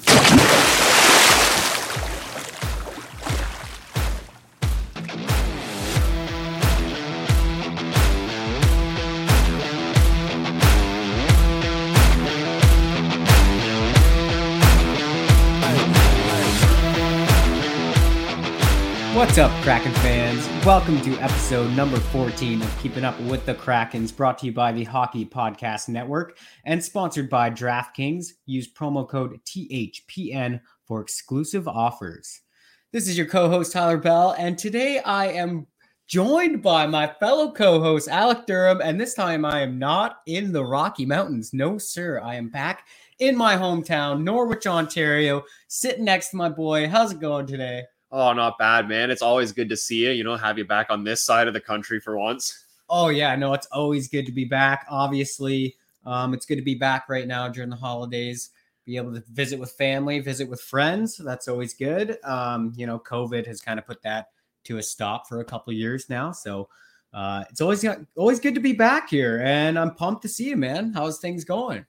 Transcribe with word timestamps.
you 0.00 0.81
What's 19.32 19.50
up, 19.50 19.62
Kraken 19.62 19.92
fans? 19.92 20.46
Welcome 20.66 21.00
to 21.00 21.16
episode 21.16 21.74
number 21.74 21.96
14 21.98 22.60
of 22.60 22.82
Keeping 22.82 23.02
Up 23.02 23.18
with 23.20 23.46
the 23.46 23.54
Krakens, 23.54 24.14
brought 24.14 24.36
to 24.40 24.44
you 24.44 24.52
by 24.52 24.72
the 24.72 24.84
Hockey 24.84 25.24
Podcast 25.24 25.88
Network 25.88 26.36
and 26.66 26.84
sponsored 26.84 27.30
by 27.30 27.48
DraftKings. 27.48 28.26
Use 28.44 28.70
promo 28.70 29.08
code 29.08 29.40
THPN 29.46 30.60
for 30.84 31.00
exclusive 31.00 31.66
offers. 31.66 32.42
This 32.92 33.08
is 33.08 33.16
your 33.16 33.26
co 33.26 33.48
host, 33.48 33.72
Tyler 33.72 33.96
Bell, 33.96 34.34
and 34.36 34.58
today 34.58 34.98
I 34.98 35.28
am 35.28 35.66
joined 36.06 36.62
by 36.62 36.86
my 36.86 37.06
fellow 37.18 37.52
co 37.52 37.80
host, 37.80 38.08
Alec 38.08 38.44
Durham, 38.44 38.82
and 38.84 39.00
this 39.00 39.14
time 39.14 39.46
I 39.46 39.62
am 39.62 39.78
not 39.78 40.18
in 40.26 40.52
the 40.52 40.62
Rocky 40.62 41.06
Mountains. 41.06 41.54
No, 41.54 41.78
sir. 41.78 42.20
I 42.22 42.34
am 42.34 42.50
back 42.50 42.86
in 43.18 43.34
my 43.34 43.56
hometown, 43.56 44.24
Norwich, 44.24 44.66
Ontario, 44.66 45.42
sitting 45.68 46.04
next 46.04 46.28
to 46.32 46.36
my 46.36 46.50
boy. 46.50 46.86
How's 46.86 47.12
it 47.12 47.20
going 47.20 47.46
today? 47.46 47.84
Oh, 48.14 48.34
not 48.34 48.58
bad, 48.58 48.88
man. 48.88 49.10
It's 49.10 49.22
always 49.22 49.52
good 49.52 49.70
to 49.70 49.76
see 49.76 50.04
you. 50.04 50.10
You 50.10 50.22
know, 50.22 50.36
have 50.36 50.58
you 50.58 50.66
back 50.66 50.88
on 50.90 51.02
this 51.02 51.22
side 51.22 51.48
of 51.48 51.54
the 51.54 51.60
country 51.60 51.98
for 51.98 52.18
once. 52.18 52.66
Oh 52.90 53.08
yeah, 53.08 53.34
no, 53.36 53.54
it's 53.54 53.66
always 53.68 54.06
good 54.06 54.26
to 54.26 54.32
be 54.32 54.44
back. 54.44 54.84
Obviously, 54.90 55.76
um, 56.04 56.34
it's 56.34 56.44
good 56.44 56.56
to 56.56 56.62
be 56.62 56.74
back 56.74 57.08
right 57.08 57.26
now 57.26 57.48
during 57.48 57.70
the 57.70 57.76
holidays. 57.76 58.50
Be 58.84 58.98
able 58.98 59.14
to 59.14 59.22
visit 59.32 59.58
with 59.58 59.72
family, 59.72 60.20
visit 60.20 60.46
with 60.46 60.60
friends. 60.60 61.16
That's 61.16 61.48
always 61.48 61.72
good. 61.72 62.18
Um, 62.22 62.74
you 62.76 62.86
know, 62.86 62.98
COVID 62.98 63.46
has 63.46 63.62
kind 63.62 63.78
of 63.78 63.86
put 63.86 64.02
that 64.02 64.28
to 64.64 64.76
a 64.76 64.82
stop 64.82 65.26
for 65.26 65.40
a 65.40 65.44
couple 65.44 65.70
of 65.70 65.78
years 65.78 66.10
now, 66.10 66.32
so 66.32 66.68
uh, 67.14 67.44
it's 67.48 67.62
always 67.62 67.82
always 68.16 68.40
good 68.40 68.54
to 68.54 68.60
be 68.60 68.74
back 68.74 69.08
here. 69.08 69.40
And 69.42 69.78
I'm 69.78 69.94
pumped 69.94 70.20
to 70.22 70.28
see 70.28 70.50
you, 70.50 70.58
man. 70.58 70.92
How's 70.92 71.18
things 71.18 71.44
going? 71.44 71.86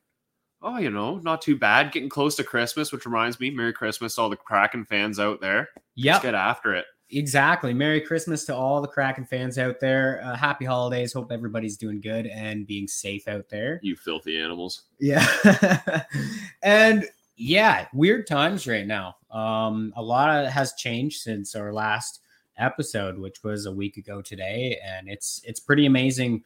Oh, 0.62 0.78
you 0.78 0.90
know, 0.90 1.18
not 1.18 1.42
too 1.42 1.58
bad. 1.58 1.92
Getting 1.92 2.08
close 2.08 2.38
to 2.38 2.46
Christmas, 2.46 2.94
which 2.94 3.06
reminds 3.06 3.42
me, 3.42 3.52
Merry 3.52 3.74
Christmas 3.74 4.16
to 4.16 4.22
all 4.22 4.30
the 4.30 4.38
Kraken 4.38 4.86
fans 4.86 5.20
out 5.20 5.42
there. 5.42 5.68
Yep. 5.96 6.14
Let's 6.14 6.24
get 6.24 6.36
after 6.36 6.76
it. 6.76 6.86
Exactly. 7.10 7.74
Merry 7.74 8.02
Christmas 8.02 8.46
to 8.46 8.56
all 8.56 8.82
the 8.82 8.88
Kraken 8.88 9.26
fans 9.26 9.58
out 9.58 9.80
there. 9.80 10.22
Uh, 10.24 10.36
happy 10.36 10.66
holidays. 10.66 11.14
Hope 11.14 11.32
everybody's 11.32 11.78
doing 11.78 12.02
good 12.02 12.26
and 12.26 12.66
being 12.66 12.88
safe 12.88 13.28
out 13.28 13.50
there. 13.50 13.80
You 13.84 13.96
filthy 13.96 14.40
animals. 14.40 14.84
Yeah. 15.00 15.26
and 16.64 17.08
yeah, 17.36 17.88
weird 17.94 18.26
times 18.26 18.68
right 18.68 18.88
now. 18.88 19.18
Um, 19.32 19.94
a 19.96 20.02
lot 20.02 20.30
of 20.30 20.52
has 20.52 20.74
changed 20.74 21.22
since 21.22 21.56
our 21.56 21.74
last 21.74 22.22
episode, 22.58 23.18
which 23.18 23.44
was 23.44 23.66
a 23.66 23.72
week 23.72 23.98
ago 23.98 24.22
today, 24.22 24.80
and 24.84 25.10
it's 25.10 25.42
it's 25.44 25.60
pretty 25.60 25.86
amazing 25.86 26.44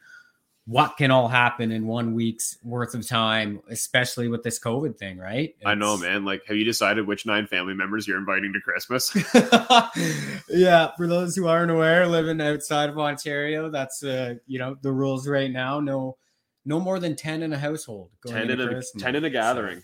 what 0.68 0.98
can 0.98 1.10
all 1.10 1.28
happen 1.28 1.72
in 1.72 1.86
one 1.86 2.12
week's 2.12 2.58
worth 2.62 2.94
of 2.94 3.06
time, 3.08 3.58
especially 3.70 4.28
with 4.28 4.42
this 4.42 4.58
COVID 4.58 4.98
thing, 4.98 5.16
right? 5.16 5.54
I 5.64 5.74
know, 5.74 5.96
man. 5.96 6.26
Like, 6.26 6.44
have 6.46 6.58
you 6.58 6.64
decided 6.64 7.06
which 7.06 7.24
nine 7.24 7.46
family 7.46 7.72
members 7.72 8.06
you're 8.06 8.18
inviting 8.18 8.52
to 8.52 8.60
Christmas? 8.60 9.16
yeah, 10.50 10.90
for 10.98 11.06
those 11.06 11.34
who 11.34 11.48
aren't 11.48 11.70
aware, 11.70 12.06
living 12.06 12.38
outside 12.42 12.90
of 12.90 12.98
Ontario, 12.98 13.70
that's 13.70 14.04
uh, 14.04 14.34
you 14.46 14.58
know, 14.58 14.76
the 14.82 14.92
rules 14.92 15.26
right 15.26 15.50
now. 15.50 15.80
No 15.80 16.18
no 16.66 16.78
more 16.78 16.98
than 17.00 17.16
10 17.16 17.42
in 17.42 17.52
a 17.54 17.58
household 17.58 18.10
going 18.20 18.36
10 18.36 18.50
in 18.50 18.60
a 18.60 18.66
Christmas. 18.66 19.02
10 19.02 19.16
in 19.16 19.24
a 19.24 19.28
So, 19.28 19.32
gathering. 19.32 19.82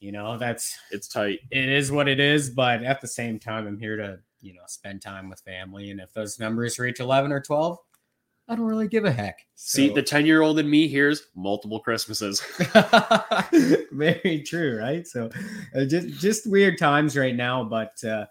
you 0.00 0.10
know, 0.10 0.38
that's 0.38 0.76
It's 0.90 1.06
tight. 1.06 1.38
it 1.52 1.68
is 1.68 1.92
what 1.92 2.08
it 2.08 2.18
is, 2.18 2.50
but 2.50 2.82
at 2.82 3.00
the 3.00 3.06
same 3.06 3.38
time, 3.38 3.68
I'm 3.68 3.78
here 3.78 3.96
to, 3.96 4.18
you 4.40 4.54
know, 4.54 4.62
spend 4.66 5.02
time 5.02 5.30
with 5.30 5.38
family. 5.42 5.92
And 5.92 6.00
if 6.00 6.12
those 6.12 6.40
numbers 6.40 6.80
reach 6.80 6.98
11 6.98 7.30
or 7.30 7.40
12, 7.40 7.78
I 8.50 8.56
don't 8.56 8.66
really 8.66 8.88
give 8.88 9.04
a 9.04 9.12
heck. 9.12 9.46
See, 9.54 9.90
the 9.90 10.02
10 10.02 10.26
year 10.26 10.42
old 10.42 10.58
in 10.58 10.68
me 10.68 10.88
hears 10.88 11.28
multiple 11.36 11.78
Christmases. 11.78 12.40
Very 13.92 14.42
true, 14.44 14.76
right? 14.76 15.06
So 15.06 15.30
uh, 15.72 15.84
just 15.84 16.08
just 16.20 16.50
weird 16.50 16.76
times 16.76 17.16
right 17.16 17.36
now, 17.36 17.62
but 17.62 18.02
uh, 18.02 18.26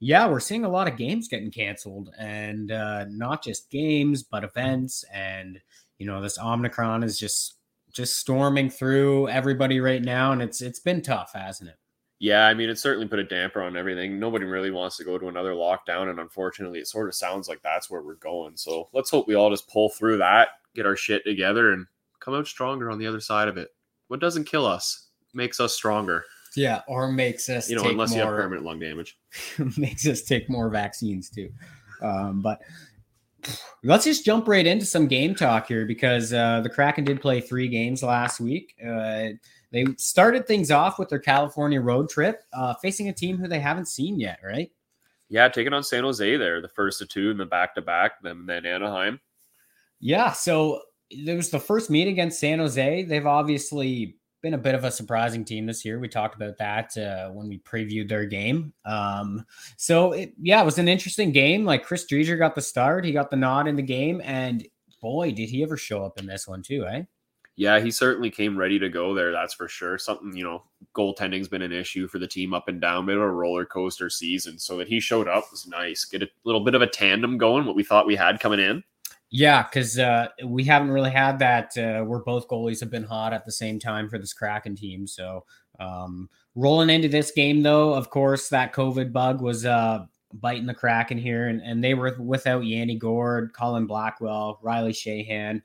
yeah, 0.00 0.28
we're 0.28 0.40
seeing 0.40 0.66
a 0.66 0.68
lot 0.68 0.86
of 0.86 0.98
games 0.98 1.28
getting 1.28 1.50
canceled, 1.50 2.10
and 2.18 2.70
uh, 2.70 3.06
not 3.08 3.42
just 3.42 3.70
games, 3.70 4.22
but 4.22 4.44
events, 4.44 5.02
and 5.10 5.58
you 5.96 6.04
know 6.04 6.20
this 6.20 6.38
Omicron 6.38 7.02
is 7.02 7.18
just 7.18 7.54
just 7.90 8.18
storming 8.18 8.68
through 8.68 9.28
everybody 9.28 9.80
right 9.80 10.02
now, 10.02 10.32
and 10.32 10.42
it's 10.42 10.60
it's 10.60 10.80
been 10.80 11.00
tough, 11.00 11.30
hasn't 11.32 11.70
it? 11.70 11.76
Yeah, 12.24 12.46
I 12.46 12.54
mean, 12.54 12.70
it 12.70 12.78
certainly 12.78 13.06
put 13.06 13.18
a 13.18 13.24
damper 13.24 13.60
on 13.60 13.76
everything. 13.76 14.18
Nobody 14.18 14.46
really 14.46 14.70
wants 14.70 14.96
to 14.96 15.04
go 15.04 15.18
to 15.18 15.28
another 15.28 15.52
lockdown, 15.52 16.08
and 16.08 16.18
unfortunately, 16.18 16.78
it 16.78 16.88
sort 16.88 17.06
of 17.06 17.14
sounds 17.14 17.50
like 17.50 17.60
that's 17.60 17.90
where 17.90 18.00
we're 18.00 18.14
going. 18.14 18.56
So 18.56 18.88
let's 18.94 19.10
hope 19.10 19.28
we 19.28 19.34
all 19.34 19.50
just 19.50 19.68
pull 19.68 19.90
through 19.90 20.16
that, 20.16 20.48
get 20.74 20.86
our 20.86 20.96
shit 20.96 21.22
together, 21.26 21.72
and 21.72 21.86
come 22.20 22.32
out 22.32 22.46
stronger 22.46 22.90
on 22.90 22.98
the 22.98 23.06
other 23.06 23.20
side 23.20 23.46
of 23.46 23.58
it. 23.58 23.74
What 24.08 24.20
doesn't 24.20 24.44
kill 24.44 24.64
us 24.64 25.08
makes 25.34 25.60
us 25.60 25.74
stronger. 25.74 26.24
Yeah, 26.56 26.80
or 26.88 27.12
makes 27.12 27.50
us 27.50 27.68
You 27.68 27.76
know, 27.76 27.82
take 27.82 27.92
unless 27.92 28.14
you 28.14 28.20
have 28.20 28.28
permanent 28.30 28.64
lung 28.64 28.80
damage. 28.80 29.18
makes 29.76 30.06
us 30.06 30.22
take 30.22 30.48
more 30.48 30.70
vaccines 30.70 31.28
too. 31.28 31.50
Um, 32.00 32.40
but 32.40 32.62
let's 33.82 34.06
just 34.06 34.24
jump 34.24 34.48
right 34.48 34.66
into 34.66 34.86
some 34.86 35.08
game 35.08 35.34
talk 35.34 35.68
here 35.68 35.84
because 35.84 36.32
uh, 36.32 36.62
the 36.62 36.70
Kraken 36.70 37.04
did 37.04 37.20
play 37.20 37.42
three 37.42 37.68
games 37.68 38.02
last 38.02 38.40
week. 38.40 38.74
Uh, 38.82 39.28
they 39.74 39.84
started 39.98 40.46
things 40.46 40.70
off 40.70 41.00
with 41.00 41.08
their 41.08 41.18
California 41.18 41.80
road 41.80 42.08
trip, 42.08 42.44
uh, 42.52 42.74
facing 42.74 43.08
a 43.08 43.12
team 43.12 43.36
who 43.36 43.48
they 43.48 43.58
haven't 43.58 43.88
seen 43.88 44.20
yet, 44.20 44.38
right? 44.44 44.70
Yeah, 45.28 45.48
taking 45.48 45.72
on 45.72 45.82
San 45.82 46.04
Jose 46.04 46.36
there, 46.36 46.62
the 46.62 46.68
first 46.68 47.02
of 47.02 47.08
two, 47.08 47.32
and 47.32 47.40
the 47.40 47.44
back 47.44 47.74
to 47.74 47.82
back, 47.82 48.22
then 48.22 48.46
then 48.46 48.64
Anaheim. 48.64 49.18
Yeah. 49.98 50.30
So 50.30 50.80
there 51.24 51.34
was 51.34 51.50
the 51.50 51.58
first 51.58 51.90
meet 51.90 52.06
against 52.06 52.38
San 52.38 52.60
Jose. 52.60 53.02
They've 53.02 53.26
obviously 53.26 54.16
been 54.42 54.54
a 54.54 54.58
bit 54.58 54.76
of 54.76 54.84
a 54.84 54.92
surprising 54.92 55.44
team 55.44 55.66
this 55.66 55.84
year. 55.84 55.98
We 55.98 56.08
talked 56.08 56.36
about 56.36 56.56
that 56.58 56.96
uh, 56.96 57.30
when 57.30 57.48
we 57.48 57.58
previewed 57.58 58.08
their 58.08 58.26
game. 58.26 58.72
Um, 58.84 59.44
so 59.76 60.12
it, 60.12 60.34
yeah, 60.40 60.62
it 60.62 60.64
was 60.64 60.78
an 60.78 60.86
interesting 60.86 61.32
game. 61.32 61.64
Like 61.64 61.84
Chris 61.84 62.06
Driedger 62.06 62.38
got 62.38 62.54
the 62.54 62.62
start, 62.62 63.04
he 63.04 63.10
got 63.10 63.30
the 63.30 63.36
nod 63.36 63.66
in 63.66 63.74
the 63.74 63.82
game, 63.82 64.20
and 64.24 64.64
boy, 65.00 65.32
did 65.32 65.48
he 65.48 65.64
ever 65.64 65.76
show 65.76 66.04
up 66.04 66.20
in 66.20 66.26
this 66.26 66.46
one 66.46 66.62
too, 66.62 66.86
eh? 66.86 67.02
Yeah, 67.56 67.78
he 67.78 67.90
certainly 67.90 68.30
came 68.30 68.56
ready 68.56 68.78
to 68.80 68.88
go 68.88 69.14
there. 69.14 69.30
That's 69.30 69.54
for 69.54 69.68
sure. 69.68 69.96
Something 69.96 70.36
you 70.36 70.42
know, 70.42 70.64
goaltending's 70.94 71.48
been 71.48 71.62
an 71.62 71.72
issue 71.72 72.08
for 72.08 72.18
the 72.18 72.26
team 72.26 72.52
up 72.52 72.68
and 72.68 72.80
down, 72.80 73.06
bit 73.06 73.16
of 73.16 73.22
a 73.22 73.30
roller 73.30 73.64
coaster 73.64 74.10
season. 74.10 74.58
So 74.58 74.76
that 74.78 74.88
he 74.88 74.98
showed 74.98 75.28
up 75.28 75.44
was 75.52 75.66
nice. 75.66 76.04
Get 76.04 76.22
a 76.22 76.28
little 76.44 76.64
bit 76.64 76.74
of 76.74 76.82
a 76.82 76.86
tandem 76.86 77.38
going. 77.38 77.64
What 77.64 77.76
we 77.76 77.84
thought 77.84 78.06
we 78.06 78.16
had 78.16 78.40
coming 78.40 78.60
in. 78.60 78.82
Yeah, 79.30 79.64
because 79.64 79.98
uh, 79.98 80.28
we 80.44 80.62
haven't 80.64 80.90
really 80.90 81.10
had 81.10 81.38
that 81.40 81.76
uh, 81.76 82.04
where 82.04 82.20
both 82.20 82.46
goalies 82.48 82.78
have 82.80 82.90
been 82.90 83.02
hot 83.02 83.32
at 83.32 83.44
the 83.44 83.52
same 83.52 83.78
time 83.78 84.08
for 84.08 84.18
this 84.18 84.32
Kraken 84.32 84.76
team. 84.76 85.06
So 85.06 85.44
um, 85.80 86.28
rolling 86.54 86.90
into 86.90 87.08
this 87.08 87.32
game, 87.32 87.62
though, 87.62 87.94
of 87.94 88.10
course, 88.10 88.48
that 88.50 88.72
COVID 88.72 89.12
bug 89.12 89.40
was 89.40 89.64
uh, 89.64 90.06
biting 90.34 90.66
the 90.66 90.74
Kraken 90.74 91.18
here, 91.18 91.48
and, 91.48 91.60
and 91.62 91.82
they 91.82 91.94
were 91.94 92.16
without 92.20 92.64
Yanni 92.64 92.96
Gourde, 92.96 93.52
Colin 93.52 93.86
Blackwell, 93.86 94.58
Riley 94.62 94.92
Sheahan. 94.92 95.62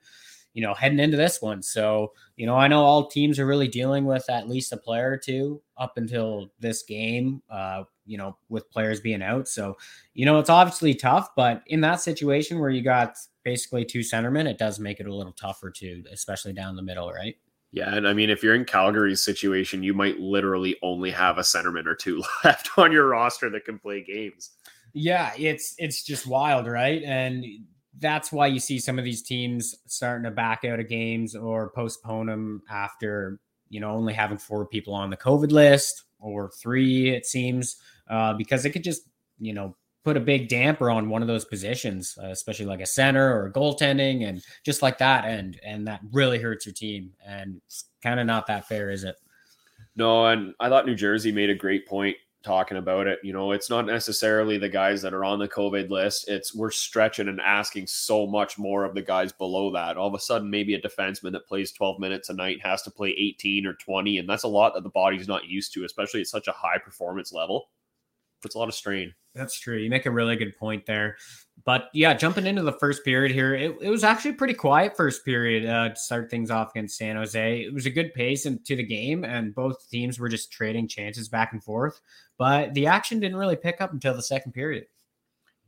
You 0.54 0.62
know, 0.62 0.74
heading 0.74 1.00
into 1.00 1.18
this 1.18 1.42
one. 1.42 1.62
So, 1.62 2.14
you 2.36 2.46
know, 2.46 2.56
I 2.56 2.68
know 2.68 2.82
all 2.82 3.08
teams 3.08 3.40
are 3.40 3.46
really 3.46 3.68
dealing 3.68 4.06
with 4.06 4.30
at 4.30 4.50
least 4.50 4.74
a 4.74 4.78
player 4.78 5.12
or 5.12 5.18
two 5.18 5.62
up 5.78 5.94
until 5.98 6.52
this 6.60 6.84
game, 6.84 7.42
uh, 7.50 7.84
you 8.06 8.18
know, 8.18 8.38
with 8.50 8.70
players 8.72 9.00
being 9.00 9.22
out. 9.22 9.48
So, 9.48 9.78
you 10.14 10.26
know, 10.26 10.40
it's 10.40 10.50
obviously 10.50 10.96
tough, 10.96 11.30
but 11.36 11.62
in 11.68 11.82
that 11.82 12.02
situation 12.02 12.60
where 12.60 12.72
you 12.72 12.82
got 12.82 13.16
basically 13.44 13.86
two 13.86 14.00
centermen, 14.00 14.50
it 14.50 14.58
does 14.58 14.80
make 14.80 15.00
it 15.00 15.08
a 15.08 15.14
little 15.14 15.34
tougher 15.34 15.70
to, 15.72 16.04
especially 16.12 16.54
down 16.54 16.76
the 16.76 16.82
middle, 16.82 17.12
right? 17.12 17.36
Yeah, 17.72 17.94
and 17.94 18.08
I 18.08 18.14
mean, 18.14 18.32
if 18.32 18.42
you're 18.42 18.56
in 18.56 18.66
Calgary's 18.66 19.22
situation, 19.22 19.84
you 19.84 19.94
might 19.94 20.20
literally 20.20 20.76
only 20.82 21.12
have 21.12 21.38
a 21.38 21.42
centerman 21.42 21.86
or 21.86 21.96
two 21.96 22.24
left 22.44 22.70
on 22.78 22.92
your 22.92 23.08
roster 23.08 23.50
that 23.52 23.66
can 23.66 23.78
play 23.78 24.04
games. 24.04 24.52
Yeah, 24.94 25.34
it's 25.38 25.76
it's 25.78 26.04
just 26.04 26.26
wild, 26.26 26.66
right? 26.66 27.04
And 27.04 27.46
that's 28.00 28.32
why 28.32 28.48
you 28.48 28.60
see 28.60 28.80
some 28.80 28.98
of 28.98 29.06
these 29.06 29.22
teams 29.22 29.76
starting 29.86 30.24
to 30.24 30.32
back 30.32 30.64
out 30.66 30.80
of 30.80 30.88
games 30.88 31.36
or 31.36 31.72
postpone 31.72 32.28
them 32.28 32.62
after 32.70 33.40
you 33.70 33.80
know 33.80 33.92
only 33.92 34.14
having 34.14 34.38
four 34.38 34.66
people 34.66 34.94
on 34.94 35.10
the 35.10 35.18
COVID 35.18 35.52
list 35.52 36.06
or 36.20 36.52
three, 36.62 37.10
it 37.10 37.26
seems, 37.26 37.78
uh, 38.10 38.34
because 38.34 38.66
it 38.66 38.72
could 38.72 38.84
just 38.84 39.04
you 39.40 39.54
know 39.54 39.76
put 40.04 40.18
a 40.18 40.22
big 40.22 40.48
damper 40.48 40.90
on 40.90 41.10
one 41.10 41.22
of 41.22 41.28
those 41.28 41.46
positions, 41.46 42.18
uh, 42.22 42.28
especially 42.28 42.66
like 42.66 42.82
a 42.82 42.86
center 42.86 43.36
or 43.38 43.48
a 43.48 43.54
goaltending 43.54 44.28
and 44.28 44.44
just 44.66 44.82
like 44.82 44.98
that, 44.98 45.26
and 45.26 45.60
and 45.64 45.88
that 45.88 46.02
really 46.12 46.40
hurts 46.40 46.66
your 46.66 46.74
team, 46.74 47.12
and 47.26 47.62
it's 47.66 47.86
kind 48.02 48.20
of 48.20 48.26
not 48.26 48.48
that 48.48 48.68
fair, 48.68 48.90
is 48.90 49.04
it? 49.04 49.16
No, 49.96 50.26
and 50.28 50.54
I 50.60 50.70
thought 50.70 50.86
New 50.86 50.96
Jersey 50.96 51.32
made 51.32 51.50
a 51.50 51.56
great 51.56 51.88
point 51.88 52.16
talking 52.44 52.78
about 52.78 53.08
it. 53.08 53.20
You 53.24 53.34
know, 53.34 53.52
it's 53.52 53.70
not 53.70 53.86
necessarily 53.86 54.58
the 54.58 54.70
guys 54.70 55.02
that 55.02 55.14
are 55.14 55.26
on 55.26 55.40
the 55.40 55.48
COVID 55.48 55.90
list. 55.90 56.30
It's 56.30 56.56
we're 56.56 56.72
stretching 56.72 57.28
and 57.28 57.42
asking 57.42 57.88
so 57.88 58.26
much 58.26 58.58
more 58.58 58.86
of 58.86 58.96
the 58.96 59.02
guys 59.02 59.32
below 59.32 59.72
that. 59.74 59.98
All 59.98 60.08
of 60.08 60.14
a 60.14 60.20
sudden, 60.20 60.50
maybe 60.50 60.74
a 60.74 60.82
defenseman 60.82 61.32
that 61.34 61.48
plays 61.48 61.72
12 61.72 62.00
minutes 62.00 62.30
a 62.30 62.34
night 62.34 62.62
has 62.64 62.82
to 62.84 62.92
play 62.92 63.10
18 63.10 63.66
or 63.66 63.74
20, 63.74 64.20
and 64.20 64.30
that's 64.30 64.44
a 64.44 64.48
lot 64.48 64.74
that 64.74 64.84
the 64.84 64.90
body's 64.90 65.28
not 65.28 65.46
used 65.46 65.74
to, 65.74 65.86
especially 65.86 66.22
at 66.22 66.28
such 66.28 66.48
a 66.48 66.54
high 66.54 66.78
performance 66.78 67.34
level. 67.34 67.70
Puts 68.42 68.56
a 68.56 68.58
lot 68.58 68.70
of 68.70 68.76
strain. 68.76 69.14
That's 69.36 69.60
true. 69.60 69.78
You 69.78 69.90
make 69.90 70.06
a 70.06 70.12
really 70.12 70.36
good 70.36 70.58
point 70.58 70.86
there. 70.86 71.18
But 71.66 71.90
yeah, 71.94 72.14
jumping 72.14 72.46
into 72.46 72.64
the 72.64 72.74
first 72.74 73.04
period 73.06 73.32
here, 73.32 73.54
it, 73.54 73.76
it 73.82 73.90
was 73.90 74.04
actually 74.04 74.34
pretty 74.34 74.54
quiet 74.54 74.96
first 74.96 75.24
period 75.26 75.70
uh, 75.70 75.90
to 75.90 75.96
start 75.96 76.30
things 76.30 76.50
off 76.50 76.72
against 76.72 76.98
San 76.98 77.16
Jose. 77.16 77.62
It 77.62 77.74
was 77.74 77.86
a 77.86 77.92
good 77.92 78.14
pace 78.14 78.46
into 78.46 78.76
the 78.76 78.84
game, 78.84 79.24
and 79.24 79.54
both 79.54 79.90
teams 79.90 80.20
were 80.20 80.30
just 80.30 80.52
trading 80.52 80.88
chances 80.88 81.30
back 81.30 81.54
and 81.54 81.64
forth. 81.64 82.00
But 82.38 82.74
the 82.74 82.88
action 82.88 83.20
didn't 83.20 83.38
really 83.38 83.56
pick 83.56 83.82
up 83.82 83.92
until 83.92 84.16
the 84.16 84.24
second 84.24 84.54
period. 84.54 84.86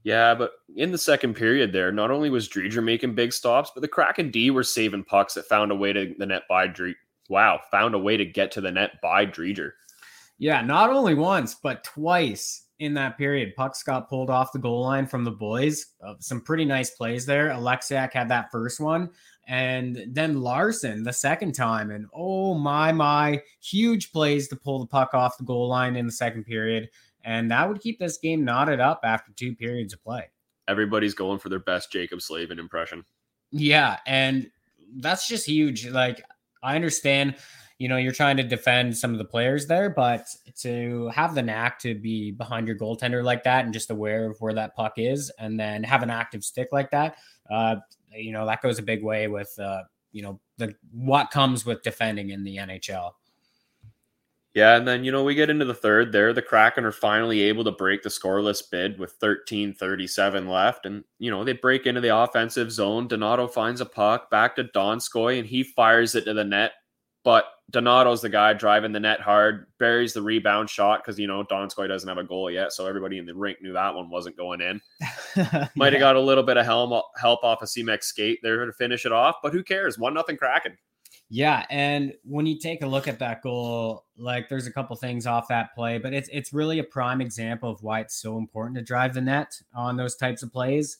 Yeah, 0.04 0.34
but 0.34 0.54
in 0.76 0.92
the 0.92 0.98
second 0.98 1.36
period 1.36 1.72
there, 1.72 1.92
not 1.92 2.10
only 2.10 2.30
was 2.30 2.50
Driedger 2.50 2.84
making 2.84 3.14
big 3.14 3.34
stops, 3.34 3.72
but 3.74 3.82
the 3.82 3.88
Kraken 3.88 4.32
D 4.32 4.50
were 4.50 4.64
saving 4.64 5.04
pucks 5.04 5.36
that 5.36 5.46
found 5.46 5.72
a 5.72 5.76
way 5.76 5.94
to 5.94 6.16
the 6.18 6.26
net 6.26 6.44
by 6.50 6.68
Driedger. 6.68 6.96
Wow, 7.30 7.62
found 7.70 7.96
a 7.96 8.00
way 8.00 8.18
to 8.18 8.26
get 8.26 8.52
to 8.54 8.62
the 8.62 8.72
net 8.72 9.00
by 9.02 9.26
Driedger. 9.26 9.72
Yeah, 10.40 10.62
not 10.62 10.90
only 10.90 11.14
once, 11.14 11.54
but 11.54 11.84
twice 11.84 12.61
in 12.82 12.96
that 12.96 13.16
period. 13.16 13.56
Pucks 13.56 13.84
got 13.84 14.10
pulled 14.10 14.32
off 14.32 14.52
the 14.52 14.60
goal 14.60 14.82
line 14.82 15.06
from 15.06 15.24
the 15.24 15.32
boys. 15.32 15.86
Uh, 16.04 16.16
some 16.20 16.42
pretty 16.42 16.66
nice 16.66 16.90
plays 16.90 17.28
there. 17.28 17.50
Oleksiak 17.50 18.12
had 18.12 18.28
that 18.30 18.52
first 18.52 18.80
one. 18.80 19.12
And 19.48 20.04
then 20.08 20.42
Larsson 20.42 21.04
the 21.04 21.14
second 21.14 21.54
time. 21.54 21.92
And 21.92 22.08
oh 22.12 22.56
my, 22.56 22.92
my, 22.92 23.40
huge 23.62 24.12
plays 24.12 24.48
to 24.48 24.56
pull 24.56 24.80
the 24.80 24.88
puck 24.88 25.14
off 25.14 25.38
the 25.38 25.44
goal 25.44 25.68
line 25.68 25.96
in 25.96 26.08
the 26.08 26.12
second 26.12 26.46
period. 26.46 26.90
And 27.24 27.52
that 27.52 27.70
would 27.70 27.82
keep 27.82 28.00
this 28.00 28.18
game 28.18 28.44
knotted 28.44 28.80
up 28.80 29.02
after 29.04 29.32
two 29.32 29.56
periods 29.56 29.94
of 29.94 30.04
play. 30.04 30.30
Everybody's 30.68 31.14
going 31.14 31.38
for 31.38 31.50
their 31.50 31.60
best 31.60 31.94
Jaccob 31.94 32.20
Slavin 32.22 32.58
impression. 32.58 33.06
Yeah. 33.52 34.00
And 34.08 34.50
that's 34.96 35.28
just 35.28 35.46
huge. 35.46 35.88
Like, 35.88 36.24
I 36.64 36.76
understand 36.76 37.36
you 37.82 37.88
know 37.88 37.98
you're 37.98 38.12
trying 38.12 38.38
to 38.38 38.44
defend 38.44 38.96
some 38.96 39.12
of 39.12 39.18
the 39.18 39.26
players 39.26 39.66
there 39.66 39.90
but 39.90 40.28
to 40.56 41.08
have 41.08 41.34
the 41.34 41.42
knack 41.42 41.80
to 41.80 41.96
be 41.96 42.30
behind 42.30 42.68
your 42.68 42.78
goaltender 42.78 43.24
like 43.24 43.44
that 43.44 43.66
and 43.66 43.74
just 43.74 43.90
aware 43.90 44.30
of 44.30 44.40
where 44.40 44.54
that 44.54 44.76
puck 44.76 44.94
is 44.98 45.32
and 45.40 45.60
then 45.60 45.84
have 45.84 46.04
an 46.04 46.12
active 46.12 46.44
stick 46.44 46.68
like 46.72 46.92
that 46.92 47.18
uh, 47.50 47.76
you 48.16 48.32
know 48.32 48.46
that 48.46 48.62
goes 48.62 48.78
a 48.78 48.84
big 48.84 49.04
way 49.04 49.28
with 49.28 49.52
uh, 49.58 49.82
you 50.12 50.22
know 50.22 50.40
the 50.58 50.76
what 50.92 51.32
comes 51.32 51.66
with 51.66 51.82
defending 51.82 52.30
in 52.30 52.44
the 52.44 52.58
nhl 52.58 53.14
yeah, 54.54 54.76
and 54.76 54.86
then 54.86 55.06
you 55.06 55.14
know 55.14 55.24
we 55.24 55.34
get 55.34 55.50
into 55.50 55.64
the 55.64 55.74
third 55.74 56.12
there. 56.12 56.34
The 56.34 56.42
Kraken 56.42 56.84
are 56.84 56.92
finally 56.92 57.40
able 57.44 57.64
to 57.64 57.72
break 57.72 58.04
the 58.04 58.10
scoreless 58.10 58.62
bid 58.70 59.00
with 59.00 59.18
13:37 59.22 60.50
left, 60.50 60.86
and 60.86 61.06
you 61.20 61.32
know 61.32 61.46
they 61.46 61.54
break 61.54 61.86
into 61.86 62.02
the 62.02 62.14
offensive 62.14 62.70
zone. 62.70 63.08
Donato 63.08 63.48
finds 63.48 63.80
a 63.80 63.86
puck 63.86 64.30
back 64.30 64.58
to 64.58 64.66
Donskoy, 64.66 65.40
and 65.40 65.48
he 65.48 65.64
fires 65.64 66.16
it 66.16 66.26
to 66.26 66.34
the 66.34 66.44
net 66.44 66.74
but 67.24 67.46
Donato's 67.72 68.22
the 68.22 68.30
guy 68.30 68.54
driving 68.54 68.92
the 68.92 69.00
net 69.00 69.22
hard, 69.22 69.68
buries 69.80 70.14
the 70.14 70.22
rebound 70.22 70.70
shot 70.70 71.02
because 71.02 71.18
you 71.18 71.28
know 71.28 71.44
Donskoy 71.44 71.88
doesn't 71.88 72.08
have 72.08 72.18
a 72.18 72.24
goal 72.24 72.52
yet, 72.52 72.74
so 72.74 72.86
everybody 72.86 73.18
in 73.18 73.26
the 73.26 73.36
rink 73.36 73.62
knew 73.62 73.74
that 73.74 73.96
one 73.96 74.10
wasn't 74.10 74.38
going 74.38 74.62
in. 74.62 74.82
Might 75.76 75.94
have 75.94 76.00
got 76.00 76.16
a 76.16 76.22
little 76.22 76.44
bit 76.44 76.58
of 76.58 76.66
help 76.66 77.06
help 77.18 77.44
off 77.44 77.62
a 77.62 77.66
Simek 77.66 78.04
skate 78.04 78.40
there 78.44 78.66
to 78.66 78.74
finish 78.74 79.06
it 79.06 79.12
off, 79.12 79.36
but 79.42 79.54
who 79.54 79.64
cares? 79.64 79.98
One 79.98 80.14
nothing 80.14 80.38
Kraken. 80.38 80.78
Yeah, 81.30 81.66
and 81.70 82.14
when 82.26 82.46
you 82.46 82.60
take 82.60 82.82
a 82.82 82.88
look 82.88 83.08
at 83.08 83.20
that 83.20 83.42
goal, 83.42 84.06
like 84.18 84.50
there's 84.50 84.68
a 84.68 84.72
couple 84.72 84.96
things 84.98 85.26
off 85.26 85.48
that 85.48 85.74
play, 85.74 85.98
but 85.98 86.14
it's 86.14 86.30
it's 86.32 86.52
really 86.52 86.80
a 86.80 86.84
prime 86.84 87.22
example 87.22 87.70
of 87.70 87.82
why 87.82 88.02
it's 88.02 88.22
so 88.22 88.38
important 88.38 88.76
to 88.78 88.84
drive 88.84 89.14
the 89.14 89.22
net 89.22 89.54
on 89.74 89.96
those 89.96 90.18
types 90.18 90.44
of 90.44 90.52
plays 90.52 90.98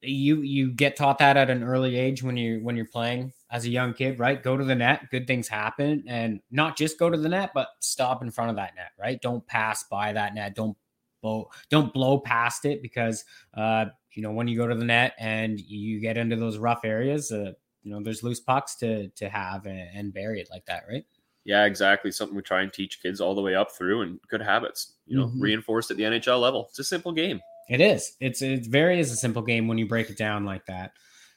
you 0.00 0.42
you 0.42 0.70
get 0.70 0.96
taught 0.96 1.18
that 1.18 1.36
at 1.36 1.50
an 1.50 1.64
early 1.64 1.96
age 1.96 2.22
when 2.22 2.36
you 2.36 2.60
when 2.62 2.76
you're 2.76 2.86
playing 2.86 3.32
as 3.50 3.64
a 3.64 3.70
young 3.70 3.94
kid, 3.94 4.18
right? 4.18 4.42
Go 4.42 4.56
to 4.56 4.64
the 4.64 4.74
net, 4.74 5.10
good 5.10 5.26
things 5.26 5.48
happen, 5.48 6.04
and 6.06 6.40
not 6.50 6.76
just 6.76 6.98
go 6.98 7.10
to 7.10 7.16
the 7.16 7.28
net, 7.28 7.50
but 7.54 7.68
stop 7.80 8.22
in 8.22 8.30
front 8.30 8.50
of 8.50 8.56
that 8.56 8.76
net, 8.76 8.92
right? 8.98 9.20
Don't 9.20 9.46
pass 9.46 9.84
by 9.84 10.12
that 10.12 10.34
net. 10.34 10.54
Don't 10.54 10.76
blow 11.20 11.50
don't 11.68 11.92
blow 11.92 12.18
past 12.20 12.64
it 12.64 12.80
because 12.80 13.24
uh 13.54 13.86
you 14.12 14.22
know 14.22 14.30
when 14.30 14.46
you 14.46 14.56
go 14.56 14.68
to 14.68 14.74
the 14.76 14.84
net 14.84 15.14
and 15.18 15.58
you 15.58 16.00
get 16.00 16.16
into 16.16 16.36
those 16.36 16.58
rough 16.58 16.84
areas, 16.84 17.32
uh 17.32 17.52
you 17.82 17.90
know 17.90 18.00
there's 18.02 18.22
loose 18.22 18.40
pucks 18.40 18.76
to 18.76 19.08
to 19.08 19.28
have 19.28 19.66
and, 19.66 19.88
and 19.94 20.14
bury 20.14 20.40
it 20.40 20.48
like 20.50 20.64
that, 20.66 20.84
right? 20.88 21.04
Yeah, 21.44 21.64
exactly. 21.64 22.12
Something 22.12 22.36
we 22.36 22.42
try 22.42 22.60
and 22.60 22.72
teach 22.72 23.02
kids 23.02 23.20
all 23.22 23.34
the 23.34 23.40
way 23.40 23.54
up 23.54 23.72
through 23.72 24.02
and 24.02 24.20
good 24.28 24.42
habits, 24.42 24.96
you 25.06 25.16
know, 25.16 25.28
mm-hmm. 25.28 25.40
reinforced 25.40 25.90
at 25.90 25.96
the 25.96 26.02
NHL 26.02 26.38
level. 26.38 26.66
It's 26.68 26.78
a 26.78 26.84
simple 26.84 27.10
game. 27.10 27.40
It 27.68 27.80
is. 27.80 28.16
It's 28.20 28.42
it's 28.42 28.66
very 28.66 28.98
is 28.98 29.12
a 29.12 29.16
simple 29.16 29.42
game 29.42 29.68
when 29.68 29.78
you 29.78 29.86
break 29.86 30.10
it 30.10 30.16
down 30.16 30.44
like 30.44 30.64
that. 30.66 30.92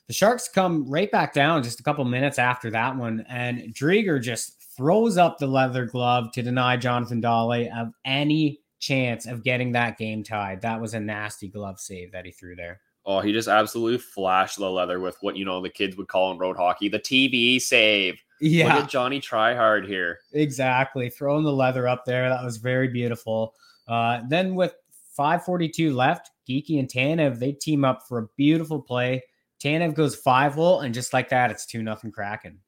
The 0.08 0.14
Sharks 0.14 0.50
come 0.50 0.90
right 0.90 1.12
back 1.12 1.34
down 1.34 1.64
just 1.64 1.80
a 1.80 1.84
couple 1.84 2.04
minutes 2.06 2.40
after 2.40 2.70
that 2.72 2.96
one, 2.96 3.26
and 3.30 3.74
Driedger 3.74 4.22
just 4.22 4.62
throws 4.76 5.18
up 5.18 5.38
the 5.38 5.48
leather 5.48 5.86
glove 5.86 6.32
to 6.34 6.42
deny 6.42 6.78
Jonathan 6.78 7.22
Dahlen 7.22 7.72
of 7.78 7.94
any 8.06 8.62
chance 8.80 9.26
of 9.26 9.44
getting 9.44 9.72
that 9.74 9.98
game 9.98 10.24
tied. 10.24 10.62
That 10.62 10.82
was 10.82 10.94
a 10.94 11.00
nasty 11.00 11.48
glove 11.48 11.80
save 11.80 12.12
that 12.14 12.26
he 12.26 12.32
threw 12.32 12.56
there. 12.56 12.82
Oh, 13.06 13.20
he 13.20 13.32
just 13.32 13.48
absolutely 13.48 13.98
flashed 13.98 14.58
the 14.58 14.70
leather 14.70 15.00
with 15.00 15.18
what 15.22 15.36
you 15.36 15.46
know 15.46 15.62
the 15.62 15.70
kids 15.70 15.98
would 15.98 16.08
call 16.08 16.32
in 16.32 16.38
road 16.38 16.58
hockey 16.58 16.90
the 16.90 17.00
TV 17.00 17.62
save. 17.62 18.22
Yeah, 18.40 18.74
Look 18.74 18.84
at 18.84 18.90
Johnny 18.90 19.20
try 19.20 19.54
hard 19.54 19.88
here. 19.88 20.20
Exactly, 20.34 21.10
throwing 21.10 21.44
the 21.44 21.54
leather 21.54 21.88
up 21.88 22.06
there. 22.06 22.30
That 22.30 22.44
was 22.44 22.58
very 22.58 22.88
beautiful. 22.88 23.54
Uh, 23.88 24.22
then 24.30 24.56
with 24.56 24.76
542 25.16 25.94
left. 25.94 26.32
Geekie 26.50 26.80
and 26.80 26.88
Tanev, 26.88 27.40
they 27.40 27.52
team 27.52 27.86
up 27.86 28.04
for 28.08 28.20
a 28.20 28.28
beautiful 28.38 28.82
play. 28.82 29.24
Tanev 29.64 29.94
goes 29.94 30.16
five 30.16 30.56
hole, 30.56 30.82
and 30.82 30.94
just 30.94 31.14
like 31.14 31.30
that, 31.30 31.52
it's 31.52 31.66
2 31.66 31.84
nothing 31.84 32.12
Kraken. 32.12 32.60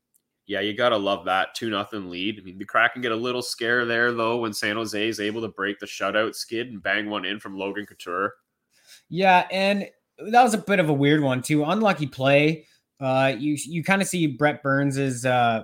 Yeah, 0.46 0.60
you 0.60 0.76
gotta 0.76 0.98
love 0.98 1.26
that 1.26 1.56
2 1.56 1.70
nothing 1.70 2.10
lead. 2.10 2.40
I 2.40 2.44
mean, 2.44 2.58
the 2.58 2.66
Kraken 2.66 3.02
get 3.02 3.12
a 3.12 3.16
little 3.16 3.42
scare 3.42 3.86
there 3.86 4.12
though 4.12 4.38
when 4.38 4.54
San 4.54 4.76
Jose 4.76 5.08
is 5.08 5.20
able 5.20 5.42
to 5.42 5.48
break 5.48 5.80
the 5.80 5.86
shutout 5.86 6.36
skid 6.36 6.68
and 6.68 6.84
bang 6.84 7.10
one 7.10 7.26
in 7.26 7.40
from 7.40 7.58
Logan 7.58 7.86
Couture. 7.86 8.34
Yeah, 9.10 9.48
and 9.52 9.90
that 10.32 10.44
was 10.44 10.54
a 10.54 10.60
bit 10.60 10.80
of 10.80 10.90
a 10.90 10.94
weird 10.94 11.22
one 11.22 11.42
too. 11.42 11.64
Unlucky 11.64 12.08
play. 12.08 12.68
Uh, 13.00 13.34
you 13.38 13.58
you 13.66 13.84
kind 13.84 14.02
of 14.02 14.08
see 14.08 14.28
Brent 14.28 14.62
Burns's 14.62 15.26
uh, 15.26 15.64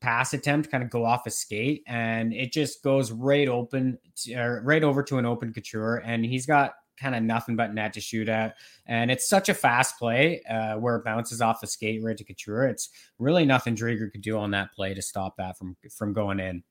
pass 0.00 0.32
attempt 0.32 0.70
kind 0.70 0.82
of 0.82 0.90
go 0.90 1.04
off 1.04 1.26
a 1.26 1.30
skate 1.30 1.82
and 1.86 2.32
it 2.32 2.52
just 2.52 2.82
goes 2.82 3.12
right 3.12 3.48
open 3.48 3.98
to, 4.16 4.60
right 4.62 4.82
over 4.82 5.02
to 5.02 5.18
an 5.18 5.26
open 5.26 5.52
couture 5.52 5.96
and 5.96 6.24
he's 6.24 6.46
got 6.46 6.74
kind 6.98 7.14
of 7.14 7.22
nothing 7.22 7.56
but 7.56 7.72
net 7.74 7.92
to 7.94 8.00
shoot 8.00 8.28
at. 8.28 8.56
And 8.86 9.10
it's 9.10 9.28
such 9.28 9.48
a 9.48 9.54
fast 9.54 9.98
play 9.98 10.42
uh, 10.48 10.74
where 10.74 10.96
it 10.96 11.04
bounces 11.04 11.40
off 11.40 11.60
the 11.60 11.66
skate 11.66 12.02
right 12.02 12.16
to 12.16 12.24
couture. 12.24 12.66
It's 12.66 12.90
really 13.18 13.44
nothing 13.44 13.74
Driedger 13.74 14.10
could 14.10 14.22
do 14.22 14.38
on 14.38 14.50
that 14.52 14.72
play 14.72 14.94
to 14.94 15.02
stop 15.02 15.36
that 15.36 15.56
from 15.56 15.76
from 15.96 16.12
going 16.12 16.40
in. 16.40 16.62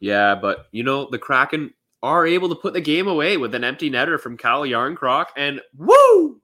Yeah 0.00 0.34
but 0.34 0.66
you 0.72 0.82
know 0.82 1.08
the 1.10 1.18
kraken 1.18 1.72
are 2.02 2.26
able 2.26 2.48
to 2.48 2.54
put 2.54 2.74
the 2.74 2.80
game 2.80 3.08
away 3.08 3.36
with 3.36 3.54
an 3.54 3.64
empty 3.64 3.90
netter 3.90 4.20
from 4.20 4.36
Calle 4.36 4.62
Jarnkrok 4.62 5.26
and 5.36 5.60
woo! 5.76 6.40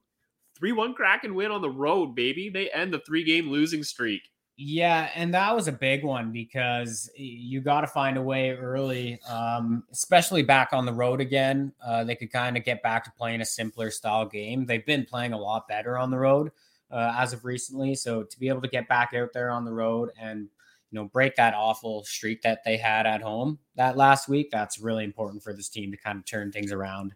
3-1 0.61 0.95
kraken 0.95 1.35
win 1.35 1.51
on 1.51 1.61
the 1.61 1.69
road 1.69 2.15
baby. 2.15 2.49
They 2.49 2.69
end 2.71 2.93
the 2.93 2.99
three 2.99 3.23
game 3.23 3.49
losing 3.49 3.83
streak 3.83 4.21
yeah, 4.57 5.09
and 5.15 5.33
that 5.33 5.53
was 5.53 5.67
a 5.67 5.73
big 5.73 6.05
one 6.05 6.31
because 6.31 7.09
you 7.17 7.59
got 7.59 7.81
to 7.81 7.87
find 7.87 8.15
a 8.15 8.21
way 8.21 8.51
early, 8.51 9.19
um, 9.27 9.83
especially 9.91 10.43
back 10.43 10.69
on 10.71 10.85
the 10.85 10.93
road 10.93 11.19
again. 11.19 11.73
Uh, 11.85 12.05
they 12.05 12.15
could 12.15 12.31
kind 12.31 12.55
of 12.55 12.63
get 12.63 12.81
back 12.81 13.03
to 13.03 13.11
playing 13.17 13.41
a 13.41 13.45
simpler 13.45 13.91
style 13.91 14.25
game. 14.25 14.65
They've 14.65 14.85
been 14.85 15.03
playing 15.03 15.33
a 15.33 15.37
lot 15.37 15.67
better 15.67 15.97
on 15.97 16.09
the 16.09 16.17
road, 16.17 16.51
uh, 16.89 17.13
as 17.17 17.33
of 17.33 17.43
recently. 17.43 17.95
So 17.95 18.23
to 18.23 18.39
be 18.39 18.47
able 18.47 18.61
to 18.61 18.69
get 18.69 18.87
back 18.87 19.13
out 19.13 19.33
there 19.33 19.49
on 19.49 19.65
the 19.65 19.73
road 19.73 20.11
and 20.17 20.47
you 20.89 21.01
know 21.01 21.05
break 21.05 21.35
that 21.35 21.53
awful 21.53 22.05
streak 22.05 22.41
that 22.43 22.63
they 22.63 22.77
had 22.77 23.05
at 23.05 23.21
home 23.21 23.59
that 23.75 23.97
last 23.97 24.29
week, 24.29 24.51
that's 24.51 24.79
really 24.79 25.03
important 25.03 25.43
for 25.43 25.51
this 25.51 25.67
team 25.67 25.91
to 25.91 25.97
kind 25.97 26.17
of 26.17 26.25
turn 26.25 26.53
things 26.53 26.71
around. 26.71 27.13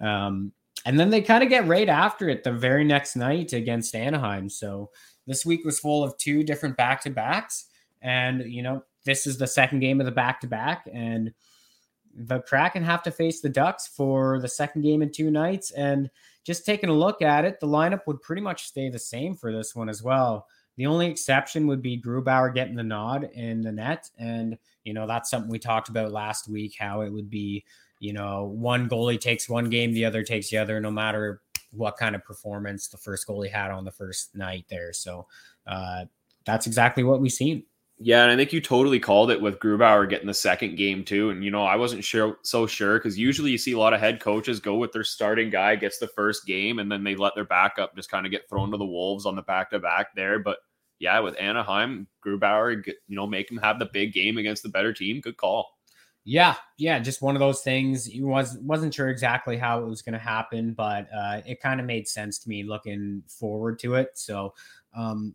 Um, 0.00 0.52
and 0.86 0.98
then 0.98 1.10
they 1.10 1.20
kind 1.20 1.42
of 1.42 1.50
get 1.50 1.66
right 1.66 1.88
after 1.88 2.30
it 2.30 2.44
the 2.44 2.52
very 2.52 2.84
next 2.84 3.14
night 3.14 3.52
against 3.52 3.94
Anaheim. 3.94 4.48
So 4.48 4.90
this 5.28 5.46
week 5.46 5.64
was 5.64 5.78
full 5.78 6.02
of 6.02 6.18
two 6.18 6.42
different 6.42 6.76
back 6.76 7.02
to 7.02 7.10
backs, 7.10 7.66
and 8.02 8.50
you 8.50 8.62
know 8.62 8.82
this 9.04 9.26
is 9.26 9.38
the 9.38 9.46
second 9.46 9.78
game 9.78 10.00
of 10.00 10.06
the 10.06 10.12
back 10.12 10.40
to 10.40 10.48
back, 10.48 10.88
and 10.92 11.32
the 12.18 12.40
Kraken 12.40 12.82
have 12.82 13.02
to 13.04 13.10
face 13.10 13.40
the 13.40 13.48
Ducks 13.48 13.86
for 13.86 14.40
the 14.40 14.48
second 14.48 14.82
game 14.82 15.02
in 15.02 15.12
two 15.12 15.30
nights. 15.30 15.70
And 15.70 16.10
just 16.44 16.66
taking 16.66 16.90
a 16.90 16.94
look 16.94 17.22
at 17.22 17.44
it, 17.44 17.60
the 17.60 17.66
lineup 17.66 18.00
would 18.06 18.20
pretty 18.22 18.42
much 18.42 18.66
stay 18.66 18.90
the 18.90 18.98
same 18.98 19.36
for 19.36 19.52
this 19.52 19.74
one 19.74 19.88
as 19.88 20.02
well. 20.02 20.46
The 20.76 20.86
only 20.86 21.06
exception 21.06 21.66
would 21.66 21.82
be 21.82 22.00
Grubauer 22.00 22.52
getting 22.52 22.74
the 22.74 22.82
nod 22.82 23.28
in 23.34 23.62
the 23.62 23.72
net. 23.72 24.10
And, 24.18 24.58
you 24.84 24.94
know, 24.94 25.06
that's 25.06 25.30
something 25.30 25.50
we 25.50 25.58
talked 25.58 25.88
about 25.88 26.12
last 26.12 26.48
week, 26.48 26.76
how 26.78 27.02
it 27.02 27.12
would 27.12 27.30
be, 27.30 27.64
you 28.00 28.12
know, 28.12 28.44
one 28.44 28.88
goalie 28.88 29.20
takes 29.20 29.48
one 29.48 29.70
game, 29.70 29.92
the 29.92 30.04
other 30.04 30.22
takes 30.22 30.50
the 30.50 30.58
other, 30.58 30.80
no 30.80 30.90
matter 30.90 31.42
what 31.70 31.96
kind 31.96 32.14
of 32.14 32.24
performance 32.24 32.88
the 32.88 32.96
first 32.96 33.26
goalie 33.26 33.50
had 33.50 33.70
on 33.70 33.84
the 33.84 33.90
first 33.90 34.34
night 34.34 34.64
there. 34.68 34.92
So 34.92 35.26
uh, 35.66 36.04
that's 36.44 36.66
exactly 36.66 37.04
what 37.04 37.20
we've 37.20 37.32
seen. 37.32 37.64
Yeah, 38.00 38.22
and 38.22 38.30
I 38.30 38.36
think 38.36 38.52
you 38.52 38.60
totally 38.60 39.00
called 39.00 39.32
it 39.32 39.40
with 39.40 39.58
Grubauer 39.58 40.08
getting 40.08 40.28
the 40.28 40.34
second 40.34 40.76
game 40.76 41.04
too. 41.04 41.30
And 41.30 41.42
you 41.42 41.50
know, 41.50 41.64
I 41.64 41.74
wasn't 41.74 42.04
sure 42.04 42.38
so 42.42 42.66
sure 42.66 42.96
because 42.96 43.18
usually 43.18 43.50
you 43.50 43.58
see 43.58 43.72
a 43.72 43.78
lot 43.78 43.92
of 43.92 43.98
head 43.98 44.20
coaches 44.20 44.60
go 44.60 44.76
with 44.76 44.92
their 44.92 45.02
starting 45.02 45.50
guy 45.50 45.74
gets 45.74 45.98
the 45.98 46.06
first 46.06 46.46
game 46.46 46.78
and 46.78 46.90
then 46.90 47.02
they 47.02 47.16
let 47.16 47.34
their 47.34 47.44
backup 47.44 47.96
just 47.96 48.10
kind 48.10 48.24
of 48.24 48.30
get 48.30 48.48
thrown 48.48 48.70
to 48.70 48.76
the 48.76 48.84
wolves 48.84 49.26
on 49.26 49.34
the 49.34 49.42
back 49.42 49.70
to 49.70 49.80
back 49.80 50.14
there. 50.14 50.38
But 50.38 50.58
yeah, 51.00 51.18
with 51.18 51.40
Anaheim, 51.40 52.06
Grubauer, 52.24 52.86
you 52.86 53.16
know, 53.16 53.26
make 53.26 53.50
him 53.50 53.58
have 53.58 53.80
the 53.80 53.90
big 53.92 54.12
game 54.12 54.38
against 54.38 54.62
the 54.62 54.68
better 54.68 54.92
team. 54.92 55.20
Good 55.20 55.36
call. 55.36 55.68
Yeah, 56.30 56.56
yeah, 56.76 56.98
just 56.98 57.22
one 57.22 57.36
of 57.36 57.40
those 57.40 57.62
things. 57.62 58.04
He 58.04 58.20
was 58.20 58.58
wasn't 58.58 58.92
sure 58.92 59.08
exactly 59.08 59.56
how 59.56 59.80
it 59.80 59.86
was 59.86 60.02
going 60.02 60.12
to 60.12 60.18
happen, 60.18 60.74
but 60.74 61.08
uh, 61.10 61.40
it 61.46 61.58
kind 61.62 61.80
of 61.80 61.86
made 61.86 62.06
sense 62.06 62.38
to 62.40 62.50
me 62.50 62.64
looking 62.64 63.22
forward 63.26 63.78
to 63.78 63.94
it. 63.94 64.10
So, 64.12 64.52
um, 64.94 65.34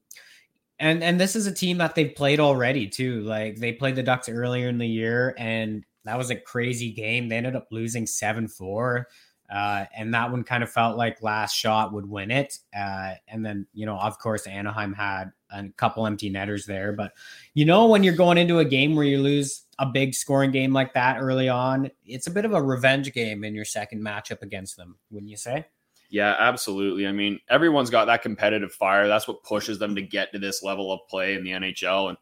and 0.78 1.04
and 1.04 1.20
this 1.20 1.36
is 1.36 1.48
a 1.48 1.52
team 1.52 1.80
that 1.80 1.96
they've 1.96 2.14
played 2.14 2.40
already 2.40 2.88
too. 2.88 3.22
Like 3.22 3.56
they 3.56 3.74
played 3.74 3.96
the 3.96 4.04
Ducks 4.04 4.30
earlier 4.30 4.70
in 4.70 4.78
the 4.78 4.88
year, 4.88 5.34
and 5.40 5.84
that 6.06 6.16
was 6.16 6.30
a 6.30 6.36
crazy 6.36 6.92
game. 6.92 7.28
They 7.28 7.38
ended 7.38 7.56
up 7.56 7.70
losing 7.72 8.06
seven 8.06 8.48
four. 8.48 9.08
Uh, 9.52 9.86
and 9.96 10.14
that 10.14 10.32
one 10.32 10.44
kind 10.44 10.64
of 10.64 10.72
felt 10.72 10.98
like 10.98 11.22
last 11.22 11.54
shot 11.56 11.92
would 11.92 12.08
win 12.10 12.32
it. 12.32 12.58
Uh, 12.76 13.14
and 13.28 13.46
then, 13.46 13.68
you 13.74 13.86
know, 13.86 13.98
of 13.98 14.18
course, 14.18 14.48
Anaheim 14.48 14.94
had 14.94 15.32
a 15.52 15.70
couple 15.70 16.08
empty 16.08 16.30
netters 16.30 16.66
there. 16.66 16.94
But, 16.94 17.14
you 17.54 17.66
know, 17.66 17.88
when 17.88 18.04
you're 18.04 18.16
going 18.16 18.40
into 18.40 18.60
a 18.60 18.66
game 18.66 18.96
where 18.96 19.06
you 19.06 19.20
lose 19.22 19.63
a 19.80 19.86
big 19.86 20.14
scoring 20.14 20.52
game 20.52 20.74
like 20.74 20.94
that 20.94 21.20
early 21.20 21.50
on, 21.50 21.90
it's 22.06 22.28
a 22.28 22.32
bit 22.32 22.46
of 22.46 22.54
a 22.54 22.62
revenge 22.62 23.12
game 23.14 23.44
in 23.44 23.56
your 23.56 23.66
second 23.66 24.02
matchup 24.02 24.42
against 24.42 24.78
them, 24.78 24.98
wouldn't 25.10 25.30
you 25.30 25.38
say? 25.38 25.66
Yeah, 26.10 26.36
absolutely. 26.38 27.08
I 27.08 27.12
mean, 27.12 27.40
everyone's 27.50 27.90
got 27.90 28.06
that 28.06 28.22
competitive 28.22 28.72
fire. 28.72 29.08
That's 29.08 29.28
what 29.28 29.44
pushes 29.44 29.80
them 29.80 29.96
to 29.96 30.02
get 30.02 30.32
to 30.34 30.40
this 30.40 30.62
level 30.62 30.92
of 30.92 31.00
play 31.10 31.34
in 31.34 31.44
the 31.44 31.52
NHL. 31.52 32.10
And 32.10 32.18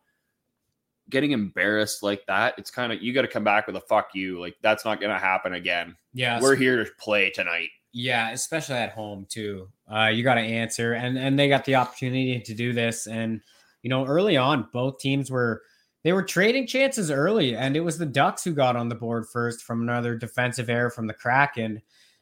getting 1.09 1.31
embarrassed 1.31 2.01
like 2.01 2.25
that, 2.27 2.55
it's 2.57 2.71
kind 2.71 2.93
of 2.93 3.01
you 3.01 3.13
got 3.13 3.23
to 3.23 3.27
come 3.27 3.43
back 3.43 3.67
with 3.67 3.75
a 3.75 3.81
fuck 3.81 4.11
you. 4.13 4.39
Like 4.39 4.55
that's 4.61 4.85
not 4.85 5.01
going 5.01 5.11
to 5.11 5.19
happen 5.19 5.53
again. 5.53 5.97
Yeah, 6.13 6.41
we're 6.41 6.55
here 6.55 6.83
to 6.83 6.89
play 6.99 7.31
tonight. 7.31 7.67
Yeah, 7.91 8.31
especially 8.31 8.75
at 8.75 8.93
home 8.93 9.27
too. 9.29 9.67
Uh, 9.93 10.07
you 10.07 10.23
got 10.23 10.35
to 10.35 10.41
answer, 10.41 10.93
and 10.93 11.17
and 11.17 11.37
they 11.37 11.49
got 11.49 11.65
the 11.65 11.75
opportunity 11.75 12.39
to 12.39 12.53
do 12.53 12.71
this. 12.71 13.07
And 13.07 13.41
you 13.83 13.89
know, 13.89 14.05
early 14.05 14.37
on, 14.37 14.69
both 14.71 14.99
teams 14.99 15.29
were 15.29 15.63
they 16.03 16.13
were 16.13 16.23
trading 16.23 16.65
chances 16.65 17.11
early, 17.11 17.55
and 17.55 17.75
it 17.75 17.81
was 17.81 17.97
the 17.97 18.05
Ducks 18.05 18.43
who 18.43 18.53
got 18.53 18.75
on 18.75 18.89
the 18.89 18.95
board 18.95 19.27
first 19.27 19.63
from 19.63 19.81
another 19.81 20.15
defensive 20.15 20.69
error 20.69 20.89
from 20.89 21.07
the 21.07 21.13
Kraken. 21.13 21.81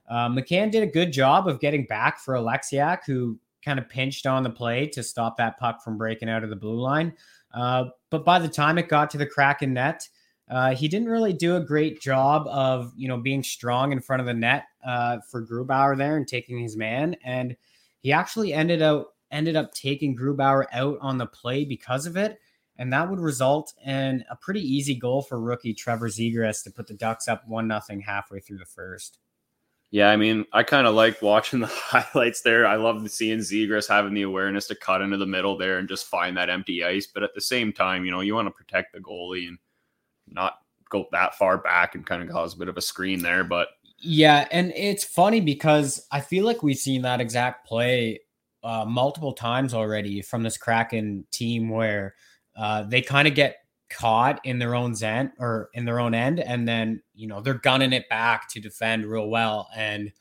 Uh, 0.10 0.28
McCann 0.28 0.72
did 0.72 0.84
a 0.84 0.88
good 0.88 1.14
job 1.14 1.48
of 1.48 1.60
getting 1.60 1.86
back 1.86 2.20
for 2.20 2.34
Oleksiak, 2.34 3.00
who 3.06 3.40
kind 3.64 3.80
of 3.80 3.88
pinched 3.88 4.26
on 4.26 4.44
the 4.44 4.50
play 4.50 4.88
to 4.88 5.04
stop 5.04 5.38
that 5.38 5.58
puck 5.60 5.84
from 5.84 5.98
breaking 5.98 6.30
out 6.30 6.44
of 6.44 6.50
the 6.50 6.56
blue 6.56 6.80
line. 6.80 7.14
Uh, 7.54 7.86
but 8.10 8.26
by 8.26 8.40
the 8.40 8.48
time 8.48 8.78
it 8.78 8.88
got 8.88 9.10
to 9.12 9.18
the 9.18 9.26
Kraken 9.26 9.74
net, 9.74 10.08
uh, 10.50 10.74
he 10.74 10.88
didn't 10.88 11.10
really 11.10 11.34
do 11.34 11.58
a 11.58 11.62
great 11.62 12.02
job 12.02 12.48
of 12.48 12.92
you 12.96 13.08
know 13.08 13.18
being 13.18 13.44
strong 13.44 13.92
in 13.92 14.00
front 14.00 14.20
of 14.20 14.26
the 14.26 14.34
net 14.34 14.66
uh, 14.84 15.18
for 15.30 15.46
Grubauer 15.46 15.98
there 15.98 16.18
and 16.18 16.28
taking 16.28 16.60
his 16.60 16.76
man, 16.76 17.16
and 17.24 17.56
he 18.02 18.12
actually 18.12 18.54
ended 18.54 18.82
out 18.82 19.14
ended 19.32 19.56
up 19.56 19.74
taking 19.74 20.18
Grubauer 20.18 20.66
out 20.74 20.98
on 21.02 21.20
the 21.20 21.28
play 21.28 21.66
because 21.66 22.08
of 22.08 22.18
it, 22.18 22.40
and 22.80 22.94
that 22.94 23.10
would 23.10 23.20
result 23.20 23.74
in 23.86 24.24
a 24.32 24.38
pretty 24.38 24.62
easy 24.62 24.96
goal 24.96 25.22
for 25.22 25.40
rookie 25.40 25.74
Trevor 25.74 26.08
Zegras 26.08 26.64
to 26.64 26.72
put 26.72 26.88
the 26.88 26.94
Ducks 26.94 27.28
up 27.28 27.46
one 27.46 27.68
nothing 27.68 28.00
halfway 28.00 28.40
through 28.40 28.58
the 28.58 28.66
first. 28.66 29.20
Yeah, 29.92 30.10
I 30.10 30.16
mean, 30.16 30.46
I 30.54 30.64
kind 30.64 30.88
of 30.88 30.96
like 30.96 31.22
watching 31.22 31.60
the 31.60 31.68
highlights 31.68 32.42
there. 32.42 32.66
I 32.66 32.78
love 32.78 33.08
seeing 33.12 33.40
Zegras 33.40 33.90
having 33.90 34.14
the 34.14 34.22
awareness 34.22 34.66
to 34.68 34.76
cut 34.76 35.02
into 35.02 35.18
the 35.18 35.26
middle 35.26 35.58
there 35.58 35.78
and 35.78 35.90
just 35.90 36.08
find 36.08 36.38
that 36.38 36.50
empty 36.50 36.84
ice. 36.86 37.06
But 37.06 37.24
at 37.24 37.36
the 37.36 37.42
same 37.42 37.74
time, 37.74 38.06
you 38.06 38.12
know, 38.12 38.22
you 38.22 38.34
want 38.34 38.48
to 38.48 38.52
protect 38.52 38.94
the 38.94 39.00
goalie 39.00 39.50
and 39.50 39.58
not 40.26 40.60
go 40.90 41.06
that 41.12 41.36
far 41.36 41.58
back 41.58 41.96
and 41.96 42.06
kind 42.06 42.24
of 42.24 42.30
cause 42.30 42.56
a 42.56 42.58
bit 42.58 42.70
of 42.70 42.78
a 42.78 42.82
screen 42.82 43.22
there. 43.22 43.44
But 43.44 43.68
yeah, 44.02 44.48
and 44.52 44.72
it's 44.74 45.04
funny 45.04 45.42
because 45.42 46.08
I 46.14 46.22
feel 46.22 46.46
like 46.46 46.64
we've 46.64 46.78
seen 46.78 47.02
that 47.02 47.20
exact 47.20 47.68
play 47.68 48.22
uh, 48.64 48.86
multiple 48.86 49.34
times 49.34 49.74
already 49.74 50.22
from 50.22 50.44
this 50.44 50.58
Kraken 50.58 51.26
team 51.32 51.70
where 51.70 52.16
uh, 52.60 52.84
they 52.84 53.02
kind 53.02 53.28
of 53.28 53.34
get 53.34 53.56
caught 53.90 54.40
in 54.44 54.60
their 54.60 54.76
own 54.76 54.94
zen 54.94 55.32
or 55.40 55.70
in 55.74 55.86
their 55.86 56.00
own 56.00 56.14
end 56.14 56.40
and 56.40 56.68
then 56.68 57.02
you 57.16 57.26
know 57.26 57.42
they're 57.42 57.56
gunning 57.56 57.94
it 57.94 58.08
back 58.08 58.48
to 58.50 58.60
defend 58.60 59.06
real 59.06 59.30
well. 59.30 59.68
And 59.76 60.12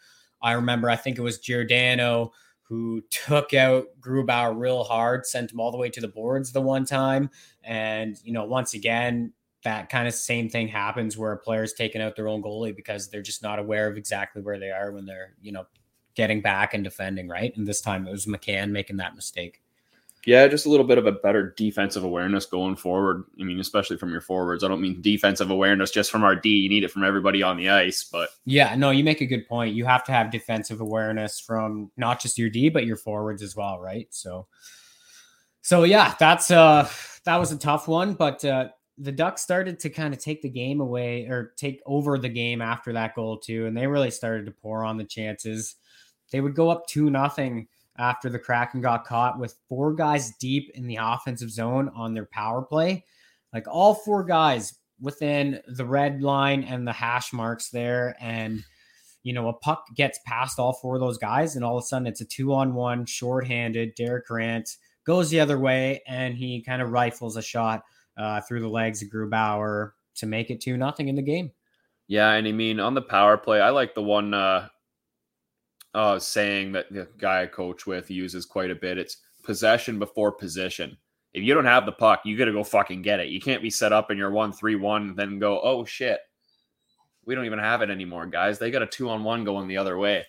i 0.40 0.52
remember 0.52 0.88
i 0.88 0.94
think 0.96 1.18
it 1.18 1.22
was 1.22 1.38
giordano 1.40 2.32
who 2.62 3.02
took 3.10 3.52
out 3.54 3.86
grubauer 4.00 4.56
real 4.56 4.84
hard 4.84 5.26
sent 5.26 5.52
him 5.52 5.58
all 5.58 5.72
the 5.72 5.76
way 5.76 5.90
to 5.90 6.00
the 6.00 6.08
boards 6.08 6.52
the 6.52 6.62
one 6.62 6.84
time. 6.84 7.28
And 7.64 8.16
you 8.22 8.32
know 8.32 8.44
once 8.44 8.72
again 8.72 9.32
that 9.64 9.90
kind 9.90 10.06
of 10.06 10.14
same 10.14 10.48
thing 10.48 10.68
happens 10.68 11.18
where 11.18 11.32
a 11.32 11.36
player's 11.36 11.72
taking 11.72 12.00
out 12.00 12.14
their 12.14 12.28
own 12.28 12.42
goalie 12.42 12.74
because 12.74 13.10
they're 13.10 13.20
just 13.20 13.42
not 13.42 13.58
aware 13.58 13.88
of 13.88 13.96
exactly 13.96 14.40
where 14.40 14.60
they 14.60 14.70
are 14.70 14.92
when 14.92 15.04
they're 15.04 15.34
you 15.42 15.52
know 15.52 15.66
getting 16.14 16.40
back 16.40 16.72
and 16.72 16.84
defending 16.84 17.28
right? 17.28 17.54
And 17.56 17.66
this 17.66 17.80
time 17.80 18.06
it 18.06 18.12
was 18.12 18.26
mccann 18.26 18.70
making 18.70 18.96
that 18.98 19.16
mistake 19.16 19.60
yeah, 20.28 20.46
just 20.46 20.66
a 20.66 20.68
little 20.68 20.84
bit 20.84 20.98
of 20.98 21.06
a 21.06 21.12
better 21.12 21.54
defensive 21.56 22.04
awareness 22.04 22.44
going 22.44 22.76
forward. 22.76 23.24
I 23.40 23.44
mean, 23.44 23.58
especially 23.60 23.96
from 23.96 24.10
your 24.10 24.20
forwards. 24.20 24.62
I 24.62 24.68
don't 24.68 24.82
mean 24.82 25.00
defensive 25.00 25.50
awareness 25.50 25.90
just 25.90 26.10
from 26.10 26.22
our 26.22 26.36
D. 26.36 26.50
You 26.50 26.68
need 26.68 26.84
it 26.84 26.90
from 26.90 27.02
everybody 27.02 27.42
on 27.42 27.56
the 27.56 27.70
ice. 27.70 28.04
But 28.04 28.28
yeah, 28.44 28.74
no, 28.74 28.90
you 28.90 29.04
make 29.04 29.22
a 29.22 29.26
good 29.26 29.48
point. 29.48 29.74
You 29.74 29.86
have 29.86 30.04
to 30.04 30.12
have 30.12 30.30
defensive 30.30 30.82
awareness 30.82 31.40
from 31.40 31.90
not 31.96 32.20
just 32.20 32.36
your 32.36 32.50
D, 32.50 32.68
but 32.68 32.84
your 32.84 32.98
forwards 32.98 33.40
as 33.40 33.56
well, 33.56 33.80
right? 33.80 34.06
So, 34.10 34.48
so 35.62 35.84
yeah, 35.84 36.14
that's 36.20 36.50
uh 36.50 36.86
that 37.24 37.36
was 37.38 37.50
a 37.50 37.58
tough 37.58 37.88
one, 37.88 38.12
but 38.12 38.44
uh 38.44 38.68
the 38.98 39.12
Ducks 39.12 39.40
started 39.40 39.80
to 39.80 39.88
kind 39.88 40.12
of 40.12 40.20
take 40.20 40.42
the 40.42 40.50
game 40.50 40.82
away 40.82 41.24
or 41.24 41.54
take 41.56 41.80
over 41.86 42.18
the 42.18 42.28
game 42.28 42.60
after 42.60 42.92
that 42.92 43.14
goal 43.14 43.38
too, 43.38 43.64
and 43.64 43.74
they 43.74 43.86
really 43.86 44.10
started 44.10 44.44
to 44.44 44.52
pour 44.52 44.84
on 44.84 44.98
the 44.98 45.04
chances. 45.04 45.76
They 46.32 46.42
would 46.42 46.54
go 46.54 46.68
up 46.68 46.86
two 46.86 47.08
nothing 47.08 47.68
after 47.98 48.28
the 48.28 48.38
Kraken 48.38 48.80
got 48.80 49.04
caught 49.04 49.38
with 49.38 49.58
four 49.68 49.94
guys 49.94 50.32
deep 50.38 50.70
in 50.74 50.86
the 50.86 50.98
offensive 51.00 51.50
zone 51.50 51.90
on 51.94 52.14
their 52.14 52.26
power 52.26 52.62
play. 52.62 53.04
Like 53.52 53.66
all 53.66 53.94
four 53.94 54.24
guys 54.24 54.74
within 55.00 55.60
the 55.66 55.84
red 55.84 56.22
line 56.22 56.64
and 56.64 56.86
the 56.86 56.92
hash 56.92 57.32
marks 57.32 57.70
there. 57.70 58.16
And, 58.20 58.62
you 59.22 59.32
know, 59.32 59.48
a 59.48 59.52
puck 59.52 59.84
gets 59.94 60.20
past 60.26 60.58
all 60.58 60.74
four 60.74 60.94
of 60.94 61.00
those 61.00 61.18
guys, 61.18 61.56
and 61.56 61.64
all 61.64 61.76
of 61.76 61.82
a 61.82 61.86
sudden 61.86 62.06
it's 62.06 62.20
a 62.20 62.24
two 62.24 62.52
on 62.52 62.74
one, 62.74 63.06
shorthanded. 63.06 63.94
Derek 63.96 64.26
Grant 64.26 64.68
goes 65.04 65.30
the 65.30 65.40
other 65.40 65.58
way, 65.58 66.02
and 66.06 66.34
he 66.34 66.62
kind 66.62 66.82
of 66.82 66.90
rifles 66.90 67.36
a 67.36 67.42
shot 67.42 67.82
uh, 68.16 68.40
through 68.42 68.60
the 68.60 68.68
legs 68.68 69.02
of 69.02 69.08
Grubauer 69.08 69.92
to 70.16 70.26
make 70.26 70.50
it 70.50 70.60
2 70.60 70.76
nothing 70.76 71.08
in 71.08 71.14
the 71.14 71.22
game. 71.22 71.52
Yeah, 72.08 72.32
and 72.32 72.48
I 72.48 72.52
mean 72.52 72.80
on 72.80 72.94
the 72.94 73.02
power 73.02 73.36
play, 73.36 73.60
I 73.60 73.70
like 73.70 73.94
the 73.94 74.02
one 74.02 74.34
uh 74.34 74.68
uh, 75.94 76.18
saying 76.18 76.72
that 76.72 76.92
the 76.92 77.08
guy 77.18 77.42
I 77.42 77.46
coach 77.46 77.86
with 77.86 78.10
uses 78.10 78.46
quite 78.46 78.70
a 78.70 78.74
bit. 78.74 78.98
It's 78.98 79.18
possession 79.42 79.98
before 79.98 80.32
position. 80.32 80.96
If 81.32 81.42
you 81.42 81.54
don't 81.54 81.64
have 81.64 81.86
the 81.86 81.92
puck, 81.92 82.22
you 82.24 82.36
got 82.36 82.46
to 82.46 82.52
go 82.52 82.64
fucking 82.64 83.02
get 83.02 83.20
it. 83.20 83.28
You 83.28 83.40
can't 83.40 83.62
be 83.62 83.70
set 83.70 83.92
up 83.92 84.10
in 84.10 84.18
your 84.18 84.30
one 84.30 84.52
three 84.52 84.76
one, 84.76 85.14
then 85.14 85.38
go, 85.38 85.60
oh 85.60 85.84
shit, 85.84 86.20
we 87.24 87.34
don't 87.34 87.46
even 87.46 87.58
have 87.58 87.82
it 87.82 87.90
anymore, 87.90 88.26
guys. 88.26 88.58
They 88.58 88.70
got 88.70 88.82
a 88.82 88.86
two 88.86 89.10
on 89.10 89.24
one 89.24 89.44
going 89.44 89.68
the 89.68 89.76
other 89.76 89.98
way. 89.98 90.24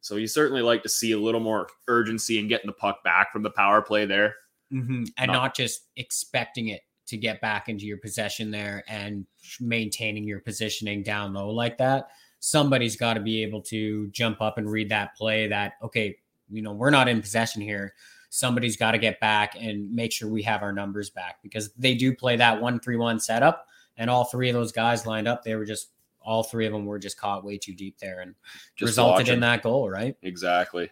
So 0.00 0.16
you 0.16 0.26
certainly 0.26 0.62
like 0.62 0.82
to 0.82 0.88
see 0.88 1.12
a 1.12 1.18
little 1.18 1.40
more 1.40 1.68
urgency 1.88 2.38
in 2.38 2.46
getting 2.46 2.66
the 2.66 2.74
puck 2.74 3.02
back 3.04 3.32
from 3.32 3.42
the 3.42 3.50
power 3.50 3.82
play 3.82 4.06
there, 4.06 4.34
mm-hmm. 4.72 5.04
and 5.16 5.26
not, 5.28 5.32
not 5.32 5.56
just 5.56 5.88
expecting 5.96 6.68
it 6.68 6.82
to 7.06 7.16
get 7.16 7.40
back 7.40 7.68
into 7.68 7.84
your 7.84 7.98
possession 7.98 8.50
there 8.50 8.84
and 8.88 9.26
maintaining 9.60 10.24
your 10.24 10.40
positioning 10.40 11.02
down 11.02 11.34
low 11.34 11.50
like 11.50 11.76
that 11.78 12.08
somebody's 12.44 12.94
got 12.94 13.14
to 13.14 13.20
be 13.20 13.42
able 13.42 13.62
to 13.62 14.06
jump 14.08 14.42
up 14.42 14.58
and 14.58 14.70
read 14.70 14.90
that 14.90 15.16
play 15.16 15.48
that, 15.48 15.72
okay, 15.82 16.14
you 16.50 16.60
know, 16.60 16.74
we're 16.74 16.90
not 16.90 17.08
in 17.08 17.22
possession 17.22 17.62
here. 17.62 17.94
somebody's 18.34 18.76
got 18.76 18.90
to 18.90 18.98
get 18.98 19.20
back 19.20 19.54
and 19.58 19.90
make 19.92 20.10
sure 20.10 20.28
we 20.28 20.42
have 20.42 20.62
our 20.62 20.72
numbers 20.72 21.08
back 21.08 21.38
because 21.40 21.72
they 21.74 21.94
do 21.94 22.12
play 22.14 22.36
that 22.36 22.60
one 22.60 22.80
three 22.80 22.96
one 22.96 23.20
setup, 23.20 23.68
and 23.96 24.10
all 24.10 24.24
three 24.24 24.48
of 24.48 24.54
those 24.54 24.72
guys 24.72 25.06
lined 25.06 25.28
up, 25.28 25.44
they 25.44 25.54
were 25.54 25.64
just 25.64 25.90
all 26.20 26.42
three 26.42 26.66
of 26.66 26.72
them 26.72 26.84
were 26.84 26.98
just 26.98 27.16
caught 27.16 27.44
way 27.44 27.56
too 27.58 27.74
deep 27.74 27.98
there 27.98 28.20
and 28.20 28.34
Just 28.76 28.90
resulted 28.90 29.28
in 29.28 29.40
that 29.40 29.62
goal, 29.62 29.88
right? 29.88 30.16
Exactly. 30.22 30.90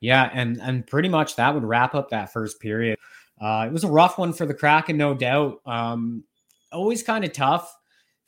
Yeah, 0.00 0.30
and 0.32 0.58
and 0.62 0.86
pretty 0.86 1.10
much 1.10 1.36
that 1.36 1.52
would 1.52 1.64
wrap 1.64 1.94
up 1.94 2.08
that 2.10 2.32
first 2.32 2.60
period. 2.60 2.98
Uh, 3.38 3.64
it 3.66 3.72
was 3.72 3.84
a 3.84 3.88
rough 3.88 4.16
one 4.16 4.32
for 4.32 4.46
the 4.46 4.54
Kraken, 4.54 4.96
no 4.96 5.12
doubt. 5.12 5.60
Um, 5.66 6.24
always 6.72 7.02
kind 7.02 7.24
of 7.24 7.32
tough 7.32 7.76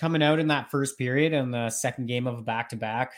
coming 0.02 0.20
out 0.20 0.40
in 0.40 0.48
that 0.48 0.68
first 0.68 0.98
period 0.98 1.32
and 1.32 1.54
the 1.54 1.70
second 1.70 2.06
game 2.06 2.26
of 2.26 2.36
a 2.36 2.42
back 2.42 2.68
to 2.68 2.76
back. 2.76 3.12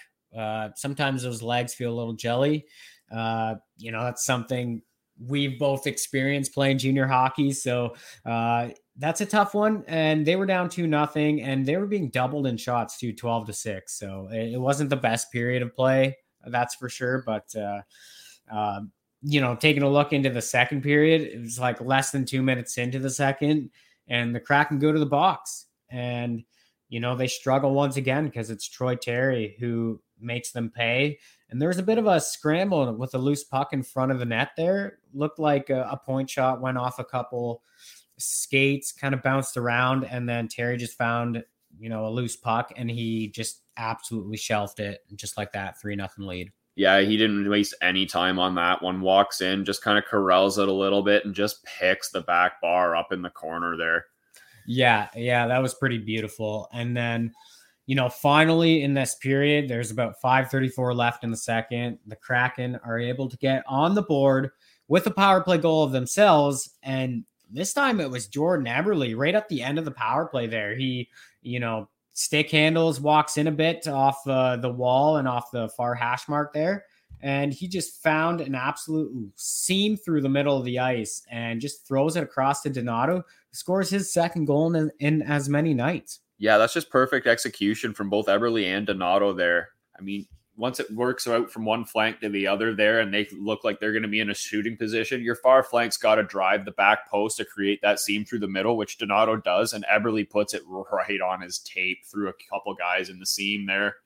Sometimes 0.76 1.22
those 1.22 1.40
legs 1.40 1.72
feel 1.72 1.90
a 1.90 1.96
little 1.96 2.12
jelly. 2.12 2.66
Uh, 3.10 3.54
you 3.78 3.90
know, 3.90 4.02
that's 4.04 4.26
something 4.26 4.82
we've 5.18 5.58
both 5.58 5.86
experienced 5.86 6.52
playing 6.52 6.76
junior 6.76 7.06
hockey. 7.06 7.52
So 7.52 7.94
uh, 8.26 8.68
that's 8.98 9.22
a 9.22 9.26
tough 9.26 9.54
one. 9.54 9.82
And 9.88 10.26
they 10.26 10.36
were 10.36 10.44
down 10.44 10.68
two 10.68 10.86
nothing, 10.86 11.40
and 11.40 11.64
they 11.64 11.78
were 11.78 11.86
being 11.86 12.10
doubled 12.10 12.46
in 12.46 12.58
shots 12.58 12.98
to 12.98 13.14
twelve 13.14 13.46
to 13.46 13.54
six. 13.54 13.98
So 13.98 14.28
it, 14.30 14.60
wasn't 14.60 14.90
the 14.90 14.96
best 14.96 15.32
period 15.32 15.62
of 15.62 15.74
play, 15.74 16.18
that's 16.46 16.74
for 16.74 16.90
sure. 16.90 17.22
But 17.24 17.46
uh, 17.56 17.80
um, 18.52 18.92
you 19.22 19.40
know, 19.40 19.56
taking 19.56 19.84
a 19.84 19.88
look 19.88 20.12
into 20.12 20.28
the 20.28 20.42
second 20.42 20.82
period, 20.82 21.22
it 21.22 21.40
was 21.40 21.58
like 21.58 21.80
less 21.80 22.10
than 22.10 22.26
two 22.26 22.42
minutes 22.42 22.76
into 22.76 22.98
the 22.98 23.08
second, 23.08 23.70
and 24.06 24.34
the 24.34 24.40
Kraken 24.40 24.78
go 24.78 24.92
to 24.92 24.98
the 24.98 25.06
box. 25.06 25.64
And, 25.90 26.44
you 26.94 27.00
know, 27.00 27.16
they 27.16 27.26
struggle 27.26 27.74
once 27.74 27.96
again 27.96 28.26
because 28.26 28.50
it's 28.50 28.68
Troy 28.68 28.94
Terry 28.94 29.56
who 29.58 30.00
makes 30.20 30.52
them 30.52 30.70
pay. 30.70 31.18
And 31.50 31.60
there 31.60 31.66
was 31.66 31.78
a 31.78 31.82
bit 31.82 31.98
of 31.98 32.06
a 32.06 32.20
scramble 32.20 32.94
with 32.94 33.16
a 33.16 33.18
loose 33.18 33.42
puck 33.42 33.72
in 33.72 33.82
front 33.82 34.12
of 34.12 34.20
the 34.20 34.24
net 34.24 34.50
there. 34.56 35.00
Looked 35.12 35.40
like 35.40 35.70
a, 35.70 35.88
a 35.90 35.96
point 35.96 36.30
shot 36.30 36.60
went 36.60 36.78
off 36.78 37.00
a 37.00 37.04
couple 37.04 37.64
skates, 38.16 38.92
kind 38.92 39.12
of 39.12 39.24
bounced 39.24 39.56
around, 39.56 40.04
and 40.04 40.28
then 40.28 40.46
Terry 40.46 40.76
just 40.76 40.96
found, 40.96 41.42
you 41.80 41.88
know, 41.88 42.06
a 42.06 42.10
loose 42.10 42.36
puck 42.36 42.72
and 42.76 42.88
he 42.88 43.26
just 43.26 43.62
absolutely 43.76 44.36
shelved 44.36 44.78
it. 44.78 45.00
Just 45.16 45.36
like 45.36 45.50
that, 45.50 45.80
3 45.80 45.96
nothing 45.96 46.26
lead. 46.26 46.52
Yeah, 46.76 47.00
he 47.00 47.16
didn't 47.16 47.50
waste 47.50 47.74
any 47.82 48.06
time 48.06 48.38
on 48.38 48.54
that 48.54 48.82
one. 48.82 49.00
Walks 49.00 49.40
in, 49.40 49.64
just 49.64 49.82
kind 49.82 49.98
of 49.98 50.04
corrals 50.04 50.58
it 50.58 50.68
a 50.68 50.72
little 50.72 51.02
bit, 51.02 51.24
and 51.24 51.34
just 51.34 51.64
picks 51.64 52.10
the 52.10 52.20
back 52.20 52.60
bar 52.60 52.94
up 52.94 53.12
in 53.12 53.22
the 53.22 53.30
corner 53.30 53.76
there. 53.76 54.04
Yeah, 54.66 55.08
yeah, 55.14 55.46
that 55.46 55.62
was 55.62 55.74
pretty 55.74 55.98
beautiful. 55.98 56.68
And 56.72 56.96
then, 56.96 57.32
you 57.86 57.94
know, 57.94 58.08
finally 58.08 58.82
in 58.82 58.94
this 58.94 59.14
period, 59.16 59.68
there's 59.68 59.90
about 59.90 60.20
534 60.20 60.94
left 60.94 61.24
in 61.24 61.30
the 61.30 61.36
second. 61.36 61.98
The 62.06 62.16
Kraken 62.16 62.78
are 62.84 62.98
able 62.98 63.28
to 63.28 63.36
get 63.36 63.62
on 63.66 63.94
the 63.94 64.02
board 64.02 64.50
with 64.88 65.06
a 65.06 65.10
power 65.10 65.42
play 65.42 65.58
goal 65.58 65.84
of 65.84 65.92
themselves. 65.92 66.70
And 66.82 67.24
this 67.50 67.72
time 67.72 68.00
it 68.00 68.10
was 68.10 68.26
Jordan 68.26 68.66
Eberle 68.66 69.16
right 69.16 69.34
at 69.34 69.48
the 69.48 69.62
end 69.62 69.78
of 69.78 69.84
the 69.84 69.90
power 69.90 70.26
play 70.26 70.46
there. 70.46 70.74
He, 70.74 71.08
you 71.42 71.60
know, 71.60 71.88
stick 72.14 72.50
handles, 72.50 73.00
walks 73.00 73.36
in 73.36 73.48
a 73.48 73.52
bit 73.52 73.86
off 73.86 74.26
uh, 74.26 74.56
the 74.56 74.70
wall 74.70 75.18
and 75.18 75.28
off 75.28 75.50
the 75.50 75.68
far 75.70 75.94
hash 75.94 76.28
mark 76.28 76.52
there. 76.54 76.84
And 77.24 77.54
he 77.54 77.68
just 77.68 78.02
found 78.02 78.42
an 78.42 78.54
absolute 78.54 79.32
seam 79.36 79.96
through 79.96 80.20
the 80.20 80.28
middle 80.28 80.58
of 80.58 80.66
the 80.66 80.78
ice 80.78 81.22
and 81.30 81.58
just 81.58 81.88
throws 81.88 82.16
it 82.16 82.22
across 82.22 82.60
to 82.60 82.68
Donato, 82.68 83.22
scores 83.50 83.88
his 83.88 84.12
second 84.12 84.44
goal 84.44 84.74
in, 84.74 84.90
in 85.00 85.22
as 85.22 85.48
many 85.48 85.72
nights. 85.72 86.20
Yeah, 86.36 86.58
that's 86.58 86.74
just 86.74 86.90
perfect 86.90 87.26
execution 87.26 87.94
from 87.94 88.10
both 88.10 88.26
Eberle 88.26 88.66
and 88.66 88.86
Donato 88.86 89.32
there. 89.32 89.70
I 89.98 90.02
mean, 90.02 90.26
once 90.54 90.80
it 90.80 90.90
works 90.92 91.26
out 91.26 91.50
from 91.50 91.64
one 91.64 91.86
flank 91.86 92.20
to 92.20 92.28
the 92.28 92.46
other 92.46 92.74
there 92.74 93.00
and 93.00 93.12
they 93.12 93.26
look 93.32 93.64
like 93.64 93.80
they're 93.80 93.92
going 93.92 94.02
to 94.02 94.08
be 94.08 94.20
in 94.20 94.28
a 94.28 94.34
shooting 94.34 94.76
position, 94.76 95.22
your 95.22 95.36
far 95.36 95.62
flank's 95.62 95.96
got 95.96 96.16
to 96.16 96.24
drive 96.24 96.66
the 96.66 96.72
back 96.72 97.08
post 97.10 97.38
to 97.38 97.46
create 97.46 97.80
that 97.80 98.00
seam 98.00 98.26
through 98.26 98.40
the 98.40 98.46
middle, 98.46 98.76
which 98.76 98.98
Donato 98.98 99.36
does. 99.36 99.72
And 99.72 99.86
Eberle 99.86 100.28
puts 100.28 100.52
it 100.52 100.62
right 100.68 101.22
on 101.22 101.40
his 101.40 101.58
tape 101.60 102.04
through 102.04 102.28
a 102.28 102.34
couple 102.50 102.74
guys 102.74 103.08
in 103.08 103.18
the 103.18 103.24
seam 103.24 103.64
there, 103.64 103.96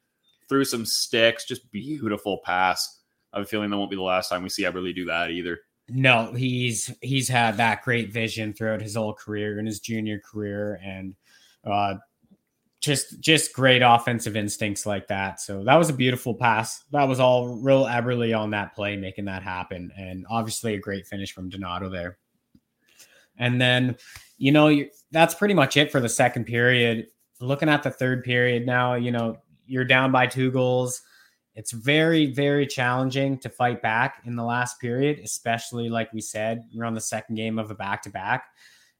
through 0.49 0.67
some 0.67 0.87
sticks. 0.87 1.45
Just 1.45 1.69
beautiful 1.73 2.39
pass. 2.45 2.95
I 3.32 3.38
have 3.38 3.47
a 3.47 3.49
feeling 3.49 3.71
that 3.71 3.76
won't 3.76 3.91
be 3.91 3.97
the 3.97 4.02
last 4.02 4.28
time 4.28 4.43
we 4.43 4.49
see 4.49 4.64
Eberle 4.64 4.95
do 4.95 5.04
that 5.06 5.30
either. 5.30 5.58
No, 5.91 6.32
he's 6.34 6.93
he's 7.00 7.28
had 7.28 7.56
that 7.56 7.82
great 7.82 8.12
vision 8.12 8.52
throughout 8.52 8.82
his 8.82 8.95
whole 8.95 9.14
career 9.14 9.58
and 9.58 9.67
his 9.67 9.80
junior 9.80 10.21
career, 10.21 10.80
and 10.84 11.14
uh, 11.64 11.95
just 12.80 13.21
just 13.21 13.54
great 13.54 13.82
offensive 13.82 14.36
instincts 14.36 14.84
like 14.84 15.08
that. 15.08 15.41
So 15.41 15.64
that 15.64 15.76
was 15.76 15.88
a 15.88 15.95
beautiful 15.95 16.34
pass. 16.34 16.84
That 16.93 17.08
was 17.08 17.21
all 17.21 17.56
real 17.56 17.84
Eberle 17.84 18.38
on 18.38 18.50
that 18.50 18.75
play, 18.75 18.97
making 18.97 19.25
that 19.26 19.43
happen, 19.43 19.91
and 19.97 20.26
obviously 20.28 20.75
a 20.75 20.78
great 20.78 21.06
finish 21.06 21.32
from 21.32 21.49
Donato 21.49 21.88
there. 21.88 22.19
And 23.38 23.60
then, 23.60 23.97
you 24.36 24.52
know, 24.52 24.84
that's 25.10 25.34
pretty 25.34 25.54
much 25.54 25.76
it 25.76 25.91
for 25.91 26.00
the 26.00 26.08
second 26.08 26.45
period. 26.45 27.06
Looking 27.41 27.69
at 27.69 27.82
the 27.82 27.91
third 27.91 28.25
period 28.25 28.67
now, 28.67 28.95
you 28.95 29.12
know, 29.12 29.38
you're 29.67 29.84
down 29.84 30.12
by 30.12 30.26
two 30.26 30.50
goals. 30.50 31.00
It's 31.58 31.73
very, 31.73 32.26
very 32.26 32.68
challenging 32.68 33.36
to 33.40 33.49
fight 33.49 33.82
back 33.82 34.23
in 34.25 34.36
the 34.36 34.44
last 34.44 34.80
period, 34.80 35.18
especially 35.25 35.88
like 35.88 36.12
we 36.12 36.21
said, 36.21 36.62
you're 36.71 36.84
on 36.84 36.94
the 36.94 37.00
second 37.00 37.34
game 37.34 37.58
of 37.58 37.68
a 37.73 37.75
back 37.75 38.02
to 38.02 38.10
back. 38.10 38.44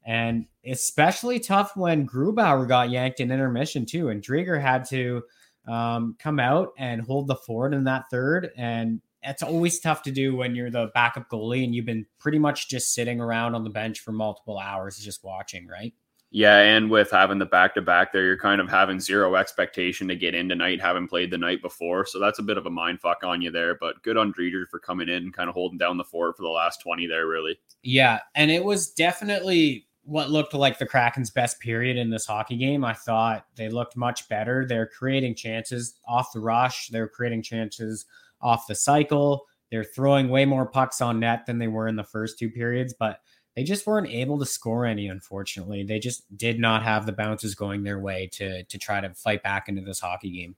And 0.04 0.44
especially 0.66 1.38
tough 1.38 1.76
when 1.76 2.04
Grubauer 2.04 2.66
got 2.66 2.90
yanked 2.90 3.20
in 3.20 3.30
intermission 3.30 3.86
too. 3.86 4.08
And 4.08 4.20
Driedger 4.20 4.60
had 4.60 4.84
to 4.86 5.22
um, 5.68 6.16
come 6.18 6.40
out 6.40 6.70
and 6.76 7.00
hold 7.00 7.28
the 7.28 7.36
fort 7.36 7.74
in 7.74 7.84
that 7.84 8.06
third. 8.10 8.50
And 8.56 9.02
it's 9.22 9.44
always 9.44 9.78
tough 9.78 10.02
to 10.02 10.10
do 10.10 10.34
when 10.34 10.56
you're 10.56 10.68
the 10.68 10.90
backup 10.94 11.30
goalie 11.30 11.62
and 11.62 11.72
you've 11.72 11.86
been 11.86 12.06
pretty 12.18 12.40
much 12.40 12.68
just 12.68 12.92
sitting 12.92 13.20
around 13.20 13.54
on 13.54 13.62
the 13.62 13.70
bench 13.70 14.00
for 14.00 14.10
multiple 14.10 14.58
hours 14.58 14.98
just 14.98 15.22
watching, 15.22 15.68
right? 15.68 15.94
Yeah, 16.30 16.58
and 16.58 16.90
with 16.90 17.10
having 17.10 17.38
the 17.38 17.46
back 17.46 17.74
to 17.74 17.82
back 17.82 18.12
there, 18.12 18.24
you're 18.24 18.36
kind 18.36 18.60
of 18.60 18.68
having 18.68 19.00
zero 19.00 19.34
expectation 19.36 20.08
to 20.08 20.16
get 20.16 20.34
in 20.34 20.48
tonight, 20.48 20.80
having 20.80 21.08
played 21.08 21.30
the 21.30 21.38
night 21.38 21.62
before. 21.62 22.04
So 22.04 22.18
that's 22.18 22.38
a 22.38 22.42
bit 22.42 22.58
of 22.58 22.66
a 22.66 22.70
mind 22.70 23.00
fuck 23.00 23.24
on 23.24 23.40
you 23.40 23.50
there. 23.50 23.76
But 23.76 24.02
good 24.02 24.18
on 24.18 24.32
Driedger 24.34 24.68
for 24.70 24.78
coming 24.78 25.08
in 25.08 25.22
and 25.24 25.32
kind 25.32 25.48
of 25.48 25.54
holding 25.54 25.78
down 25.78 25.96
the 25.96 26.04
fort 26.04 26.36
for 26.36 26.42
the 26.42 26.48
last 26.48 26.82
20 26.82 27.06
there, 27.06 27.26
really. 27.26 27.58
Yeah, 27.82 28.20
and 28.34 28.50
it 28.50 28.62
was 28.62 28.90
definitely 28.90 29.86
what 30.02 30.30
looked 30.30 30.54
like 30.54 30.78
the 30.78 30.86
Kraken's 30.86 31.30
best 31.30 31.60
period 31.60 31.96
in 31.96 32.10
this 32.10 32.26
hockey 32.26 32.56
game. 32.56 32.84
I 32.84 32.94
thought 32.94 33.46
they 33.56 33.68
looked 33.68 33.96
much 33.96 34.28
better. 34.28 34.66
They're 34.66 34.86
creating 34.86 35.34
chances 35.34 35.98
off 36.06 36.32
the 36.32 36.40
rush, 36.40 36.88
they're 36.88 37.08
creating 37.08 37.42
chances 37.42 38.06
off 38.40 38.66
the 38.66 38.74
cycle. 38.74 39.46
They're 39.70 39.84
throwing 39.84 40.30
way 40.30 40.46
more 40.46 40.64
pucks 40.64 41.02
on 41.02 41.20
net 41.20 41.44
than 41.44 41.58
they 41.58 41.68
were 41.68 41.88
in 41.88 41.96
the 41.96 42.04
first 42.04 42.38
two 42.38 42.48
periods, 42.48 42.94
but 42.98 43.20
they 43.58 43.64
just 43.64 43.88
weren't 43.88 44.08
able 44.08 44.38
to 44.38 44.46
score 44.46 44.86
any 44.86 45.08
unfortunately. 45.08 45.82
They 45.82 45.98
just 45.98 46.22
did 46.38 46.60
not 46.60 46.84
have 46.84 47.06
the 47.06 47.12
bounces 47.12 47.56
going 47.56 47.82
their 47.82 47.98
way 47.98 48.28
to 48.34 48.62
to 48.62 48.78
try 48.78 49.00
to 49.00 49.12
fight 49.14 49.42
back 49.42 49.68
into 49.68 49.82
this 49.82 49.98
hockey 49.98 50.30
game. 50.30 50.54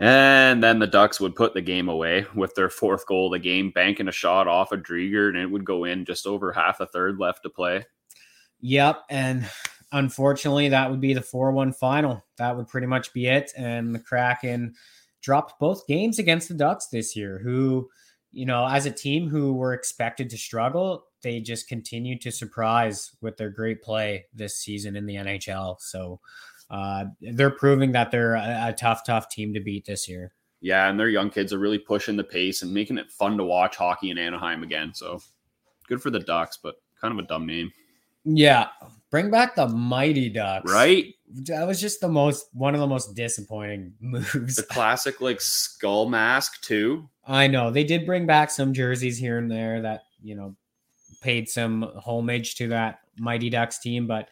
And 0.00 0.62
then 0.62 0.78
the 0.78 0.86
Ducks 0.86 1.20
would 1.20 1.34
put 1.34 1.52
the 1.52 1.60
game 1.60 1.90
away 1.90 2.24
with 2.34 2.54
their 2.54 2.70
fourth 2.70 3.06
goal 3.06 3.26
of 3.26 3.32
the 3.32 3.38
game, 3.38 3.70
banking 3.70 4.08
a 4.08 4.12
shot 4.12 4.48
off 4.48 4.72
of 4.72 4.80
Driedger, 4.80 5.28
and 5.28 5.36
it 5.36 5.50
would 5.50 5.66
go 5.66 5.84
in 5.84 6.06
just 6.06 6.26
over 6.26 6.52
half 6.52 6.80
a 6.80 6.86
third 6.86 7.18
left 7.18 7.42
to 7.42 7.50
play. 7.50 7.84
Yep. 8.60 9.02
And 9.10 9.46
unfortunately, 9.92 10.70
that 10.70 10.90
would 10.90 11.02
be 11.02 11.12
the 11.12 11.20
4 11.20 11.52
1 11.52 11.74
final. 11.74 12.24
That 12.38 12.56
would 12.56 12.68
pretty 12.68 12.86
much 12.86 13.12
be 13.12 13.26
it. 13.26 13.52
And 13.58 13.94
the 13.94 13.98
Kraken 13.98 14.74
dropped 15.20 15.60
both 15.60 15.86
games 15.86 16.18
against 16.18 16.48
the 16.48 16.54
Ducks 16.54 16.86
this 16.86 17.14
year, 17.14 17.38
who, 17.38 17.90
you 18.36 18.44
know, 18.44 18.68
as 18.68 18.84
a 18.84 18.90
team 18.90 19.30
who 19.30 19.54
were 19.54 19.72
expected 19.72 20.28
to 20.28 20.36
struggle, 20.36 21.06
they 21.22 21.40
just 21.40 21.68
continued 21.68 22.20
to 22.20 22.30
surprise 22.30 23.12
with 23.22 23.38
their 23.38 23.48
great 23.48 23.80
play 23.80 24.26
this 24.34 24.58
season 24.58 24.94
in 24.94 25.06
the 25.06 25.14
NHL. 25.14 25.80
So 25.80 26.20
uh, 26.70 27.06
they're 27.22 27.48
proving 27.48 27.92
that 27.92 28.10
they're 28.10 28.34
a, 28.34 28.68
a 28.68 28.72
tough, 28.74 29.06
tough 29.06 29.30
team 29.30 29.54
to 29.54 29.60
beat 29.60 29.86
this 29.86 30.06
year. 30.06 30.34
Yeah, 30.60 30.90
and 30.90 31.00
their 31.00 31.08
young 31.08 31.30
kids 31.30 31.54
are 31.54 31.58
really 31.58 31.78
pushing 31.78 32.16
the 32.16 32.24
pace 32.24 32.60
and 32.60 32.74
making 32.74 32.98
it 32.98 33.10
fun 33.10 33.38
to 33.38 33.44
watch 33.44 33.76
hockey 33.76 34.10
in 34.10 34.18
Anaheim 34.18 34.62
again. 34.62 34.92
So 34.92 35.18
good 35.88 36.02
for 36.02 36.10
the 36.10 36.20
Ducks, 36.20 36.58
but 36.62 36.74
kind 37.00 37.18
of 37.18 37.24
a 37.24 37.26
dumb 37.26 37.46
name. 37.46 37.72
Yeah, 38.24 38.68
bring 39.10 39.30
back 39.30 39.54
the 39.54 39.66
Mighty 39.66 40.28
Ducks. 40.28 40.70
Right? 40.70 41.14
That 41.28 41.66
was 41.66 41.80
just 41.80 42.00
the 42.00 42.08
most 42.08 42.46
one 42.52 42.74
of 42.74 42.80
the 42.80 42.86
most 42.86 43.14
disappointing 43.14 43.94
moves. 44.00 44.56
The 44.56 44.62
classic 44.62 45.20
like 45.20 45.40
skull 45.40 46.08
mask 46.08 46.62
too. 46.62 47.08
I 47.26 47.46
know 47.46 47.70
they 47.70 47.84
did 47.84 48.06
bring 48.06 48.26
back 48.26 48.50
some 48.50 48.72
jerseys 48.72 49.18
here 49.18 49.38
and 49.38 49.50
there 49.50 49.82
that 49.82 50.02
you 50.22 50.34
know 50.34 50.56
paid 51.20 51.48
some 51.48 51.82
homage 52.04 52.54
to 52.56 52.68
that 52.68 53.00
Mighty 53.18 53.50
Ducks 53.50 53.78
team, 53.78 54.06
but 54.06 54.28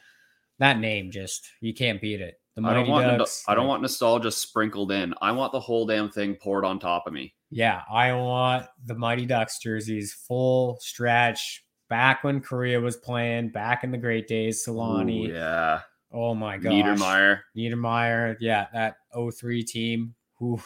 that 0.59 0.79
name 0.79 1.11
just 1.11 1.49
you 1.61 1.75
can't 1.75 2.01
beat 2.01 2.21
it. 2.21 2.41
The 2.57 2.63
I 2.65 2.75
don't 2.75 2.89
want 2.89 3.19
Ducks. 3.19 3.45
I 3.49 3.55
don't 3.55 3.67
want 3.67 3.83
nostalgia 3.83 4.31
sprinkled 4.31 4.93
in. 4.93 5.15
I 5.21 5.33
want 5.33 5.53
the 5.53 5.61
whole 5.61 5.87
damn 5.87 6.11
thing 6.11 6.37
poured 6.37 6.65
on 6.65 6.79
top 6.79 7.07
of 7.07 7.13
me. 7.13 7.35
Yeah, 7.51 7.83
I 7.91 8.13
want 8.13 8.67
the 8.85 8.95
Mighty 8.95 9.27
Ducks 9.27 9.59
jerseys 9.59 10.13
full 10.13 10.79
stretch. 10.81 11.65
Back 11.89 12.25
when 12.25 12.41
Kariya 12.41 12.81
was 12.81 12.97
playing, 12.97 13.51
back 13.51 13.85
in 13.85 13.91
the 13.91 13.99
great 13.99 14.27
days, 14.27 14.65
Selanne. 14.65 15.29
Ooh, 15.29 15.33
yeah. 15.33 15.81
Oh 16.15 16.35
my 16.35 16.59
gosh. 16.59 16.73
Niedermayer. 16.73 17.41
Niedermayer. 17.57 18.37
Yeah, 18.39 18.67
that 18.73 18.97
03 19.13 19.65
team. 19.65 20.15
Ooh. 20.41 20.63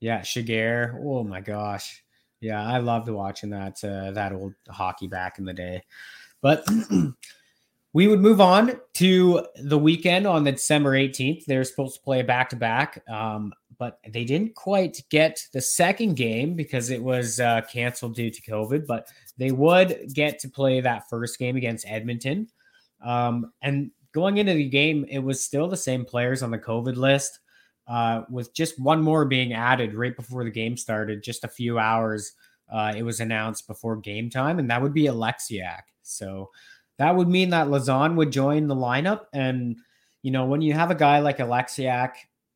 Yeah, 0.00 0.20
Giguere. 0.20 0.98
Oh 1.04 1.22
my 1.24 1.40
gosh. 1.40 2.02
yeah, 2.40 2.64
I 2.64 2.78
loved 2.78 3.08
watching 3.08 3.50
that 3.50 3.82
uh, 3.84 4.12
that 4.12 4.32
old 4.32 4.54
hockey 4.68 5.06
back 5.06 5.38
in 5.38 5.44
the 5.44 5.52
day. 5.52 5.82
But 6.40 6.66
we 7.92 8.06
would 8.08 8.20
move 8.20 8.40
on 8.40 8.80
to 8.94 9.46
the 9.56 9.78
weekend 9.78 10.26
on 10.26 10.44
the 10.44 10.52
December 10.52 10.92
18th. 10.92 11.44
They're 11.46 11.64
supposed 11.64 11.96
to 11.96 12.02
play 12.02 12.22
back 12.22 12.50
to 12.50 12.56
back, 12.56 13.02
but 13.78 13.98
they 14.08 14.24
didn't 14.24 14.54
quite 14.54 15.02
get 15.10 15.46
the 15.52 15.60
second 15.60 16.14
game 16.16 16.54
because 16.54 16.90
it 16.90 17.02
was 17.02 17.40
uh, 17.40 17.62
canceled 17.70 18.14
due 18.14 18.30
to 18.30 18.42
COVID. 18.42 18.86
But 18.86 19.08
they 19.38 19.50
would 19.50 20.14
get 20.14 20.38
to 20.40 20.48
play 20.48 20.80
that 20.80 21.08
first 21.08 21.38
game 21.38 21.56
against 21.56 21.86
Edmonton. 21.88 22.48
Um, 23.04 23.52
and 23.62 23.90
going 24.16 24.38
into 24.38 24.54
the 24.54 24.68
game, 24.68 25.04
it 25.10 25.18
was 25.18 25.44
still 25.44 25.68
the 25.68 25.76
same 25.76 26.06
players 26.06 26.42
on 26.42 26.50
the 26.50 26.58
COVID 26.58 26.96
list, 26.96 27.38
uh, 27.86 28.22
with 28.30 28.54
just 28.54 28.80
one 28.80 29.02
more 29.02 29.26
being 29.26 29.52
added 29.52 29.94
right 29.94 30.16
before 30.16 30.42
the 30.42 30.50
game 30.50 30.74
started, 30.74 31.22
just 31.22 31.44
a 31.44 31.48
few 31.48 31.78
hours. 31.78 32.32
Uh, 32.72 32.94
it 32.96 33.02
was 33.02 33.20
announced 33.20 33.68
before 33.68 33.94
game 33.96 34.30
time, 34.30 34.58
and 34.58 34.70
that 34.70 34.80
would 34.80 34.94
be 34.94 35.04
Oleksiak. 35.04 35.82
So 36.02 36.50
that 36.96 37.14
would 37.14 37.28
mean 37.28 37.50
that 37.50 37.66
Lauzon 37.66 38.14
would 38.16 38.32
join 38.32 38.68
the 38.68 38.74
lineup. 38.74 39.26
And, 39.34 39.76
you 40.22 40.30
know, 40.30 40.46
when 40.46 40.62
you 40.62 40.72
have 40.72 40.90
a 40.90 40.94
guy 40.94 41.18
like 41.18 41.36
Oleksiak 41.36 42.12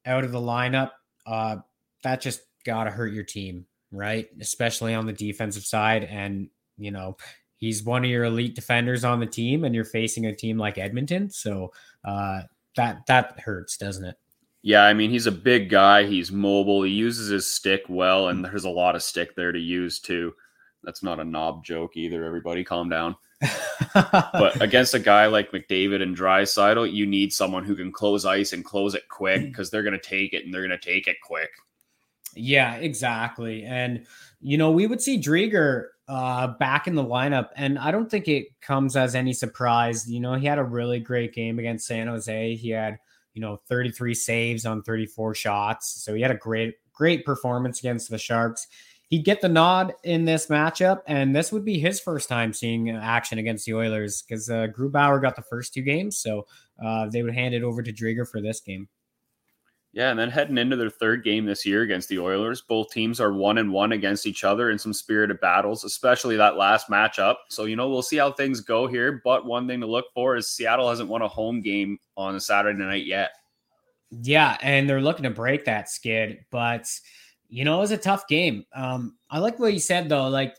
out 0.06 0.24
of 0.24 0.32
the 0.32 0.40
lineup, 0.40 0.92
uh, 1.26 1.56
that 2.04 2.22
just 2.22 2.40
got 2.64 2.84
to 2.84 2.90
hurt 2.90 3.12
your 3.12 3.24
team, 3.24 3.66
right? 3.92 4.28
Especially 4.40 4.94
on 4.94 5.04
the 5.04 5.12
defensive 5.12 5.64
side. 5.64 6.04
And, 6.04 6.48
you 6.78 6.90
know, 6.90 7.18
he's 7.60 7.84
one 7.84 8.04
of 8.04 8.10
your 8.10 8.24
elite 8.24 8.56
defenders 8.56 9.04
on 9.04 9.20
the 9.20 9.26
team, 9.26 9.64
and 9.64 9.74
you're 9.74 9.84
facing 9.84 10.26
a 10.26 10.34
team 10.34 10.58
like 10.58 10.78
Edmonton. 10.78 11.30
So 11.30 11.72
uh, 12.04 12.42
that 12.74 13.06
that 13.06 13.38
hurts, 13.38 13.76
doesn't 13.76 14.04
it? 14.04 14.16
Yeah, 14.62 14.84
I 14.84 14.92
mean, 14.92 15.10
he's 15.10 15.26
a 15.26 15.32
big 15.32 15.70
guy. 15.70 16.04
He's 16.04 16.32
mobile. 16.32 16.82
He 16.82 16.92
uses 16.92 17.28
his 17.28 17.46
stick 17.46 17.82
well, 17.88 18.28
and 18.28 18.44
there's 18.44 18.64
a 18.64 18.70
lot 18.70 18.96
of 18.96 19.02
stick 19.02 19.36
there 19.36 19.52
to 19.52 19.58
use 19.58 20.00
too. 20.00 20.34
That's 20.82 21.02
not 21.02 21.20
a 21.20 21.24
knob 21.24 21.64
joke 21.64 21.96
either. 21.96 22.24
Everybody, 22.24 22.64
calm 22.64 22.88
down. 22.88 23.16
but 23.94 24.60
against 24.60 24.92
a 24.94 24.98
guy 24.98 25.26
like 25.26 25.52
McDavid 25.52 26.02
and 26.02 26.16
Draisaitl, 26.16 26.92
you 26.92 27.06
need 27.06 27.32
someone 27.32 27.64
who 27.64 27.74
can 27.74 27.90
close 27.90 28.26
ice 28.26 28.52
and 28.52 28.64
close 28.64 28.94
it 28.94 29.08
quick 29.08 29.42
because 29.46 29.70
they're 29.70 29.82
going 29.82 29.98
to 29.98 30.08
take 30.08 30.32
it 30.32 30.44
and 30.44 30.52
they're 30.52 30.66
going 30.66 30.78
to 30.78 30.78
take 30.78 31.06
it 31.06 31.16
quick. 31.22 31.50
Yeah, 32.34 32.76
exactly. 32.76 33.64
And 33.64 34.06
you 34.40 34.56
know, 34.56 34.70
we 34.70 34.86
would 34.86 35.02
see 35.02 35.20
Driedger 35.20 35.88
uh, 36.10 36.48
back 36.58 36.86
in 36.86 36.94
the 36.94 37.04
lineup, 37.04 37.50
and 37.56 37.78
I 37.78 37.90
don't 37.90 38.10
think 38.10 38.28
it 38.28 38.60
comes 38.60 38.96
as 38.96 39.14
any 39.14 39.32
surprise. 39.32 40.10
You 40.10 40.20
know, 40.20 40.34
he 40.34 40.46
had 40.46 40.58
a 40.58 40.64
really 40.64 40.98
great 40.98 41.32
game 41.32 41.58
against 41.58 41.86
San 41.86 42.08
Jose. 42.08 42.56
He 42.56 42.70
had 42.70 42.98
you 43.34 43.40
know 43.40 43.60
33 43.68 44.14
saves 44.14 44.66
on 44.66 44.82
34 44.82 45.34
shots, 45.34 46.02
so 46.04 46.14
he 46.14 46.22
had 46.22 46.30
a 46.30 46.36
great 46.36 46.74
great 46.92 47.24
performance 47.24 47.78
against 47.78 48.10
the 48.10 48.18
Sharks 48.18 48.66
he'd 49.10 49.24
get 49.24 49.40
the 49.40 49.48
nod 49.48 49.92
in 50.04 50.24
this 50.24 50.46
matchup, 50.46 51.02
and 51.06 51.34
this 51.36 51.52
would 51.52 51.64
be 51.64 51.78
his 51.78 52.00
first 52.00 52.28
time 52.28 52.52
seeing 52.52 52.88
action 52.90 53.38
against 53.38 53.66
the 53.66 53.74
Oilers 53.74 54.22
because 54.22 54.48
uh, 54.48 54.68
Grubauer 54.68 55.20
got 55.20 55.36
the 55.36 55.42
first 55.42 55.74
two 55.74 55.82
games, 55.82 56.16
so 56.16 56.46
uh, 56.82 57.08
they 57.08 57.22
would 57.22 57.34
hand 57.34 57.54
it 57.54 57.62
over 57.62 57.82
to 57.82 57.92
Driedger 57.92 58.26
for 58.26 58.40
this 58.40 58.60
game. 58.60 58.88
Yeah, 59.92 60.10
and 60.10 60.18
then 60.18 60.30
heading 60.30 60.56
into 60.56 60.76
their 60.76 60.88
third 60.88 61.24
game 61.24 61.46
this 61.46 61.66
year 61.66 61.82
against 61.82 62.08
the 62.08 62.20
Oilers, 62.20 62.62
both 62.62 62.90
teams 62.90 63.20
are 63.20 63.32
one 63.32 63.58
and 63.58 63.72
one 63.72 63.90
against 63.90 64.24
each 64.24 64.44
other 64.44 64.70
in 64.70 64.78
some 64.78 64.92
spirited 64.92 65.40
battles, 65.40 65.82
especially 65.82 66.36
that 66.36 66.56
last 66.56 66.88
matchup. 66.88 67.36
So 67.48 67.64
you 67.64 67.74
know 67.74 67.88
we'll 67.88 68.02
see 68.02 68.16
how 68.16 68.30
things 68.30 68.60
go 68.60 68.86
here. 68.86 69.20
But 69.24 69.46
one 69.46 69.66
thing 69.66 69.80
to 69.80 69.88
look 69.88 70.06
for 70.14 70.36
is 70.36 70.48
Seattle 70.48 70.88
hasn't 70.88 71.08
won 71.08 71.22
a 71.22 71.28
home 71.28 71.60
game 71.60 71.98
on 72.16 72.36
a 72.36 72.40
Saturday 72.40 72.78
night 72.78 73.04
yet. 73.04 73.30
Yeah, 74.10 74.56
and 74.62 74.88
they're 74.88 75.00
looking 75.00 75.24
to 75.24 75.30
break 75.30 75.64
that 75.64 75.88
skid, 75.88 76.44
but 76.52 76.86
you 77.48 77.64
know, 77.64 77.78
it 77.78 77.80
was 77.80 77.90
a 77.90 77.96
tough 77.96 78.28
game. 78.28 78.64
Um, 78.72 79.16
I 79.28 79.40
like 79.40 79.58
what 79.58 79.72
you 79.72 79.80
said 79.80 80.08
though. 80.08 80.28
Like 80.28 80.54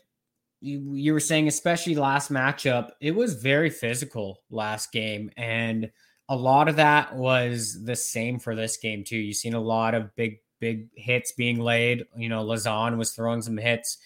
you, 0.60 0.94
you 0.94 1.14
were 1.14 1.20
saying, 1.20 1.48
especially 1.48 1.94
last 1.94 2.30
matchup, 2.30 2.90
it 3.00 3.12
was 3.12 3.34
very 3.34 3.70
physical 3.70 4.42
last 4.50 4.92
game, 4.92 5.30
and 5.38 5.90
a 6.32 6.36
lot 6.36 6.66
of 6.66 6.76
that 6.76 7.14
was 7.14 7.84
the 7.84 7.94
same 7.94 8.38
for 8.38 8.54
this 8.54 8.78
game 8.78 9.04
too. 9.04 9.18
You've 9.18 9.36
seen 9.36 9.52
a 9.52 9.60
lot 9.60 9.94
of 9.94 10.16
big, 10.16 10.38
big 10.60 10.88
hits 10.96 11.32
being 11.32 11.60
laid. 11.60 12.06
You 12.16 12.30
know, 12.30 12.42
Lauzon 12.42 12.96
was 12.96 13.12
throwing 13.12 13.42
some 13.42 13.58
hits. 13.58 13.98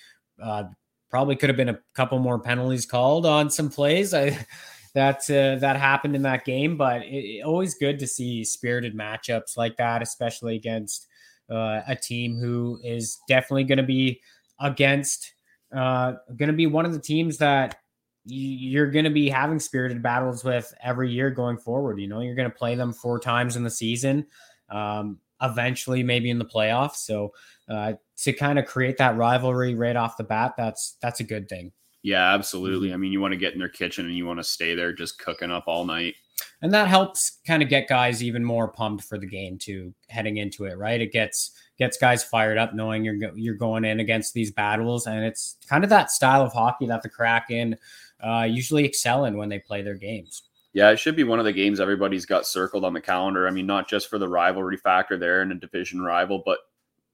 Uh, 0.43 0.65
probably 1.09 1.37
could 1.37 1.51
have 1.51 1.57
been 1.57 1.69
a 1.69 1.79
couple 1.95 2.19
more 2.19 2.41
penalties 2.41 2.85
called 2.85 3.27
on 3.27 3.49
some 3.49 3.71
plays. 3.71 4.13
I 4.13 4.45
that 4.95 5.19
uh, 5.31 5.61
that 5.61 5.77
happened 5.77 6.17
in 6.17 6.23
that 6.23 6.45
game, 6.45 6.77
but 6.77 7.03
it, 7.03 7.37
it, 7.37 7.43
always 7.45 7.75
good 7.75 8.01
to 8.01 8.09
see 8.09 8.43
spirited 8.43 8.97
matchups 8.97 9.57
like 9.57 9.77
that, 9.77 10.03
especially 10.03 10.57
against 10.57 11.07
uh, 11.49 11.83
a 11.87 11.95
team 11.95 12.37
who 12.37 12.81
is 12.83 13.21
definitely 13.29 13.63
going 13.63 13.79
to 13.79 13.85
be 13.85 14.21
against, 14.59 15.33
uh, 15.73 16.15
going 16.37 16.49
to 16.49 16.55
be 16.57 16.67
one 16.67 16.87
of 16.87 16.93
the 16.93 16.99
teams 16.99 17.39
that 17.39 17.79
you're 18.27 18.91
going 18.91 19.05
to 19.05 19.11
be 19.11 19.29
having 19.29 19.59
spirited 19.59 20.03
battles 20.03 20.45
with 20.45 20.75
every 20.83 21.11
year 21.11 21.31
going 21.31 21.57
forward. 21.57 22.01
You 22.01 22.09
know, 22.09 22.21
you're 22.21 22.35
going 22.35 22.51
to 22.51 22.57
play 22.57 22.75
them 22.75 22.93
four 22.93 23.21
times 23.21 23.57
in 23.57 23.63
the 23.63 23.71
season, 23.71 24.27
um, 24.69 25.19
eventually, 25.41 26.03
maybe 26.03 26.31
in 26.31 26.39
the 26.39 26.45
playoffs. 26.45 26.97
So, 26.97 27.33
uh, 27.69 27.95
to 28.19 28.33
kind 28.33 28.59
of 28.59 28.67
create 28.67 28.99
that 28.99 29.17
rivalry 29.17 29.75
right 29.75 29.97
off 29.97 30.17
the 30.17 30.25
bat, 30.25 30.55
that's 30.57 30.97
that's 31.01 31.21
a 31.21 31.25
good 31.25 31.49
thing. 31.49 31.73
Yeah, 32.03 32.35
absolutely. 32.35 32.93
I 32.93 32.97
mean, 32.97 33.13
you 33.13 33.21
want 33.21 33.33
to 33.33 33.39
get 33.39 33.53
in 33.53 33.59
their 33.59 33.69
kitchen 33.69 34.07
and 34.07 34.17
you 34.17 34.27
want 34.27 34.39
to 34.39 34.45
stay 34.45 34.75
there 34.75 34.93
just 34.93 35.19
cooking 35.19 35.51
up 35.51 35.65
all 35.67 35.85
night 35.85 36.15
and 36.63 36.73
that 36.73 36.89
helps 36.89 37.39
kind 37.47 37.63
of 37.63 37.69
get 37.69 37.89
guys 37.89 38.23
even 38.23 38.45
more 38.45 38.69
pumped 38.69 39.05
for 39.05 39.19
the 39.19 39.27
game 39.27 39.59
too 39.59 39.95
heading 40.09 40.37
into 40.39 40.65
it 40.65 40.77
right 40.77 41.01
it 41.01 41.13
gets 41.13 41.53
gets 41.79 41.97
guys 41.97 42.25
fired 42.25 42.59
up 42.59 42.75
knowing 42.75 43.05
you're 43.05 43.17
you're 43.35 43.55
going 43.55 43.85
in 43.85 44.01
against 44.01 44.35
these 44.35 44.51
battles 44.51 45.07
and 45.07 45.25
it's 45.25 45.57
kind 45.69 45.85
of 45.85 45.91
that 45.91 46.11
style 46.11 46.43
of 46.43 46.53
hockey 46.53 46.87
that 46.87 47.03
the 47.03 47.09
kraken 47.09 47.77
uh, 48.21 48.47
usually 48.49 48.85
excel 48.85 49.25
in 49.25 49.37
when 49.37 49.49
they 49.49 49.59
play 49.59 49.83
their 49.83 49.95
games. 49.95 50.43
Yeah 50.73 50.91
it 50.91 50.99
should 50.99 51.17
be 51.17 51.25
one 51.25 51.39
of 51.39 51.45
the 51.45 51.53
games 51.53 51.81
everybody's 51.81 52.27
got 52.27 52.47
circled 52.47 52.85
on 52.85 52.93
the 52.93 53.01
calendar. 53.01 53.47
I 53.47 53.51
mean 53.51 53.67
not 53.67 53.89
just 53.89 54.09
for 54.09 54.19
the 54.19 54.29
rivalry 54.29 54.77
factor 54.77 55.17
there 55.17 55.43
and 55.43 55.53
a 55.53 55.55
division 55.55 56.03
rival 56.03 56.43
but 56.45 56.59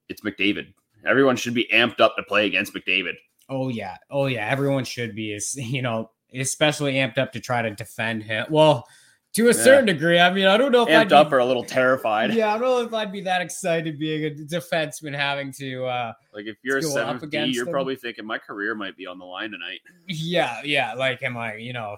it's 0.09 0.23
mcdavid. 0.23 0.73
Everyone 1.07 1.37
should 1.37 1.55
be 1.55 1.69
amped 1.73 2.01
up 2.01 2.17
to 2.17 2.23
play 2.25 2.47
against 2.47 2.75
mcdavid. 2.75 3.15
Oh 3.49 3.69
yeah. 3.69 3.97
Oh 4.11 4.27
yeah. 4.27 4.49
Everyone 4.49 4.85
should 4.85 5.15
be 5.15 5.33
is 5.33 5.55
you 5.57 5.83
know 5.83 6.11
especially 6.35 6.95
amped 6.95 7.19
up 7.19 7.33
to 7.33 7.41
try 7.41 7.63
to 7.63 7.71
defend 7.71 8.25
him. 8.25 8.47
Well 8.51 8.87
to 9.35 9.49
a 9.49 9.55
certain 9.55 9.87
degree. 9.87 10.19
I 10.19 10.33
mean, 10.33 10.47
I 10.47 10.57
don't 10.57 10.73
know 10.73 10.83
if 10.83 10.89
Amped 10.89 11.07
I'd 11.07 11.13
up 11.13 11.31
be, 11.31 11.37
or 11.37 11.39
a 11.39 11.45
little 11.45 11.65
terrified. 11.65 12.35
Yeah, 12.43 12.55
I 12.55 12.59
don't 12.59 12.63
know 12.63 12.83
if 12.83 12.93
I'd 12.93 13.13
be 13.13 13.23
that 13.23 13.41
excited 13.41 13.99
being 13.99 14.25
a 14.27 14.31
defenseman 14.31 15.15
having 15.15 15.53
to 15.53 15.85
uh 15.87 16.13
like 16.35 16.47
if 16.47 16.57
you're 16.63 16.79
a 16.79 16.83
seventh 16.83 17.29
D, 17.31 17.39
you're 17.47 17.65
them. 17.65 17.73
probably 17.73 17.97
thinking 17.97 18.27
my 18.27 18.39
career 18.39 18.75
might 18.75 18.97
be 18.97 19.07
on 19.07 19.19
the 19.19 19.25
line 19.25 19.51
tonight. 19.51 19.81
Yeah, 20.07 20.61
yeah. 20.65 20.95
Like, 20.95 21.23
am 21.23 21.37
I, 21.37 21.57
you 21.57 21.73
know, 21.73 21.97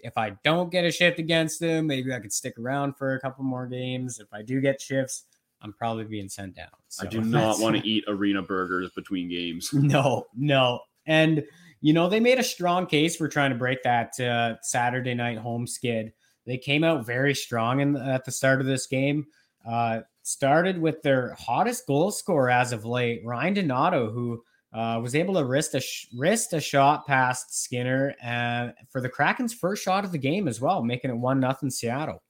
if 0.00 0.16
I 0.16 0.30
don't 0.44 0.70
get 0.70 0.84
a 0.84 0.90
shift 0.90 1.18
against 1.18 1.60
them, 1.60 1.86
maybe 1.86 2.12
I 2.12 2.20
could 2.20 2.32
stick 2.32 2.58
around 2.58 2.96
for 2.96 3.14
a 3.14 3.20
couple 3.20 3.44
more 3.44 3.66
games. 3.66 4.18
If 4.18 4.32
I 4.32 4.42
do 4.42 4.60
get 4.60 4.80
shifts, 4.80 5.24
I'm 5.62 5.72
probably 5.72 6.04
being 6.04 6.28
sent 6.28 6.56
down. 6.56 6.68
So 6.88 7.06
I 7.06 7.10
do 7.10 7.20
not 7.22 7.60
want 7.60 7.76
to 7.76 7.82
eat 7.86 8.04
arena 8.08 8.42
burgers 8.42 8.90
between 8.92 9.28
games. 9.28 9.72
No, 9.72 10.26
no. 10.34 10.80
And 11.06 11.44
you 11.82 11.92
know, 11.94 12.08
they 12.08 12.20
made 12.20 12.38
a 12.38 12.42
strong 12.44 12.86
case 12.86 13.16
for 13.16 13.28
trying 13.28 13.50
to 13.50 13.56
break 13.56 13.82
that 13.84 14.18
uh, 14.20 14.56
Saturday 14.62 15.14
night 15.14 15.38
home 15.38 15.66
skid 15.66 16.12
they 16.46 16.58
came 16.58 16.84
out 16.84 17.06
very 17.06 17.34
strong 17.34 17.80
in, 17.80 17.96
at 17.96 18.24
the 18.24 18.32
start 18.32 18.60
of 18.60 18.66
this 18.66 18.86
game. 18.86 19.26
Uh, 19.68 20.00
started 20.22 20.80
with 20.80 21.02
their 21.02 21.34
hottest 21.34 21.86
goal 21.86 22.10
scorer 22.10 22.50
as 22.50 22.72
of 22.72 22.84
late, 22.84 23.22
Ryan 23.24 23.54
Donato, 23.54 24.10
who 24.10 24.42
uh, 24.72 25.00
was 25.02 25.14
able 25.14 25.34
to 25.34 25.44
wrist 25.44 25.74
a 25.74 25.80
sh- 25.80 26.06
wrist 26.16 26.52
a 26.52 26.60
shot 26.60 27.06
past 27.06 27.62
Skinner 27.62 28.14
and 28.22 28.72
for 28.88 29.00
the 29.00 29.08
Kraken's 29.08 29.52
first 29.52 29.82
shot 29.82 30.04
of 30.04 30.12
the 30.12 30.18
game 30.18 30.46
as 30.46 30.60
well, 30.60 30.82
making 30.82 31.10
it 31.10 31.16
one 31.16 31.40
nothing 31.40 31.70
Seattle. 31.70 32.22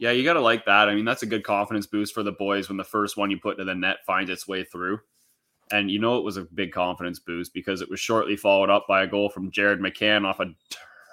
Yeah, 0.00 0.10
you 0.12 0.24
gotta 0.24 0.40
like 0.40 0.64
that. 0.64 0.88
I 0.88 0.94
mean, 0.94 1.04
that's 1.04 1.22
a 1.22 1.26
good 1.26 1.44
confidence 1.44 1.86
boost 1.86 2.14
for 2.14 2.22
the 2.22 2.32
boys 2.32 2.68
when 2.68 2.78
the 2.78 2.84
first 2.84 3.16
one 3.16 3.30
you 3.30 3.38
put 3.38 3.58
into 3.58 3.64
the 3.64 3.74
net 3.74 3.98
finds 4.06 4.30
its 4.30 4.48
way 4.48 4.64
through. 4.64 4.98
And 5.72 5.90
you 5.90 6.00
know 6.00 6.18
it 6.18 6.24
was 6.24 6.36
a 6.36 6.46
big 6.54 6.72
confidence 6.72 7.20
boost 7.20 7.54
because 7.54 7.80
it 7.80 7.90
was 7.90 8.00
shortly 8.00 8.34
followed 8.34 8.70
up 8.70 8.86
by 8.88 9.04
a 9.04 9.06
goal 9.06 9.28
from 9.28 9.52
Jared 9.52 9.78
McCann 9.78 10.24
off 10.24 10.40
a 10.40 10.46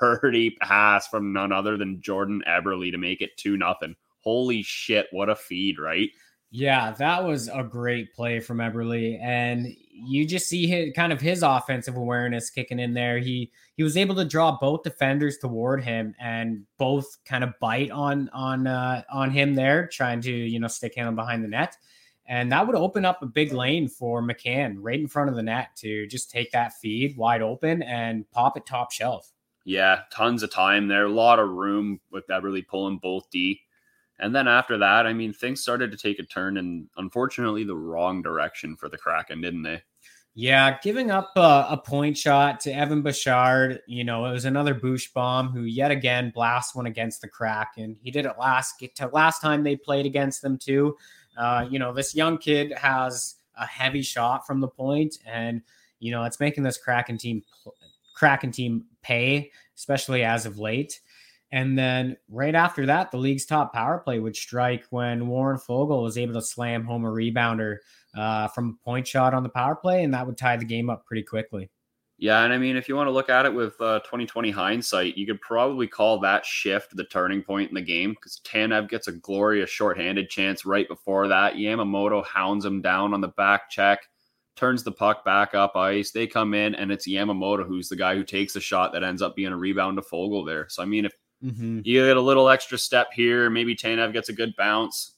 dirty 0.02 0.52
pass 0.62 1.08
from 1.08 1.34
none 1.34 1.52
other 1.52 1.78
than 1.78 2.02
Jordan 2.02 2.44
Eberle 2.48 2.92
to 2.92 2.98
make 2.98 3.22
it 3.22 3.38
2 3.38 3.58
nothing. 3.58 3.96
Holy 4.20 4.62
shit, 4.64 5.08
what 5.12 5.30
a 5.30 5.36
feed, 5.36 5.80
right? 5.80 6.10
Yeah, 6.50 6.92
that 6.92 7.26
was 7.26 7.50
a 7.50 7.64
great 7.64 8.14
play 8.14 8.40
from 8.40 8.60
Eberle, 8.60 9.22
and 9.22 9.68
you 9.92 10.26
just 10.26 10.48
see 10.48 10.66
his, 10.66 10.94
kind 10.96 11.12
of 11.12 11.20
his 11.20 11.44
offensive 11.44 11.98
awareness 11.98 12.50
kicking 12.50 12.80
in 12.80 12.94
there. 12.94 13.20
He 13.20 13.52
he 13.76 13.84
was 13.84 13.98
able 13.98 14.16
to 14.16 14.24
draw 14.24 14.58
both 14.58 14.84
defenders 14.84 15.38
toward 15.40 15.84
him, 15.84 16.16
and 16.20 16.64
both 16.78 17.18
kind 17.26 17.44
of 17.44 17.54
bite 17.60 17.92
on 17.92 18.30
on 18.30 18.66
uh, 18.66 19.04
on 19.12 19.30
him 19.30 19.56
there, 19.56 19.88
trying 19.88 20.22
to 20.22 20.32
you 20.32 20.60
know 20.60 20.70
stick 20.70 20.96
him 20.96 21.14
behind 21.18 21.44
the 21.44 21.50
net, 21.50 21.76
and 22.28 22.50
that 22.54 22.66
would 22.66 22.78
open 22.78 23.04
up 23.04 23.22
a 23.22 23.26
big 23.26 23.52
lane 23.52 23.90
for 23.90 24.22
McCann 24.22 24.78
right 24.80 25.00
in 25.00 25.08
front 25.08 25.30
of 25.30 25.36
the 25.36 25.44
net 25.44 25.76
to 25.78 26.08
just 26.08 26.32
take 26.32 26.52
that 26.52 26.74
feed 26.82 27.18
wide 27.18 27.42
open 27.42 27.84
and 27.84 28.30
pop 28.32 28.56
it 28.56 28.66
top 28.66 28.94
shelf. 28.94 29.34
Yeah, 29.68 30.04
tons 30.14 30.44
of 30.44 30.50
time 30.50 30.88
there, 30.88 31.08
a 31.08 31.12
lot 31.12 31.40
of 31.40 31.50
room 31.50 32.00
with 32.10 32.26
Eberle 32.28 32.66
pulling 32.66 33.00
both 33.00 33.30
D. 33.30 33.60
And 34.18 34.34
then 34.34 34.48
after 34.48 34.78
that, 34.78 35.06
I 35.06 35.12
mean, 35.12 35.34
things 35.34 35.60
started 35.60 35.92
to 35.92 35.98
take 35.98 36.20
a 36.20 36.24
turn 36.24 36.56
and 36.56 36.88
unfortunately 36.96 37.66
the 37.66 37.76
wrong 37.76 38.22
direction 38.22 38.78
for 38.78 38.88
the 38.88 38.98
Kraken, 38.98 39.42
didn't 39.42 39.64
they? 39.64 39.82
Yeah, 40.36 40.78
giving 40.82 41.12
up 41.12 41.34
a, 41.36 41.68
a, 41.72 41.82
point 41.86 42.18
shot 42.18 42.62
to 42.62 42.72
Evan 42.72 43.02
Bouchard. 43.02 43.82
You 43.88 44.06
know, 44.06 44.26
it 44.28 44.32
was 44.32 44.46
another 44.46 44.74
Boosh 44.74 45.12
bomb 45.12 45.50
who 45.50 45.64
yet 45.64 45.92
again 45.92 46.32
blast 46.34 46.74
one 46.74 46.86
against 46.86 47.20
the 47.20 47.28
Kraken. 47.28 47.98
He 48.02 48.10
did 48.10 48.26
it 48.26 48.40
last 48.40 48.82
to 48.96 49.08
last 49.08 49.42
time 49.42 49.64
they 49.64 49.76
played 49.76 50.06
against 50.06 50.42
them 50.42 50.58
too. 50.58 50.96
Uh, 51.38 51.68
you 51.70 51.78
know, 51.78 51.92
this 51.92 52.16
young 52.16 52.38
kid 52.38 52.72
has 52.72 53.36
a 53.60 53.66
heavy 53.66 54.02
shot 54.02 54.48
from 54.48 54.62
the 54.62 54.68
point, 54.70 55.18
and 55.26 55.62
you 56.00 56.12
know 56.12 56.24
it's 56.24 56.40
making 56.40 56.64
this 56.64 56.78
Kraken 56.78 57.18
team 57.18 57.44
Kraken 58.18 58.52
team 58.52 58.86
pay, 59.02 59.52
especially 59.76 60.24
as 60.24 60.46
of 60.46 60.58
late. 60.58 61.00
And 61.52 61.78
then 61.78 62.18
right 62.30 62.56
after 62.56 62.86
that, 62.88 63.12
the 63.12 63.18
league's 63.18 63.46
top 63.46 63.74
power 63.74 64.00
play 64.00 64.20
would 64.20 64.36
strike 64.36 64.86
when 64.90 65.28
Warren 65.28 65.58
Foegele 65.58 66.04
was 66.04 66.18
able 66.18 66.34
to 66.34 66.42
slam 66.42 66.84
home 66.84 67.06
a 67.06 67.10
rebounder 67.10 67.78
uh, 68.18 68.48
from 68.50 68.78
a 68.82 68.84
point 68.84 69.08
shot 69.08 69.34
on 69.34 69.44
the 69.44 69.50
power 69.50 69.76
play, 69.76 70.04
and 70.04 70.14
that 70.14 70.26
would 70.26 70.38
tie 70.38 70.58
the 70.58 70.66
game 70.66 70.90
up 70.90 71.06
pretty 71.06 71.24
quickly. 71.24 71.70
Yeah, 72.20 72.42
and 72.44 72.52
I 72.52 72.58
mean, 72.58 72.76
if 72.76 72.90
you 72.90 72.96
want 72.96 73.08
to 73.08 73.12
look 73.12 73.30
at 73.30 73.46
it 73.46 73.54
with 73.54 73.80
uh, 73.80 74.00
2020 74.00 74.50
hindsight, 74.50 75.18
you 75.18 75.28
could 75.28 75.40
probably 75.40 75.86
call 75.86 76.20
that 76.22 76.44
shift 76.44 76.96
the 76.96 77.04
turning 77.04 77.44
point 77.44 77.70
in 77.70 77.76
the 77.76 77.82
game 77.82 78.12
because 78.12 78.42
Tanev 78.44 78.90
gets 78.90 79.08
a 79.08 79.12
glorious 79.12 79.70
shorthanded 79.70 80.28
chance 80.28 80.66
right 80.66 80.88
before 80.88 81.28
that. 81.28 81.54
Yamamoto 81.54 82.26
hounds 82.26 82.66
him 82.66 82.82
down 82.82 83.14
on 83.14 83.22
the 83.22 83.28
back 83.28 83.70
check, 83.70 84.00
turns 84.58 84.84
the 84.84 84.92
puck 84.92 85.24
back 85.24 85.56
up 85.56 85.76
ice. 85.76 86.12
They 86.12 86.28
come 86.28 86.54
in, 86.54 86.76
and 86.76 86.92
it's 86.92 87.08
Yamamoto 87.08 87.66
who's 87.66 87.88
the 87.88 87.96
guy 87.96 88.16
who 88.16 88.24
takes 88.24 88.56
a 88.56 88.62
shot 88.62 88.92
that 88.94 89.04
ends 89.04 89.22
up 89.22 89.36
being 89.36 89.54
a 89.54 89.58
rebound 89.58 89.98
to 89.98 90.02
Foegele 90.02 90.46
there. 90.46 90.68
So, 90.70 90.84
I 90.84 90.86
mean, 90.86 91.06
if 91.06 91.14
mm-hmm. 91.44 91.82
you 91.84 92.06
get 92.06 92.18
a 92.18 92.22
little 92.22 92.50
extra 92.50 92.78
step 92.78 93.14
here, 93.14 93.50
maybe 93.50 93.76
Tanev 93.76 94.12
gets 94.12 94.30
a 94.30 94.34
good 94.34 94.56
bounce 94.58 95.14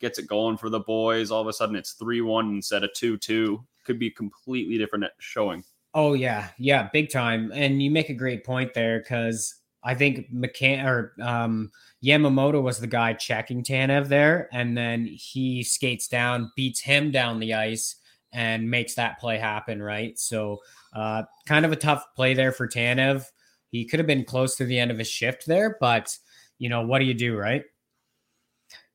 gets 0.00 0.18
it 0.18 0.26
going 0.26 0.56
for 0.56 0.70
the 0.70 0.80
boys. 0.80 1.30
All 1.30 1.40
of 1.40 1.46
a 1.46 1.52
sudden, 1.52 1.76
it's 1.76 1.92
3 1.92 2.20
1 2.20 2.50
instead 2.50 2.84
of 2.84 2.92
2 2.94 3.16
2. 3.18 3.64
Could 3.84 3.98
be 3.98 4.10
completely 4.10 4.78
different 4.78 5.04
showing. 5.18 5.64
Oh, 5.94 6.12
yeah. 6.12 6.48
Yeah, 6.58 6.88
big 6.92 7.10
time. 7.10 7.50
And 7.54 7.82
you 7.82 7.90
make 7.90 8.10
a 8.10 8.14
great 8.14 8.44
point 8.44 8.74
there 8.74 8.98
because 9.00 9.54
I 9.82 9.94
think 9.94 10.30
McCann 10.32 10.84
or 10.84 11.14
um, 11.22 11.70
Yamamoto 12.04 12.62
was 12.62 12.78
the 12.78 12.86
guy 12.86 13.14
checking 13.14 13.62
Tanev 13.62 14.08
there. 14.08 14.48
And 14.52 14.76
then 14.76 15.06
he 15.06 15.62
skates 15.62 16.06
down, 16.06 16.52
beats 16.54 16.80
him 16.80 17.10
down 17.10 17.38
the 17.38 17.54
ice, 17.54 17.96
and 18.32 18.70
makes 18.70 18.94
that 18.94 19.18
play 19.18 19.38
happen, 19.38 19.82
right? 19.82 20.18
So, 20.18 20.58
uh, 20.94 21.24
kind 21.46 21.64
of 21.64 21.72
a 21.72 21.76
tough 21.76 22.04
play 22.14 22.34
there 22.34 22.52
for 22.52 22.68
Tanev. 22.68 23.24
He 23.70 23.84
could 23.84 24.00
have 24.00 24.06
been 24.06 24.24
close 24.24 24.56
to 24.56 24.64
the 24.64 24.78
end 24.78 24.90
of 24.90 24.98
his 24.98 25.08
shift 25.08 25.46
there, 25.46 25.76
but 25.80 26.16
you 26.58 26.68
know, 26.68 26.82
what 26.82 26.98
do 26.98 27.04
you 27.04 27.14
do, 27.14 27.36
right? 27.36 27.62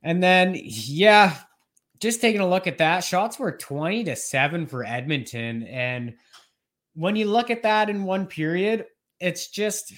And 0.01 0.21
then, 0.21 0.57
yeah, 0.61 1.35
just 1.99 2.19
taking 2.19 2.41
a 2.41 2.49
look 2.49 2.67
at 2.67 2.79
that, 2.79 3.03
shots 3.03 3.39
were 3.39 3.53
20 3.53 4.03
to 4.05 4.15
7 4.15 4.67
for 4.67 4.85
Edmonton. 4.85 5.63
And 5.63 6.15
when 6.95 7.15
you 7.15 7.25
look 7.25 7.49
at 7.49 7.63
that 7.63 7.89
in 7.89 8.03
one 8.03 8.27
period, 8.27 8.85
it's 9.19 9.47
just 9.47 9.93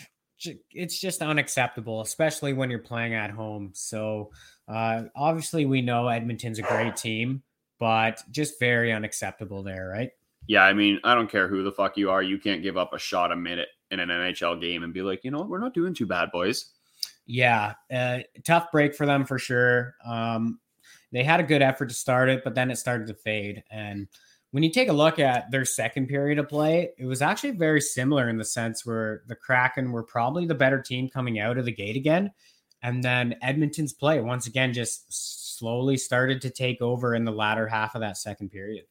it's 0.71 0.99
just 0.99 1.21
unacceptable, 1.21 2.01
especially 2.01 2.53
when 2.53 2.69
you're 2.69 2.79
playing 2.79 3.15
at 3.15 3.31
home. 3.31 3.71
So 3.73 4.31
uh, 4.67 5.03
obviously 5.15 5.65
we 5.65 5.81
know 5.81 6.07
Edmonton's 6.07 6.59
a 6.59 6.63
great 6.63 6.95
team, 6.95 7.41
but 7.79 8.21
just 8.31 8.59
very 8.59 8.91
unacceptable 8.91 9.63
there, 9.63 9.87
right? 9.87 10.11
Yeah, 10.47 10.63
I 10.63 10.73
mean, 10.73 10.99
I 11.03 11.15
don't 11.15 11.29
care 11.29 11.47
who 11.47 11.63
the 11.63 11.71
fuck 11.71 11.97
you 11.97 12.09
are, 12.11 12.21
you 12.21 12.37
can't 12.37 12.61
give 12.61 12.77
up 12.77 12.93
a 12.93 12.99
shot 12.99 13.31
a 13.31 13.35
minute 13.35 13.69
in 13.91 13.99
an 13.99 14.09
NHL 14.09 14.61
game 14.61 14.83
and 14.83 14.93
be 14.93 15.01
like, 15.01 15.23
you 15.23 15.31
know, 15.31 15.39
what, 15.39 15.49
we're 15.49 15.59
not 15.59 15.73
doing 15.73 15.93
too 15.93 16.05
bad, 16.05 16.31
boys 16.31 16.71
yeah, 17.25 17.73
uh, 17.93 18.19
tough 18.43 18.71
break 18.71 18.95
for 18.95 19.05
them 19.05 19.25
for 19.25 19.39
sure. 19.39 19.95
Um, 20.05 20.59
they 21.11 21.23
had 21.23 21.39
a 21.39 21.43
good 21.43 21.61
effort 21.61 21.89
to 21.89 21.95
start 21.95 22.29
it, 22.29 22.43
but 22.43 22.55
then 22.55 22.69
it 22.69 22.77
started 22.77 23.07
to 23.07 23.13
fade. 23.13 23.63
And 23.71 24.07
when 24.51 24.63
you 24.63 24.71
take 24.71 24.89
a 24.89 24.93
look 24.93 25.19
at 25.19 25.49
their 25.51 25.65
second 25.65 26.07
period 26.07 26.39
of 26.39 26.49
play, 26.49 26.91
it 26.97 27.05
was 27.05 27.21
actually 27.21 27.51
very 27.51 27.81
similar 27.81 28.29
in 28.29 28.37
the 28.37 28.45
sense 28.45 28.85
where 28.85 29.23
the 29.27 29.35
Kraken 29.35 29.91
were 29.91 30.03
probably 30.03 30.45
the 30.45 30.55
better 30.55 30.81
team 30.81 31.09
coming 31.09 31.39
out 31.39 31.57
of 31.57 31.65
the 31.65 31.71
gate 31.71 31.95
again. 31.95 32.31
And 32.81 33.03
then 33.03 33.35
Edmonton's 33.41 33.93
play 33.93 34.21
once 34.21 34.45
again 34.45 34.73
just 34.73 35.44
slowly 35.57 35.97
started 35.97 36.41
to 36.41 36.49
take 36.49 36.81
over 36.81 37.15
in 37.15 37.25
the 37.25 37.31
latter 37.31 37.67
half 37.67 37.95
of 37.95 38.01
that 38.01 38.17
second 38.17 38.49
period. 38.49 38.85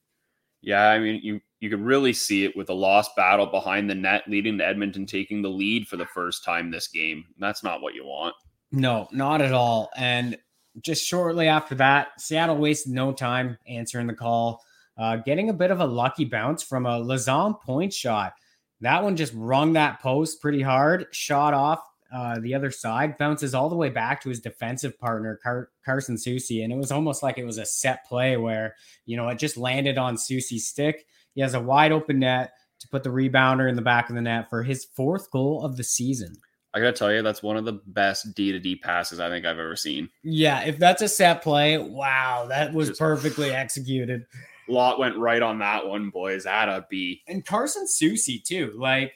Yeah, 0.63 0.89
I 0.89 0.99
mean, 0.99 1.21
you 1.23 1.41
you 1.61 1.71
could 1.71 1.83
really 1.83 2.13
see 2.13 2.45
it 2.45 2.57
with 2.57 2.71
a 2.71 2.75
lost 2.75 3.15
battle 3.17 3.47
behind 3.47 3.89
the 3.89 3.95
net, 3.95 4.25
leading 4.29 4.59
to 4.59 4.67
Edmonton 4.67 5.07
taking 5.07 5.43
the 5.43 5.49
lead 5.49 5.87
for 5.87 5.97
the 5.97 6.07
first 6.07 6.45
time 6.45 6.71
this 6.71 6.89
game. 6.89 7.25
That's 7.39 7.63
not 7.63 7.83
what 7.83 7.95
you 7.95 8.05
want. 8.05 8.35
No, 8.73 9.09
not 9.13 9.41
at 9.41 9.53
all. 9.53 9.91
And 9.97 10.37
just 10.81 11.07
shortly 11.07 11.49
after 11.49 11.75
that, 11.77 12.21
Seattle 12.21 12.57
wasted 12.57 12.93
no 12.93 13.13
time 13.13 13.57
answering 13.69 14.07
the 14.07 14.15
call, 14.15 14.63
uh, 14.99 15.17
getting 15.17 15.51
a 15.51 15.55
bit 15.55 15.71
of 15.71 15.81
a 15.81 15.87
lucky 15.87 16.25
bounce 16.25 16.63
from 16.63 16.87
a 16.87 17.01
Lauzon 17.01 17.61
point 17.61 17.93
shot. 17.93 18.35
That 18.81 19.03
one 19.03 19.17
just 19.17 19.33
rung 19.37 19.75
that 19.75 20.01
post 20.01 20.41
pretty 20.41 20.63
hard, 20.63 21.07
shot 21.13 21.55
off 21.55 21.81
uh, 22.15 22.39
the 22.41 22.55
other 22.55 22.71
side, 22.71 23.19
bounces 23.19 23.55
all 23.55 23.69
the 23.69 23.77
way 23.77 23.89
back 23.91 24.23
to 24.23 24.29
his 24.29 24.41
defensive 24.41 24.99
partner, 24.99 25.41
Car- 25.43 25.71
Carson 25.85 26.17
Soucy. 26.17 26.63
And 26.63 26.73
it 26.73 26.77
was 26.77 26.93
almost 26.93 27.23
like 27.23 27.39
it 27.39 27.45
was 27.45 27.59
a 27.59 27.67
set 27.67 28.07
play 28.07 28.37
where, 28.37 28.77
you 29.05 29.17
know, 29.17 29.29
it 29.29 29.39
just 29.39 29.57
landed 29.57 29.99
on 29.99 30.17
Soucy's 30.17 30.69
stick 30.69 31.07
he 31.35 31.41
has 31.41 31.55
a 31.55 31.61
wide 31.61 31.93
open 31.93 32.21
net 32.21 32.53
to 32.81 32.89
put 32.89 33.03
the 33.03 33.11
rebounder 33.11 33.69
in 33.69 33.77
the 33.77 33.83
back 33.83 34.09
of 34.09 34.15
the 34.15 34.23
net 34.23 34.49
for 34.49 34.63
his 34.63 34.85
fourth 34.85 35.31
goal 35.31 35.65
of 35.65 35.77
the 35.77 35.85
season. 35.85 36.35
I 36.73 36.81
gotta 36.81 36.93
tell 36.93 37.13
you, 37.13 37.23
that's 37.23 37.43
one 37.43 37.57
of 37.57 37.65
the 37.65 37.81
best 37.87 38.35
D 38.35 38.51
to 38.51 38.59
D 38.59 38.75
passes 38.77 39.21
I 39.21 39.29
think 39.29 39.47
I've 39.47 39.59
ever 39.59 39.77
seen. 39.77 40.09
Yeah, 40.23 40.65
if 40.65 40.79
that's 40.79 41.03
a 41.03 41.09
set 41.09 41.43
play, 41.43 41.79
wow, 41.79 42.47
that 42.49 42.73
was 42.73 42.89
Just 42.89 43.01
perfectly 43.01 43.51
executed. 43.53 44.27
Lot 44.69 44.99
went 44.99 45.17
right 45.17 45.43
on 45.43 45.59
that 45.59 45.87
one, 45.87 46.11
boys. 46.11 46.47
At 46.47 46.69
a 46.69 46.87
B. 46.89 47.23
And 47.29 47.45
Carson 47.45 47.87
Soucy 47.87 48.43
too. 48.43 48.73
Like 48.77 49.13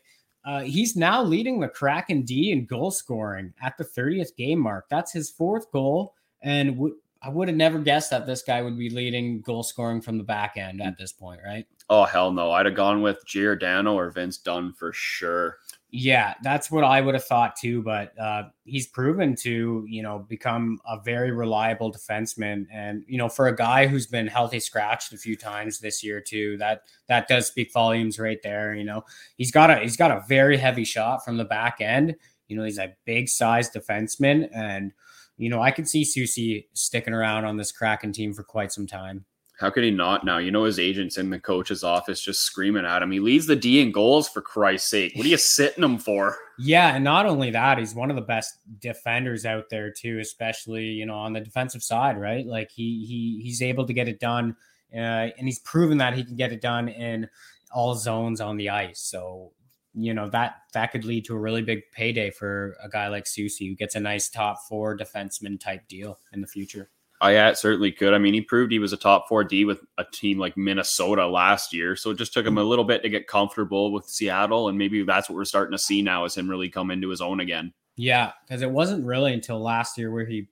uh, 0.49 0.61
he's 0.63 0.97
now 0.97 1.23
leading 1.23 1.61
the 1.61 1.69
Kraken 1.69 2.23
D 2.23 2.53
in 2.53 2.65
goal 2.65 2.91
scoring 2.91 3.53
at 3.63 3.77
the 3.77 3.85
30th 3.85 4.35
game 4.35 4.59
mark. 4.59 4.87
That's 4.89 5.13
his 5.13 5.29
fourth 5.29 5.71
goal, 5.71 6.15
and 6.41 6.71
w- 6.77 6.97
I 7.21 7.29
would 7.29 7.49
have 7.49 7.57
never 7.57 7.79
guessed 7.79 8.09
that 8.11 8.27
this 8.27 8.43
guy 8.43 8.63
would 8.63 8.79
be 8.79 8.89
leading 8.89 9.43
goal 9.43 9.63
scoring 9.63 10.01
from 10.01 10.17
the 10.17 10.25
back 10.25 10.57
end 10.57 10.81
at 10.81 10.97
this 10.97 11.13
point, 11.13 11.43
right? 11.45 11.67
Oh 11.91 12.05
hell 12.05 12.33
no! 12.33 12.51
I'd 12.53 12.65
have 12.65 12.75
gone 12.75 13.03
with 13.03 13.27
Giordano 13.27 13.95
or 13.95 14.09
Vince 14.09 14.39
Dunn 14.39 14.73
for 14.73 14.91
sure. 14.91 15.59
Yeah, 15.91 16.35
that's 16.43 16.71
what 16.71 16.85
I 16.85 17.01
would 17.01 17.15
have 17.15 17.25
thought 17.25 17.57
too. 17.57 17.83
But 17.83 18.13
uh, 18.19 18.45
he's 18.65 18.87
proven 18.87 19.35
to, 19.37 19.87
you 19.89 20.03
know, 20.03 20.19
become 20.19 20.79
a 20.87 21.01
very 21.01 21.33
reliable 21.33 21.91
defenseman, 21.91 22.67
and 22.71 23.05
you 23.09 23.17
know, 23.17 23.31
for 23.31 23.49
a 23.49 23.57
guy 23.57 23.87
who's 23.87 24.07
been 24.07 24.27
healthy 24.27 24.61
scratched 24.61 25.15
a 25.15 25.17
few 25.17 25.35
times 25.35 25.79
this 25.79 26.05
year 26.05 26.21
too, 26.21 26.59
that 26.59 26.83
that 27.09 27.27
does 27.27 27.47
speak 27.47 27.73
volumes 27.73 28.19
right 28.19 28.39
there. 28.43 28.75
You 28.75 28.85
know, 28.85 29.03
he's 29.39 29.51
got 29.51 29.71
a 29.71 29.79
he's 29.79 29.97
got 29.97 30.11
a 30.11 30.23
very 30.29 30.59
heavy 30.59 30.85
shot 30.85 31.25
from 31.25 31.39
the 31.39 31.45
back 31.47 31.79
end. 31.81 32.17
You 32.49 32.57
know, 32.59 32.65
he's 32.65 32.79
a 32.79 32.95
big 33.07 33.31
sized 33.31 33.73
defenseman, 33.73 34.51
and 34.55 34.93
you 35.39 35.49
know, 35.49 35.63
I 35.63 35.71
could 35.71 35.89
see 35.89 36.03
Soucy 36.05 36.67
sticking 36.75 37.15
around 37.15 37.47
on 37.47 37.57
this 37.57 37.73
Kraken 37.73 38.13
team 38.13 38.35
for 38.35 38.43
quite 38.43 38.73
some 38.73 38.87
time. 38.87 39.25
How 39.59 39.71
could 39.71 39.83
he 39.83 39.91
not 39.91 40.25
now? 40.25 40.39
You 40.39 40.53
know, 40.53 40.65
his 40.65 40.79
agent's 40.79 41.19
in 41.19 41.31
the 41.31 41.41
coach's 41.41 41.83
office 41.83 42.21
just 42.21 42.43
screaming 42.43 42.85
at 42.85 43.03
him. 43.03 43.11
He 43.11 43.19
leads 43.19 43.47
the 43.47 43.57
D 43.57 43.81
in 43.81 43.91
goals 43.91 44.29
for 44.29 44.41
Christ's 44.41 44.89
sake. 44.89 45.13
What 45.17 45.27
are 45.27 45.31
you 45.31 45.37
sitting 45.37 45.83
him 45.83 45.99
for? 45.99 46.37
Yeah, 46.61 46.95
and 46.95 47.03
not 47.03 47.27
only 47.27 47.51
that, 47.51 47.77
he's 47.77 47.93
one 47.93 48.09
of 48.09 48.15
the 48.15 48.23
best 48.23 48.59
defenders 48.79 49.45
out 49.45 49.65
there 49.69 49.91
too, 49.91 50.21
especially 50.21 50.85
you 50.85 51.07
know 51.07 51.17
on 51.17 51.33
the 51.33 51.41
defensive 51.41 51.83
side, 51.83 52.21
right? 52.21 52.47
Like 52.47 52.71
he 52.71 53.05
he 53.05 53.41
he's 53.43 53.61
able 53.61 53.85
to 53.87 53.93
get 53.93 54.07
it 54.07 54.21
done, 54.21 54.55
uh, 54.95 55.35
and 55.37 55.49
he's 55.49 55.59
proven 55.59 55.99
that 55.99 56.15
he 56.15 56.23
can 56.23 56.37
get 56.37 56.53
it 56.53 56.61
done 56.61 56.89
in 56.89 57.29
all 57.73 57.97
zones 57.97 58.41
on 58.41 58.59
the 58.59 58.71
ice. 58.71 59.01
So 59.01 59.53
you 59.93 60.15
know 60.15 60.29
that 60.31 60.55
that 60.73 60.93
could 60.93 61.05
lead 61.05 61.25
to 61.25 61.35
a 61.35 61.39
really 61.39 61.63
big 61.63 61.81
payday 61.91 62.31
for 62.31 62.77
a 62.81 62.89
guy 62.89 63.09
like 63.09 63.25
Soucy 63.25 63.69
who 63.69 63.75
gets 63.75 63.97
a 63.97 64.01
nice 64.01 64.29
top 64.29 64.59
four 64.69 64.97
defenseman 64.97 65.59
type 65.59 65.89
deal 65.89 66.21
in 66.33 66.41
the 66.41 66.47
future. 66.47 66.91
It 67.23 67.59
certainly 67.59 67.93
could. 67.93 68.15
I 68.15 68.19
mean, 68.19 68.35
he 68.35 68.41
proved 68.41 68.71
he 68.71 68.79
was 68.79 68.93
a 68.93 68.97
top 68.97 69.29
four 69.29 69.45
D 69.45 69.65
with 69.65 69.81
a 69.99 70.05
team 70.05 70.39
like 70.39 70.57
Minnesota 70.57 71.27
last 71.27 71.73
year. 71.73 71.97
So 71.97 72.11
it 72.11 72.19
just 72.19 72.33
took 72.33 72.47
him 72.47 72.59
a 72.59 72.63
little 72.63 72.85
bit 72.85 73.03
to 73.03 73.09
get 73.09 73.27
comfortable 73.27 73.93
with 73.93 74.09
Seattle. 74.09 74.69
And 74.69 74.79
maybe 74.79 75.03
that's 75.03 75.29
what 75.29 75.37
we're 75.37 75.45
starting 75.45 75.73
to 75.73 75.79
see 75.79 76.03
now 76.03 76.25
is 76.25 76.37
him 76.37 76.49
really 76.49 76.69
come 76.69 76.91
into 76.91 77.09
his 77.09 77.21
own 77.21 77.41
again. 77.41 77.73
Yeah, 77.97 78.33
because 78.47 78.63
it 78.63 78.71
wasn't 78.71 79.05
really 79.05 79.33
until 79.33 79.61
last 79.61 79.99
year 79.99 80.11
where 80.13 80.27
he 80.27 80.47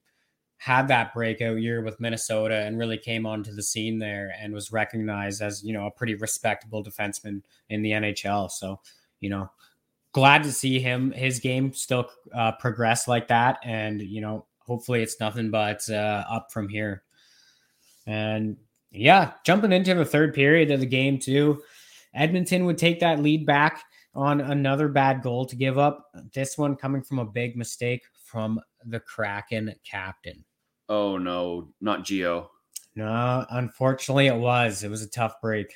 had 0.59 0.89
that 0.89 1.15
breakout 1.15 1.59
year 1.59 1.83
with 1.83 2.01
Minnesota 2.01 2.57
and 2.65 2.79
really 2.79 2.99
came 2.99 3.27
onto 3.27 3.53
the 3.53 3.63
scene 3.63 3.99
there 3.99 4.35
and 4.41 4.53
was 4.53 4.73
recognized 4.73 5.43
as, 5.43 5.63
you 5.63 5.73
know, 5.73 5.87
a 5.87 5.91
pretty 5.91 6.15
respectable 6.17 6.83
defenseman 6.83 7.43
in 7.69 7.83
the 7.83 7.91
NHL. 7.91 8.51
So 8.51 8.81
you 9.21 9.31
know, 9.31 9.51
glad 10.13 10.43
to 10.45 10.53
see 10.53 10.79
him 10.79 11.13
his 11.13 11.41
game 11.41 11.73
still 11.73 12.09
uh, 12.35 12.53
progress 12.53 13.09
like 13.09 13.29
that, 13.29 13.59
and 13.65 14.01
you 14.01 14.21
know, 14.21 14.47
hopefully 14.67 15.03
it's 15.03 15.21
nothing 15.21 15.51
but 15.51 15.89
uh, 15.89 16.25
up 16.29 16.53
from 16.53 16.69
here. 16.69 17.03
And 18.07 18.57
yeah, 18.91 19.33
jumping 19.45 19.73
into 19.73 19.95
the 19.95 20.05
third 20.05 20.35
period 20.35 20.71
of 20.71 20.81
the 20.81 20.87
game 20.87 21.19
too, 21.19 21.63
Edmonton 22.15 22.65
would 22.67 22.79
take 22.79 23.01
that 23.01 23.21
lead 23.21 23.47
back 23.47 23.83
on 24.15 24.41
another 24.41 24.89
bad 24.89 25.23
goal 25.23 25.45
to 25.47 25.57
give 25.57 25.79
up. 25.79 26.07
This 26.35 26.57
one 26.57 26.77
coming 26.77 27.03
from 27.03 27.19
a 27.19 27.27
big 27.27 27.57
mistake 27.57 28.03
from 28.25 28.61
the 28.85 29.01
Kraken 29.01 29.75
captain. 29.85 30.45
Oh 30.89 31.19
no, 31.19 31.69
not 31.81 32.05
Geo. 32.05 32.51
No, 32.95 33.45
unfortunately 33.51 34.27
it 34.27 34.37
was. 34.37 34.83
It 34.83 34.91
was 34.91 35.03
a 35.03 35.09
tough 35.09 35.41
break. 35.43 35.75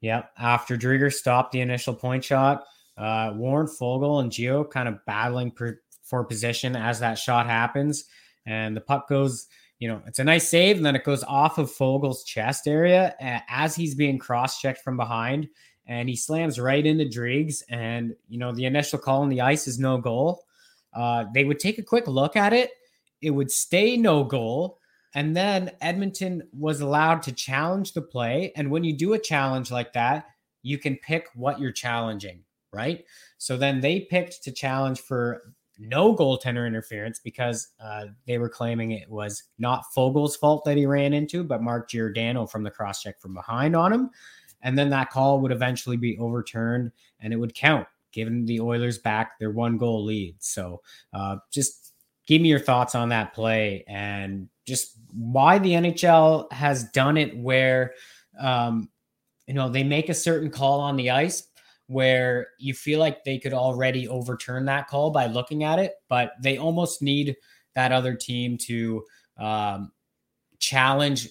Yep. 0.00 0.30
After 0.38 0.76
Driedger 0.76 1.12
stopped 1.12 1.52
the 1.52 1.60
initial 1.60 1.94
point 1.94 2.24
shot, 2.24 2.64
uh, 2.96 3.32
Warren 3.34 3.66
Foegele 3.66 4.22
and 4.22 4.32
Geo 4.32 4.64
kind 4.64 4.88
of 4.88 5.04
battling 5.06 5.50
per, 5.50 5.80
for 6.04 6.22
position 6.24 6.76
as 6.76 7.00
that 7.00 7.18
shot 7.18 7.46
happens. 7.46 8.04
And 8.46 8.76
the 8.76 8.80
puck 8.80 9.08
goes, 9.08 9.48
you 9.78 9.88
know, 9.88 10.00
it's 10.06 10.18
a 10.18 10.24
nice 10.24 10.48
save. 10.48 10.76
And 10.76 10.86
then 10.86 10.96
it 10.96 11.04
goes 11.04 11.24
off 11.24 11.58
of 11.58 11.70
Foegele's 11.70 12.24
chest 12.24 12.68
area 12.68 13.16
as 13.48 13.74
he's 13.74 13.94
being 13.94 14.18
cross 14.18 14.60
checked 14.60 14.82
from 14.82 14.96
behind. 14.96 15.48
And 15.86 16.08
he 16.08 16.16
slams 16.16 16.60
right 16.60 16.84
into 16.84 17.08
Driggs. 17.08 17.62
And, 17.68 18.14
you 18.28 18.38
know, 18.38 18.52
the 18.52 18.64
initial 18.64 18.98
call 18.98 19.22
on 19.22 19.28
the 19.28 19.40
ice 19.40 19.66
is 19.66 19.78
no 19.78 19.98
goal. 19.98 20.44
Uh, 20.94 21.24
they 21.34 21.44
would 21.44 21.58
take 21.58 21.78
a 21.78 21.82
quick 21.82 22.06
look 22.06 22.36
at 22.36 22.52
it. 22.52 22.70
It 23.20 23.30
would 23.30 23.50
stay 23.50 23.96
no 23.96 24.24
goal. 24.24 24.78
And 25.14 25.36
then 25.36 25.72
Edmonton 25.80 26.48
was 26.52 26.80
allowed 26.80 27.22
to 27.22 27.32
challenge 27.32 27.92
the 27.92 28.02
play. 28.02 28.52
And 28.56 28.70
when 28.70 28.84
you 28.84 28.96
do 28.96 29.12
a 29.12 29.18
challenge 29.18 29.70
like 29.70 29.92
that, 29.92 30.26
you 30.62 30.78
can 30.78 30.96
pick 30.96 31.28
what 31.34 31.60
you're 31.60 31.72
challenging, 31.72 32.42
right? 32.72 33.04
So 33.38 33.56
then 33.56 33.80
they 33.80 34.00
picked 34.00 34.42
to 34.44 34.52
challenge 34.52 35.00
for 35.00 35.54
no 35.78 36.14
goaltender 36.14 36.66
interference 36.66 37.18
because 37.18 37.68
uh, 37.80 38.06
they 38.26 38.38
were 38.38 38.48
claiming 38.48 38.92
it 38.92 39.10
was 39.10 39.44
not 39.58 39.84
Foegele's 39.94 40.36
fault 40.36 40.64
that 40.64 40.76
he 40.76 40.86
ran 40.86 41.12
into, 41.12 41.44
but 41.44 41.62
Mark 41.62 41.90
Giordano 41.90 42.46
from 42.46 42.62
the 42.62 42.70
cross 42.70 43.02
check 43.02 43.20
from 43.20 43.34
behind 43.34 43.74
on 43.74 43.92
him. 43.92 44.10
And 44.62 44.78
then 44.78 44.90
that 44.90 45.10
call 45.10 45.40
would 45.40 45.52
eventually 45.52 45.96
be 45.96 46.18
overturned 46.18 46.92
and 47.20 47.32
it 47.32 47.36
would 47.36 47.54
count, 47.54 47.86
giving 48.12 48.46
the 48.46 48.60
Oilers 48.60 48.98
back 48.98 49.38
their 49.38 49.50
one 49.50 49.76
goal 49.76 50.04
lead. 50.04 50.36
So 50.38 50.80
uh, 51.12 51.36
just 51.50 51.92
give 52.26 52.40
me 52.40 52.48
your 52.48 52.58
thoughts 52.58 52.94
on 52.94 53.10
that 53.10 53.34
play 53.34 53.84
and 53.86 54.48
just 54.66 54.96
why 55.12 55.58
the 55.58 55.72
NHL 55.72 56.50
has 56.52 56.84
done 56.84 57.16
it 57.16 57.36
where 57.36 57.94
um, 58.40 58.88
you 59.46 59.54
know 59.54 59.68
they 59.68 59.84
make 59.84 60.08
a 60.08 60.14
certain 60.14 60.50
call 60.50 60.80
on 60.80 60.96
the 60.96 61.10
ice 61.10 61.48
where 61.86 62.48
you 62.58 62.74
feel 62.74 62.98
like 62.98 63.24
they 63.24 63.38
could 63.38 63.52
already 63.52 64.08
overturn 64.08 64.64
that 64.66 64.88
call 64.88 65.10
by 65.10 65.26
looking 65.26 65.64
at 65.64 65.78
it, 65.78 65.94
but 66.08 66.32
they 66.42 66.56
almost 66.56 67.02
need 67.02 67.36
that 67.74 67.92
other 67.92 68.14
team 68.14 68.56
to 68.56 69.04
um, 69.38 69.92
challenge 70.58 71.28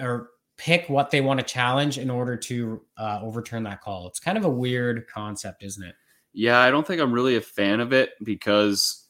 or 0.00 0.30
pick 0.56 0.88
what 0.88 1.10
they 1.10 1.20
want 1.20 1.40
to 1.40 1.46
challenge 1.46 1.98
in 1.98 2.10
order 2.10 2.36
to 2.36 2.82
uh, 2.96 3.20
overturn 3.22 3.62
that 3.62 3.80
call. 3.80 4.06
It's 4.08 4.20
kind 4.20 4.38
of 4.38 4.44
a 4.44 4.50
weird 4.50 5.06
concept, 5.08 5.62
isn't 5.62 5.82
it? 5.82 5.94
Yeah, 6.32 6.58
I 6.60 6.70
don't 6.70 6.86
think 6.86 7.00
I'm 7.00 7.12
really 7.12 7.36
a 7.36 7.40
fan 7.40 7.80
of 7.80 7.92
it 7.92 8.10
because 8.22 9.08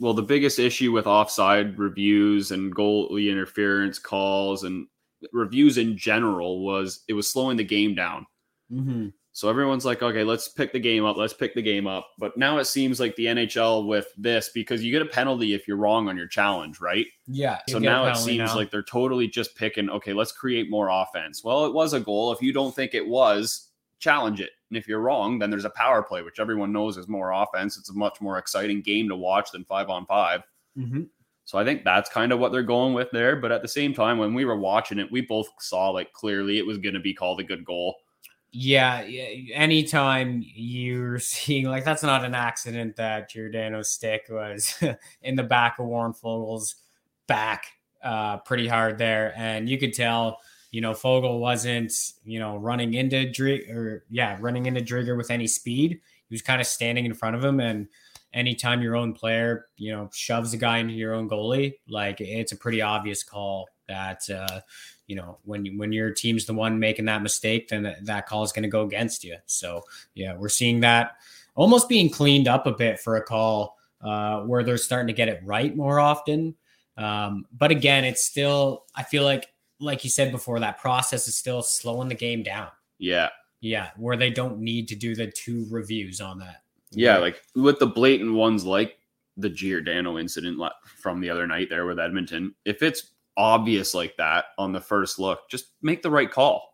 well, 0.00 0.14
the 0.14 0.22
biggest 0.22 0.58
issue 0.58 0.90
with 0.90 1.06
offside 1.06 1.78
reviews 1.78 2.50
and 2.50 2.74
goalie 2.74 3.30
interference 3.30 3.98
calls 4.00 4.64
and 4.64 4.86
reviews 5.32 5.78
in 5.78 5.96
general 5.96 6.64
was 6.64 7.04
it 7.08 7.12
was 7.12 7.30
slowing 7.30 7.56
the 7.56 7.64
game 7.64 7.94
down. 7.94 8.26
Mm-hmm. 8.70 9.08
So 9.34 9.48
everyone's 9.48 9.86
like, 9.86 10.02
okay, 10.02 10.24
let's 10.24 10.48
pick 10.48 10.72
the 10.72 10.78
game 10.78 11.06
up. 11.06 11.16
Let's 11.16 11.32
pick 11.32 11.54
the 11.54 11.62
game 11.62 11.86
up. 11.86 12.10
But 12.18 12.36
now 12.36 12.58
it 12.58 12.66
seems 12.66 13.00
like 13.00 13.16
the 13.16 13.26
NHL 13.26 13.86
with 13.86 14.06
this 14.18 14.50
because 14.50 14.84
you 14.84 14.92
get 14.92 15.00
a 15.00 15.06
penalty 15.06 15.54
if 15.54 15.66
you're 15.66 15.78
wrong 15.78 16.08
on 16.08 16.18
your 16.18 16.26
challenge, 16.26 16.80
right? 16.80 17.06
Yeah. 17.26 17.60
So 17.66 17.78
now 17.78 18.04
it 18.06 18.16
seems 18.16 18.50
now. 18.50 18.56
like 18.56 18.70
they're 18.70 18.82
totally 18.82 19.28
just 19.28 19.56
picking, 19.56 19.88
okay, 19.88 20.12
let's 20.12 20.32
create 20.32 20.70
more 20.70 20.90
offense. 20.90 21.42
Well, 21.42 21.64
it 21.64 21.72
was 21.72 21.94
a 21.94 22.00
goal. 22.00 22.30
If 22.32 22.42
you 22.42 22.52
don't 22.52 22.74
think 22.76 22.92
it 22.92 23.06
was, 23.06 23.70
challenge 24.00 24.42
it. 24.42 24.50
And 24.68 24.76
if 24.76 24.86
you're 24.86 25.00
wrong, 25.00 25.38
then 25.38 25.48
there's 25.48 25.64
a 25.64 25.70
power 25.70 26.02
play, 26.02 26.22
which 26.22 26.38
everyone 26.38 26.72
knows 26.72 26.98
is 26.98 27.08
more 27.08 27.30
offense. 27.30 27.78
It's 27.78 27.88
a 27.88 27.94
much 27.94 28.20
more 28.20 28.36
exciting 28.36 28.82
game 28.82 29.08
to 29.08 29.16
watch 29.16 29.50
than 29.50 29.64
five 29.64 29.88
on 29.88 30.04
5 30.06 30.42
mm-hmm. 30.78 31.02
So 31.44 31.58
I 31.58 31.64
think 31.64 31.84
that's 31.84 32.08
kind 32.08 32.32
of 32.32 32.38
what 32.38 32.52
they're 32.52 32.62
going 32.62 32.94
with 32.94 33.10
there. 33.12 33.36
But 33.36 33.50
at 33.50 33.62
the 33.62 33.68
same 33.68 33.92
time, 33.92 34.18
when 34.18 34.32
we 34.32 34.44
were 34.44 34.56
watching 34.56 34.98
it, 34.98 35.10
we 35.10 35.22
both 35.22 35.48
saw 35.58 35.90
like 35.90 36.12
clearly 36.12 36.58
it 36.58 36.66
was 36.66 36.78
going 36.78 36.94
to 36.94 37.00
be 37.00 37.14
called 37.14 37.40
a 37.40 37.44
good 37.44 37.64
goal. 37.64 37.96
Yeah, 38.52 39.06
anytime 39.54 40.44
you're 40.44 41.18
seeing 41.20 41.66
like 41.66 41.84
that's 41.84 42.02
not 42.02 42.24
an 42.24 42.34
accident 42.34 42.96
that 42.96 43.30
Giordano's 43.30 43.90
stick 43.90 44.26
was 44.30 44.82
in 45.22 45.36
the 45.36 45.42
back 45.42 45.78
of 45.78 45.86
Warren 45.86 46.12
Foegele's 46.12 46.76
back 47.26 47.64
uh, 48.04 48.38
pretty 48.38 48.68
hard 48.68 48.98
there, 48.98 49.32
and 49.36 49.68
you 49.68 49.78
could 49.78 49.94
tell 49.94 50.38
you 50.72 50.80
know, 50.80 50.92
Foegele 50.92 51.38
wasn't, 51.38 51.92
you 52.24 52.40
know, 52.40 52.56
running 52.56 52.94
into 52.94 53.30
Drig 53.30 53.70
or 53.70 54.04
yeah, 54.10 54.38
running 54.40 54.66
into 54.66 54.80
Driedger 54.80 55.16
with 55.16 55.30
any 55.30 55.46
speed. 55.46 56.00
He 56.28 56.34
was 56.34 56.42
kind 56.42 56.60
of 56.60 56.66
standing 56.66 57.04
in 57.04 57.14
front 57.14 57.36
of 57.36 57.44
him. 57.44 57.60
And 57.60 57.88
anytime 58.32 58.80
your 58.80 58.96
own 58.96 59.12
player, 59.12 59.66
you 59.76 59.92
know, 59.92 60.08
shoves 60.14 60.54
a 60.54 60.56
guy 60.56 60.78
into 60.78 60.94
your 60.94 61.12
own 61.12 61.28
goalie, 61.28 61.74
like 61.88 62.22
it's 62.22 62.52
a 62.52 62.56
pretty 62.56 62.80
obvious 62.80 63.22
call 63.22 63.68
that, 63.92 64.28
uh, 64.30 64.60
you 65.06 65.16
know, 65.16 65.38
when 65.44 65.76
when 65.76 65.92
your 65.92 66.10
team's 66.10 66.46
the 66.46 66.54
one 66.54 66.78
making 66.78 67.04
that 67.04 67.22
mistake, 67.22 67.68
then 67.68 67.94
that 68.02 68.26
call 68.26 68.42
is 68.42 68.52
going 68.52 68.62
to 68.62 68.68
go 68.68 68.82
against 68.82 69.22
you. 69.22 69.36
So 69.46 69.82
yeah, 70.14 70.34
we're 70.34 70.48
seeing 70.48 70.80
that 70.80 71.16
almost 71.54 71.88
being 71.88 72.10
cleaned 72.10 72.48
up 72.48 72.66
a 72.66 72.72
bit 72.72 72.98
for 72.98 73.16
a 73.16 73.22
call 73.22 73.76
uh, 74.00 74.40
where 74.40 74.64
they're 74.64 74.78
starting 74.78 75.08
to 75.08 75.12
get 75.12 75.28
it 75.28 75.42
right 75.44 75.76
more 75.76 76.00
often. 76.00 76.54
Um, 76.96 77.46
but 77.56 77.70
again, 77.70 78.04
it's 78.04 78.24
still 78.24 78.84
I 78.94 79.02
feel 79.02 79.24
like 79.24 79.48
like 79.80 80.04
you 80.04 80.10
said 80.10 80.32
before, 80.32 80.60
that 80.60 80.78
process 80.78 81.28
is 81.28 81.36
still 81.36 81.62
slowing 81.62 82.08
the 82.08 82.14
game 82.14 82.42
down. 82.42 82.68
Yeah. 82.98 83.28
Yeah. 83.60 83.90
Where 83.96 84.16
they 84.16 84.30
don't 84.30 84.60
need 84.60 84.88
to 84.88 84.96
do 84.96 85.14
the 85.14 85.26
two 85.30 85.66
reviews 85.70 86.20
on 86.20 86.38
that. 86.38 86.62
Yeah. 86.90 87.18
Like 87.18 87.42
with 87.54 87.78
the 87.78 87.86
blatant 87.86 88.34
ones 88.34 88.64
like 88.64 88.98
the 89.36 89.50
Giordano 89.50 90.18
incident 90.18 90.60
from 91.00 91.20
the 91.20 91.30
other 91.30 91.46
night 91.46 91.68
there 91.68 91.86
with 91.86 91.98
Edmonton, 91.98 92.54
if 92.64 92.82
it's 92.82 93.11
obvious 93.36 93.94
like 93.94 94.16
that 94.18 94.46
on 94.58 94.72
the 94.72 94.80
first 94.80 95.18
look, 95.18 95.40
just 95.50 95.66
make 95.82 96.02
the 96.02 96.10
right 96.10 96.30
call. 96.30 96.68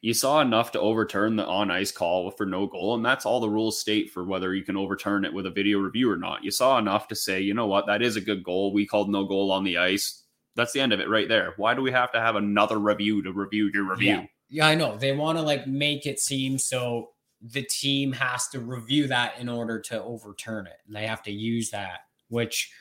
You 0.00 0.12
saw 0.12 0.42
enough 0.42 0.72
to 0.72 0.80
overturn 0.80 1.36
the 1.36 1.46
on 1.46 1.70
ice 1.70 1.90
call 1.90 2.30
for 2.30 2.44
no 2.44 2.66
goal, 2.66 2.94
and 2.94 3.04
that's 3.04 3.24
all 3.24 3.40
the 3.40 3.48
rules 3.48 3.80
state 3.80 4.10
for 4.10 4.24
whether 4.24 4.54
you 4.54 4.62
can 4.62 4.76
overturn 4.76 5.24
it 5.24 5.32
with 5.32 5.46
a 5.46 5.50
video 5.50 5.78
review 5.78 6.10
or 6.10 6.18
not. 6.18 6.44
You 6.44 6.50
saw 6.50 6.78
enough 6.78 7.08
to 7.08 7.16
say, 7.16 7.40
you 7.40 7.54
know 7.54 7.66
what, 7.66 7.86
that 7.86 8.02
is 8.02 8.16
a 8.16 8.20
good 8.20 8.44
goal. 8.44 8.74
We 8.74 8.86
called 8.86 9.10
no 9.10 9.24
goal 9.24 9.50
on 9.50 9.64
the 9.64 9.78
ice 9.78 10.24
that's 10.56 10.72
the 10.72 10.80
end 10.80 10.92
of 10.92 11.00
it 11.00 11.08
right 11.08 11.28
there. 11.28 11.54
Why 11.56 11.74
do 11.74 11.82
we 11.82 11.90
have 11.92 12.12
to 12.12 12.20
have 12.20 12.36
another 12.36 12.78
review 12.78 13.22
to 13.22 13.32
review 13.32 13.70
your 13.72 13.90
review? 13.90 14.08
Yeah, 14.08 14.24
yeah 14.48 14.66
I 14.68 14.74
know. 14.74 14.96
They 14.96 15.12
want 15.12 15.38
to 15.38 15.42
like 15.42 15.66
make 15.66 16.06
it 16.06 16.20
seem 16.20 16.58
so 16.58 17.10
the 17.42 17.62
team 17.62 18.12
has 18.12 18.48
to 18.48 18.60
review 18.60 19.06
that 19.08 19.38
in 19.38 19.48
order 19.48 19.80
to 19.80 20.02
overturn 20.02 20.66
it. 20.66 20.76
And 20.86 20.94
they 20.94 21.06
have 21.06 21.22
to 21.24 21.32
use 21.32 21.70
that, 21.70 22.00
which 22.28 22.72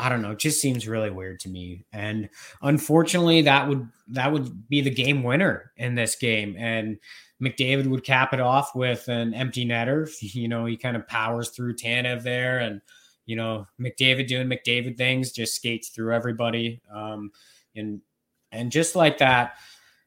I 0.00 0.08
don't 0.08 0.22
know, 0.22 0.30
It 0.30 0.38
just 0.38 0.60
seems 0.60 0.88
really 0.88 1.10
weird 1.10 1.40
to 1.40 1.50
me. 1.50 1.84
And 1.92 2.30
unfortunately, 2.62 3.42
that 3.42 3.68
would 3.68 3.86
that 4.08 4.32
would 4.32 4.68
be 4.68 4.80
the 4.80 4.90
game 4.90 5.22
winner 5.22 5.72
in 5.76 5.94
this 5.94 6.16
game. 6.16 6.56
And 6.58 6.98
McDavid 7.42 7.86
would 7.86 8.02
cap 8.04 8.32
it 8.32 8.40
off 8.40 8.74
with 8.74 9.08
an 9.08 9.34
empty 9.34 9.66
netter. 9.66 10.10
You 10.34 10.48
know, 10.48 10.64
he 10.64 10.76
kind 10.76 10.96
of 10.96 11.06
powers 11.06 11.50
through 11.50 11.76
Tanev 11.76 12.22
there 12.22 12.60
and 12.60 12.80
you 13.26 13.36
know, 13.36 13.66
McDavid 13.80 14.26
doing 14.26 14.48
McDavid 14.48 14.96
things, 14.96 15.30
just 15.30 15.54
skates 15.54 15.90
through 15.90 16.14
everybody. 16.14 16.80
Um, 16.92 17.30
and 17.76 18.00
and 18.52 18.72
just 18.72 18.96
like 18.96 19.18
that, 19.18 19.54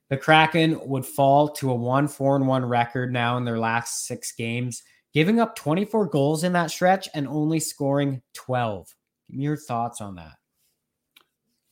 the 0.09 0.17
Kraken 0.17 0.79
would 0.87 1.05
fall 1.05 1.47
to 1.49 1.71
a 1.71 1.75
one 1.75 2.07
four 2.07 2.35
and 2.35 2.47
one 2.47 2.65
record 2.65 3.13
now 3.13 3.37
in 3.37 3.45
their 3.45 3.59
last 3.59 4.07
six 4.07 4.33
games, 4.33 4.83
giving 5.13 5.39
up 5.39 5.55
24 5.55 6.07
goals 6.07 6.43
in 6.43 6.51
that 6.53 6.71
stretch 6.71 7.07
and 7.13 7.27
only 7.27 7.61
scoring 7.61 8.21
12. 8.33 8.93
Your 9.35 9.57
thoughts 9.57 10.01
on 10.01 10.15
that. 10.15 10.37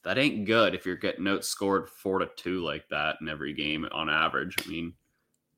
That 0.04 0.18
ain't 0.18 0.46
good 0.46 0.74
if 0.74 0.86
you're 0.86 0.96
getting 0.96 1.26
outscored 1.26 1.88
four 1.88 2.20
to 2.20 2.30
two 2.36 2.64
like 2.64 2.90
that 2.90 3.18
in 3.22 3.30
every 3.30 3.54
game 3.54 3.88
on 3.92 4.10
average. 4.10 4.56
I 4.66 4.68
mean, 4.68 4.94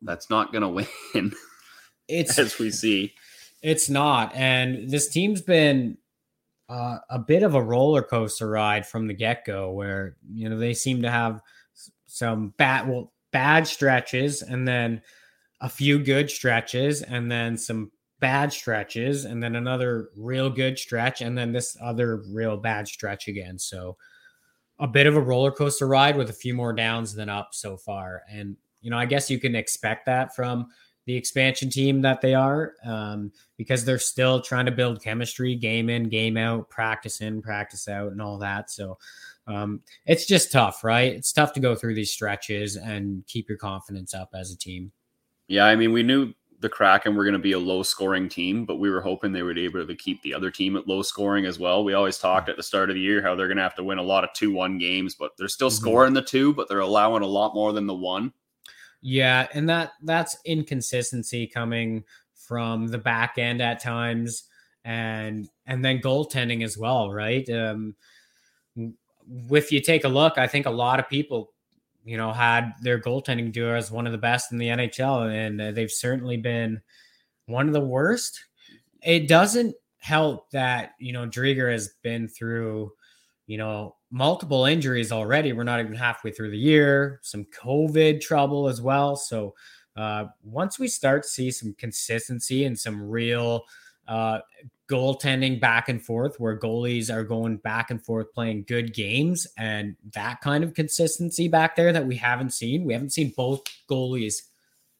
that's 0.01 0.29
not 0.29 0.51
gonna 0.51 0.69
win. 1.13 1.33
It's 2.07 2.37
as 2.37 2.59
we 2.59 2.71
see. 2.71 3.13
It's 3.61 3.89
not. 3.89 4.35
And 4.35 4.89
this 4.89 5.07
team's 5.07 5.41
been 5.41 5.97
uh, 6.67 6.97
a 7.09 7.19
bit 7.19 7.43
of 7.43 7.55
a 7.55 7.63
roller 7.63 8.01
coaster 8.01 8.49
ride 8.49 8.85
from 8.85 9.07
the 9.07 9.13
get 9.13 9.45
go, 9.45 9.71
where 9.71 10.17
you 10.33 10.49
know 10.49 10.57
they 10.57 10.73
seem 10.73 11.01
to 11.03 11.11
have 11.11 11.39
some 12.05 12.53
bad, 12.57 12.87
well, 12.87 13.13
bad 13.31 13.65
stretches, 13.65 14.41
and 14.41 14.67
then 14.67 15.01
a 15.61 15.69
few 15.69 15.99
good 15.99 16.29
stretches, 16.29 17.01
and 17.01 17.31
then 17.31 17.57
some 17.57 17.91
bad 18.23 18.53
stretches, 18.53 19.25
and 19.25 19.43
then 19.43 19.57
another 19.57 20.07
real 20.15 20.49
good 20.49 20.79
stretch, 20.79 21.19
and 21.19 21.37
then 21.37 21.51
this 21.51 21.75
other 21.81 22.23
real 22.29 22.55
bad 22.55 22.87
stretch 22.87 23.27
again. 23.27 23.59
So 23.59 23.97
a 24.79 24.87
bit 24.87 25.07
of 25.07 25.17
a 25.17 25.21
roller 25.21 25.51
coaster 25.51 25.85
ride 25.85 26.15
with 26.15 26.29
a 26.29 26.33
few 26.33 26.53
more 26.53 26.71
downs 26.71 27.13
than 27.13 27.27
up 27.27 27.49
so 27.51 27.75
far. 27.75 28.21
And 28.31 28.55
you 28.81 28.89
know, 28.89 28.97
I 28.97 29.05
guess 29.05 29.29
you 29.29 29.39
can 29.39 29.55
expect 29.55 30.05
that 30.05 30.33
from 30.33 30.67
the 31.05 31.17
expansion 31.17 31.69
team 31.69 32.01
that 32.01 32.21
they 32.21 32.33
are 32.33 32.75
um, 32.85 33.33
because 33.57 33.83
they're 33.83 33.99
still 33.99 34.41
trying 34.41 34.65
to 34.67 34.71
build 34.71 35.03
chemistry 35.03 35.53
game 35.53 35.89
in 35.89 36.07
game 36.07 36.37
out 36.37 36.69
practice 36.69 37.19
in 37.19 37.41
practice 37.41 37.89
out 37.89 38.13
and 38.13 38.21
all 38.21 38.37
that 38.37 38.71
so 38.71 38.97
um, 39.47 39.81
it's 40.05 40.25
just 40.25 40.49
tough 40.49 40.81
right 40.81 41.11
it's 41.11 41.33
tough 41.33 41.51
to 41.51 41.59
go 41.59 41.75
through 41.75 41.93
these 41.93 42.11
stretches 42.11 42.77
and 42.77 43.25
keep 43.27 43.49
your 43.49 43.57
confidence 43.57 44.13
up 44.13 44.29
as 44.33 44.49
a 44.49 44.57
team 44.57 44.93
yeah 45.49 45.65
i 45.65 45.75
mean 45.75 45.91
we 45.91 46.03
knew 46.03 46.33
the 46.63 46.69
kraken 46.69 47.15
were 47.15 47.23
going 47.23 47.33
to 47.33 47.39
be 47.39 47.51
a 47.51 47.59
low 47.59 47.83
scoring 47.83 48.27
team 48.27 48.65
but 48.65 48.77
we 48.77 48.89
were 48.89 49.01
hoping 49.01 49.31
they 49.31 49.43
would 49.43 49.55
be 49.55 49.65
able 49.65 49.85
to 49.85 49.95
keep 49.95 50.19
the 50.23 50.33
other 50.33 50.49
team 50.49 50.75
at 50.75 50.87
low 50.87 51.03
scoring 51.03 51.45
as 51.45 51.59
well 51.59 51.83
we 51.83 51.93
always 51.93 52.17
talked 52.17 52.49
at 52.49 52.57
the 52.57 52.63
start 52.63 52.89
of 52.89 52.95
the 52.95 53.01
year 53.01 53.21
how 53.21 53.35
they're 53.35 53.47
going 53.47 53.57
to 53.57 53.63
have 53.63 53.75
to 53.75 53.83
win 53.83 53.99
a 53.99 54.03
lot 54.03 54.23
of 54.23 54.31
2-1 54.31 54.79
games 54.79 55.13
but 55.13 55.31
they're 55.37 55.47
still 55.47 55.69
mm-hmm. 55.69 55.83
scoring 55.83 56.13
the 56.13 56.21
two 56.21 56.53
but 56.53 56.67
they're 56.67 56.79
allowing 56.79 57.21
a 57.21 57.27
lot 57.27 57.53
more 57.53 57.73
than 57.73 57.85
the 57.85 57.93
one 57.93 58.33
Yeah, 59.01 59.47
and 59.53 59.67
that 59.69 59.91
that's 60.01 60.37
inconsistency 60.45 61.45
coming 61.45 62.05
from 62.33 62.87
the 62.87 62.97
back 62.97 63.37
end 63.37 63.61
at 63.61 63.81
times 63.81 64.45
and 64.85 65.49
and 65.65 65.83
then 65.83 65.99
goaltending 65.99 66.63
as 66.63 66.77
well, 66.77 67.11
right? 67.11 67.47
Um 67.49 67.95
if 69.51 69.71
you 69.71 69.79
take 69.79 70.03
a 70.03 70.09
look, 70.09 70.37
I 70.37 70.47
think 70.47 70.65
a 70.65 70.71
lot 70.71 70.99
of 70.99 71.09
people 71.09 71.52
you 72.03 72.17
know, 72.17 72.31
had 72.31 72.73
their 72.81 72.99
goaltending 72.99 73.51
duo 73.51 73.75
as 73.75 73.91
one 73.91 74.05
of 74.05 74.11
the 74.11 74.17
best 74.17 74.51
in 74.51 74.57
the 74.57 74.67
NHL, 74.67 75.31
and 75.31 75.61
uh, 75.61 75.71
they've 75.71 75.91
certainly 75.91 76.37
been 76.37 76.81
one 77.45 77.67
of 77.67 77.73
the 77.73 77.79
worst. 77.79 78.43
It 79.01 79.27
doesn't 79.27 79.75
help 79.97 80.49
that 80.51 80.91
you 80.99 81.13
know 81.13 81.27
Driedger 81.27 81.71
has 81.71 81.89
been 82.01 82.27
through, 82.27 82.91
you 83.47 83.57
know, 83.57 83.95
multiple 84.11 84.65
injuries 84.65 85.11
already. 85.11 85.53
We're 85.53 85.63
not 85.63 85.79
even 85.79 85.93
halfway 85.93 86.31
through 86.31 86.51
the 86.51 86.57
year. 86.57 87.19
Some 87.23 87.45
COVID 87.45 88.21
trouble 88.21 88.67
as 88.67 88.81
well. 88.81 89.15
So 89.15 89.55
uh, 89.95 90.25
once 90.43 90.79
we 90.79 90.87
start 90.87 91.23
to 91.23 91.29
see 91.29 91.51
some 91.51 91.73
consistency 91.77 92.65
and 92.65 92.77
some 92.77 93.01
real 93.01 93.63
uh, 94.07 94.39
goaltending 94.89 95.59
back 95.59 95.87
and 95.89 96.03
forth 96.03 96.39
where 96.39 96.59
goalies 96.59 97.09
are 97.13 97.23
going 97.23 97.57
back 97.57 97.89
and 97.89 98.03
forth 98.03 98.31
playing 98.33 98.65
good 98.67 98.93
games 98.93 99.47
and 99.57 99.95
that 100.13 100.41
kind 100.41 100.63
of 100.63 100.73
consistency 100.73 101.47
back 101.47 101.75
there 101.75 101.93
that 101.93 102.05
we 102.05 102.15
haven't 102.17 102.51
seen. 102.53 102.83
We 102.83 102.93
haven't 102.93 103.11
seen 103.13 103.33
both 103.35 103.61
goalies 103.89 104.35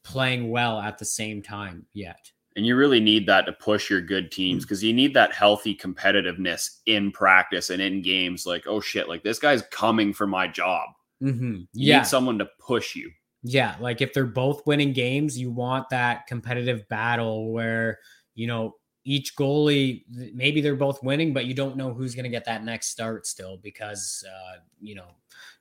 playing 0.04 0.50
well 0.50 0.80
at 0.80 0.98
the 0.98 1.06
same 1.06 1.42
time 1.42 1.86
yet. 1.94 2.32
And 2.56 2.66
you 2.66 2.76
really 2.76 3.00
need 3.00 3.28
that 3.28 3.46
to 3.48 3.54
push 3.54 3.90
your 3.90 4.00
good 4.02 4.32
teams 4.32 4.64
because 4.64 4.84
you 4.84 4.94
need 4.94 5.14
that 5.16 5.34
healthy 5.34 5.76
competitiveness 5.76 6.80
in 6.86 7.12
practice 7.12 7.70
and 7.70 7.82
in 7.82 8.02
games. 8.02 8.46
Like, 8.46 8.66
oh 8.68 8.80
shit, 8.80 9.10
like 9.10 9.24
this 9.24 9.40
guy's 9.40 9.64
coming 9.64 10.14
for 10.14 10.28
my 10.28 10.48
job. 10.48 10.90
Mm-hmm. 11.22 11.56
You 11.56 11.66
Yeah. 11.74 11.98
need 12.00 12.08
someone 12.08 12.38
to 12.40 12.48
push 12.60 12.96
you. 12.96 13.12
Yeah, 13.44 13.76
like 13.80 14.02
if 14.02 14.14
they're 14.14 14.26
both 14.26 14.66
winning 14.66 14.94
games, 14.94 15.38
you 15.38 15.52
want 15.52 15.90
that 15.90 16.28
competitive 16.28 16.88
battle 16.88 17.52
where, 17.52 18.00
you 18.36 18.48
know, 18.48 18.76
each 19.06 19.36
goalie 19.36 20.04
maybe 20.34 20.62
they're 20.62 20.76
both 20.76 21.04
winning, 21.04 21.34
but 21.34 21.46
you 21.46 21.54
don't 21.54 21.76
know 21.78 21.94
who's 21.94 22.16
going 22.16 22.24
to 22.24 22.30
get 22.30 22.46
that 22.46 22.64
next 22.64 22.88
start 22.88 23.28
still 23.28 23.58
because 23.58 24.24
uh, 24.28 24.60
you 24.80 24.96
know, 24.96 25.08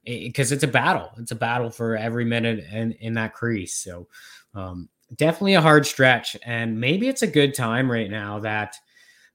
because 0.05 0.53
it's 0.53 0.65
a 0.65 0.69
battle. 0.69 1.11
It's 1.19 1.33
a 1.33 1.37
battle 1.37 1.71
for 1.71 1.97
every 1.97 2.25
minute 2.25 2.65
in 2.73 2.93
in 2.93 3.15
that 3.15 3.35
crease. 3.35 3.75
So, 3.75 4.09
um 4.55 4.89
definitely 5.17 5.53
a 5.53 5.61
hard 5.61 5.87
stretch 5.87 6.39
and 6.47 6.81
maybe 6.81 7.07
it's 7.07 7.21
a 7.21 7.27
good 7.27 7.53
time 7.53 7.91
right 7.91 8.11
now 8.11 8.39
that 8.39 8.77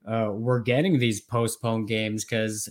uh, 0.07 0.31
we're 0.31 0.59
getting 0.59 0.97
these 0.97 1.21
postponed 1.21 1.87
games 1.87 2.23
because 2.23 2.69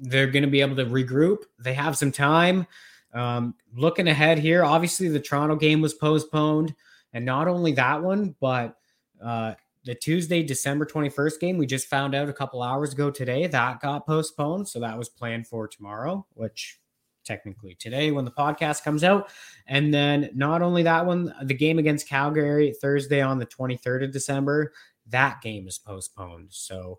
they're 0.00 0.30
going 0.30 0.42
to 0.42 0.50
be 0.50 0.60
able 0.60 0.76
to 0.76 0.84
regroup. 0.84 1.44
They 1.58 1.74
have 1.74 1.96
some 1.96 2.12
time. 2.12 2.66
Um, 3.14 3.54
looking 3.74 4.08
ahead 4.08 4.38
here, 4.38 4.64
obviously 4.64 5.08
the 5.08 5.20
Toronto 5.20 5.54
game 5.54 5.80
was 5.80 5.94
postponed, 5.94 6.74
and 7.12 7.24
not 7.24 7.46
only 7.46 7.72
that 7.72 8.02
one, 8.02 8.34
but 8.40 8.76
uh, 9.22 9.54
the 9.84 9.94
Tuesday, 9.94 10.42
December 10.42 10.86
21st 10.86 11.40
game, 11.40 11.58
we 11.58 11.66
just 11.66 11.88
found 11.88 12.14
out 12.14 12.28
a 12.28 12.32
couple 12.32 12.62
hours 12.62 12.92
ago 12.92 13.10
today 13.10 13.46
that 13.46 13.80
got 13.80 14.06
postponed. 14.06 14.68
So 14.68 14.80
that 14.80 14.96
was 14.96 15.08
planned 15.08 15.46
for 15.46 15.66
tomorrow, 15.66 16.26
which 16.34 16.78
technically 17.24 17.74
today 17.74 18.10
when 18.10 18.24
the 18.24 18.30
podcast 18.30 18.84
comes 18.84 19.04
out. 19.04 19.30
And 19.66 19.92
then 19.92 20.30
not 20.34 20.62
only 20.62 20.82
that 20.84 21.06
one, 21.06 21.34
the 21.42 21.54
game 21.54 21.78
against 21.78 22.08
Calgary 22.08 22.74
Thursday 22.80 23.20
on 23.20 23.38
the 23.38 23.46
23rd 23.46 24.04
of 24.04 24.12
December, 24.12 24.72
that 25.08 25.40
game 25.42 25.66
is 25.66 25.78
postponed. 25.78 26.48
So, 26.50 26.98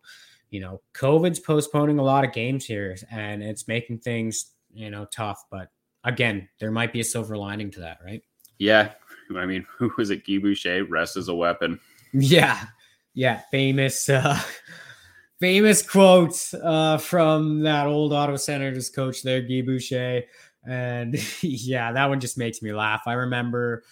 you 0.50 0.60
know, 0.60 0.82
COVID's 0.94 1.40
postponing 1.40 2.00
a 2.00 2.04
lot 2.04 2.26
of 2.26 2.34
games 2.34 2.66
here 2.66 2.96
and 3.12 3.42
it's 3.42 3.68
making 3.68 4.00
things, 4.00 4.52
you 4.74 4.90
know, 4.90 5.06
tough. 5.06 5.44
But 5.50 5.70
again, 6.04 6.50
there 6.60 6.72
might 6.72 6.94
be 6.94 7.00
a 7.00 7.06
silver 7.06 7.38
lining 7.38 7.72
to 7.72 7.80
that, 7.82 8.00
right? 8.04 8.22
Yeah. 8.60 8.92
I 9.36 9.46
mean, 9.46 9.66
who 9.78 9.92
was 9.98 10.10
it? 10.10 10.28
Guy 10.28 10.38
Boucher, 10.38 10.86
rest 10.86 11.18
is 11.18 11.30
a 11.30 11.36
weapon. 11.36 11.80
Yeah. 12.14 12.60
Yeah. 13.14 13.42
Famous, 13.52 14.10
uh, 14.10 14.40
famous 15.40 15.82
quotes 15.82 16.54
uh, 16.54 16.98
from 16.98 17.62
that 17.62 17.88
old 17.88 18.14
Ottawa 18.14 18.38
Senators 18.38 18.90
coach 18.90 19.24
there, 19.24 19.42
Guy 19.42 19.62
Boucher. 19.62 20.24
And 20.66 21.16
yeah, 21.42 21.92
that 21.92 22.10
one 22.10 22.20
just 22.20 22.38
makes 22.38 22.62
me 22.62 22.74
laugh. 22.74 23.04
I 23.06 23.14
remember, 23.14 23.84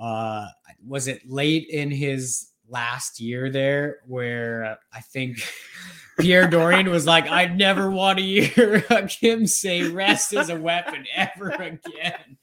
uh, 0.00 0.46
was 0.86 1.08
it 1.08 1.28
late 1.28 1.68
in 1.68 1.90
his 1.90 2.48
last 2.68 3.20
year 3.20 3.50
there 3.50 3.98
where 4.06 4.78
I 4.92 5.00
think 5.00 5.38
Pierre 6.18 6.48
Dorion 6.48 6.90
was 6.90 7.06
like, 7.06 7.28
"I'd 7.28 7.56
never 7.56 7.90
want 7.90 8.18
to 8.18 8.24
hear 8.24 8.84
him 9.20 9.46
say 9.46 9.88
rest 9.88 10.32
is 10.32 10.48
a 10.48 10.56
weapon 10.56 11.04
ever 11.14 11.50
again. 11.50 12.38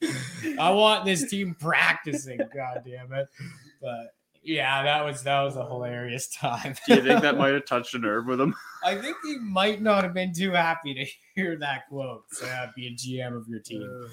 I 0.58 0.70
want 0.70 1.04
this 1.04 1.28
team 1.28 1.56
practicing, 1.58 2.38
god 2.54 2.82
damn 2.86 3.12
it. 3.12 3.28
But 3.80 4.14
yeah, 4.42 4.82
that 4.82 5.04
was 5.04 5.22
that 5.24 5.42
was 5.42 5.56
a 5.56 5.66
hilarious 5.66 6.28
time. 6.40 6.74
Do 6.86 6.94
you 6.94 7.02
think 7.02 7.20
that 7.22 7.36
might 7.36 7.52
have 7.52 7.66
touched 7.66 7.94
a 7.94 7.98
nerve 7.98 8.26
with 8.26 8.40
him? 8.40 8.54
I 8.84 8.94
think 8.96 9.16
he 9.24 9.38
might 9.38 9.82
not 9.82 10.02
have 10.04 10.14
been 10.14 10.32
too 10.32 10.52
happy 10.52 10.94
to 10.94 11.04
hear 11.34 11.56
that 11.58 11.88
quote. 11.88 12.24
So 12.32 12.46
uh, 12.46 12.68
be 12.74 12.86
a 12.86 12.92
GM 12.92 13.36
of 13.36 13.46
your 13.48 13.60
team. 13.60 14.08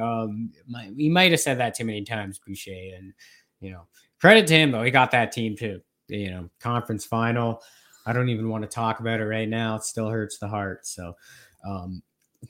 Um, 0.00 0.52
might, 0.66 0.92
he 0.96 1.08
might 1.08 1.30
have 1.30 1.40
said 1.40 1.58
that 1.58 1.74
too 1.74 1.84
many 1.84 2.04
times, 2.04 2.38
Boucher, 2.44 2.72
and 2.96 3.12
you 3.60 3.70
know, 3.70 3.82
credit 4.20 4.46
to 4.48 4.54
him 4.54 4.72
though. 4.72 4.82
He 4.82 4.90
got 4.90 5.12
that 5.12 5.32
team 5.32 5.56
too. 5.56 5.80
You 6.08 6.30
know, 6.30 6.50
conference 6.60 7.04
final. 7.04 7.62
I 8.06 8.12
don't 8.12 8.30
even 8.30 8.48
want 8.48 8.62
to 8.62 8.68
talk 8.68 9.00
about 9.00 9.20
it 9.20 9.26
right 9.26 9.48
now. 9.48 9.76
It 9.76 9.84
still 9.84 10.08
hurts 10.08 10.38
the 10.38 10.48
heart. 10.48 10.86
So, 10.86 11.12
um, 11.68 12.02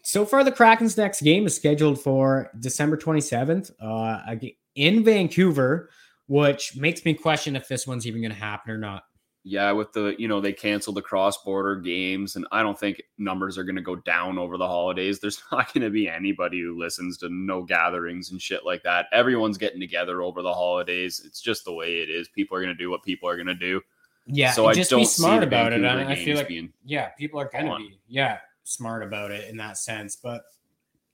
so 0.04 0.24
far 0.24 0.44
the 0.44 0.52
Kraken's 0.52 0.96
next 0.96 1.22
game 1.22 1.46
is 1.46 1.56
scheduled 1.56 2.00
for 2.00 2.50
December 2.60 2.96
27th 2.96 3.72
uh, 3.80 4.36
in 4.76 5.02
Vancouver, 5.02 5.90
which 6.28 6.76
makes 6.76 7.04
me 7.04 7.14
question 7.14 7.56
if 7.56 7.66
this 7.66 7.86
one's 7.86 8.06
even 8.06 8.20
going 8.20 8.32
to 8.32 8.38
happen 8.38 8.70
or 8.70 8.78
not. 8.78 9.02
Yeah, 9.44 9.72
with 9.72 9.92
the 9.92 10.14
you 10.18 10.28
know 10.28 10.40
they 10.40 10.52
canceled 10.52 10.96
the 10.96 11.02
cross 11.02 11.42
border 11.42 11.76
games, 11.76 12.36
and 12.36 12.46
I 12.52 12.62
don't 12.62 12.78
think 12.78 13.02
numbers 13.16 13.56
are 13.56 13.64
going 13.64 13.76
to 13.76 13.82
go 13.82 13.96
down 13.96 14.38
over 14.38 14.58
the 14.58 14.66
holidays. 14.66 15.18
There's 15.20 15.42
not 15.50 15.72
going 15.72 15.84
to 15.84 15.90
be 15.90 16.08
anybody 16.08 16.60
who 16.60 16.78
listens 16.78 17.16
to 17.18 17.28
no 17.30 17.62
gatherings 17.62 18.30
and 18.30 18.40
shit 18.40 18.66
like 18.66 18.82
that. 18.82 19.06
Everyone's 19.12 19.58
getting 19.58 19.80
together 19.80 20.22
over 20.22 20.42
the 20.42 20.52
holidays. 20.52 21.22
It's 21.24 21.40
just 21.40 21.64
the 21.64 21.72
way 21.72 22.00
it 22.00 22.10
is. 22.10 22.28
People 22.28 22.56
are 22.56 22.62
going 22.62 22.76
to 22.76 22.82
do 22.82 22.90
what 22.90 23.02
people 23.02 23.28
are 23.28 23.36
going 23.36 23.46
to 23.46 23.54
do. 23.54 23.80
Yeah, 24.26 24.52
so 24.52 24.66
I 24.66 24.74
just 24.74 24.90
don't 24.90 25.00
be 25.00 25.06
smart 25.06 25.42
about 25.42 25.72
it. 25.72 25.82
I, 25.82 26.14
feel 26.14 26.36
like 26.36 26.52
yeah, 26.84 27.08
people 27.10 27.40
are 27.40 27.48
gonna 27.50 27.78
be 27.78 27.98
yeah 28.06 28.38
smart 28.64 29.02
about 29.02 29.30
it 29.30 29.48
in 29.48 29.56
that 29.56 29.78
sense. 29.78 30.16
But 30.16 30.42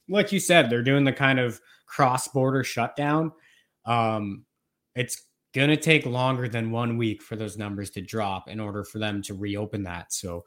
like 0.08 0.32
you 0.32 0.40
said, 0.40 0.68
they're 0.68 0.82
doing 0.82 1.04
the 1.04 1.12
kind 1.12 1.38
of 1.38 1.60
cross 1.86 2.26
border 2.26 2.64
shutdown. 2.64 3.30
Um, 3.86 4.44
it's 4.94 5.22
gonna 5.54 5.76
take 5.76 6.04
longer 6.04 6.48
than 6.48 6.70
one 6.70 6.96
week 6.96 7.22
for 7.22 7.36
those 7.36 7.56
numbers 7.56 7.90
to 7.90 8.00
drop 8.00 8.48
in 8.48 8.58
order 8.60 8.84
for 8.84 8.98
them 8.98 9.22
to 9.22 9.34
reopen 9.34 9.84
that. 9.84 10.12
So 10.12 10.44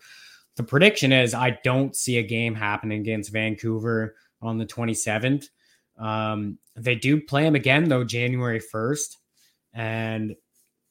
the 0.57 0.63
prediction 0.63 1.13
is 1.13 1.33
I 1.33 1.59
don't 1.63 1.95
see 1.95 2.17
a 2.17 2.23
game 2.23 2.55
happening 2.55 2.99
against 2.99 3.31
Vancouver 3.31 4.15
on 4.41 4.57
the 4.57 4.65
27th. 4.65 5.45
Um, 5.97 6.57
they 6.75 6.95
do 6.95 7.21
play 7.21 7.43
them 7.43 7.55
again 7.55 7.87
though, 7.87 8.03
January 8.03 8.59
1st. 8.59 9.15
And 9.73 10.35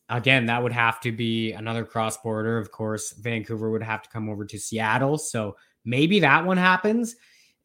again, 0.08 0.46
that 0.46 0.62
would 0.62 0.72
have 0.72 1.00
to 1.00 1.12
be 1.12 1.52
another 1.52 1.84
cross 1.84 2.16
border. 2.16 2.58
Of 2.58 2.70
course, 2.70 3.12
Vancouver 3.12 3.70
would 3.70 3.82
have 3.82 4.02
to 4.02 4.08
come 4.08 4.28
over 4.28 4.44
to 4.44 4.58
Seattle. 4.58 5.18
So 5.18 5.56
maybe 5.84 6.20
that 6.20 6.44
one 6.44 6.56
happens. 6.56 7.16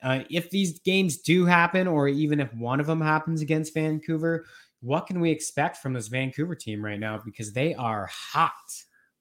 Uh, 0.02 0.24
if 0.32 0.50
these 0.50 0.80
games 0.80 1.18
do 1.18 1.46
happen, 1.46 1.88
or 1.88 2.08
even 2.08 2.40
if 2.40 2.52
one 2.56 2.80
of 2.80 2.88
them 2.88 3.02
happens 3.02 3.42
against 3.42 3.76
Vancouver, 3.76 4.46
what 4.82 5.08
can 5.08 5.20
we 5.20 5.32
expect 5.32 5.78
from 5.78 5.94
this 5.94 6.08
Vancouver 6.08 6.56
team 6.56 6.84
right 6.84 7.00
now? 7.00 7.20
Because 7.24 7.54
they 7.54 7.74
are 7.76 8.10
hot. 8.12 8.52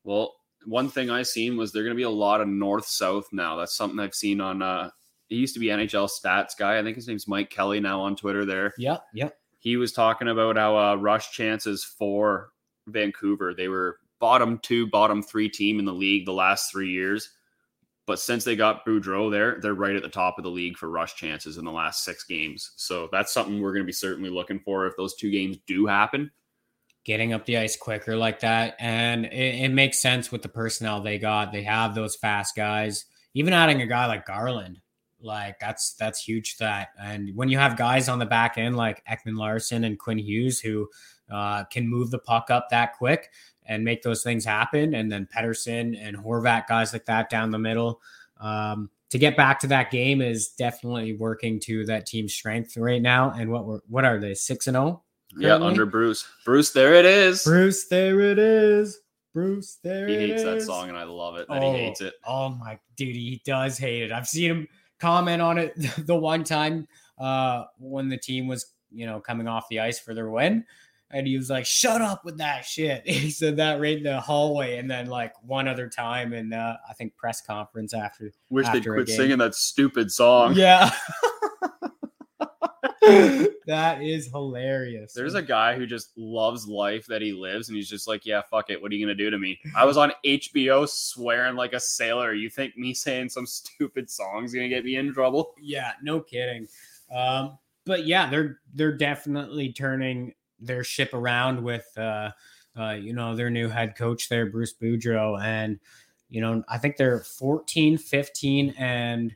Well, 0.04 0.34
one 0.66 0.88
thing 0.88 1.10
I 1.10 1.22
seen 1.22 1.56
was 1.56 1.72
there 1.72 1.82
going 1.82 1.94
to 1.94 1.98
be 1.98 2.02
a 2.02 2.10
lot 2.10 2.40
of 2.40 2.48
north 2.48 2.86
south 2.86 3.28
now. 3.32 3.56
That's 3.56 3.76
something 3.76 3.98
I've 3.98 4.14
seen 4.14 4.40
on. 4.40 4.62
uh 4.62 4.90
He 5.28 5.36
used 5.36 5.54
to 5.54 5.60
be 5.60 5.66
NHL 5.66 6.08
stats 6.08 6.56
guy. 6.58 6.78
I 6.78 6.82
think 6.82 6.96
his 6.96 7.08
name's 7.08 7.28
Mike 7.28 7.50
Kelly 7.50 7.80
now 7.80 8.00
on 8.00 8.16
Twitter. 8.16 8.44
There, 8.44 8.72
Yep. 8.78 9.04
Yep. 9.14 9.36
he 9.58 9.76
was 9.76 9.92
talking 9.92 10.28
about 10.28 10.56
how 10.56 10.76
uh, 10.76 10.94
rush 10.96 11.30
chances 11.32 11.84
for 11.84 12.50
Vancouver. 12.86 13.54
They 13.54 13.68
were 13.68 13.98
bottom 14.18 14.58
two, 14.58 14.86
bottom 14.88 15.22
three 15.22 15.48
team 15.48 15.78
in 15.78 15.84
the 15.84 15.92
league 15.94 16.26
the 16.26 16.32
last 16.32 16.70
three 16.70 16.90
years. 16.90 17.30
But 18.06 18.18
since 18.18 18.44
they 18.44 18.56
got 18.56 18.84
Boudreau 18.84 19.30
there, 19.30 19.58
they're 19.60 19.74
right 19.74 19.94
at 19.94 20.02
the 20.02 20.08
top 20.08 20.38
of 20.38 20.44
the 20.44 20.50
league 20.50 20.76
for 20.76 20.88
rush 20.90 21.14
chances 21.14 21.58
in 21.58 21.64
the 21.64 21.70
last 21.70 22.02
six 22.04 22.24
games. 22.24 22.72
So 22.76 23.08
that's 23.12 23.32
something 23.32 23.60
we're 23.60 23.72
going 23.72 23.84
to 23.84 23.86
be 23.86 23.92
certainly 23.92 24.30
looking 24.30 24.58
for 24.60 24.86
if 24.86 24.96
those 24.96 25.14
two 25.14 25.30
games 25.30 25.58
do 25.66 25.86
happen. 25.86 26.30
getting 27.04 27.32
up 27.32 27.46
the 27.46 27.56
ice 27.58 27.76
quicker 27.76 28.16
like 28.16 28.40
that. 28.40 28.76
And 28.78 29.26
it, 29.26 29.64
it 29.64 29.72
makes 29.72 30.00
sense 30.00 30.30
with 30.30 30.42
the 30.42 30.48
personnel 30.48 31.00
they 31.00 31.18
got. 31.18 31.52
They 31.52 31.62
have 31.62 31.94
those 31.94 32.16
fast 32.16 32.54
guys. 32.56 33.06
Even 33.34 33.52
adding 33.52 33.80
a 33.80 33.86
guy 33.86 34.06
like 34.06 34.26
Garland, 34.26 34.80
like 35.20 35.58
that's 35.60 35.94
that's 35.94 36.22
huge. 36.22 36.56
That 36.58 36.88
and 37.00 37.30
when 37.34 37.48
you 37.48 37.58
have 37.58 37.76
guys 37.76 38.08
on 38.08 38.18
the 38.18 38.26
back 38.26 38.58
end 38.58 38.76
like 38.76 39.04
Ekman-Larsson 39.06 39.84
and 39.84 39.98
Quinn 39.98 40.18
Hughes 40.18 40.60
who 40.60 40.88
uh, 41.30 41.64
can 41.64 41.86
move 41.88 42.10
the 42.10 42.18
puck 42.18 42.50
up 42.50 42.70
that 42.70 42.96
quick 42.96 43.30
and 43.66 43.84
make 43.84 44.02
those 44.02 44.22
things 44.22 44.44
happen, 44.44 44.94
and 44.94 45.10
then 45.10 45.28
Pettersson 45.34 45.96
and 46.00 46.16
Horvat 46.16 46.66
guys 46.66 46.92
like 46.92 47.04
that 47.06 47.30
down 47.30 47.50
the 47.50 47.58
middle. 47.58 48.00
Um, 48.40 48.90
to 49.10 49.18
get 49.18 49.36
back 49.36 49.58
to 49.60 49.66
that 49.68 49.90
game 49.90 50.22
is 50.22 50.48
definitely 50.48 51.14
working 51.14 51.58
to 51.60 51.84
that 51.86 52.06
team's 52.06 52.32
strength 52.32 52.76
right 52.76 53.02
now. 53.02 53.32
And 53.32 53.50
what 53.50 53.64
were 53.64 53.82
what 53.88 54.04
are 54.04 54.18
they 54.18 54.34
six 54.34 54.66
and 54.66 54.74
zero? 54.76 55.02
Yeah, 55.36 55.56
under 55.56 55.86
Bruce. 55.86 56.26
Bruce, 56.44 56.72
there 56.72 56.94
it 56.94 57.04
is. 57.04 57.44
Bruce, 57.44 57.86
there 57.88 58.20
it 58.20 58.38
is. 58.38 59.00
Bruce, 59.32 59.78
there 59.84 60.08
he 60.08 60.16
hates 60.16 60.42
that 60.42 60.62
song, 60.62 60.88
and 60.88 60.98
I 60.98 61.04
love 61.04 61.36
it 61.36 61.46
that 61.48 61.62
Oh, 61.62 61.72
he 61.72 61.78
hates 61.78 62.00
it. 62.00 62.14
Oh 62.26 62.48
my 62.48 62.78
dude, 62.96 63.14
he 63.14 63.40
does 63.44 63.78
hate 63.78 64.02
it. 64.02 64.12
I've 64.12 64.26
seen 64.26 64.50
him 64.50 64.68
comment 64.98 65.40
on 65.40 65.58
it 65.58 65.74
the 66.06 66.16
one 66.16 66.44
time 66.44 66.86
uh 67.18 67.64
when 67.78 68.08
the 68.08 68.16
team 68.16 68.48
was, 68.48 68.72
you 68.90 69.06
know, 69.06 69.20
coming 69.20 69.46
off 69.46 69.68
the 69.68 69.80
ice 69.80 69.98
for 70.00 70.14
their 70.14 70.30
win. 70.30 70.64
And 71.12 71.26
he 71.26 71.36
was 71.36 71.50
like, 71.50 71.66
shut 71.66 72.00
up 72.00 72.24
with 72.24 72.38
that 72.38 72.64
shit. 72.64 73.02
He 73.06 73.30
said 73.30 73.56
that 73.56 73.80
right 73.80 73.96
in 73.96 74.04
the 74.04 74.20
hallway. 74.20 74.78
And 74.78 74.90
then 74.90 75.06
like 75.06 75.34
one 75.42 75.68
other 75.68 75.88
time 75.88 76.32
in 76.32 76.52
uh 76.52 76.76
I 76.88 76.92
think 76.94 77.16
press 77.16 77.40
conference 77.40 77.92
after 77.94 78.32
Wish 78.48 78.68
they'd 78.68 78.86
quit 78.86 79.08
singing 79.08 79.38
that 79.38 79.54
stupid 79.54 80.12
song. 80.12 80.54
Yeah. 80.54 80.90
that 83.66 84.02
is 84.02 84.28
hilarious. 84.28 85.12
There's 85.12 85.34
a 85.34 85.42
guy 85.42 85.74
who 85.74 85.86
just 85.86 86.10
loves 86.16 86.66
life 86.66 87.06
that 87.06 87.22
he 87.22 87.32
lives, 87.32 87.68
and 87.68 87.76
he's 87.76 87.88
just 87.88 88.06
like, 88.06 88.26
"Yeah, 88.26 88.42
fuck 88.42 88.70
it. 88.70 88.80
What 88.80 88.92
are 88.92 88.94
you 88.94 89.04
gonna 89.04 89.14
do 89.14 89.30
to 89.30 89.38
me?" 89.38 89.58
I 89.76 89.84
was 89.84 89.96
on 89.96 90.12
HBO 90.24 90.88
swearing 90.88 91.56
like 91.56 91.72
a 91.72 91.80
sailor. 91.80 92.34
You 92.34 92.50
think 92.50 92.76
me 92.76 92.94
saying 92.94 93.30
some 93.30 93.46
stupid 93.46 94.10
song's 94.10 94.52
gonna 94.52 94.68
get 94.68 94.84
me 94.84 94.96
in 94.96 95.12
trouble? 95.12 95.54
Yeah, 95.60 95.92
no 96.02 96.20
kidding. 96.20 96.68
Um, 97.14 97.58
but 97.86 98.06
yeah, 98.06 98.28
they're 98.28 98.60
they're 98.74 98.96
definitely 98.96 99.72
turning 99.72 100.34
their 100.60 100.84
ship 100.84 101.14
around 101.14 101.62
with 101.62 101.86
uh, 101.96 102.30
uh, 102.78 102.92
you 102.92 103.12
know 103.12 103.34
their 103.34 103.50
new 103.50 103.68
head 103.68 103.96
coach 103.96 104.28
there, 104.28 104.46
Bruce 104.46 104.74
Boudreau, 104.74 105.40
and 105.42 105.78
you 106.28 106.40
know 106.40 106.62
I 106.68 106.78
think 106.78 106.96
they're 106.96 107.20
14, 107.20 107.98
15, 107.98 108.74
and 108.78 109.34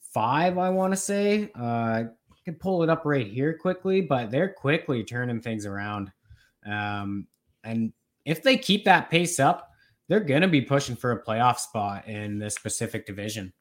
five. 0.00 0.58
I 0.58 0.70
want 0.70 0.92
to 0.92 0.96
say. 0.96 1.50
Uh, 1.58 2.04
I 2.42 2.44
can 2.44 2.54
pull 2.54 2.82
it 2.82 2.90
up 2.90 3.02
right 3.04 3.26
here 3.26 3.56
quickly, 3.56 4.00
but 4.00 4.30
they're 4.30 4.52
quickly 4.52 5.04
turning 5.04 5.40
things 5.40 5.64
around. 5.64 6.10
Um, 6.66 7.28
and 7.62 7.92
if 8.24 8.42
they 8.42 8.56
keep 8.56 8.84
that 8.84 9.10
pace 9.10 9.38
up, 9.38 9.70
they're 10.08 10.20
going 10.20 10.42
to 10.42 10.48
be 10.48 10.60
pushing 10.60 10.96
for 10.96 11.12
a 11.12 11.22
playoff 11.22 11.58
spot 11.58 12.08
in 12.08 12.38
this 12.38 12.54
specific 12.54 13.06
division. 13.06 13.52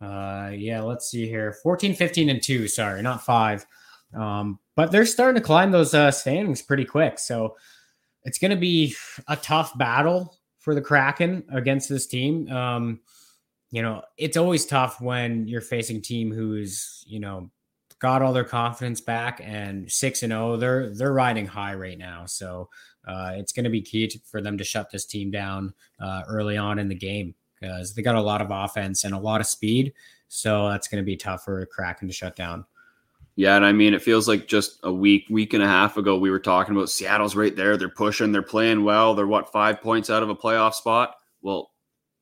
Uh, 0.00 0.50
yeah, 0.54 0.80
let's 0.80 1.10
see 1.10 1.26
here 1.26 1.52
14, 1.62 1.94
15, 1.94 2.28
and 2.28 2.42
two. 2.42 2.68
Sorry, 2.68 3.02
not 3.02 3.24
five. 3.24 3.66
Um, 4.14 4.58
but 4.78 4.92
they're 4.92 5.04
starting 5.04 5.34
to 5.34 5.44
climb 5.44 5.72
those 5.72 5.92
uh, 5.92 6.08
standings 6.08 6.62
pretty 6.62 6.84
quick. 6.84 7.18
So 7.18 7.56
it's 8.22 8.38
going 8.38 8.52
to 8.52 8.56
be 8.56 8.94
a 9.26 9.34
tough 9.34 9.76
battle 9.76 10.38
for 10.60 10.72
the 10.72 10.80
Kraken 10.80 11.42
against 11.50 11.88
this 11.88 12.06
team. 12.06 12.48
Um, 12.48 13.00
you 13.72 13.82
know, 13.82 14.02
it's 14.16 14.36
always 14.36 14.64
tough 14.66 15.00
when 15.00 15.48
you're 15.48 15.60
facing 15.60 15.96
a 15.96 16.00
team 16.00 16.32
who's, 16.32 17.02
you 17.08 17.18
know, 17.18 17.50
got 17.98 18.22
all 18.22 18.32
their 18.32 18.44
confidence 18.44 19.00
back 19.00 19.40
and 19.42 19.90
six 19.90 20.22
and 20.22 20.30
zero. 20.30 20.56
They're 20.56 20.90
they're 20.90 21.12
riding 21.12 21.46
high 21.46 21.74
right 21.74 21.98
now, 21.98 22.26
so 22.26 22.68
uh, 23.04 23.32
it's 23.34 23.50
going 23.50 23.64
to 23.64 23.70
be 23.70 23.82
key 23.82 24.06
to, 24.06 24.20
for 24.30 24.40
them 24.40 24.56
to 24.58 24.64
shut 24.64 24.92
this 24.92 25.06
team 25.06 25.32
down 25.32 25.74
uh, 25.98 26.22
early 26.28 26.56
on 26.56 26.78
in 26.78 26.86
the 26.86 26.94
game 26.94 27.34
because 27.60 27.94
they 27.94 28.02
got 28.02 28.14
a 28.14 28.22
lot 28.22 28.40
of 28.40 28.52
offense 28.52 29.02
and 29.02 29.12
a 29.12 29.18
lot 29.18 29.40
of 29.40 29.48
speed. 29.48 29.92
So 30.28 30.68
that's 30.68 30.86
going 30.86 31.02
to 31.02 31.06
be 31.06 31.16
tough 31.16 31.42
for 31.42 31.66
Kraken 31.66 32.06
to 32.06 32.14
shut 32.14 32.36
down. 32.36 32.64
Yeah, 33.38 33.54
and 33.54 33.64
I 33.64 33.70
mean, 33.70 33.94
it 33.94 34.02
feels 34.02 34.26
like 34.26 34.48
just 34.48 34.80
a 34.82 34.92
week, 34.92 35.26
week 35.30 35.54
and 35.54 35.62
a 35.62 35.66
half 35.68 35.96
ago, 35.96 36.18
we 36.18 36.28
were 36.28 36.40
talking 36.40 36.74
about 36.74 36.90
Seattle's 36.90 37.36
right 37.36 37.54
there. 37.54 37.76
They're 37.76 37.88
pushing, 37.88 38.32
they're 38.32 38.42
playing 38.42 38.82
well. 38.82 39.14
They're 39.14 39.28
what 39.28 39.52
five 39.52 39.80
points 39.80 40.10
out 40.10 40.24
of 40.24 40.28
a 40.28 40.34
playoff 40.34 40.74
spot. 40.74 41.14
Well, 41.40 41.70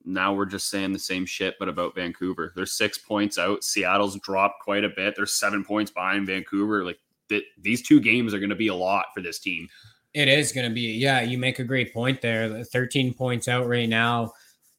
now 0.05 0.35
we're 0.35 0.45
just 0.45 0.69
saying 0.69 0.93
the 0.93 0.99
same 0.99 1.25
shit, 1.25 1.55
but 1.59 1.71
about 1.71 1.95
Vancouver. 1.95 2.53
They're 2.55 2.67
six 2.67 2.99
points 2.99 3.39
out. 3.39 3.65
Seattle's 3.65 4.21
dropped 4.21 4.63
quite 4.63 4.85
a 4.85 4.91
bit. 4.91 5.15
They're 5.17 5.25
seven 5.25 5.65
points 5.65 5.91
behind 5.91 6.27
Vancouver. 6.27 6.85
Like 6.85 6.99
th- 7.31 7.47
these 7.63 7.81
two 7.81 7.99
games 7.99 8.35
are 8.35 8.39
going 8.39 8.51
to 8.51 8.55
be 8.55 8.69
a 8.69 8.75
lot 8.75 9.07
for 9.15 9.23
this 9.23 9.39
team. 9.39 9.71
It 10.13 10.29
is 10.29 10.53
going 10.53 10.69
to 10.69 10.75
be, 10.75 10.83
yeah. 10.83 11.23
You 11.23 11.39
make 11.39 11.61
a 11.61 11.65
great 11.65 11.95
point 11.95 12.21
there. 12.21 12.63
Thirteen 12.63 13.15
points 13.15 13.49
out 13.49 13.67
right 13.67 13.89
now. 13.89 14.33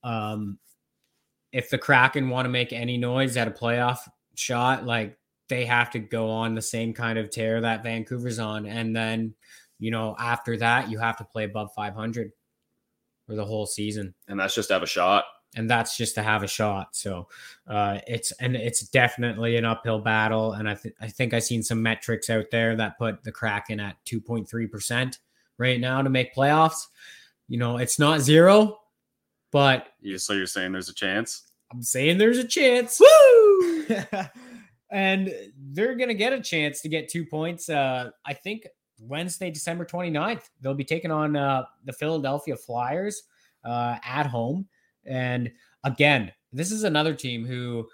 Um, 0.04 0.60
if 1.52 1.72
the 1.72 1.80
Kraken 1.80 2.30
want 2.30 2.46
to 2.46 2.50
make 2.50 2.74
any 2.74 2.96
noise 2.96 3.38
at 3.38 3.48
a 3.48 3.52
playoff 3.52 3.98
shot, 4.36 4.86
like 4.86 5.17
they 5.50 5.66
have 5.66 5.90
to 5.92 6.00
go 6.00 6.30
on 6.30 6.56
the 6.56 6.62
same 6.62 6.94
kind 6.94 7.18
of 7.18 7.30
tear 7.30 7.62
that 7.62 7.84
Vancouver's 7.84 8.40
on, 8.40 8.66
and 8.66 8.96
then 8.96 9.34
you 9.80 9.92
know 9.92 10.16
after 10.20 10.58
that 10.58 10.90
you 10.90 10.98
have 11.00 11.18
to 11.18 11.24
play 11.24 11.44
above 11.46 11.72
five 11.76 11.94
hundred 11.94 12.32
for 13.26 13.36
the 13.36 13.46
whole 13.46 13.66
season 13.66 14.14
And 14.28 14.40
that's 14.40 14.56
just 14.56 14.70
to 14.70 14.74
have 14.76 14.84
a 14.84 14.88
shot. 14.88 15.26
and 15.56 15.70
that's 15.70 15.98
just 15.98 16.16
to 16.16 16.24
have 16.24 16.44
a 16.44 16.48
shot. 16.48 16.96
So 16.96 17.28
uh, 17.68 18.00
it's 18.08 18.32
and 18.34 18.56
it's 18.56 18.88
definitely 18.90 19.58
an 19.58 19.66
uphill 19.66 20.00
battle. 20.00 20.54
And 20.54 20.70
I 20.70 20.76
th- 20.76 20.96
I 21.02 21.08
think 21.08 21.34
I 21.34 21.40
seen 21.40 21.62
some 21.64 21.82
metrics 21.84 22.30
out 22.30 22.46
there 22.52 22.76
that 22.78 22.98
put 22.98 23.24
the 23.24 23.32
Kraken 23.32 23.80
at 23.80 23.98
two 24.06 24.22
point 24.22 24.50
three 24.50 24.68
percent 24.68 25.20
right 25.58 25.80
now 25.80 26.02
to 26.02 26.10
make 26.10 26.34
playoffs. 26.36 26.88
You 27.50 27.58
know, 27.60 27.78
it's 27.78 28.00
not 28.00 28.22
zero, 28.22 28.80
but 29.52 29.88
You, 30.02 30.18
so 30.18 30.34
you're 30.34 30.46
saying 30.48 30.72
there's 30.72 30.90
a 30.90 30.94
chance? 30.94 31.52
I'm 31.72 31.82
saying 31.84 32.18
there's 32.18 32.38
a 32.38 32.44
chance. 32.48 33.00
Woo! 33.00 33.86
and 34.92 35.34
they're 35.72 35.96
gonna 35.96 36.14
get 36.14 36.34
a 36.34 36.42
chance 36.42 36.82
to 36.82 36.90
get 36.90 37.10
two 37.10 37.26
points. 37.26 37.70
Uh, 37.70 38.12
I 38.26 38.34
think 38.34 38.68
Wednesday, 39.00 39.52
December 39.52 39.86
29th, 39.86 40.50
they'll 40.62 40.74
be 40.74 40.84
taking 40.84 41.12
on 41.12 41.36
uh, 41.36 41.66
the 41.86 41.94
Philadelphia 41.94 42.56
Flyers 42.56 43.24
uh, 43.64 43.98
at 44.04 44.26
home. 44.26 44.68
And 45.06 45.52
again, 45.84 46.32
this 46.52 46.72
is 46.72 46.84
another 46.84 47.14
team 47.14 47.46
who 47.46 47.88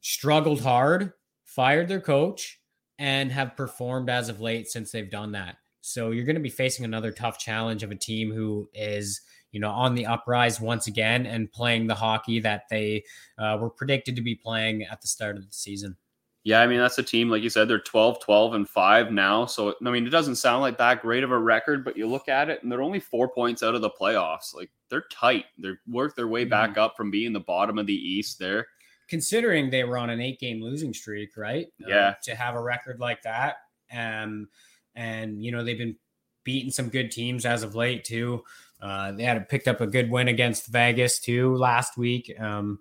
struggled 0.00 0.60
hard, 0.60 1.12
fired 1.44 1.88
their 1.88 2.00
coach, 2.00 2.60
and 2.98 3.32
have 3.32 3.56
performed 3.56 4.10
as 4.10 4.28
of 4.28 4.40
late 4.40 4.68
since 4.68 4.92
they've 4.92 5.10
done 5.10 5.32
that. 5.32 5.56
So 5.80 6.10
you're 6.10 6.24
going 6.24 6.36
to 6.36 6.42
be 6.42 6.50
facing 6.50 6.84
another 6.84 7.10
tough 7.10 7.38
challenge 7.38 7.82
of 7.82 7.90
a 7.90 7.96
team 7.96 8.32
who 8.32 8.68
is, 8.72 9.20
you 9.50 9.58
know, 9.58 9.70
on 9.70 9.94
the 9.94 10.06
uprise 10.06 10.60
once 10.60 10.86
again 10.86 11.26
and 11.26 11.50
playing 11.50 11.88
the 11.88 11.94
hockey 11.94 12.38
that 12.40 12.62
they 12.70 13.02
uh, 13.38 13.58
were 13.60 13.70
predicted 13.70 14.14
to 14.16 14.22
be 14.22 14.36
playing 14.36 14.84
at 14.84 15.00
the 15.00 15.08
start 15.08 15.36
of 15.36 15.42
the 15.42 15.52
season. 15.52 15.96
Yeah, 16.44 16.60
I 16.60 16.66
mean, 16.66 16.80
that's 16.80 16.98
a 16.98 17.04
team, 17.04 17.28
like 17.30 17.42
you 17.44 17.50
said, 17.50 17.68
they're 17.68 17.78
12, 17.78 18.20
12, 18.20 18.54
and 18.54 18.68
5 18.68 19.12
now. 19.12 19.46
So, 19.46 19.74
I 19.86 19.90
mean, 19.90 20.04
it 20.06 20.10
doesn't 20.10 20.36
sound 20.36 20.60
like 20.62 20.76
that 20.78 21.00
great 21.00 21.22
of 21.22 21.30
a 21.30 21.38
record, 21.38 21.84
but 21.84 21.96
you 21.96 22.08
look 22.08 22.28
at 22.28 22.48
it 22.48 22.60
and 22.62 22.72
they're 22.72 22.82
only 22.82 22.98
four 22.98 23.28
points 23.28 23.62
out 23.62 23.76
of 23.76 23.80
the 23.80 23.90
playoffs. 23.90 24.52
Like, 24.52 24.70
they're 24.90 25.04
tight. 25.12 25.44
They're 25.58 25.80
worked 25.86 26.16
their 26.16 26.26
way 26.26 26.44
back 26.44 26.76
up 26.78 26.96
from 26.96 27.12
being 27.12 27.32
the 27.32 27.38
bottom 27.40 27.78
of 27.78 27.86
the 27.86 27.94
East 27.94 28.40
there. 28.40 28.66
Considering 29.08 29.70
they 29.70 29.84
were 29.84 29.98
on 29.98 30.10
an 30.10 30.20
eight-game 30.20 30.60
losing 30.60 30.92
streak, 30.92 31.36
right? 31.36 31.66
Uh, 31.84 31.88
Yeah. 31.88 32.14
to 32.24 32.34
have 32.34 32.56
a 32.56 32.60
record 32.62 32.98
like 32.98 33.22
that, 33.22 33.56
um, 33.92 34.48
and 34.96 35.42
you 35.44 35.52
know 35.52 35.62
they've 35.62 35.78
been 35.78 35.96
beating 36.44 36.70
some 36.72 36.88
good 36.88 37.10
teams 37.12 37.44
as 37.46 37.62
of 37.62 37.74
late 37.74 38.04
too. 38.04 38.42
Uh, 38.80 39.12
they 39.12 39.22
had 39.22 39.48
picked 39.48 39.68
up 39.68 39.80
a 39.80 39.86
good 39.86 40.10
win 40.10 40.28
against 40.28 40.66
Vegas 40.68 41.20
too 41.20 41.54
last 41.56 41.96
week. 41.96 42.32
Um, 42.40 42.80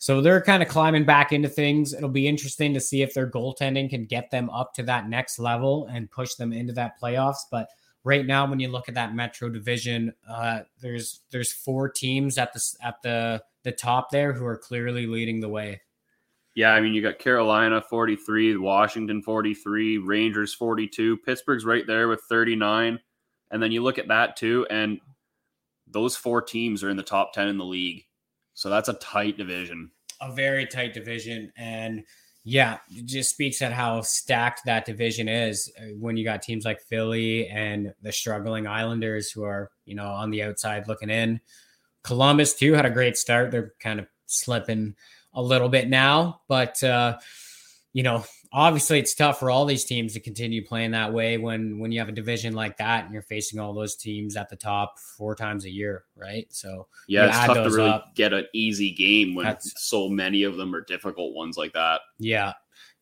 so 0.00 0.22
they're 0.22 0.40
kind 0.40 0.62
of 0.62 0.68
climbing 0.70 1.04
back 1.04 1.30
into 1.30 1.50
things. 1.50 1.92
It'll 1.92 2.08
be 2.08 2.26
interesting 2.26 2.72
to 2.72 2.80
see 2.80 3.02
if 3.02 3.12
their 3.12 3.30
goaltending 3.30 3.90
can 3.90 4.06
get 4.06 4.30
them 4.30 4.48
up 4.48 4.72
to 4.74 4.82
that 4.84 5.10
next 5.10 5.38
level 5.38 5.88
and 5.92 6.10
push 6.10 6.36
them 6.36 6.54
into 6.54 6.72
that 6.72 6.98
playoffs. 6.98 7.42
But 7.50 7.68
right 8.02 8.24
now, 8.24 8.48
when 8.48 8.58
you 8.60 8.68
look 8.68 8.88
at 8.88 8.94
that 8.94 9.14
Metro 9.14 9.50
division, 9.50 10.14
uh, 10.26 10.60
there's 10.80 11.20
there's 11.30 11.52
four 11.52 11.90
teams 11.90 12.38
at 12.38 12.54
the 12.54 12.72
at 12.82 13.02
the 13.02 13.42
the 13.62 13.72
top 13.72 14.10
there 14.10 14.32
who 14.32 14.46
are 14.46 14.56
clearly 14.56 15.06
leading 15.06 15.38
the 15.38 15.50
way. 15.50 15.82
Yeah, 16.54 16.70
I 16.70 16.80
mean, 16.80 16.94
you 16.94 17.02
got 17.02 17.18
Carolina 17.18 17.82
43, 17.82 18.56
Washington 18.56 19.20
43, 19.20 19.98
Rangers 19.98 20.54
42, 20.54 21.18
Pittsburgh's 21.18 21.66
right 21.66 21.86
there 21.86 22.08
with 22.08 22.22
39. 22.22 22.98
And 23.50 23.62
then 23.62 23.70
you 23.70 23.82
look 23.82 23.98
at 23.98 24.08
that 24.08 24.36
too, 24.36 24.66
and 24.70 24.98
those 25.86 26.16
four 26.16 26.40
teams 26.40 26.82
are 26.82 26.88
in 26.88 26.96
the 26.96 27.02
top 27.02 27.34
10 27.34 27.48
in 27.48 27.58
the 27.58 27.64
league. 27.66 28.06
So 28.60 28.68
that's 28.68 28.90
a 28.90 28.94
tight 28.94 29.38
division. 29.38 29.90
a 30.20 30.30
very 30.30 30.66
tight 30.66 30.92
division. 30.92 31.50
And 31.56 32.04
yeah 32.44 32.78
it 32.90 33.06
just 33.06 33.30
speaks 33.30 33.62
at 33.62 33.72
how 33.72 34.00
stacked 34.02 34.62
that 34.66 34.84
division 34.84 35.28
is 35.28 35.72
uh, 35.78 35.94
when 35.98 36.16
you 36.16 36.24
got 36.24 36.42
teams 36.42 36.64
like 36.66 36.80
philly 36.80 37.48
and 37.48 37.94
the 38.02 38.12
struggling 38.12 38.66
islanders 38.66 39.30
who 39.30 39.44
are 39.44 39.70
you 39.84 39.94
know 39.94 40.06
on 40.06 40.30
the 40.30 40.42
outside 40.42 40.88
looking 40.88 41.08
in. 41.10 41.40
Columbus 42.02 42.54
too 42.54 42.74
had 42.74 42.84
a 42.86 42.90
great 42.90 43.16
start. 43.16 43.50
They're 43.50 43.72
kind 43.80 43.98
of 43.98 44.06
slipping 44.26 44.94
a 45.32 45.42
little 45.42 45.68
bit 45.70 45.88
now 45.88 46.42
but 46.48 46.82
uh 46.84 47.16
you 47.94 48.02
know 48.02 48.24
obviously 48.52 48.98
it's 48.98 49.14
tough 49.14 49.38
for 49.38 49.50
all 49.50 49.64
these 49.64 49.84
teams 49.84 50.12
to 50.14 50.20
continue 50.20 50.64
playing 50.64 50.90
that 50.90 51.12
way 51.12 51.38
when 51.38 51.78
when 51.78 51.92
you 51.92 52.00
have 52.00 52.08
a 52.08 52.12
division 52.12 52.52
like 52.54 52.76
that 52.78 53.04
and 53.04 53.12
you're 53.12 53.22
facing 53.22 53.60
all 53.60 53.72
those 53.72 53.94
teams 53.94 54.36
at 54.36 54.48
the 54.48 54.56
top 54.56 54.98
four 54.98 55.36
times 55.36 55.64
a 55.64 55.70
year 55.70 56.04
right 56.16 56.46
so 56.50 56.88
Yeah, 57.06 57.28
it's 57.28 57.36
tough 57.46 57.54
to 57.54 57.76
really 57.76 57.90
up. 57.90 58.14
get 58.16 58.32
an 58.32 58.46
easy 58.52 58.90
game 58.92 59.34
when 59.34 59.44
That's- 59.44 59.72
so 59.76 60.08
many 60.08 60.42
of 60.42 60.56
them 60.56 60.74
are 60.74 60.80
difficult 60.80 61.34
ones 61.34 61.56
like 61.56 61.72
that. 61.74 62.00
Yeah, 62.18 62.54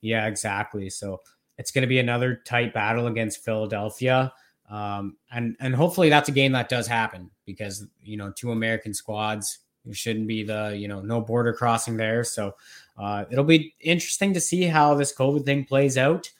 yeah, 0.03 0.26
exactly. 0.26 0.90
So 0.90 1.20
it's 1.57 1.70
going 1.70 1.82
to 1.82 1.88
be 1.88 1.99
another 1.99 2.40
tight 2.44 2.72
battle 2.74 3.07
against 3.07 3.42
Philadelphia, 3.44 4.32
um, 4.70 5.16
and 5.32 5.57
and 5.61 5.74
hopefully 5.74 6.09
that's 6.09 6.28
a 6.28 6.32
game 6.32 6.53
that 6.53 6.68
does 6.68 6.86
happen 6.86 7.30
because 7.46 7.86
you 8.03 8.16
know 8.16 8.30
two 8.36 8.53
American 8.53 8.92
squads 8.94 9.59
there 9.84 9.94
shouldn't 9.94 10.28
be 10.28 10.42
the 10.44 10.76
you 10.78 10.86
know 10.88 11.01
no 11.01 11.20
border 11.20 11.53
crossing 11.53 11.96
there. 11.96 12.22
So 12.22 12.55
uh, 12.99 13.24
it'll 13.30 13.44
be 13.44 13.74
interesting 13.80 14.34
to 14.34 14.40
see 14.40 14.64
how 14.64 14.94
this 14.94 15.14
COVID 15.14 15.44
thing 15.44 15.64
plays 15.64 15.96
out. 15.96 16.30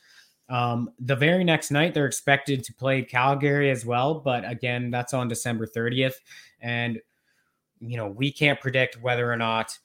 Um, 0.49 0.91
the 0.99 1.15
very 1.15 1.45
next 1.45 1.71
night, 1.71 1.95
they're 1.95 2.07
expected 2.07 2.65
to 2.65 2.75
play 2.75 3.03
Calgary 3.03 3.71
as 3.71 3.85
well, 3.85 4.15
but 4.15 4.49
again, 4.49 4.91
that's 4.91 5.15
on 5.15 5.29
December 5.29 5.67
30th. 5.67 6.15
And, 6.61 7.01
you 7.81 7.97
know, 7.97 8.09
we 8.09 8.33
can't 8.33 8.61
predict 8.61 9.01
whether 9.01 9.31
or 9.31 9.37
not 9.37 9.79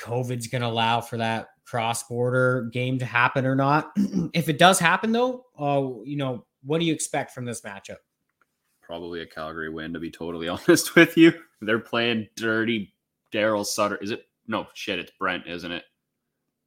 COVID's 0.00 0.48
going 0.48 0.62
to 0.62 0.68
allow 0.68 1.00
for 1.00 1.18
that 1.18 1.48
cross 1.64 2.02
border 2.04 2.68
game 2.72 2.98
to 2.98 3.04
happen 3.04 3.46
or 3.46 3.54
not. 3.54 3.92
if 4.32 4.48
it 4.48 4.58
does 4.58 4.78
happen, 4.78 5.12
though, 5.12 5.44
uh, 5.58 6.04
you 6.04 6.16
know, 6.16 6.44
what 6.64 6.80
do 6.80 6.86
you 6.86 6.92
expect 6.92 7.32
from 7.32 7.44
this 7.44 7.60
matchup? 7.60 7.98
Probably 8.80 9.20
a 9.20 9.26
Calgary 9.26 9.68
win, 9.68 9.92
to 9.92 10.00
be 10.00 10.10
totally 10.10 10.48
honest 10.68 10.96
with 10.96 11.16
you. 11.16 11.32
They're 11.60 11.78
playing 11.78 12.28
dirty 12.36 12.94
Daryl 13.32 13.64
Sutter. 13.64 13.96
Is 13.96 14.10
it? 14.10 14.26
No, 14.48 14.66
shit, 14.74 14.98
it's 14.98 15.12
Brent, 15.18 15.46
isn't 15.46 15.70
it? 15.70 15.84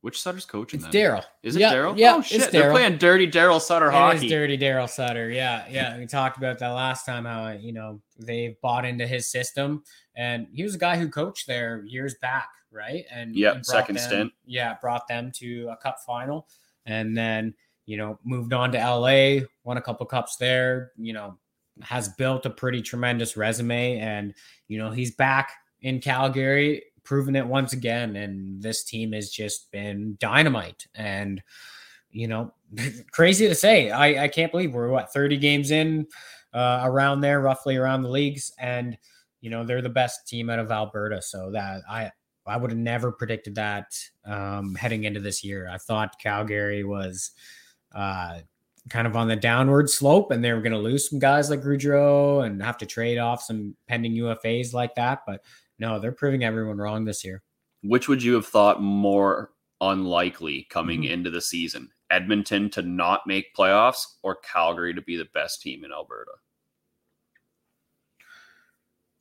Which 0.05 0.21
Sutter's 0.21 0.45
coaching? 0.45 0.79
It's? 0.81 0.89
Daryl. 0.89 1.23
Is 1.41 1.55
it 1.55 1.61
Yeah, 1.61 1.73
Daryl? 1.73 1.97
yeah, 1.97 2.13
oh, 2.13 2.19
it's 2.19 2.27
shit. 2.27 2.51
They're 2.51 2.69
playing 2.69 2.99
dirty 2.99 3.27
Daryl 3.27 3.59
Sutter 3.59 3.87
It 3.87 3.93
hockey. 3.93 4.27
is 4.27 4.31
dirty 4.31 4.55
Daryl 4.55 4.87
Sutter. 4.87 5.31
Yeah, 5.31 5.65
yeah. 5.67 5.97
We 5.97 6.05
talked 6.05 6.37
about 6.37 6.59
that 6.59 6.67
last 6.69 7.07
time. 7.07 7.25
How 7.25 7.49
you 7.53 7.73
know 7.73 7.99
they 8.19 8.55
bought 8.61 8.85
into 8.85 9.07
his 9.07 9.27
system, 9.27 9.83
and 10.15 10.45
he 10.53 10.61
was 10.61 10.75
a 10.75 10.77
guy 10.77 10.95
who 10.95 11.09
coached 11.09 11.47
there 11.47 11.83
years 11.87 12.13
back, 12.21 12.49
right? 12.71 13.03
And 13.11 13.33
brought 13.33 13.65
second 13.65 13.95
them- 13.97 14.03
stint. 14.07 14.33
Yeah, 14.45 14.75
brought 14.79 15.07
them 15.07 15.31
to 15.37 15.69
a 15.71 15.77
cup 15.77 15.97
final, 16.05 16.47
and 16.85 17.17
then 17.17 17.55
you 17.87 17.97
know 17.97 18.19
moved 18.23 18.53
on 18.53 18.71
to 18.73 18.77
LA, 18.77 19.47
won 19.63 19.77
a 19.77 19.81
couple 19.81 20.05
cups 20.05 20.35
there. 20.35 20.91
You 20.99 21.13
know, 21.13 21.39
has 21.81 22.09
built 22.09 22.45
a 22.45 22.51
pretty 22.51 22.83
tremendous 22.83 23.35
resume, 23.35 23.97
and 23.97 24.35
you 24.67 24.77
know 24.77 24.91
he's 24.91 25.15
back 25.15 25.51
in 25.81 25.99
Calgary, 25.99 26.83
proving 27.05 27.35
it 27.35 27.47
once 27.47 27.73
again. 27.73 28.15
And 28.15 28.61
this 28.61 28.83
team 28.83 29.13
has 29.13 29.29
just 29.29 29.71
been 29.71 30.17
dynamite, 30.19 30.87
and 30.95 31.41
you 32.11 32.27
know, 32.27 32.53
crazy 33.11 33.47
to 33.47 33.55
say. 33.55 33.91
I, 33.91 34.23
I 34.23 34.27
can't 34.27 34.51
believe 34.51 34.73
we're 34.73 34.89
what 34.89 35.13
30 35.13 35.37
games 35.37 35.71
in 35.71 36.07
uh, 36.53 36.81
around 36.83 37.21
there, 37.21 37.39
roughly 37.41 37.77
around 37.77 38.03
the 38.03 38.09
leagues, 38.09 38.51
and 38.59 38.97
you 39.41 39.49
know 39.49 39.63
they're 39.63 39.81
the 39.81 39.89
best 39.89 40.27
team 40.27 40.49
out 40.49 40.59
of 40.59 40.71
Alberta. 40.71 41.21
So 41.21 41.51
that 41.51 41.81
I 41.89 42.11
I 42.47 42.57
would 42.57 42.71
have 42.71 42.79
never 42.79 43.11
predicted 43.11 43.55
that 43.55 43.97
um, 44.25 44.75
heading 44.75 45.03
into 45.03 45.19
this 45.19 45.43
year. 45.43 45.69
I 45.71 45.77
thought 45.77 46.19
Calgary 46.19 46.83
was 46.83 47.31
uh, 47.93 48.39
kind 48.89 49.07
of 49.07 49.15
on 49.15 49.27
the 49.27 49.35
downward 49.35 49.89
slope, 49.89 50.31
and 50.31 50.43
they 50.43 50.53
were 50.53 50.61
going 50.61 50.71
to 50.71 50.77
lose 50.77 51.09
some 51.09 51.19
guys 51.19 51.49
like 51.49 51.61
Gaudreau 51.61 52.45
and 52.45 52.61
have 52.61 52.77
to 52.79 52.85
trade 52.85 53.17
off 53.17 53.41
some 53.41 53.75
pending 53.87 54.13
UFAs 54.13 54.73
like 54.73 54.95
that. 54.95 55.21
But 55.25 55.41
no, 55.79 55.99
they're 55.99 56.11
proving 56.11 56.43
everyone 56.43 56.77
wrong 56.77 57.05
this 57.05 57.23
year. 57.23 57.43
Which 57.83 58.07
would 58.07 58.23
you 58.23 58.33
have 58.33 58.45
thought 58.47 58.81
more 58.81 59.51
unlikely 59.81 60.67
coming 60.69 61.03
Mhm. 61.03 61.09
into 61.11 61.29
the 61.29 61.41
season? 61.41 61.91
Edmonton 62.09 62.69
to 62.71 62.81
not 62.81 63.25
make 63.27 63.55
playoffs 63.55 64.05
or 64.23 64.35
Calgary 64.37 64.93
to 64.93 65.01
be 65.01 65.17
the 65.17 65.25
best 65.33 65.61
team 65.61 65.83
in 65.83 65.91
Alberta? 65.91 66.31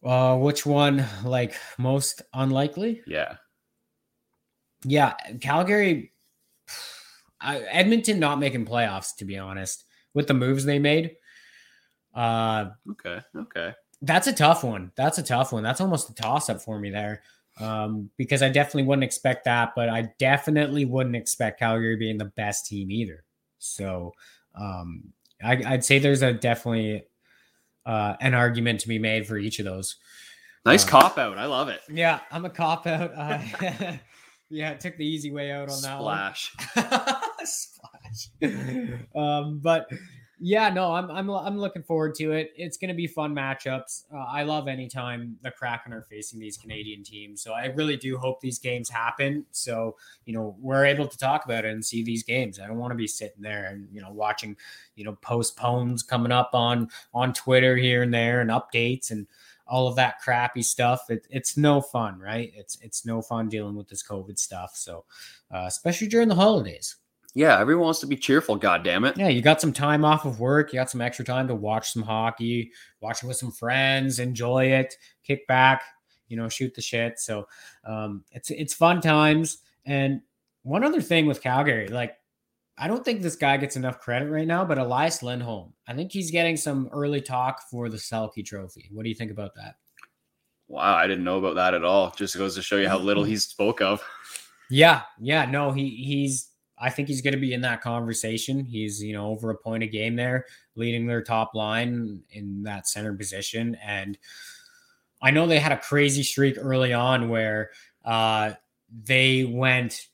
Uh, 0.03 0.37
which 0.37 0.67
one, 0.67 1.07
like 1.25 1.55
most 1.79 2.23
unlikely? 2.35 3.03
Yeah. 3.07 3.37
Yeah, 4.85 5.15
Calgary, 5.41 6.13
I, 7.41 7.61
Edmonton 7.61 8.19
not 8.19 8.39
making 8.39 8.67
playoffs. 8.67 9.17
To 9.19 9.25
be 9.25 9.39
honest, 9.39 9.85
with 10.13 10.27
the 10.27 10.35
moves 10.35 10.65
they 10.65 10.79
made, 10.79 11.17
uh, 12.15 12.71
Okay. 12.91 13.21
Okay. 13.35 13.73
That's 14.03 14.27
a 14.27 14.33
tough 14.33 14.65
one. 14.65 14.93
That's 14.97 15.19
a 15.19 15.23
tough 15.23 15.53
one. 15.53 15.63
That's 15.63 15.81
almost 15.81 16.11
a 16.11 16.15
toss 16.15 16.49
up 16.51 16.61
for 16.63 16.79
me 16.79 16.91
there, 16.91 17.23
um, 17.61 18.11
because 18.17 18.43
I 18.43 18.49
definitely 18.49 18.85
wouldn't 18.85 19.05
expect 19.05 19.45
that, 19.45 19.73
but 19.75 19.89
I 19.89 20.11
definitely 20.19 20.85
wouldn't 20.85 21.17
expect 21.17 21.59
Calgary 21.61 21.97
being 21.97 22.19
the 22.19 22.25
best 22.27 22.67
team 22.67 22.91
either. 22.91 23.25
So, 23.59 24.13
um, 24.55 25.13
I, 25.43 25.63
I'd 25.67 25.85
say 25.85 25.99
there's 25.99 26.23
a 26.23 26.33
definitely 26.33 27.05
uh, 27.87 28.15
an 28.21 28.35
argument 28.35 28.81
to 28.81 28.89
be 28.89 28.99
made 28.99 29.27
for 29.27 29.37
each 29.37 29.59
of 29.59 29.65
those. 29.65 29.97
Nice 30.65 30.85
Uh, 30.87 30.89
cop 30.89 31.19
out. 31.19 31.37
I 31.39 31.45
love 31.47 31.69
it. 31.69 31.81
Yeah, 31.91 32.21
I'm 32.31 32.45
a 32.45 32.51
cop 32.51 32.87
out. 32.87 33.13
Uh, 33.17 33.97
yeah, 34.51 34.71
I 34.71 34.75
took 34.75 34.97
the 34.97 35.07
easy 35.07 35.33
way 35.33 35.51
out 35.51 35.71
on 35.71 35.81
that 35.83 36.01
one. 36.01 36.35
Splash. 36.35 36.53
Splash. 37.45 38.29
um, 39.15 39.59
but 39.63 39.89
yeah, 40.41 40.69
no, 40.69 40.93
I'm 40.93 41.11
I'm 41.11 41.31
I'm 41.31 41.59
looking 41.59 41.83
forward 41.83 42.15
to 42.17 42.33
it. 42.33 42.53
It's 42.57 42.77
going 42.77 42.89
to 42.89 42.95
be 42.95 43.07
fun 43.07 43.35
matchups. 43.35 44.05
Uh, 44.13 44.19
I 44.19 44.43
love 44.43 44.67
anytime 44.67 45.37
the 45.43 45.51
Kraken 45.51 45.93
are 45.93 46.03
facing 46.03 46.41
these 46.41 46.57
Canadian 46.57 47.05
teams. 47.05 47.41
So 47.43 47.53
I 47.53 47.67
really 47.67 47.97
do 47.97 48.19
hope 48.19 48.41
these 48.41 48.59
games 48.59 48.89
happen. 48.89 49.47
So 49.53 49.97
you 50.25 50.35
know 50.35 50.57
we're 50.61 50.85
able 50.85 51.07
to 51.07 51.19
talk 51.19 51.45
about 51.45 51.65
it 51.65 51.73
and 51.73 51.85
see 51.85 52.03
these 52.03 52.25
games. 52.25 52.59
I 52.59 52.67
don't 52.67 52.79
want 52.79 52.91
to 52.91 52.97
be 52.97 53.07
sitting 53.07 53.43
there 53.43 53.67
and 53.67 53.89
you 53.93 54.01
know 54.01 54.11
watching 54.11 54.57
you 54.97 55.05
know 55.05 55.17
postpones 55.23 56.03
coming 56.03 56.33
up 56.33 56.51
on 56.53 56.89
on 57.13 57.33
Twitter 57.33 57.77
here 57.77 58.03
and 58.03 58.13
there 58.13 58.41
and 58.41 58.51
updates 58.51 59.11
and 59.11 59.27
all 59.67 59.87
of 59.89 59.97
that 59.97 60.21
crappy 60.21 60.63
stuff. 60.63 61.09
It, 61.11 61.27
it's 61.31 61.57
no 61.57 61.81
fun, 61.81 62.19
right? 62.19 62.53
It's 62.57 62.77
it's 62.83 63.07
no 63.07 63.23
fun 63.23 63.49
dealing 63.49 63.77
with 63.77 63.89
this 63.89 64.03
COVID 64.03 64.39
stuff. 64.39 64.73
So 64.75 65.05
uh, 65.53 65.65
especially 65.67 66.09
during 66.09 66.29
the 66.29 66.35
holidays. 66.35 66.97
Yeah, 67.35 67.59
everyone 67.59 67.87
wants 67.87 68.01
to 68.01 68.07
be 68.07 68.17
cheerful, 68.17 68.55
God 68.55 68.85
damn 68.85 69.05
it. 69.05 69.19
Yeah, 69.19 69.29
you 69.29 69.43
got 69.43 69.61
some 69.61 69.73
time 69.73 70.05
off 70.05 70.25
of 70.25 70.39
work. 70.39 70.73
You 70.73 70.79
got 70.79 70.91
some 70.91 71.01
extra 71.01 71.25
time 71.25 71.49
to 71.49 71.55
watch 71.55 71.93
some 71.93 72.03
hockey, 72.03 72.71
watch 73.01 73.25
it 73.25 73.27
with 73.27 73.37
some 73.37 73.51
friends, 73.51 74.21
enjoy 74.21 74.67
it, 74.67 74.95
kick 75.25 75.45
back, 75.49 75.83
you 76.29 76.37
know, 76.37 76.49
shoot 76.49 76.75
the 76.75 76.81
shit. 76.81 77.19
So 77.19 77.49
um, 77.85 78.25
it's 78.31 78.51
it's 78.51 78.73
fun 78.73 79.01
times. 79.01 79.59
And 79.85 80.21
one 80.63 80.85
other 80.85 81.03
thing 81.03 81.27
with 81.27 81.43
Calgary, 81.43 81.89
like 81.89 82.15
I 82.79 82.87
don't 82.87 83.05
think 83.05 83.21
this 83.21 83.37
guy 83.37 83.57
gets 83.57 83.75
enough 83.75 83.99
credit 83.99 84.31
right 84.31 84.47
now, 84.47 84.65
but 84.65 84.79
Elias 84.79 85.23
Lindholm, 85.23 85.73
I 85.89 85.95
think 85.95 86.13
he's 86.13 86.31
getting 86.31 86.57
some 86.57 86.89
early 86.93 87.21
talk 87.21 87.63
for 87.69 87.89
the 87.89 87.97
Selke 87.97 88.45
Trophy. 88.45 88.89
What 88.93 89.03
do 89.03 89.09
you 89.09 89.15
think 89.15 89.33
about 89.33 89.55
that? 89.57 89.75
Wow, 90.69 90.95
I 90.95 91.07
didn't 91.07 91.25
know 91.25 91.39
about 91.39 91.57
that 91.57 91.75
at 91.75 91.85
all. 91.85 92.11
Just 92.17 92.37
goes 92.37 92.55
to 92.55 92.63
show 92.63 92.77
you 92.77 92.89
how 92.89 92.99
little 92.99 93.25
he 93.25 93.37
spoke 93.37 93.81
of. 93.81 94.03
Yeah, 94.71 95.03
yeah, 95.21 95.45
no, 95.45 95.73
he 95.73 95.91
he's 95.91 96.51
I 96.79 96.91
think 96.91 97.09
he's 97.09 97.23
going 97.23 97.35
to 97.35 97.41
be 97.41 97.53
in 97.53 97.61
that 97.63 97.83
conversation. 97.83 98.65
He's, 98.65 99.03
you 99.03 99.13
know, 99.13 99.29
over 99.29 99.51
a 99.51 99.57
point 99.57 99.83
a 99.83 99.87
game 99.87 100.17
there, 100.17 100.47
leading 100.75 101.07
their 101.07 101.23
top 101.23 101.55
line 101.55 102.23
in 102.31 102.63
that 102.65 102.89
center 102.89 103.15
position 103.15 103.77
and 103.85 104.19
I 105.23 105.31
know 105.31 105.47
they 105.47 105.59
had 105.59 105.73
a 105.73 105.79
crazy 105.79 106.23
streak 106.23 106.57
early 106.59 106.93
on 106.93 107.31
where 107.31 107.71
uh 108.05 108.53
they 109.07 109.45
went 109.45 110.09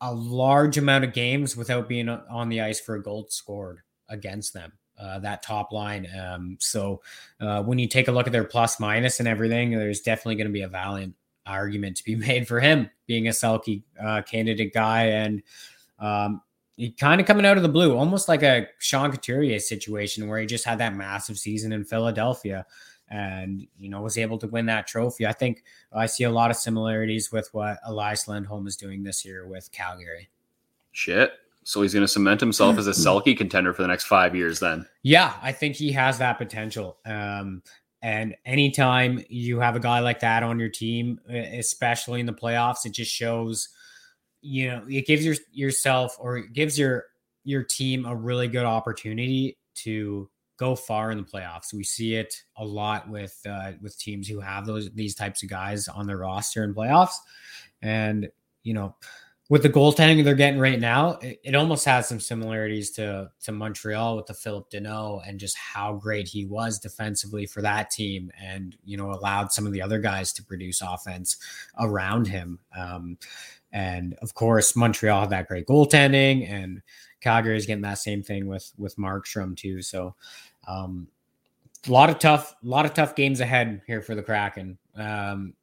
a 0.00 0.12
large 0.12 0.76
amount 0.76 1.04
of 1.04 1.12
games 1.12 1.56
without 1.56 1.88
being 1.88 2.08
on 2.08 2.48
the 2.48 2.60
ice 2.60 2.80
for 2.80 2.96
a 2.96 3.02
goal 3.02 3.26
scored 3.30 3.80
against 4.08 4.52
them. 4.52 4.72
Uh, 5.00 5.18
that 5.20 5.42
top 5.42 5.72
line. 5.72 6.06
Um, 6.16 6.56
so 6.60 7.00
uh, 7.40 7.62
when 7.62 7.78
you 7.78 7.88
take 7.88 8.08
a 8.08 8.12
look 8.12 8.26
at 8.26 8.32
their 8.32 8.44
plus 8.44 8.78
minus 8.78 9.18
and 9.20 9.28
everything, 9.28 9.70
there's 9.70 10.00
definitely 10.00 10.36
going 10.36 10.46
to 10.46 10.52
be 10.52 10.62
a 10.62 10.68
valiant 10.68 11.14
argument 11.46 11.96
to 11.96 12.04
be 12.04 12.14
made 12.28 12.46
for 12.46 12.60
him 12.60 12.90
being 13.06 13.26
a 13.26 13.30
Selke 13.30 13.82
uh, 14.00 14.22
candidate 14.22 14.74
guy 14.74 15.06
and 15.06 15.42
um, 16.02 16.42
he 16.76 16.90
kind 16.90 17.20
of 17.20 17.26
coming 17.26 17.46
out 17.46 17.56
of 17.56 17.62
the 17.62 17.68
blue, 17.68 17.96
almost 17.96 18.28
like 18.28 18.42
a 18.42 18.66
Sean 18.78 19.10
Couturier 19.10 19.60
situation 19.60 20.28
where 20.28 20.40
he 20.40 20.46
just 20.46 20.64
had 20.64 20.78
that 20.78 20.94
massive 20.94 21.38
season 21.38 21.72
in 21.72 21.84
Philadelphia 21.84 22.66
and 23.08 23.66
you 23.76 23.88
know 23.88 24.00
was 24.00 24.18
able 24.18 24.38
to 24.38 24.48
win 24.48 24.66
that 24.66 24.86
trophy. 24.86 25.26
I 25.26 25.32
think 25.32 25.64
I 25.92 26.06
see 26.06 26.24
a 26.24 26.30
lot 26.30 26.50
of 26.50 26.56
similarities 26.56 27.30
with 27.30 27.48
what 27.52 27.78
Elias 27.84 28.26
Lindholm 28.26 28.66
is 28.66 28.76
doing 28.76 29.02
this 29.02 29.24
year 29.24 29.46
with 29.46 29.70
Calgary. 29.70 30.30
Shit. 30.92 31.32
So 31.64 31.82
he's 31.82 31.94
going 31.94 32.02
to 32.02 32.08
cement 32.08 32.40
himself 32.40 32.76
as 32.76 32.88
a 32.88 32.90
Selke 32.90 33.36
contender 33.38 33.72
for 33.72 33.82
the 33.82 33.88
next 33.88 34.04
five 34.04 34.34
years 34.34 34.58
then. 34.58 34.84
Yeah, 35.04 35.34
I 35.40 35.52
think 35.52 35.76
he 35.76 35.92
has 35.92 36.18
that 36.18 36.36
potential. 36.36 36.98
Um, 37.06 37.62
and 38.02 38.34
anytime 38.44 39.24
you 39.28 39.60
have 39.60 39.76
a 39.76 39.80
guy 39.80 40.00
like 40.00 40.18
that 40.20 40.42
on 40.42 40.58
your 40.58 40.68
team, 40.68 41.20
especially 41.28 42.18
in 42.18 42.26
the 42.26 42.32
playoffs, 42.32 42.84
it 42.84 42.90
just 42.90 43.12
shows, 43.12 43.68
you 44.42 44.68
know, 44.68 44.84
it 44.88 45.06
gives 45.06 45.24
your 45.24 45.36
yourself 45.52 46.16
or 46.20 46.36
it 46.36 46.52
gives 46.52 46.78
your 46.78 47.06
your 47.44 47.62
team 47.62 48.04
a 48.04 48.14
really 48.14 48.48
good 48.48 48.64
opportunity 48.64 49.56
to 49.74 50.28
go 50.58 50.76
far 50.76 51.10
in 51.10 51.18
the 51.18 51.24
playoffs. 51.24 51.72
We 51.72 51.84
see 51.84 52.14
it 52.14 52.34
a 52.56 52.64
lot 52.64 53.08
with 53.08 53.36
uh, 53.48 53.72
with 53.80 53.98
teams 53.98 54.28
who 54.28 54.40
have 54.40 54.66
those 54.66 54.90
these 54.92 55.14
types 55.14 55.42
of 55.42 55.48
guys 55.48 55.88
on 55.88 56.06
their 56.06 56.18
roster 56.18 56.64
in 56.64 56.74
playoffs, 56.74 57.14
and 57.80 58.28
you 58.62 58.74
know, 58.74 58.94
with 59.48 59.62
the 59.62 59.70
goaltending 59.70 60.22
they're 60.24 60.34
getting 60.34 60.60
right 60.60 60.78
now, 60.78 61.18
it, 61.20 61.40
it 61.42 61.54
almost 61.54 61.84
has 61.84 62.08
some 62.08 62.20
similarities 62.20 62.90
to 62.92 63.30
to 63.42 63.52
Montreal 63.52 64.16
with 64.16 64.26
the 64.26 64.34
Phillip 64.34 64.70
Danault 64.70 65.28
and 65.28 65.40
just 65.40 65.56
how 65.56 65.94
great 65.94 66.28
he 66.28 66.46
was 66.46 66.78
defensively 66.78 67.46
for 67.46 67.62
that 67.62 67.90
team, 67.90 68.30
and 68.40 68.76
you 68.84 68.96
know 68.96 69.10
allowed 69.10 69.52
some 69.52 69.66
of 69.66 69.72
the 69.72 69.82
other 69.82 69.98
guys 69.98 70.32
to 70.34 70.44
produce 70.44 70.80
offense 70.80 71.38
around 71.78 72.28
him. 72.28 72.60
Um, 72.76 73.18
and 73.72 74.14
of 74.22 74.34
course, 74.34 74.76
Montreal 74.76 75.20
had 75.20 75.30
that 75.30 75.48
great 75.48 75.66
goaltending, 75.66 76.48
and 76.50 76.82
Calgary 77.20 77.56
is 77.56 77.66
getting 77.66 77.82
that 77.82 77.98
same 77.98 78.22
thing 78.22 78.46
with 78.46 78.72
with 78.76 78.96
Markstrom 78.96 79.56
too. 79.56 79.82
So, 79.82 80.14
um, 80.68 81.08
a 81.86 81.90
lot 81.90 82.10
of 82.10 82.18
tough, 82.18 82.54
a 82.62 82.68
lot 82.68 82.84
of 82.84 82.94
tough 82.94 83.14
games 83.14 83.40
ahead 83.40 83.82
here 83.86 84.02
for 84.02 84.14
the 84.14 84.22
Kraken. 84.22 84.78
Um, 84.94 85.54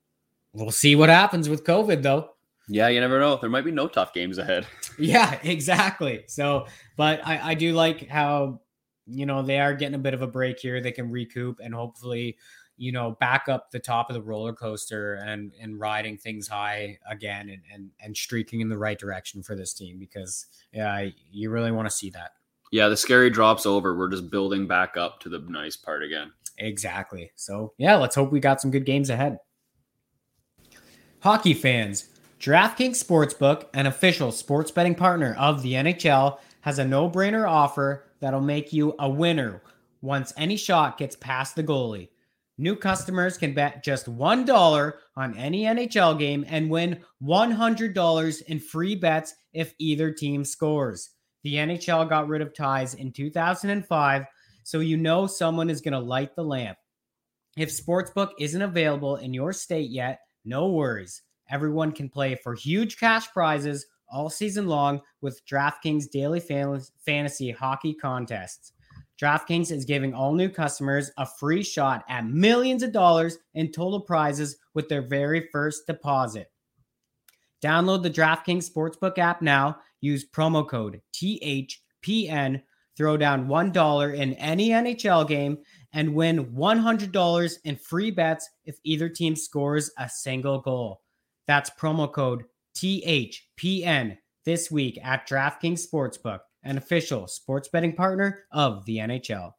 we'll 0.53 0.71
see 0.71 0.95
what 0.95 1.09
happens 1.09 1.47
with 1.47 1.63
COVID 1.63 2.01
though. 2.01 2.31
Yeah, 2.67 2.87
you 2.89 2.99
never 2.99 3.19
know. 3.19 3.35
There 3.37 3.49
might 3.49 3.65
be 3.65 3.71
no 3.71 3.87
tough 3.87 4.13
games 4.13 4.37
ahead. 4.37 4.65
Yeah, 5.01 5.39
exactly. 5.43 6.25
So, 6.27 6.65
but 6.97 7.25
I, 7.25 7.51
I 7.51 7.53
do 7.53 7.71
like 7.71 8.09
how, 8.09 8.59
you 9.07 9.25
know, 9.25 9.41
they 9.41 9.57
are 9.57 9.73
getting 9.73 9.95
a 9.95 9.99
bit 9.99 10.13
of 10.13 10.21
a 10.21 10.27
break 10.27 10.59
here. 10.59 10.81
They 10.81 10.91
can 10.91 11.09
recoup 11.09 11.61
and 11.63 11.73
hopefully, 11.73 12.35
you 12.79 12.93
know, 12.93 13.17
back 13.19 13.49
up 13.49 13.69
the 13.71 13.79
top 13.79 14.09
of 14.09 14.13
the 14.13 14.21
roller 14.21 14.53
coaster 14.53 15.15
and 15.15 15.51
and 15.61 15.79
riding 15.79 16.17
things 16.17 16.47
high 16.47 16.97
again 17.09 17.49
and 17.49 17.61
and, 17.71 17.89
and 17.99 18.15
streaking 18.15 18.61
in 18.61 18.69
the 18.69 18.77
right 18.77 18.97
direction 18.97 19.43
for 19.43 19.55
this 19.55 19.73
team 19.73 19.99
because 19.99 20.47
yeah, 20.71 21.07
you 21.31 21.49
really 21.49 21.71
want 21.71 21.87
to 21.87 21.95
see 21.95 22.09
that. 22.11 22.31
Yeah, 22.71 22.87
the 22.87 22.97
scary 22.97 23.29
drops 23.29 23.65
over. 23.65 23.95
We're 23.95 24.09
just 24.09 24.29
building 24.29 24.65
back 24.65 24.95
up 24.95 25.19
to 25.21 25.29
the 25.29 25.39
nice 25.39 25.75
part 25.75 26.03
again. 26.03 26.31
Exactly. 26.57 27.31
So 27.35 27.73
yeah, 27.77 27.97
let's 27.97 28.15
hope 28.15 28.31
we 28.31 28.39
got 28.39 28.61
some 28.61 28.71
good 28.71 28.85
games 28.85 29.09
ahead. 29.09 29.39
Hockey 31.21 31.53
fans, 31.53 32.05
DraftKings 32.39 33.03
Sportsbook, 33.03 33.65
an 33.73 33.87
official 33.87 34.31
sports 34.31 34.71
betting 34.71 34.95
partner 34.95 35.35
of 35.37 35.61
the 35.63 35.73
NHL, 35.73 36.39
has 36.61 36.79
a 36.79 36.85
no 36.85 37.09
brainer 37.09 37.49
offer 37.49 38.05
that'll 38.21 38.39
make 38.39 38.71
you 38.71 38.95
a 38.99 39.09
winner 39.09 39.61
once 40.01 40.33
any 40.37 40.55
shot 40.55 40.97
gets 40.97 41.17
past 41.17 41.55
the 41.55 41.63
goalie. 41.63 42.07
New 42.61 42.75
customers 42.75 43.37
can 43.37 43.53
bet 43.53 43.85
just 43.85 44.13
$1 44.13 44.93
on 45.15 45.37
any 45.37 45.63
NHL 45.63 46.19
game 46.19 46.43
and 46.49 46.69
win 46.69 46.99
$100 47.23 48.41
in 48.41 48.59
free 48.59 48.95
bets 48.95 49.33
if 49.53 49.73
either 49.79 50.11
team 50.11 50.43
scores. 50.43 51.11
The 51.43 51.53
NHL 51.53 52.09
got 52.09 52.27
rid 52.27 52.41
of 52.41 52.53
ties 52.53 52.95
in 52.95 53.13
2005, 53.13 54.25
so 54.63 54.81
you 54.81 54.97
know 54.97 55.25
someone 55.25 55.69
is 55.69 55.79
going 55.79 55.93
to 55.93 55.99
light 55.99 56.35
the 56.35 56.43
lamp. 56.43 56.77
If 57.55 57.69
Sportsbook 57.69 58.31
isn't 58.41 58.61
available 58.61 59.15
in 59.15 59.33
your 59.33 59.53
state 59.53 59.89
yet, 59.89 60.19
no 60.43 60.67
worries. 60.67 61.21
Everyone 61.49 61.93
can 61.93 62.09
play 62.09 62.35
for 62.43 62.55
huge 62.55 62.97
cash 62.97 63.31
prizes 63.31 63.85
all 64.11 64.29
season 64.29 64.67
long 64.67 64.99
with 65.21 65.45
DraftKings 65.45 66.11
daily 66.11 66.41
fantasy 66.41 67.51
hockey 67.51 67.93
contests. 67.93 68.73
DraftKings 69.21 69.71
is 69.71 69.83
giving 69.83 70.13
all 70.13 70.33
new 70.33 70.49
customers 70.49 71.11
a 71.17 71.25
free 71.25 71.63
shot 71.63 72.05
at 72.07 72.25
millions 72.25 72.83
of 72.83 72.93
dollars 72.93 73.37
in 73.53 73.71
total 73.71 73.99
prizes 73.99 74.57
with 74.73 74.87
their 74.87 75.01
very 75.01 75.49
first 75.51 75.85
deposit. 75.87 76.51
Download 77.61 78.01
the 78.01 78.09
DraftKings 78.09 78.69
Sportsbook 78.69 79.17
app 79.17 79.41
now. 79.41 79.77
Use 79.99 80.29
promo 80.29 80.67
code 80.67 81.01
THPN. 81.13 82.61
Throw 82.95 83.17
down 83.17 83.47
$1 83.47 84.15
in 84.15 84.33
any 84.33 84.69
NHL 84.69 85.27
game 85.27 85.57
and 85.93 86.13
win 86.13 86.45
$100 86.53 87.57
in 87.63 87.75
free 87.77 88.11
bets 88.11 88.49
if 88.65 88.77
either 88.83 89.07
team 89.07 89.35
scores 89.35 89.89
a 89.97 90.09
single 90.09 90.59
goal. 90.59 91.01
That's 91.47 91.69
promo 91.69 92.11
code 92.11 92.43
THPN 92.75 94.17
this 94.45 94.69
week 94.69 94.99
at 95.03 95.27
DraftKings 95.27 95.87
Sportsbook, 95.87 96.39
an 96.63 96.77
official 96.77 97.27
sports 97.27 97.67
betting 97.67 97.93
partner 97.93 98.43
of 98.51 98.85
the 98.85 98.97
NHL. 98.97 99.53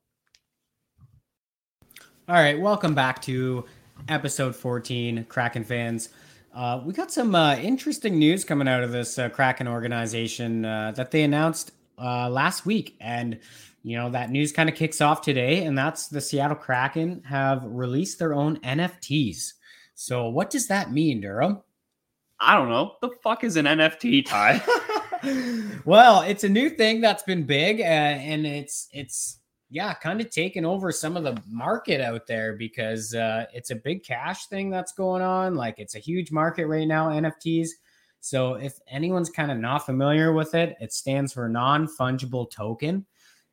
All 2.28 2.36
right, 2.36 2.58
welcome 2.60 2.94
back 2.94 3.20
to 3.22 3.64
episode 4.08 4.54
14, 4.54 5.24
Kraken 5.28 5.64
fans. 5.64 6.10
Uh, 6.54 6.80
we 6.84 6.92
got 6.92 7.10
some 7.10 7.34
uh, 7.34 7.56
interesting 7.56 8.18
news 8.18 8.44
coming 8.44 8.68
out 8.68 8.82
of 8.82 8.92
this 8.92 9.18
uh, 9.18 9.28
Kraken 9.28 9.68
organization 9.68 10.64
uh, 10.64 10.92
that 10.92 11.10
they 11.10 11.22
announced 11.22 11.72
uh, 11.98 12.28
last 12.28 12.66
week. 12.66 12.96
And, 13.00 13.38
you 13.82 13.96
know, 13.96 14.10
that 14.10 14.30
news 14.30 14.52
kind 14.52 14.68
of 14.68 14.74
kicks 14.74 15.00
off 15.00 15.22
today, 15.22 15.64
and 15.64 15.76
that's 15.76 16.08
the 16.08 16.20
Seattle 16.20 16.56
Kraken 16.56 17.22
have 17.24 17.64
released 17.64 18.18
their 18.18 18.34
own 18.34 18.58
NFTs. 18.60 19.54
So, 19.94 20.28
what 20.28 20.50
does 20.50 20.66
that 20.68 20.92
mean, 20.92 21.20
Durham? 21.20 21.62
I 22.38 22.56
don't 22.56 22.68
know. 22.68 22.94
The 23.00 23.10
fuck 23.22 23.44
is 23.44 23.56
an 23.56 23.66
NFT, 23.66 24.24
Ty? 24.24 24.62
well, 25.84 26.22
it's 26.22 26.44
a 26.44 26.48
new 26.48 26.70
thing 26.70 27.00
that's 27.00 27.22
been 27.22 27.44
big, 27.44 27.80
uh, 27.80 27.84
and 27.84 28.46
it's 28.46 28.88
it's 28.92 29.38
yeah, 29.70 29.94
kind 29.94 30.20
of 30.20 30.30
taken 30.30 30.64
over 30.64 30.90
some 30.90 31.16
of 31.16 31.22
the 31.22 31.40
market 31.48 32.00
out 32.00 32.26
there 32.26 32.54
because 32.54 33.14
uh, 33.14 33.46
it's 33.54 33.70
a 33.70 33.76
big 33.76 34.02
cash 34.02 34.46
thing 34.46 34.68
that's 34.68 34.92
going 34.92 35.22
on. 35.22 35.54
Like 35.54 35.78
it's 35.78 35.94
a 35.94 36.00
huge 36.00 36.32
market 36.32 36.66
right 36.66 36.88
now, 36.88 37.08
NFTs. 37.10 37.68
So 38.20 38.54
if 38.54 38.78
anyone's 38.88 39.30
kind 39.30 39.50
of 39.50 39.58
not 39.58 39.86
familiar 39.86 40.32
with 40.32 40.54
it, 40.54 40.76
it 40.80 40.92
stands 40.92 41.32
for 41.32 41.48
non 41.48 41.86
fungible 41.86 42.50
token, 42.50 43.06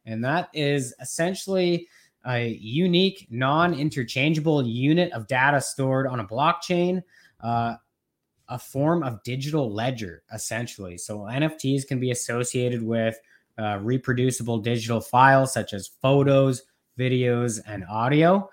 and 0.06 0.24
that 0.26 0.50
is 0.54 0.94
essentially 1.00 1.88
a 2.28 2.50
unique, 2.60 3.28
non 3.30 3.74
interchangeable 3.74 4.66
unit 4.66 5.12
of 5.14 5.28
data 5.28 5.62
stored 5.62 6.08
on 6.08 6.20
a 6.20 6.26
blockchain. 6.26 7.02
Uh, 7.40 7.76
a 8.50 8.58
form 8.60 9.04
of 9.04 9.22
digital 9.24 9.72
ledger, 9.72 10.24
essentially. 10.34 10.98
So 10.98 11.20
NFTs 11.20 11.88
can 11.88 12.00
be 12.00 12.12
associated 12.12 12.82
with 12.82 13.20
uh, 13.60 13.80
reproducible 13.82 14.60
digital 14.60 15.02
files 15.02 15.54
such 15.54 15.74
as 15.74 15.88
photos, 16.02 16.64
videos, 16.98 17.60
and 17.68 17.86
audio. 17.90 18.50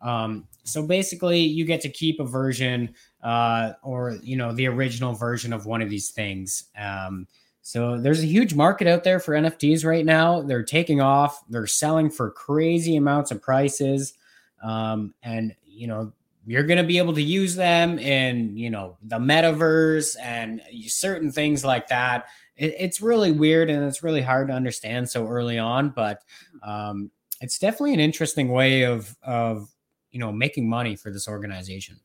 Um, 0.00 0.46
so 0.64 0.86
basically, 0.86 1.40
you 1.40 1.64
get 1.64 1.80
to 1.82 1.88
keep 1.88 2.20
a 2.20 2.24
version 2.24 2.94
uh, 3.22 3.72
or 3.82 4.18
you 4.22 4.36
know 4.36 4.52
the 4.52 4.66
original 4.66 5.14
version 5.14 5.52
of 5.52 5.66
one 5.66 5.82
of 5.82 5.90
these 5.90 6.10
things. 6.10 6.64
Um, 6.78 7.26
so 7.62 7.98
there's 7.98 8.22
a 8.22 8.26
huge 8.26 8.54
market 8.54 8.86
out 8.86 9.04
there 9.04 9.20
for 9.20 9.34
NFTs 9.34 9.84
right 9.84 10.04
now. 10.04 10.40
They're 10.42 10.62
taking 10.62 11.00
off. 11.00 11.42
They're 11.48 11.66
selling 11.66 12.10
for 12.10 12.30
crazy 12.30 12.96
amounts 12.96 13.30
of 13.30 13.42
prices, 13.42 14.14
um, 14.62 15.14
and 15.22 15.54
you 15.66 15.86
know 15.86 16.12
you're 16.48 16.62
going 16.62 16.78
to 16.78 16.84
be 16.84 16.96
able 16.96 17.12
to 17.12 17.22
use 17.22 17.54
them 17.54 17.98
in 17.98 18.56
you 18.56 18.70
know 18.70 18.96
the 19.02 19.18
metaverse 19.18 20.16
and 20.20 20.62
certain 20.86 21.30
things 21.30 21.64
like 21.64 21.88
that. 21.88 22.26
It, 22.56 22.74
it's 22.78 23.02
really 23.02 23.32
weird 23.32 23.68
and 23.68 23.84
it's 23.84 24.02
really 24.02 24.22
hard 24.22 24.48
to 24.48 24.54
understand 24.54 25.08
so 25.10 25.26
early 25.28 25.58
on 25.58 25.90
but 25.90 26.22
um, 26.62 27.10
it's 27.40 27.58
definitely 27.58 27.94
an 27.94 28.00
interesting 28.00 28.48
way 28.48 28.82
of 28.82 29.14
of 29.22 29.68
you 30.10 30.18
know 30.18 30.32
making 30.32 30.68
money 30.68 30.96
for 30.96 31.12
this 31.12 31.28
organization. 31.28 32.00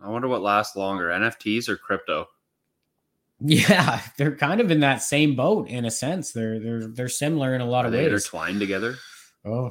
I 0.00 0.08
wonder 0.10 0.28
what 0.28 0.42
lasts 0.42 0.76
longer 0.76 1.08
nfts 1.08 1.68
or 1.68 1.76
crypto? 1.76 2.28
Yeah 3.40 4.00
they're 4.16 4.34
kind 4.34 4.60
of 4.60 4.72
in 4.72 4.80
that 4.80 5.00
same 5.00 5.36
boat 5.36 5.68
in 5.68 5.84
a 5.84 5.90
sense. 5.92 6.32
They're 6.32 6.58
they're 6.58 6.86
they're 6.88 7.08
similar 7.08 7.54
in 7.54 7.60
a 7.60 7.64
lot 7.66 7.84
Are 7.84 7.88
of 7.88 7.94
ways. 7.94 8.06
intertwined 8.06 8.58
together? 8.60 8.96
Oh 9.44 9.70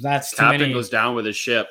that's 0.00 0.30
too 0.30 0.36
captain 0.36 0.72
goes 0.72 0.88
down 0.88 1.14
with 1.14 1.26
his 1.26 1.36
ship 1.36 1.66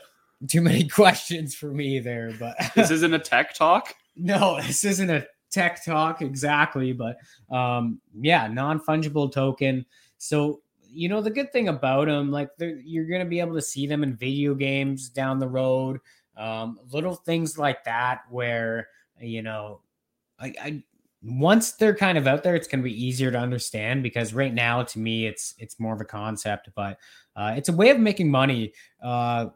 too 0.48 0.62
many 0.62 0.88
questions 0.88 1.54
for 1.54 1.72
me 1.72 2.00
there 2.00 2.32
but 2.40 2.56
this 2.76 2.92
isn't 2.92 3.14
a 3.14 3.20
tech 3.20 3.54
talk 3.54 3.96
no, 4.16 4.62
this 4.62 4.84
isn't 4.84 5.10
a 5.10 5.26
tech 5.50 5.84
talk 5.84 6.22
exactly, 6.22 6.94
but 6.94 7.18
um, 7.50 8.00
yeah, 8.20 8.48
non 8.48 8.80
fungible 8.80 9.32
token. 9.32 9.86
So 10.18 10.62
you 10.94 11.10
know 11.10 11.22
the 11.22 11.30
good 11.30 11.52
thing 11.52 11.70
about 11.70 12.08
them, 12.08 12.32
like 12.32 12.50
you're 12.60 13.08
going 13.08 13.24
to 13.24 13.30
be 13.30 13.40
able 13.40 13.56
to 13.56 13.62
see 13.62 13.88
them 13.88 14.04
in 14.04 14.16
video 14.16 14.54
games 14.56 15.10
down 15.10 15.40
the 15.40 15.48
road, 15.48 16.00
um, 16.38 16.80
little 16.92 17.16
things 17.16 17.58
like 17.58 17.84
that, 17.86 18.22
where 18.30 18.90
you 19.20 19.42
know, 19.42 19.82
I, 20.40 20.54
I 20.62 20.84
once 21.24 21.74
they're 21.74 21.96
kind 21.96 22.18
of 22.18 22.28
out 22.28 22.44
there, 22.44 22.56
it's 22.56 22.68
going 22.68 22.80
to 22.80 22.90
be 22.90 23.06
easier 23.06 23.32
to 23.32 23.38
understand 23.38 24.02
because 24.04 24.34
right 24.34 24.54
now, 24.54 24.84
to 24.84 25.00
me, 25.00 25.26
it's 25.28 25.56
it's 25.58 25.80
more 25.80 25.94
of 25.94 26.02
a 26.02 26.06
concept, 26.06 26.70
but 26.76 26.98
uh, 27.36 27.54
it's 27.56 27.70
a 27.70 27.74
way 27.74 27.90
of 27.90 28.00
making 28.00 28.30
money 28.30 28.74
uh, 29.02 29.48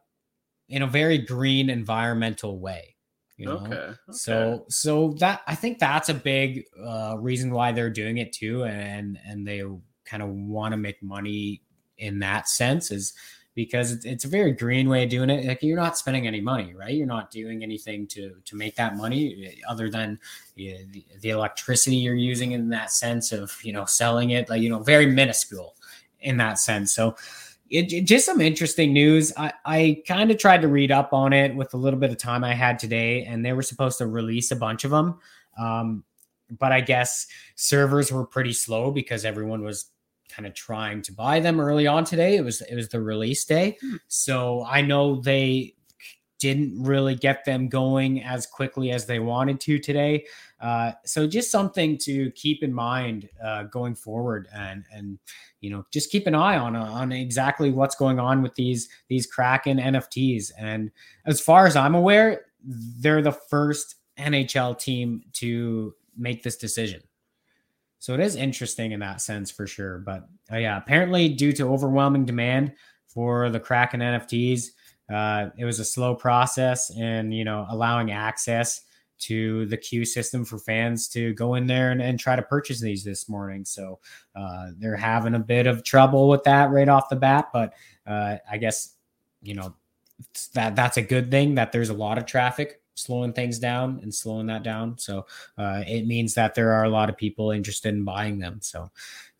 in 0.69 0.81
a 0.81 0.87
very 0.87 1.17
green 1.17 1.69
environmental 1.69 2.59
way. 2.59 2.95
You 3.37 3.47
know? 3.47 3.57
okay, 3.57 3.75
okay. 3.75 3.95
So 4.11 4.65
so 4.69 5.15
that 5.19 5.41
I 5.47 5.55
think 5.55 5.79
that's 5.79 6.09
a 6.09 6.13
big 6.13 6.63
uh, 6.81 7.17
reason 7.19 7.51
why 7.51 7.71
they're 7.71 7.89
doing 7.89 8.17
it 8.17 8.31
too, 8.31 8.63
and 8.63 9.19
and 9.27 9.45
they 9.45 9.63
kind 10.05 10.23
of 10.23 10.29
want 10.29 10.71
to 10.71 10.77
make 10.77 11.01
money 11.03 11.61
in 11.97 12.19
that 12.19 12.47
sense 12.47 12.91
is 12.91 13.13
because 13.55 13.91
it's, 13.91 14.05
it's 14.05 14.25
a 14.25 14.27
very 14.27 14.51
green 14.51 14.89
way 14.89 15.03
of 15.03 15.09
doing 15.09 15.29
it. 15.29 15.45
Like 15.45 15.63
you're 15.63 15.77
not 15.77 15.97
spending 15.97 16.27
any 16.27 16.41
money, 16.41 16.73
right? 16.75 16.93
You're 16.93 17.07
not 17.07 17.31
doing 17.31 17.63
anything 17.63 18.07
to 18.07 18.35
to 18.43 18.55
make 18.55 18.75
that 18.75 18.95
money 18.95 19.47
eh, 19.47 19.61
other 19.67 19.89
than 19.89 20.19
the, 20.55 20.77
the 21.21 21.29
electricity 21.29 21.95
you're 21.95 22.15
using 22.15 22.51
in 22.51 22.69
that 22.69 22.91
sense 22.91 23.31
of 23.31 23.57
you 23.63 23.73
know 23.73 23.85
selling 23.85 24.31
it, 24.31 24.49
like 24.49 24.61
you 24.61 24.69
know 24.69 24.79
very 24.79 25.05
minuscule 25.07 25.75
in 26.19 26.37
that 26.37 26.59
sense. 26.59 26.93
So 26.93 27.15
it, 27.69 27.91
it, 27.91 28.01
just 28.01 28.25
some 28.25 28.41
interesting 28.41 28.93
news. 28.93 29.33
I, 29.37 29.53
I 29.65 30.03
kind 30.07 30.31
of 30.31 30.37
tried 30.37 30.61
to 30.61 30.67
read 30.67 30.91
up 30.91 31.13
on 31.13 31.33
it 31.33 31.55
with 31.55 31.73
a 31.73 31.77
little 31.77 31.99
bit 31.99 32.11
of 32.11 32.17
time 32.17 32.43
I 32.43 32.53
had 32.53 32.79
today, 32.79 33.23
and 33.25 33.43
they 33.43 33.53
were 33.53 33.63
supposed 33.63 33.97
to 33.99 34.07
release 34.07 34.51
a 34.51 34.55
bunch 34.55 34.83
of 34.83 34.91
them. 34.91 35.19
Um, 35.57 36.03
but 36.59 36.71
I 36.71 36.81
guess 36.81 37.27
servers 37.55 38.11
were 38.11 38.25
pretty 38.25 38.53
slow 38.53 38.91
because 38.91 39.25
everyone 39.25 39.63
was 39.63 39.85
kind 40.29 40.45
of 40.45 40.53
trying 40.53 41.01
to 41.03 41.13
buy 41.13 41.39
them 41.39 41.59
early 41.59 41.87
on 41.87 42.03
today. 42.03 42.35
It 42.35 42.43
was 42.43 42.61
it 42.61 42.75
was 42.75 42.89
the 42.89 43.01
release 43.01 43.45
day, 43.45 43.77
hmm. 43.81 43.95
so 44.07 44.63
I 44.65 44.81
know 44.81 45.21
they 45.21 45.75
didn't 46.39 46.83
really 46.83 47.15
get 47.15 47.45
them 47.45 47.67
going 47.67 48.23
as 48.23 48.45
quickly 48.45 48.91
as 48.91 49.05
they 49.05 49.19
wanted 49.19 49.59
to 49.61 49.79
today. 49.79 50.25
Uh, 50.59 50.91
so 51.05 51.27
just 51.27 51.51
something 51.51 51.97
to 51.97 52.31
keep 52.31 52.63
in 52.63 52.73
mind 52.73 53.29
uh, 53.43 53.63
going 53.63 53.95
forward, 53.95 54.47
and 54.53 54.85
and 54.91 55.19
you 55.61 55.69
know 55.69 55.85
just 55.91 56.11
keep 56.11 56.27
an 56.27 56.35
eye 56.35 56.57
on 56.57 56.75
on 56.75 57.11
exactly 57.11 57.71
what's 57.71 57.95
going 57.95 58.19
on 58.19 58.41
with 58.41 58.55
these 58.55 58.89
these 59.07 59.27
Kraken 59.27 59.77
NFTs. 59.77 60.51
And 60.57 60.91
as 61.25 61.41
far 61.41 61.67
as 61.67 61.75
I'm 61.75 61.95
aware, 61.95 62.45
they're 62.63 63.21
the 63.21 63.31
first 63.31 63.95
NHL 64.17 64.79
team 64.79 65.23
to 65.33 65.93
make 66.17 66.43
this 66.43 66.57
decision. 66.57 67.01
So 67.99 68.13
it 68.13 68.19
is 68.19 68.35
interesting 68.35 68.91
in 68.91 68.99
that 68.99 69.21
sense 69.21 69.49
for 69.49 69.65
sure. 69.65 69.99
But 69.99 70.27
uh, 70.51 70.57
yeah, 70.57 70.77
apparently 70.77 71.29
due 71.29 71.51
to 71.53 71.67
overwhelming 71.67 72.25
demand 72.25 72.73
for 73.07 73.49
the 73.49 73.59
Kraken 73.59 74.01
NFTs, 74.01 74.67
uh, 75.11 75.49
it 75.57 75.65
was 75.65 75.79
a 75.79 75.85
slow 75.85 76.15
process 76.15 76.91
and 76.97 77.33
you 77.33 77.43
know 77.43 77.65
allowing 77.69 78.11
access 78.11 78.81
to 79.17 79.65
the 79.67 79.77
queue 79.77 80.03
system 80.03 80.43
for 80.43 80.59
fans 80.59 81.07
to 81.07 81.33
go 81.35 81.55
in 81.55 81.67
there 81.67 81.91
and, 81.91 82.01
and 82.01 82.19
try 82.19 82.35
to 82.35 82.41
purchase 82.41 82.81
these 82.81 83.03
this 83.03 83.29
morning. 83.29 83.63
So 83.63 83.99
uh, 84.35 84.71
they're 84.77 84.97
having 84.97 85.35
a 85.35 85.39
bit 85.39 85.67
of 85.67 85.85
trouble 85.85 86.27
with 86.27 86.43
that 86.43 86.69
right 86.71 86.89
off 86.89 87.07
the 87.07 87.15
bat, 87.15 87.49
but 87.53 87.73
uh, 88.05 88.37
I 88.49 88.57
guess 88.57 88.95
you 89.41 89.55
know 89.55 89.75
that 90.53 90.75
that's 90.75 90.97
a 90.97 91.01
good 91.01 91.31
thing 91.31 91.55
that 91.55 91.71
there's 91.71 91.89
a 91.89 91.93
lot 91.93 92.17
of 92.17 92.25
traffic 92.25 92.81
slowing 92.95 93.33
things 93.33 93.59
down 93.59 93.99
and 94.01 94.13
slowing 94.13 94.47
that 94.47 94.63
down. 94.63 94.97
So 94.97 95.25
uh, 95.57 95.83
it 95.85 96.07
means 96.07 96.33
that 96.35 96.55
there 96.55 96.73
are 96.73 96.85
a 96.85 96.89
lot 96.89 97.09
of 97.09 97.17
people 97.17 97.51
interested 97.51 97.93
in 97.93 98.03
buying 98.03 98.39
them. 98.39 98.59
So 98.61 98.89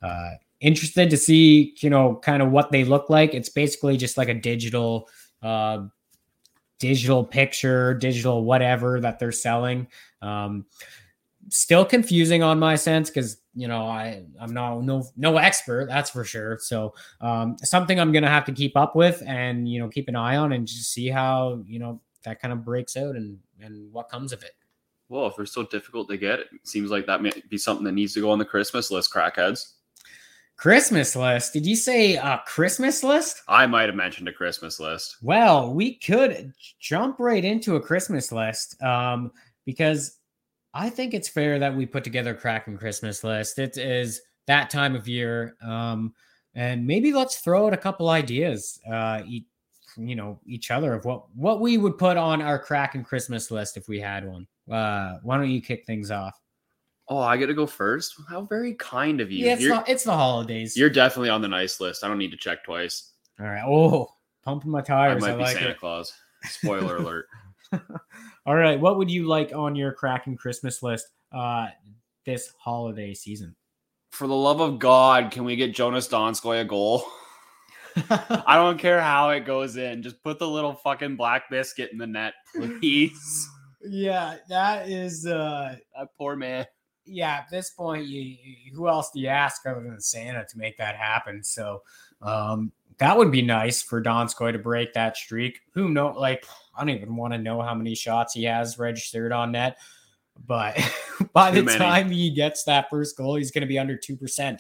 uh, 0.02 0.32
interested 0.60 1.10
to 1.10 1.18
see, 1.18 1.74
you 1.80 1.90
know, 1.90 2.16
kind 2.18 2.42
of 2.42 2.52
what 2.52 2.72
they 2.72 2.84
look 2.84 3.10
like. 3.10 3.34
It's 3.34 3.50
basically 3.50 3.98
just 3.98 4.18
like 4.18 4.30
a 4.30 4.34
digital, 4.34 5.10
uh, 5.46 5.88
digital 6.80 7.24
picture, 7.24 7.94
digital 7.94 8.44
whatever 8.44 9.00
that 9.00 9.20
they're 9.20 9.32
selling. 9.32 9.88
Um, 10.22 10.66
still 11.50 11.86
confusing 11.86 12.42
on 12.42 12.58
my 12.60 12.76
sense 12.76 13.10
because 13.10 13.38
you 13.54 13.68
know 13.68 13.84
I 13.84 14.24
I'm 14.42 14.54
not 14.54 14.82
no 14.82 15.08
no 15.16 15.38
expert 15.38 15.88
that's 15.88 16.10
for 16.10 16.24
sure. 16.24 16.58
So 16.60 16.96
um, 17.22 17.58
something 17.60 18.00
I'm 18.00 18.12
gonna 18.12 18.30
have 18.30 18.46
to 18.46 18.52
keep 18.52 18.76
up 18.76 18.96
with 18.96 19.22
and 19.26 19.70
you 19.70 19.80
know 19.80 19.88
keep 19.88 20.08
an 20.10 20.16
eye 20.16 20.38
on 20.38 20.52
and 20.52 20.68
just 20.68 20.92
see 20.92 21.08
how 21.08 21.64
you 21.68 21.80
know 21.80 22.02
that 22.24 22.42
kind 22.42 22.52
of 22.52 22.66
breaks 22.66 22.98
out 22.98 23.16
and 23.16 23.38
and 23.62 23.92
what 23.94 24.10
comes 24.10 24.34
of 24.34 24.44
it. 24.44 24.52
Well, 25.08 25.28
if 25.28 25.36
they're 25.36 25.46
so 25.46 25.64
difficult 25.64 26.10
to 26.10 26.18
get, 26.18 26.40
it 26.40 26.48
seems 26.64 26.90
like 26.90 27.06
that 27.06 27.22
may 27.22 27.32
be 27.48 27.60
something 27.60 27.86
that 27.86 27.92
needs 27.92 28.16
to 28.16 28.22
go 28.22 28.32
on 28.32 28.40
the 28.40 28.46
Christmas 28.46 28.90
list, 28.90 29.14
crackheads. 29.14 29.74
Christmas 30.58 31.16
list. 31.16 31.54
Did 31.54 31.66
you 31.66 31.76
say 31.76 32.16
a 32.16 32.42
Christmas 32.46 33.04
list? 33.04 33.42
I 33.48 33.68
might 33.68 33.88
have 33.88 33.96
mentioned 33.96 34.28
a 34.28 34.34
Christmas 34.34 34.80
list. 34.80 35.18
Well, 35.22 35.74
we 35.74 35.96
could 35.96 36.54
jump 36.80 37.20
right 37.20 37.44
into 37.44 37.76
a 37.76 37.82
Christmas 37.82 38.32
list 38.32 38.82
um, 38.82 39.32
because 39.66 40.18
I 40.74 40.90
think 40.90 41.14
it's 41.14 41.30
fair 41.30 41.60
that 41.60 41.76
we 41.76 41.86
put 41.86 42.04
together 42.04 42.32
a 42.32 42.38
Kraken 42.38 42.78
Christmas 42.78 43.24
list. 43.24 43.60
It 43.60 43.78
is 43.78 44.22
that 44.48 44.70
time 44.70 44.96
of 44.96 45.08
year. 45.08 45.56
Um, 45.62 46.14
and 46.54 46.88
maybe 46.88 47.12
let's 47.12 47.40
throw 47.40 47.68
out 47.68 47.74
a 47.74 47.78
couple 47.78 48.10
ideas. 48.10 48.80
Uh, 48.90 49.22
you 49.98 50.16
know 50.16 50.40
each 50.46 50.72
other 50.72 50.94
of 50.94 51.06
what 51.06 51.24
what 51.36 51.62
we 51.62 51.78
would 51.78 51.98
put 51.98 52.18
on 52.18 52.42
our 52.42 52.60
Kraken 52.60 53.04
Christmas 53.04 53.52
list 53.52 53.78
if 53.78 53.88
we 53.88 54.00
had 54.00 54.28
one. 54.28 54.48
Uh, 54.70 55.18
why 55.24 55.38
don't 55.38 55.50
you 55.50 55.62
kick 55.62 55.86
things 55.86 56.12
off? 56.12 56.40
Oh, 57.08 57.20
I 57.20 57.38
get 57.38 57.48
to 57.48 57.54
go 57.54 57.68
first. 57.68 58.16
How 58.30 58.42
very 58.42 58.74
kind 58.74 59.22
of 59.22 59.32
you. 59.32 59.46
Yeah, 59.46 59.54
it's, 59.54 59.66
not, 59.66 59.90
it's 59.90 60.04
the 60.04 60.14
holidays. 60.14 60.76
You're 60.76 60.90
definitely 60.90 61.30
on 61.30 61.42
the 61.42 61.48
nice 61.48 61.80
list. 61.80 62.04
I 62.04 62.08
don't 62.08 62.18
need 62.18 62.32
to 62.32 62.38
check 62.38 62.64
twice. 62.64 63.12
All 63.40 63.46
right. 63.46 63.64
Oh, 63.66 64.12
pumping 64.44 64.72
my 64.72 64.82
tires. 64.82 65.24
I 65.24 65.28
might 65.28 65.34
I 65.34 65.38
be 65.38 65.44
like 65.44 65.58
Santa 65.58 65.70
it. 65.72 65.80
Claus. 65.80 66.14
Spoiler 66.44 66.98
alert. 66.98 67.28
All 68.46 68.56
right. 68.56 68.80
What 68.80 68.98
would 68.98 69.12
you 69.12 69.28
like 69.28 69.54
on 69.54 69.76
your 69.76 69.92
Kraken 69.92 70.36
Christmas 70.36 70.82
list 70.82 71.08
uh, 71.32 71.68
this 72.26 72.54
holiday 72.58 73.14
season? 73.14 73.56
For 74.12 74.28
the 74.28 74.36
love 74.36 74.62
of 74.62 74.80
God, 74.80 75.30
can 75.30 75.44
we 75.44 75.56
get 75.56 75.76
Joonas 75.76 76.10
Donskoi 76.10 76.62
a 76.62 76.66
goal? 76.66 77.06
I 78.10 78.56
don't 78.56 78.80
care 78.80 79.02
how 79.02 79.30
it 79.30 79.46
goes 79.46 79.78
in. 79.78 80.02
Just 80.02 80.24
put 80.24 80.40
the 80.40 80.48
little 80.48 80.74
fucking 80.74 81.18
black 81.18 81.50
biscuit 81.50 81.92
in 81.92 81.98
the 81.98 82.08
net, 82.08 82.34
please. 82.54 83.50
yeah, 83.84 84.38
that 84.50 84.90
is 84.90 85.26
uh 85.26 85.76
that 85.98 86.10
poor 86.18 86.36
man. 86.36 86.66
Yeah, 87.06 87.36
at 87.36 87.50
this 87.52 87.70
point, 87.70 88.06
you, 88.06 88.36
who 88.74 88.88
else 88.88 89.12
do 89.12 89.20
you 89.20 89.28
ask 89.28 89.66
other 89.66 89.82
than 89.82 90.00
Santa 90.00 90.46
to 90.50 90.58
make 90.58 90.78
that 90.78 90.96
happen? 90.96 91.44
So 91.44 91.84
um 92.22 92.72
that 92.98 93.18
would 93.18 93.32
be 93.32 93.42
nice 93.42 93.82
for 93.82 94.02
Donskoi 94.02 94.54
to 94.54 94.60
break 94.60 94.94
that 94.94 95.18
streak. 95.18 95.60
Who 95.74 95.90
know 95.90 96.14
like 96.18 96.46
I 96.76 96.82
don't 96.82 96.96
even 96.96 97.16
want 97.16 97.34
to 97.34 97.38
know 97.38 97.62
how 97.62 97.74
many 97.74 97.96
shots 97.96 98.34
he 98.34 98.44
has 98.46 98.80
registered 98.80 99.32
on 99.32 99.52
net. 99.52 99.78
But 100.48 100.78
by 101.34 101.52
Too 101.52 101.58
the 101.58 101.64
many. 101.64 101.78
time 101.78 102.10
he 102.10 102.30
gets 102.30 102.64
that 102.64 102.90
first 102.90 103.18
goal, 103.18 103.36
he's 103.36 103.52
going 103.52 103.62
to 103.62 103.68
be 103.68 103.80
under 103.80 103.98
2% 103.98 104.60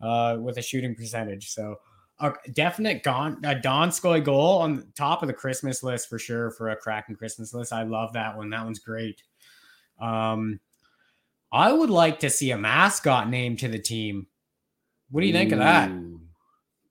uh, 0.00 0.36
with 0.40 0.58
a 0.58 0.62
shooting 0.62 0.94
percentage. 0.94 1.50
So 1.50 1.76
a 2.20 2.32
definite 2.52 3.02
Gon- 3.02 3.40
a 3.44 3.54
Donskoi 3.54 4.22
goal 4.22 4.58
on 4.58 4.76
the 4.76 4.86
top 4.96 5.22
of 5.22 5.26
the 5.26 5.34
Christmas 5.34 5.82
list 5.82 6.08
for 6.08 6.18
sure 6.18 6.50
for 6.52 6.70
a 6.70 6.76
Kraken 6.76 7.16
Christmas 7.16 7.52
list. 7.52 7.72
I 7.72 7.82
love 7.82 8.12
that 8.12 8.36
one. 8.36 8.50
That 8.50 8.64
one's 8.64 8.78
great. 8.78 9.22
Um, 10.00 10.60
I 11.52 11.72
would 11.72 11.90
like 11.90 12.20
to 12.20 12.30
see 12.30 12.50
a 12.50 12.58
mascot 12.58 13.28
named 13.28 13.58
to 13.60 13.68
the 13.68 13.78
team. 13.78 14.26
What 15.10 15.20
do 15.20 15.26
you 15.26 15.32
think 15.32 15.52
of 15.52 15.58
that? 15.58 15.90
Ooh. 15.90 16.20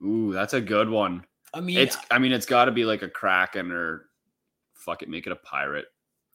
Ooh, 0.04 0.34
that's 0.34 0.54
a 0.54 0.62
good 0.62 0.90
one. 0.90 1.26
I 1.54 1.62
mean, 1.62 1.78
It's 1.78 1.98
I 2.10 2.20
mean, 2.20 2.32
it's 2.32 2.46
gotta 2.46 2.72
be 2.72 2.86
like 2.86 3.02
a 3.02 3.10
kraken 3.10 3.72
or 3.72 4.06
fuck 4.74 5.02
it, 5.02 5.10
make 5.10 5.28
it 5.28 5.34
a 5.34 5.38
pirate. 5.38 5.86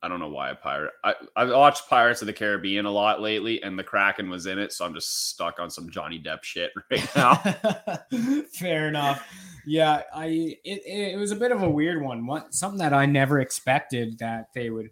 I 0.02 0.08
don't 0.08 0.20
know 0.20 0.28
why 0.28 0.50
a 0.50 0.54
pirate. 0.54 0.92
I, 1.02 1.14
I've 1.34 1.48
watched 1.48 1.88
Pirates 1.88 2.20
of 2.20 2.26
the 2.26 2.32
Caribbean 2.32 2.84
a 2.84 2.90
lot 2.90 3.20
lately, 3.22 3.62
and 3.62 3.78
the 3.78 3.82
Kraken 3.82 4.28
was 4.28 4.46
in 4.46 4.58
it, 4.58 4.72
so 4.72 4.84
I'm 4.84 4.94
just 4.94 5.30
stuck 5.30 5.58
on 5.58 5.70
some 5.70 5.90
Johnny 5.90 6.20
Depp 6.20 6.44
shit 6.44 6.70
right 6.90 7.16
now. 7.16 7.34
Fair 8.52 8.88
enough. 8.88 9.26
Yeah, 9.66 10.02
I 10.14 10.26
it, 10.64 10.82
it 10.86 11.18
was 11.18 11.32
a 11.32 11.36
bit 11.36 11.50
of 11.50 11.62
a 11.62 11.70
weird 11.70 12.02
one. 12.02 12.26
What 12.26 12.54
something 12.54 12.78
that 12.78 12.92
I 12.92 13.06
never 13.06 13.40
expected 13.40 14.18
that 14.18 14.52
they 14.54 14.70
would 14.70 14.90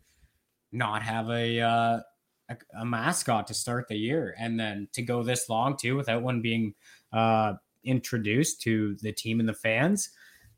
not 0.72 1.03
have 1.03 1.28
a 1.30 1.61
uh, 1.61 2.01
a, 2.49 2.57
a 2.80 2.84
mascot 2.84 3.47
to 3.47 3.55
start 3.55 3.88
the 3.88 3.97
year, 3.97 4.34
and 4.38 4.59
then 4.59 4.88
to 4.92 5.03
go 5.03 5.22
this 5.22 5.49
long 5.49 5.76
too 5.76 5.97
without 5.97 6.22
one 6.22 6.40
being 6.40 6.74
uh, 7.12 7.55
introduced 7.84 8.61
to 8.62 8.97
the 9.01 9.12
team 9.12 9.40
and 9.40 9.49
the 9.49 9.55
fans. 9.55 10.11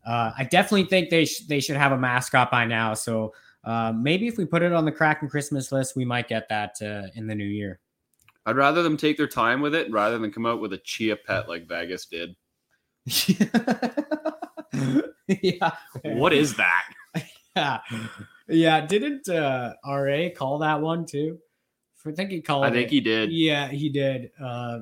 Uh, 0.06 0.32
I 0.36 0.44
definitely 0.44 0.84
think 0.84 1.10
they 1.10 1.24
sh- 1.24 1.46
they 1.48 1.60
should 1.60 1.76
have 1.76 1.92
a 1.92 1.98
mascot 1.98 2.50
by 2.50 2.64
now. 2.64 2.94
So 2.94 3.34
uh, 3.64 3.92
maybe 3.92 4.28
if 4.28 4.38
we 4.38 4.44
put 4.44 4.62
it 4.62 4.72
on 4.72 4.84
the 4.84 4.92
Kraken 4.92 5.28
Christmas 5.28 5.72
list, 5.72 5.96
we 5.96 6.04
might 6.04 6.28
get 6.28 6.48
that 6.48 6.76
uh, 6.80 7.08
in 7.14 7.26
the 7.26 7.34
new 7.34 7.44
year. 7.44 7.80
I'd 8.46 8.56
rather 8.56 8.82
them 8.84 8.96
take 8.96 9.16
their 9.16 9.26
time 9.26 9.60
with 9.60 9.74
it 9.74 9.90
rather 9.90 10.18
than 10.18 10.30
come 10.30 10.46
out 10.46 10.60
with 10.60 10.72
a 10.72 10.78
chia 10.78 11.16
pet 11.16 11.48
like 11.48 11.66
Vegas 11.66 12.06
did. 12.06 12.36
yeah. 15.26 15.72
What 16.02 16.32
is 16.32 16.56
that? 16.56 16.84
Yeah. 17.56 17.80
Yeah. 18.48 18.86
Didn't 18.86 19.30
uh 19.30 19.72
RA 19.82 20.28
call 20.36 20.58
that 20.58 20.78
one 20.78 21.06
too? 21.06 21.38
I 22.06 22.12
think 22.12 22.30
he 22.30 22.40
called 22.40 22.64
I 22.64 22.70
think 22.70 22.86
it. 22.88 22.90
he 22.94 23.00
did. 23.00 23.32
Yeah, 23.32 23.68
he 23.68 23.88
did. 23.88 24.30
Uh 24.42 24.80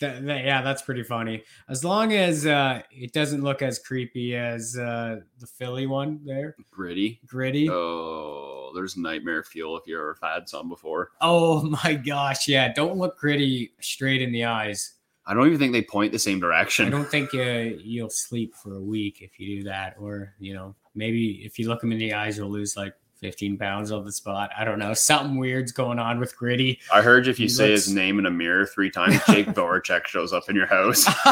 that, 0.00 0.24
that- 0.26 0.44
yeah, 0.44 0.62
that's 0.62 0.82
pretty 0.82 1.02
funny. 1.02 1.42
As 1.68 1.82
long 1.84 2.12
as 2.12 2.46
uh 2.46 2.82
it 2.90 3.12
doesn't 3.12 3.42
look 3.42 3.62
as 3.62 3.78
creepy 3.78 4.36
as 4.36 4.76
uh 4.78 5.20
the 5.38 5.46
Philly 5.46 5.86
one 5.86 6.20
there. 6.24 6.54
Gritty. 6.70 7.20
Gritty. 7.26 7.68
Oh, 7.70 8.70
there's 8.74 8.96
nightmare 8.96 9.42
fuel 9.42 9.76
if 9.76 9.86
you 9.86 9.96
ever 9.96 10.16
had 10.22 10.48
some 10.48 10.68
before. 10.68 11.10
Oh 11.20 11.62
my 11.84 11.94
gosh, 11.94 12.46
yeah. 12.48 12.72
Don't 12.72 12.96
look 12.96 13.18
gritty 13.18 13.72
straight 13.80 14.22
in 14.22 14.30
the 14.32 14.44
eyes. 14.44 14.94
I 15.26 15.34
don't 15.34 15.46
even 15.46 15.58
think 15.58 15.72
they 15.74 15.82
point 15.82 16.12
the 16.12 16.18
same 16.18 16.40
direction. 16.40 16.86
I 16.86 16.90
don't 16.90 17.06
think 17.08 17.34
uh, 17.34 17.76
you'll 17.84 18.08
sleep 18.08 18.54
for 18.54 18.76
a 18.76 18.80
week 18.80 19.20
if 19.20 19.38
you 19.38 19.58
do 19.58 19.64
that, 19.68 19.94
or 19.98 20.32
you 20.38 20.54
know, 20.54 20.74
maybe 20.94 21.42
if 21.44 21.58
you 21.58 21.68
look 21.68 21.82
them 21.82 21.92
in 21.92 21.98
the 21.98 22.14
eyes, 22.14 22.38
you'll 22.38 22.48
lose 22.50 22.78
like 22.78 22.94
15 23.20 23.58
pounds 23.58 23.90
on 23.92 24.04
the 24.04 24.12
spot. 24.12 24.50
I 24.56 24.64
don't 24.64 24.78
know. 24.78 24.94
Something 24.94 25.36
weird's 25.38 25.72
going 25.72 25.98
on 25.98 26.20
with 26.20 26.36
Gritty. 26.36 26.78
I 26.92 27.02
heard 27.02 27.26
if 27.28 27.38
you 27.38 27.44
He 27.44 27.48
say 27.50 27.70
looks- 27.70 27.86
his 27.86 27.94
name 27.94 28.18
in 28.18 28.26
a 28.26 28.30
mirror 28.30 28.64
three 28.66 28.90
times, 28.90 29.20
Jake 29.26 29.46
Voracek 29.54 30.06
shows 30.06 30.32
up 30.32 30.48
in 30.48 30.56
your 30.56 30.66
house. 30.66 31.06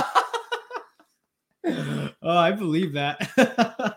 oh, 1.66 2.11
I 2.24 2.53
believe 2.53 2.93
that. 2.95 3.97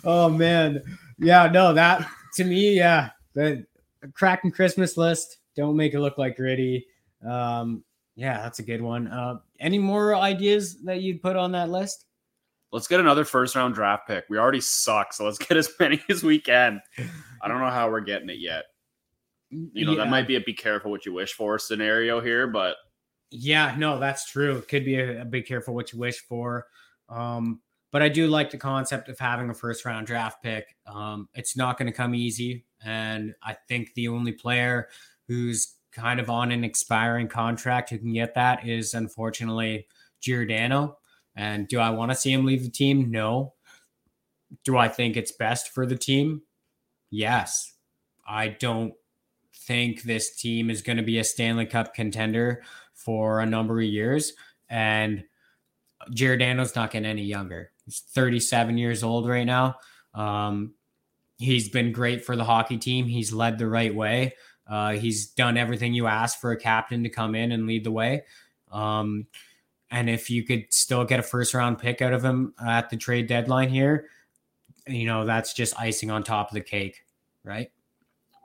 oh 0.04 0.28
man, 0.28 0.82
yeah, 1.18 1.48
no, 1.48 1.72
that 1.74 2.06
to 2.34 2.44
me, 2.44 2.76
yeah, 2.76 3.10
the 3.34 3.66
Kraken 4.14 4.50
Christmas 4.50 4.96
list. 4.96 5.38
Don't 5.56 5.76
make 5.76 5.92
it 5.94 6.00
look 6.00 6.18
like 6.18 6.36
Gritty. 6.36 6.86
Um, 7.26 7.82
yeah, 8.14 8.38
that's 8.42 8.58
a 8.60 8.62
good 8.62 8.80
one. 8.82 9.08
Uh, 9.08 9.38
any 9.60 9.78
more 9.78 10.14
ideas 10.14 10.82
that 10.84 11.00
you'd 11.00 11.20
put 11.22 11.36
on 11.36 11.52
that 11.52 11.68
list? 11.68 12.04
Let's 12.72 12.86
get 12.86 13.00
another 13.00 13.24
first 13.24 13.56
round 13.56 13.74
draft 13.74 14.06
pick. 14.06 14.24
We 14.28 14.38
already 14.38 14.60
suck, 14.60 15.12
so 15.12 15.24
let's 15.24 15.38
get 15.46 15.56
as 15.56 15.70
many 15.80 16.02
as 16.10 16.22
we 16.22 16.38
can. 16.38 16.80
I 17.42 17.48
don't 17.48 17.60
know 17.60 17.70
how 17.70 17.90
we're 17.90 18.00
getting 18.00 18.28
it 18.30 18.38
yet. 18.38 18.64
You 19.50 19.86
know, 19.86 19.92
Yeah. 19.92 19.98
that 20.04 20.10
might 20.10 20.26
be 20.28 20.36
a 20.36 20.40
be 20.40 20.52
careful 20.52 20.90
what 20.90 21.06
you 21.06 21.12
wish 21.12 21.32
for 21.32 21.58
scenario 21.58 22.20
here, 22.20 22.46
but 22.46 22.76
Yeah, 23.30 23.74
no, 23.78 23.98
that's 23.98 24.30
true. 24.30 24.56
It 24.58 24.68
could 24.68 24.84
be 24.84 24.96
a, 24.96 25.22
a 25.22 25.24
be 25.24 25.42
careful 25.42 25.74
what 25.74 25.92
you 25.92 25.98
wish 25.98 26.18
for. 26.20 26.66
Um, 27.08 27.60
but 27.90 28.02
I 28.02 28.10
do 28.10 28.26
like 28.26 28.50
the 28.50 28.58
concept 28.58 29.08
of 29.08 29.18
having 29.18 29.48
a 29.48 29.54
first 29.54 29.86
round 29.86 30.06
draft 30.06 30.42
pick. 30.42 30.76
Um, 30.86 31.28
it's 31.34 31.56
not 31.56 31.78
going 31.78 31.86
to 31.86 31.96
come 31.96 32.14
easy. 32.14 32.66
And 32.84 33.34
I 33.42 33.56
think 33.68 33.94
the 33.94 34.08
only 34.08 34.32
player 34.32 34.88
who's 35.26 35.76
kind 35.92 36.20
of 36.20 36.28
on 36.28 36.52
an 36.52 36.64
expiring 36.64 37.28
contract 37.28 37.88
who 37.88 37.96
can 37.98 38.12
get 38.12 38.34
that 38.34 38.68
is 38.68 38.92
unfortunately 38.92 39.86
Giordano. 40.20 40.98
And 41.38 41.68
do 41.68 41.78
I 41.78 41.90
want 41.90 42.10
to 42.10 42.16
see 42.16 42.32
him 42.32 42.44
leave 42.44 42.64
the 42.64 42.68
team? 42.68 43.12
No. 43.12 43.54
Do 44.64 44.76
I 44.76 44.88
think 44.88 45.16
it's 45.16 45.30
best 45.30 45.68
for 45.68 45.86
the 45.86 45.96
team? 45.96 46.42
Yes. 47.10 47.74
I 48.26 48.48
don't 48.48 48.92
think 49.54 50.02
this 50.02 50.34
team 50.34 50.68
is 50.68 50.82
going 50.82 50.96
to 50.96 51.04
be 51.04 51.20
a 51.20 51.24
Stanley 51.24 51.64
Cup 51.64 51.94
contender 51.94 52.64
for 52.92 53.38
a 53.38 53.46
number 53.46 53.78
of 53.78 53.86
years. 53.86 54.32
And 54.68 55.22
Daniels 56.12 56.74
not 56.74 56.90
getting 56.90 57.08
any 57.08 57.22
younger. 57.22 57.70
He's 57.84 58.00
37 58.00 58.76
years 58.76 59.04
old 59.04 59.28
right 59.28 59.44
now. 59.44 59.76
Um, 60.14 60.74
he's 61.38 61.68
been 61.68 61.92
great 61.92 62.24
for 62.24 62.34
the 62.34 62.44
hockey 62.44 62.78
team. 62.78 63.06
He's 63.06 63.32
led 63.32 63.58
the 63.58 63.68
right 63.68 63.94
way. 63.94 64.34
Uh, 64.66 64.94
he's 64.94 65.28
done 65.28 65.56
everything 65.56 65.94
you 65.94 66.08
ask 66.08 66.40
for 66.40 66.50
a 66.50 66.58
captain 66.58 67.04
to 67.04 67.08
come 67.08 67.36
in 67.36 67.52
and 67.52 67.68
lead 67.68 67.84
the 67.84 67.92
way. 67.92 68.24
Um, 68.72 69.28
and 69.90 70.10
if 70.10 70.30
you 70.30 70.42
could 70.44 70.66
still 70.70 71.04
get 71.04 71.20
a 71.20 71.22
first 71.22 71.54
round 71.54 71.78
pick 71.78 72.02
out 72.02 72.12
of 72.12 72.24
him 72.24 72.54
at 72.64 72.90
the 72.90 72.96
trade 72.96 73.26
deadline 73.26 73.68
here, 73.68 74.08
you 74.86 75.06
know, 75.06 75.24
that's 75.24 75.52
just 75.52 75.78
icing 75.78 76.10
on 76.10 76.22
top 76.22 76.48
of 76.48 76.54
the 76.54 76.60
cake, 76.60 77.04
right? 77.44 77.70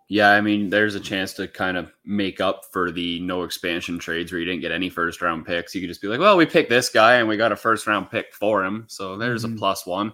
Yeah, 0.10 0.30
I 0.30 0.42
mean, 0.42 0.70
there's 0.70 0.96
a 0.96 1.00
chance 1.00 1.34
to 1.34 1.48
kind 1.48 1.78
of 1.78 1.92
make 2.06 2.40
up 2.40 2.66
for 2.72 2.92
the 2.92 3.20
no 3.22 3.44
expansion 3.44 3.98
trades 3.98 4.32
where 4.32 4.40
you 4.40 4.46
didn't 4.46 4.62
get 4.62 4.72
any 4.72 4.90
first 4.90 5.22
round 5.22 5.46
picks. 5.46 5.74
You 5.74 5.82
could 5.82 5.90
just 5.90 6.02
be 6.02 6.08
like, 6.08 6.20
well, 6.20 6.38
we 6.38 6.46
picked 6.46 6.70
this 6.70 6.90
guy 6.90 7.16
and 7.16 7.28
we 7.28 7.38
got 7.38 7.52
a 7.52 7.56
first 7.56 7.88
round 7.88 8.12
pick 8.12 8.34
for 8.34 8.64
him. 8.64 8.86
So 8.88 9.18
there's 9.18 9.44
mm-hmm. 9.44 9.56
a 9.56 9.60
plus 9.60 9.86
one. 9.86 10.14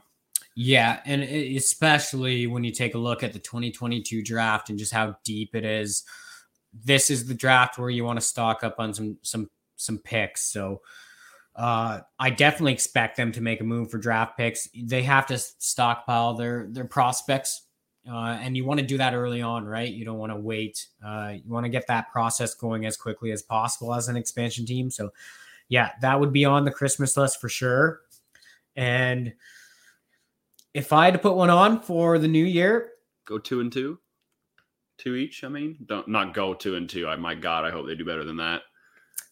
Yeah. 0.56 1.02
And 1.06 1.22
especially 1.24 2.48
when 2.48 2.64
you 2.64 2.72
take 2.72 2.96
a 2.96 3.00
look 3.00 3.24
at 3.24 3.34
the 3.34 3.40
2022 3.40 4.24
draft 4.24 4.70
and 4.70 4.80
just 4.80 4.94
how 4.94 5.18
deep 5.24 5.56
it 5.56 5.66
is, 5.66 6.04
this 6.74 7.10
is 7.10 7.28
the 7.28 7.34
draft 7.34 7.78
where 7.78 7.90
you 7.90 8.06
want 8.06 8.20
to 8.20 8.26
stock 8.26 8.64
up 8.64 8.76
on 8.80 8.94
some, 8.94 9.18
some, 9.22 9.50
some 9.76 9.98
picks. 9.98 10.44
So, 10.52 10.82
uh, 11.60 12.00
I 12.18 12.30
definitely 12.30 12.72
expect 12.72 13.18
them 13.18 13.34
to 13.34 13.42
make 13.42 13.60
a 13.60 13.66
move 13.66 13.92
for 13.92 13.98
draft 13.98 14.38
picks. 14.38 14.70
They 14.82 15.04
have 15.04 15.26
to 15.26 15.38
stockpile 15.38 16.36
their 16.36 16.68
their 16.70 16.86
prospects, 16.86 17.64
uh, 18.10 18.40
and 18.42 18.56
you 18.56 18.64
want 18.64 18.80
to 18.80 18.86
do 18.86 18.98
that 18.98 19.14
early 19.14 19.42
on, 19.42 19.66
right? 19.66 19.92
You 19.92 20.06
don't 20.06 20.18
want 20.18 20.32
to 20.32 20.40
wait. 20.40 20.88
Uh, 21.06 21.34
you 21.44 21.52
want 21.52 21.66
to 21.66 21.70
get 21.70 21.86
that 21.88 22.14
process 22.14 22.54
going 22.54 22.86
as 22.86 22.96
quickly 22.96 23.34
as 23.34 23.42
possible 23.42 23.94
as 23.94 24.08
an 24.08 24.16
expansion 24.16 24.66
team. 24.66 24.90
So, 24.90 25.12
yeah, 25.68 25.92
that 26.02 26.18
would 26.18 26.32
be 26.32 26.46
on 26.46 26.64
the 26.64 26.72
Christmas 26.72 27.18
list 27.18 27.42
for 27.42 27.50
sure. 27.50 28.00
And 28.78 29.34
if 30.74 30.94
I 30.94 31.04
had 31.04 31.14
to 31.14 31.20
put 31.20 31.36
one 31.36 31.50
on 31.50 31.82
for 31.82 32.20
the 32.20 32.28
new 32.30 32.46
year, 32.46 32.92
go 33.26 33.38
two 33.38 33.60
and 33.60 33.70
two, 33.70 34.00
two 34.98 35.16
each. 35.16 35.44
I 35.44 35.50
mean, 35.50 35.76
don't 35.88 36.08
not 36.08 36.34
go 36.34 36.54
two 36.54 36.76
and 36.76 36.90
two. 36.90 37.06
I 37.06 37.18
my 37.18 37.36
God, 37.36 37.66
I 37.66 37.70
hope 37.70 37.86
they 37.86 37.96
do 37.96 38.06
better 38.06 38.24
than 38.24 38.38
that. 38.38 38.62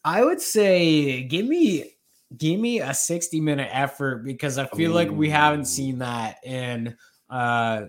I 0.04 0.26
would 0.26 0.42
say 0.42 1.24
give 1.24 1.46
me 1.46 1.94
give 2.36 2.60
me 2.60 2.80
a 2.80 2.94
60 2.94 3.40
minute 3.40 3.70
effort 3.72 4.26
because 4.26 4.58
I 4.58 4.66
feel 4.68 4.92
Ooh. 4.92 4.96
like 4.96 5.12
we 5.12 5.30
haven't 5.30 5.66
seen 5.66 6.00
that 6.00 6.38
in 6.44 6.96
uh, 7.30 7.84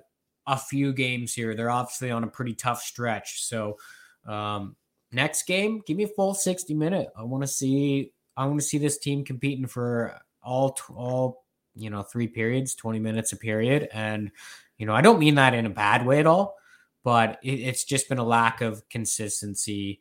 a 0.47 0.57
few 0.57 0.93
games 0.93 1.35
here. 1.35 1.55
They're 1.55 1.71
obviously 1.71 2.11
on 2.11 2.25
a 2.25 2.29
pretty 2.29 2.55
tough 2.55 2.83
stretch. 2.83 3.43
So 3.45 3.79
um, 4.27 4.77
next 5.11 5.47
game, 5.47 5.83
give 5.87 5.97
me 5.97 6.05
a 6.05 6.09
full 6.09 6.35
60 6.35 6.75
minute. 6.75 7.09
I 7.17 7.23
want 7.25 7.43
to 7.43 7.49
see 7.49 8.13
I 8.37 8.47
want 8.47 8.61
to 8.61 8.67
see 8.67 8.79
this 8.79 8.99
team 8.99 9.25
competing 9.25 9.67
for 9.67 10.21
all 10.43 10.77
all 10.95 11.45
you 11.75 11.91
know 11.91 12.03
three 12.03 12.29
periods, 12.29 12.75
20 12.75 12.99
minutes 13.01 13.33
a 13.33 13.37
period 13.37 13.89
and 13.93 14.31
you 14.79 14.87
know, 14.87 14.95
I 14.95 15.01
don't 15.01 15.19
mean 15.19 15.35
that 15.35 15.55
in 15.55 15.67
a 15.67 15.71
bad 15.71 16.07
way 16.07 16.21
at 16.21 16.27
all, 16.27 16.57
but 17.03 17.39
it, 17.43 17.61
it's 17.61 17.85
just 17.85 18.09
been 18.09 18.19
a 18.19 18.25
lack 18.25 18.61
of 18.61 18.89
consistency 18.89 20.01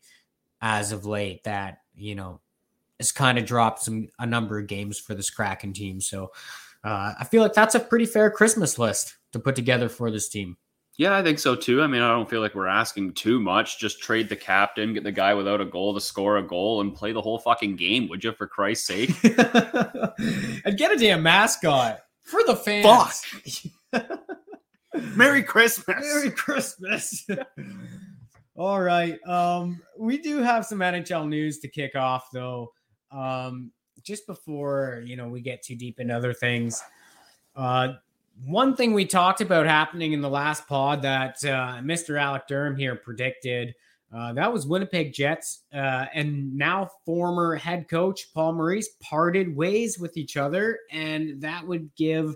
as 0.62 0.92
of 0.92 1.06
late 1.06 1.44
that, 1.44 1.80
you 1.96 2.16
know, 2.16 2.40
has 3.00 3.12
kind 3.12 3.38
of 3.38 3.46
dropped 3.46 3.84
some 3.84 4.10
a 4.20 4.26
number 4.26 4.60
of 4.60 4.68
games 4.68 5.00
for 5.00 5.14
this 5.14 5.30
Kraken 5.30 5.74
team. 5.74 6.02
So 6.02 6.32
uh, 6.84 7.14
I 7.20 7.26
feel 7.26 7.42
like 7.42 7.54
that's 7.54 7.76
a 7.76 7.80
pretty 7.80 8.06
fair 8.06 8.32
Christmas 8.32 8.80
list 8.80 9.16
to 9.34 9.40
put 9.40 9.56
together 9.56 9.90
for 9.90 10.12
this 10.12 10.30
team. 10.30 10.58
Yeah, 10.98 11.16
I 11.16 11.22
think 11.22 11.38
so 11.38 11.56
too. 11.56 11.84
I 11.84 11.88
mean, 11.88 12.02
I 12.02 12.10
don't 12.10 12.28
feel 12.28 12.42
like 12.42 12.56
we're 12.56 12.66
asking 12.66 13.14
too 13.14 13.40
much. 13.40 13.80
Just 13.80 14.02
trade 14.02 14.30
the 14.30 14.36
captain, 14.36 14.96
get 14.96 15.04
the 15.04 15.12
guy 15.12 15.36
without 15.36 15.62
a 15.62 15.66
goal 15.66 15.94
to 15.94 16.02
score 16.02 16.38
a 16.38 16.44
goal, 16.44 16.82
and 16.82 16.96
play 16.96 17.12
the 17.12 17.22
whole 17.22 17.38
fucking 17.38 17.76
game, 17.76 18.10
would 18.10 18.24
you? 18.24 18.32
For 18.32 18.48
Christ's 18.48 18.88
sake, 18.88 19.12
and 19.24 20.78
get 20.78 20.92
a 20.92 20.98
damn 20.98 21.22
mascot 21.22 22.00
for 22.24 22.44
the 22.48 22.56
fans. 22.56 23.24
Fuck. 23.94 24.10
Merry 25.16 25.44
Christmas. 25.44 25.98
Merry 26.00 26.32
Christmas. 26.32 27.28
All 28.56 28.82
right. 28.82 29.20
Um, 29.28 29.82
we 29.98 30.18
do 30.18 30.40
have 30.40 30.66
some 30.66 30.80
NHL 30.80 31.28
news 31.28 31.60
to 31.60 31.68
kick 31.68 31.96
off, 31.96 32.30
though. 32.34 32.72
Um, 33.12 33.72
just 34.04 34.28
before 34.28 35.04
you 35.06 35.16
know 35.16 35.28
we 35.28 35.42
get 35.42 35.64
too 35.64 35.76
deep 35.76 36.00
into 36.00 36.16
other 36.16 36.34
things, 36.34 36.82
uh, 37.56 37.94
one 38.46 38.76
thing 38.76 38.94
we 38.94 39.06
talked 39.06 39.42
about 39.42 39.66
happening 39.66 40.14
in 40.14 40.22
the 40.22 40.30
last 40.30 40.68
pod 40.68 41.02
that 41.02 41.44
uh, 41.44 41.80
Mr. 41.82 42.20
Alec 42.20 42.48
Durham 42.48 42.76
here 42.76 42.96
predicted 42.96 43.74
uh, 44.14 44.32
that 44.34 44.52
was 44.52 44.66
Winnipeg 44.66 45.14
Jets 45.14 45.64
uh, 45.74 46.06
and 46.14 46.56
now 46.56 46.90
former 47.06 47.56
head 47.56 47.90
coach 47.90 48.34
Paul 48.34 48.54
Maurice 48.54 48.90
parted 49.02 49.56
ways 49.56 50.00
with 50.00 50.16
each 50.16 50.38
other, 50.38 50.80
and 50.92 51.42
that 51.42 51.68
would 51.68 51.94
give 51.96 52.36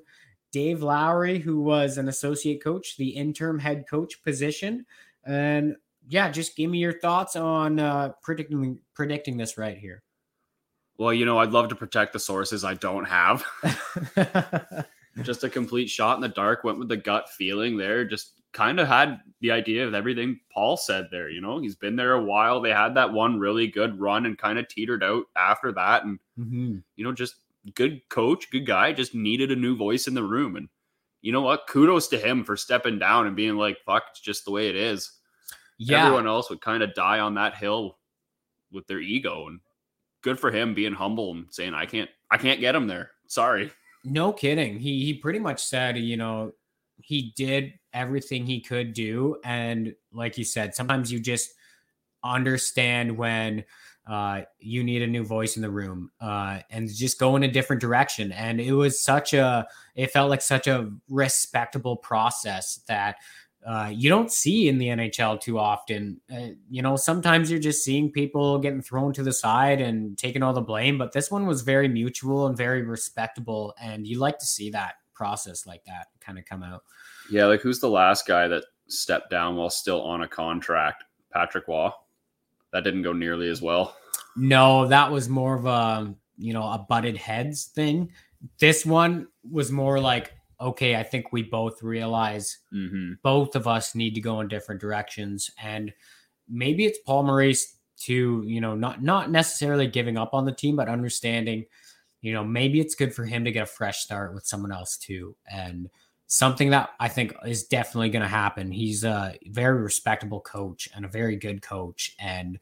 Dave 0.51 0.83
Lowry, 0.83 1.39
who 1.39 1.61
was 1.61 1.97
an 1.97 2.09
associate 2.09 2.61
coach, 2.61 2.97
the 2.97 3.09
interim 3.09 3.57
head 3.57 3.85
coach 3.89 4.21
position. 4.21 4.85
And 5.23 5.77
yeah, 6.09 6.29
just 6.29 6.57
give 6.57 6.69
me 6.69 6.79
your 6.79 6.99
thoughts 6.99 7.37
on 7.37 7.79
uh, 7.79 8.13
predicting 8.21 8.79
predicting 8.93 9.37
this 9.37 9.57
right 9.57 9.77
here. 9.77 10.03
Well, 10.97 11.13
you 11.13 11.25
know, 11.25 11.39
I'd 11.39 11.51
love 11.51 11.69
to 11.69 11.75
protect 11.75 12.13
the 12.13 12.19
sources 12.19 12.63
I 12.63 12.75
don't 12.75 13.05
have. 13.05 13.43
just 15.23 15.43
a 15.43 15.49
complete 15.49 15.89
shot 15.89 16.15
in 16.15 16.21
the 16.21 16.29
dark. 16.29 16.63
Went 16.63 16.79
with 16.79 16.89
the 16.89 16.97
gut 16.97 17.29
feeling 17.29 17.77
there. 17.77 18.05
Just 18.05 18.41
kind 18.53 18.79
of 18.79 18.87
had 18.87 19.19
the 19.39 19.51
idea 19.51 19.87
of 19.87 19.93
everything 19.93 20.39
Paul 20.53 20.77
said 20.77 21.07
there. 21.11 21.29
You 21.29 21.41
know, 21.41 21.59
he's 21.59 21.75
been 21.75 21.95
there 21.95 22.13
a 22.13 22.23
while. 22.23 22.61
They 22.61 22.71
had 22.71 22.95
that 22.95 23.11
one 23.11 23.39
really 23.39 23.67
good 23.67 23.99
run 23.99 24.25
and 24.25 24.37
kind 24.37 24.59
of 24.59 24.67
teetered 24.67 25.03
out 25.03 25.25
after 25.35 25.71
that. 25.73 26.03
And, 26.03 26.19
mm-hmm. 26.37 26.77
you 26.95 27.03
know, 27.03 27.13
just 27.13 27.35
good 27.75 28.01
coach, 28.09 28.49
good 28.51 28.65
guy, 28.65 28.93
just 28.93 29.15
needed 29.15 29.51
a 29.51 29.55
new 29.55 29.75
voice 29.75 30.07
in 30.07 30.13
the 30.13 30.23
room. 30.23 30.55
And 30.55 30.69
you 31.21 31.31
know 31.31 31.41
what? 31.41 31.67
Kudos 31.67 32.07
to 32.09 32.17
him 32.17 32.43
for 32.43 32.57
stepping 32.57 32.99
down 32.99 33.27
and 33.27 33.35
being 33.35 33.55
like, 33.55 33.77
fuck, 33.85 34.03
it's 34.09 34.19
just 34.19 34.45
the 34.45 34.51
way 34.51 34.67
it 34.67 34.75
is. 34.75 35.11
Yeah. 35.77 36.05
Everyone 36.05 36.27
else 36.27 36.49
would 36.49 36.61
kind 36.61 36.83
of 36.83 36.93
die 36.93 37.19
on 37.19 37.35
that 37.35 37.55
hill 37.55 37.97
with 38.71 38.87
their 38.87 38.99
ego. 38.99 39.47
And 39.47 39.59
good 40.21 40.39
for 40.39 40.51
him 40.51 40.73
being 40.73 40.93
humble 40.93 41.31
and 41.31 41.45
saying, 41.49 41.73
I 41.73 41.85
can't, 41.85 42.09
I 42.29 42.37
can't 42.37 42.59
get 42.59 42.75
him 42.75 42.87
there. 42.87 43.11
Sorry. 43.27 43.71
No 44.03 44.33
kidding. 44.33 44.79
He 44.79 45.05
he 45.05 45.13
pretty 45.13 45.39
much 45.39 45.63
said, 45.63 45.97
you 45.97 46.17
know, 46.17 46.53
he 46.97 47.33
did 47.35 47.73
everything 47.93 48.45
he 48.45 48.61
could 48.61 48.93
do. 48.93 49.37
And 49.43 49.93
like 50.11 50.37
you 50.37 50.43
said, 50.43 50.73
sometimes 50.73 51.11
you 51.11 51.19
just 51.19 51.51
understand 52.23 53.15
when 53.17 53.63
uh, 54.07 54.41
you 54.59 54.83
need 54.83 55.01
a 55.01 55.07
new 55.07 55.23
voice 55.23 55.55
in 55.55 55.61
the 55.61 55.69
room 55.69 56.11
uh, 56.19 56.59
and 56.69 56.89
just 56.89 57.19
go 57.19 57.35
in 57.35 57.43
a 57.43 57.51
different 57.51 57.81
direction. 57.81 58.31
And 58.31 58.59
it 58.59 58.73
was 58.73 59.03
such 59.03 59.33
a, 59.33 59.67
it 59.95 60.11
felt 60.11 60.29
like 60.29 60.41
such 60.41 60.67
a 60.67 60.91
respectable 61.09 61.95
process 61.95 62.81
that 62.87 63.17
uh, 63.65 63.91
you 63.93 64.09
don't 64.09 64.31
see 64.31 64.67
in 64.67 64.77
the 64.77 64.87
NHL 64.87 65.39
too 65.39 65.59
often. 65.59 66.19
Uh, 66.33 66.49
you 66.69 66.81
know, 66.81 66.95
sometimes 66.95 67.51
you're 67.51 67.59
just 67.59 67.83
seeing 67.83 68.11
people 68.11 68.57
getting 68.59 68.81
thrown 68.81 69.13
to 69.13 69.23
the 69.23 69.33
side 69.33 69.81
and 69.81 70.17
taking 70.17 70.41
all 70.41 70.53
the 70.53 70.61
blame, 70.61 70.97
but 70.97 71.11
this 71.11 71.29
one 71.29 71.45
was 71.45 71.61
very 71.61 71.87
mutual 71.87 72.47
and 72.47 72.57
very 72.57 72.81
respectable. 72.81 73.73
And 73.79 74.07
you 74.07 74.19
like 74.19 74.39
to 74.39 74.45
see 74.45 74.71
that 74.71 74.95
process 75.13 75.67
like 75.67 75.83
that 75.85 76.07
kind 76.19 76.39
of 76.39 76.45
come 76.45 76.63
out. 76.63 76.83
Yeah, 77.29 77.45
like 77.45 77.61
who's 77.61 77.79
the 77.79 77.89
last 77.89 78.25
guy 78.25 78.47
that 78.47 78.63
stepped 78.87 79.29
down 79.29 79.55
while 79.55 79.69
still 79.69 80.01
on 80.01 80.23
a 80.23 80.27
contract? 80.27 81.03
Patrick 81.31 81.67
Roy. 81.67 81.89
That 82.73 82.83
didn't 82.83 83.03
go 83.03 83.13
nearly 83.13 83.49
as 83.49 83.61
well. 83.61 83.95
No, 84.35 84.87
that 84.87 85.11
was 85.11 85.27
more 85.29 85.55
of 85.55 85.65
a 85.65 86.15
you 86.37 86.53
know 86.53 86.63
a 86.63 86.85
butted 86.89 87.17
heads 87.17 87.65
thing. 87.65 88.11
This 88.59 88.85
one 88.85 89.27
was 89.49 89.71
more 89.71 89.99
like 89.99 90.33
okay, 90.61 90.95
I 90.95 91.03
think 91.03 91.31
we 91.31 91.43
both 91.43 91.81
realize 91.81 92.59
mm-hmm. 92.73 93.13
both 93.23 93.55
of 93.55 93.67
us 93.67 93.95
need 93.95 94.15
to 94.15 94.21
go 94.21 94.39
in 94.41 94.47
different 94.47 94.79
directions. 94.79 95.49
And 95.61 95.91
maybe 96.47 96.85
it's 96.85 96.99
Paul 97.05 97.23
Maurice 97.23 97.77
to, 98.01 98.43
you 98.45 98.61
know, 98.61 98.75
not 98.75 99.01
not 99.01 99.31
necessarily 99.31 99.87
giving 99.87 100.17
up 100.17 100.33
on 100.33 100.45
the 100.45 100.51
team, 100.51 100.75
but 100.75 100.87
understanding, 100.87 101.65
you 102.21 102.33
know, 102.33 102.43
maybe 102.43 102.79
it's 102.79 102.95
good 102.95 103.13
for 103.13 103.25
him 103.25 103.43
to 103.45 103.51
get 103.51 103.63
a 103.63 103.67
fresh 103.67 103.99
start 103.99 104.33
with 104.33 104.45
someone 104.45 104.71
else 104.71 104.97
too. 104.97 105.35
And 105.51 105.89
something 106.27 106.69
that 106.69 106.91
I 106.99 107.09
think 107.09 107.33
is 107.45 107.65
definitely 107.65 108.09
going 108.09 108.21
to 108.21 108.27
happen. 108.27 108.71
He's 108.71 109.03
a 109.03 109.35
very 109.47 109.81
respectable 109.81 110.39
coach 110.39 110.87
and 110.95 111.03
a 111.03 111.09
very 111.09 111.35
good 111.35 111.61
coach. 111.61 112.15
And 112.19 112.57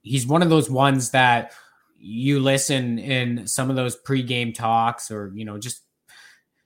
he's 0.00 0.26
one 0.26 0.42
of 0.42 0.48
those 0.48 0.70
ones 0.70 1.10
that 1.10 1.52
you 1.98 2.40
listen 2.40 2.98
in 2.98 3.46
some 3.46 3.68
of 3.68 3.76
those 3.76 4.00
pregame 4.02 4.54
talks 4.54 5.10
or, 5.10 5.30
you 5.34 5.44
know, 5.44 5.58
just 5.58 5.82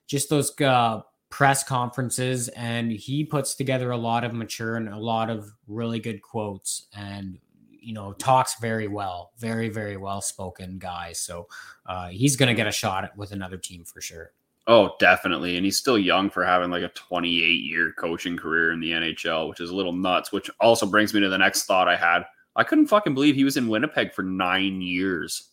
just 0.06 0.28
those 0.30 0.58
uh, 0.60 1.00
press 1.30 1.64
conferences, 1.64 2.48
and 2.48 2.90
he 2.90 3.24
puts 3.24 3.54
together 3.54 3.90
a 3.90 3.96
lot 3.96 4.24
of 4.24 4.32
mature 4.32 4.76
and 4.76 4.88
a 4.88 4.98
lot 4.98 5.30
of 5.30 5.50
really 5.66 5.98
good 5.98 6.22
quotes, 6.22 6.86
and 6.96 7.38
you 7.70 7.92
know 7.92 8.12
talks 8.12 8.58
very 8.60 8.88
well, 8.88 9.32
very 9.38 9.68
very 9.68 9.96
well 9.96 10.20
spoken 10.20 10.78
guy. 10.78 11.12
So 11.12 11.48
uh, 11.86 12.08
he's 12.08 12.36
going 12.36 12.48
to 12.48 12.54
get 12.54 12.66
a 12.66 12.72
shot 12.72 13.16
with 13.16 13.32
another 13.32 13.56
team 13.56 13.84
for 13.84 14.00
sure. 14.00 14.32
Oh, 14.68 14.94
definitely. 14.98 15.56
And 15.56 15.64
he's 15.64 15.76
still 15.76 15.96
young 15.96 16.28
for 16.28 16.44
having 16.44 16.70
like 16.70 16.82
a 16.82 16.88
28 16.88 17.30
year 17.64 17.92
coaching 17.96 18.36
career 18.36 18.72
in 18.72 18.80
the 18.80 18.90
NHL, 18.90 19.48
which 19.48 19.60
is 19.60 19.70
a 19.70 19.76
little 19.76 19.92
nuts, 19.92 20.32
which 20.32 20.50
also 20.60 20.86
brings 20.86 21.14
me 21.14 21.20
to 21.20 21.28
the 21.28 21.38
next 21.38 21.66
thought 21.66 21.86
I 21.88 21.94
had. 21.94 22.24
I 22.56 22.64
couldn't 22.64 22.88
fucking 22.88 23.14
believe 23.14 23.36
he 23.36 23.44
was 23.44 23.56
in 23.56 23.68
Winnipeg 23.68 24.12
for 24.12 24.22
nine 24.22 24.80
years. 24.80 25.50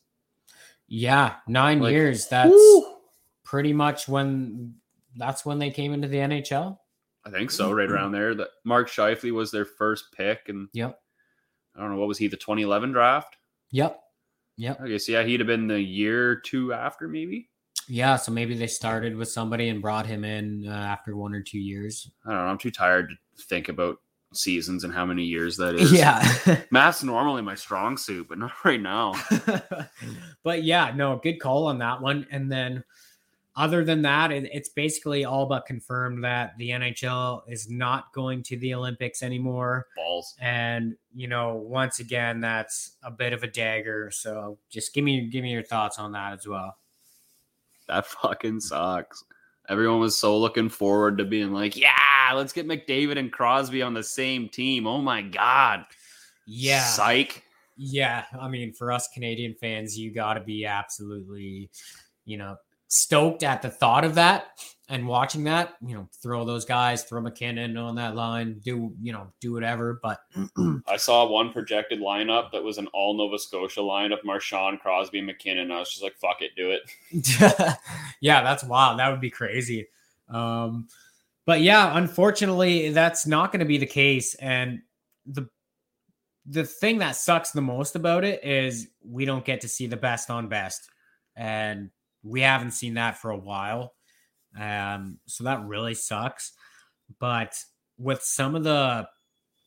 Yeah, 0.87 1.35
nine 1.47 1.79
Like, 1.79 1.91
years. 1.91 2.27
That's 2.27 2.49
Woo! 2.49 2.85
Pretty 3.53 3.71
much 3.71 4.07
when 4.07 4.73
that's 5.15 5.45
when 5.45 5.59
they 5.59 5.69
came 5.69 5.93
into 5.93 6.07
the 6.07 6.17
NHL. 6.17 6.75
I 7.23 7.29
think 7.29 7.51
so, 7.51 7.71
right 7.71 7.87
around 7.87 8.11
there. 8.11 8.33
That 8.33 8.47
Mark 8.63 8.89
Scheifele 8.89 9.31
was 9.31 9.51
their 9.51 9.63
first 9.63 10.05
pick, 10.11 10.49
and 10.49 10.69
Yep. 10.73 10.99
I 11.75 11.79
don't 11.79 11.91
know 11.91 11.99
what 11.99 12.07
was 12.07 12.17
he 12.17 12.27
the 12.27 12.35
2011 12.35 12.93
draft. 12.93 13.37
Yep. 13.69 14.01
Yep. 14.57 14.81
I 14.81 14.87
guess 14.87 15.07
yeah, 15.07 15.21
he'd 15.21 15.39
have 15.39 15.45
been 15.45 15.67
the 15.67 15.79
year 15.79 16.31
or 16.31 16.35
two 16.37 16.73
after, 16.73 17.07
maybe. 17.07 17.51
Yeah. 17.87 18.15
So 18.15 18.31
maybe 18.31 18.57
they 18.57 18.65
started 18.65 19.15
with 19.15 19.29
somebody 19.29 19.69
and 19.69 19.83
brought 19.83 20.07
him 20.07 20.25
in 20.25 20.67
uh, 20.67 20.71
after 20.71 21.15
one 21.15 21.35
or 21.35 21.43
two 21.43 21.59
years. 21.59 22.09
I 22.25 22.31
don't 22.31 22.39
know. 22.39 22.45
I'm 22.45 22.57
too 22.57 22.71
tired 22.71 23.09
to 23.09 23.43
think 23.43 23.69
about 23.69 23.97
seasons 24.33 24.83
and 24.83 24.91
how 24.91 25.05
many 25.05 25.25
years 25.25 25.57
that 25.57 25.75
is. 25.75 25.91
Yeah. 25.91 26.27
math's 26.71 27.03
normally 27.03 27.43
my 27.43 27.53
strong 27.53 27.97
suit, 27.97 28.29
but 28.29 28.39
not 28.39 28.53
right 28.65 28.81
now. 28.81 29.13
but 30.43 30.63
yeah, 30.63 30.91
no, 30.95 31.17
good 31.17 31.39
call 31.39 31.67
on 31.67 31.77
that 31.77 32.01
one. 32.01 32.25
And 32.31 32.51
then 32.51 32.83
other 33.55 33.83
than 33.83 34.01
that, 34.01 34.31
it, 34.31 34.49
it's 34.51 34.69
basically 34.69 35.25
all 35.25 35.45
but 35.45 35.65
confirmed 35.65 36.23
that 36.23 36.57
the 36.57 36.69
NHL 36.69 37.43
is 37.47 37.69
not 37.69 38.11
going 38.13 38.41
to 38.43 38.57
the 38.57 38.73
Olympics 38.73 39.21
anymore. 39.21 39.87
Balls. 39.95 40.35
And 40.39 40.95
you 41.15 41.27
know, 41.27 41.55
once 41.55 41.99
again, 41.99 42.39
that's 42.39 42.93
a 43.03 43.11
bit 43.11 43.33
of 43.33 43.43
a 43.43 43.47
dagger. 43.47 44.09
So 44.11 44.57
just 44.69 44.93
give 44.93 45.03
me 45.03 45.27
give 45.27 45.43
me 45.43 45.51
your 45.51 45.63
thoughts 45.63 45.99
on 45.99 46.11
that 46.13 46.33
as 46.33 46.47
well. 46.47 46.77
That 47.87 48.05
fucking 48.07 48.61
sucks. 48.61 49.23
Everyone 49.69 49.99
was 49.99 50.17
so 50.17 50.37
looking 50.37 50.67
forward 50.67 51.17
to 51.19 51.25
being 51.25 51.53
like, 51.53 51.77
yeah, 51.77 52.31
let's 52.33 52.53
get 52.53 52.67
McDavid 52.67 53.17
and 53.17 53.31
Crosby 53.31 53.81
on 53.81 53.93
the 53.93 54.03
same 54.03 54.49
team. 54.49 54.87
Oh 54.87 55.01
my 55.01 55.21
god. 55.21 55.85
Yeah. 56.45 56.83
Psych. 56.83 57.43
Yeah, 57.75 58.25
I 58.39 58.49
mean, 58.49 58.71
for 58.73 58.91
us 58.91 59.07
Canadian 59.13 59.55
fans, 59.55 59.97
you 59.97 60.11
got 60.11 60.35
to 60.35 60.41
be 60.41 60.65
absolutely, 60.65 61.71
you 62.25 62.37
know, 62.37 62.55
stoked 62.93 63.41
at 63.41 63.63
the 63.63 63.69
thought 63.69 64.05
of 64.05 64.15
that 64.15 64.59
and 64.87 65.07
watching 65.07 65.43
that. 65.45 65.73
You 65.85 65.95
know, 65.95 66.09
throw 66.21 66.45
those 66.45 66.63
guys, 66.63 67.03
throw 67.03 67.21
MacKinnon 67.21 67.75
on 67.75 67.95
that 67.95 68.15
line, 68.15 68.59
do 68.63 68.93
you 69.01 69.11
know, 69.11 69.33
do 69.41 69.51
whatever. 69.51 69.99
But 70.01 70.19
I 70.87 70.97
saw 70.97 71.27
one 71.27 71.51
projected 71.51 71.99
lineup 71.99 72.51
that 72.51 72.63
was 72.63 72.77
an 72.77 72.87
all 72.93 73.17
Nova 73.17 73.39
Scotia 73.39 73.79
lineup, 73.79 74.23
Marchand, 74.23 74.79
Crosby, 74.79 75.21
MacKinnon. 75.21 75.71
I 75.71 75.79
was 75.79 75.89
just 75.89 76.03
like, 76.03 76.15
fuck 76.17 76.41
it, 76.41 76.51
do 76.55 76.71
it. 76.71 76.81
yeah, 78.21 78.43
that's 78.43 78.63
wild. 78.63 78.99
That 78.99 79.09
would 79.09 79.21
be 79.21 79.31
crazy. 79.31 79.87
Um, 80.29 80.87
but 81.45 81.61
yeah, 81.61 81.97
unfortunately, 81.97 82.89
that's 82.89 83.25
not 83.25 83.51
going 83.51 83.59
to 83.59 83.65
be 83.65 83.79
the 83.79 83.85
case. 83.85 84.35
And 84.35 84.81
the 85.25 85.47
the 86.45 86.65
thing 86.65 86.99
that 86.99 87.15
sucks 87.15 87.51
the 87.51 87.61
most 87.61 87.95
about 87.95 88.25
it 88.25 88.43
is 88.43 88.89
we 89.03 89.23
don't 89.23 89.45
get 89.45 89.61
to 89.61 89.67
see 89.69 89.87
the 89.87 89.97
best 89.97 90.29
on 90.29 90.49
best, 90.49 90.89
and 91.35 91.89
we 92.23 92.41
haven't 92.41 92.71
seen 92.71 92.95
that 92.95 93.17
for 93.17 93.31
a 93.31 93.37
while. 93.37 93.93
Um, 94.59 95.19
so 95.25 95.43
that 95.43 95.65
really 95.65 95.93
sucks. 95.93 96.53
But 97.19 97.55
with 97.97 98.21
some 98.23 98.55
of 98.55 98.63
the 98.63 99.07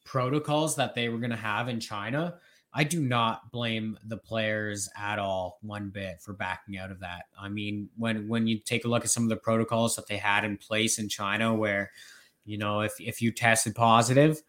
protocols 0.05 0.77
that 0.77 0.95
they 0.95 1.09
were 1.09 1.19
going 1.19 1.31
to 1.31 1.37
have 1.37 1.69
in 1.69 1.81
China, 1.81 2.37
I 2.73 2.85
do 2.85 3.01
not 3.01 3.51
blame 3.51 3.99
the 4.07 4.19
players 4.19 4.89
at 4.99 5.19
all 5.19 5.59
one 5.63 5.91
bit 5.91 6.21
for 6.21 6.35
backing 6.35 6.77
out 6.77 6.91
of 6.91 7.01
that. 7.01 7.25
I 7.41 7.49
mean, 7.49 7.89
when 7.97 8.29
when 8.29 8.47
you 8.47 8.59
take 8.59 8.85
a 8.85 8.89
look 8.89 9.05
at 9.05 9.11
some 9.11 9.23
of 9.23 9.29
the 9.31 9.37
protocols 9.37 9.97
that 9.97 10.07
they 10.07 10.19
had 10.19 10.45
in 10.45 10.59
place 10.59 10.99
in 10.99 11.09
China 11.09 11.55
where 11.55 11.91
you 12.45 12.59
know, 12.59 12.81
if 12.81 12.93
if 13.01 13.21
you 13.21 13.33
tested 13.33 13.75
positive, 13.75 14.43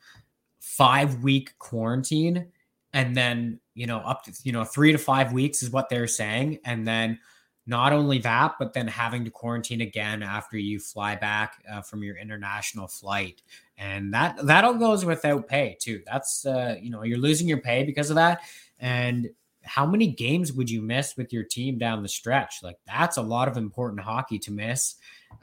5 0.60 1.24
week 1.24 1.58
quarantine 1.58 2.48
and 2.94 3.16
then, 3.16 3.60
you 3.74 3.88
know, 3.88 3.98
up 4.00 4.24
to 4.26 4.34
you 4.44 4.52
know, 4.52 4.64
3 4.64 4.92
to 4.92 4.98
5 4.98 5.34
weeks 5.34 5.64
is 5.64 5.72
what 5.72 5.90
they're 5.90 6.08
saying 6.08 6.60
and 6.64 6.88
then 6.88 7.20
not 7.68 7.92
only 7.92 8.18
that, 8.20 8.56
but 8.58 8.74
then 8.74 8.88
having 8.88 9.26
to 9.26 9.30
quarantine 9.30 9.82
again 9.82 10.24
after 10.24 10.58
you 10.58 10.80
fly 10.80 11.16
back 11.16 11.62
uh, 11.70 11.82
from 11.82 12.02
your 12.02 12.16
international 12.16 12.88
flight, 12.88 13.44
and 13.78 14.14
that 14.14 14.38
that 14.48 14.64
all 14.64 14.76
goes 14.76 15.04
without 15.04 15.48
pay 15.48 15.78
too. 15.80 16.02
That's 16.06 16.46
uh, 16.46 16.78
you 16.82 16.90
know 16.90 17.04
you're 17.04 17.18
losing 17.18 17.48
your 17.48 17.60
pay 17.60 17.84
because 17.84 18.10
of 18.10 18.16
that, 18.16 18.42
and 18.80 19.30
how 19.64 19.86
many 19.86 20.08
games 20.08 20.54
would 20.54 20.70
you 20.70 20.82
miss 20.82 21.18
with 21.18 21.34
your 21.34 21.44
team 21.44 21.78
down 21.78 22.02
the 22.02 22.10
stretch? 22.10 22.64
Like 22.64 22.78
that's 22.88 23.18
a 23.18 23.22
lot 23.22 23.50
of 23.50 23.58
important 23.58 24.02
hockey 24.02 24.40
to 24.40 24.52
miss, 24.52 24.96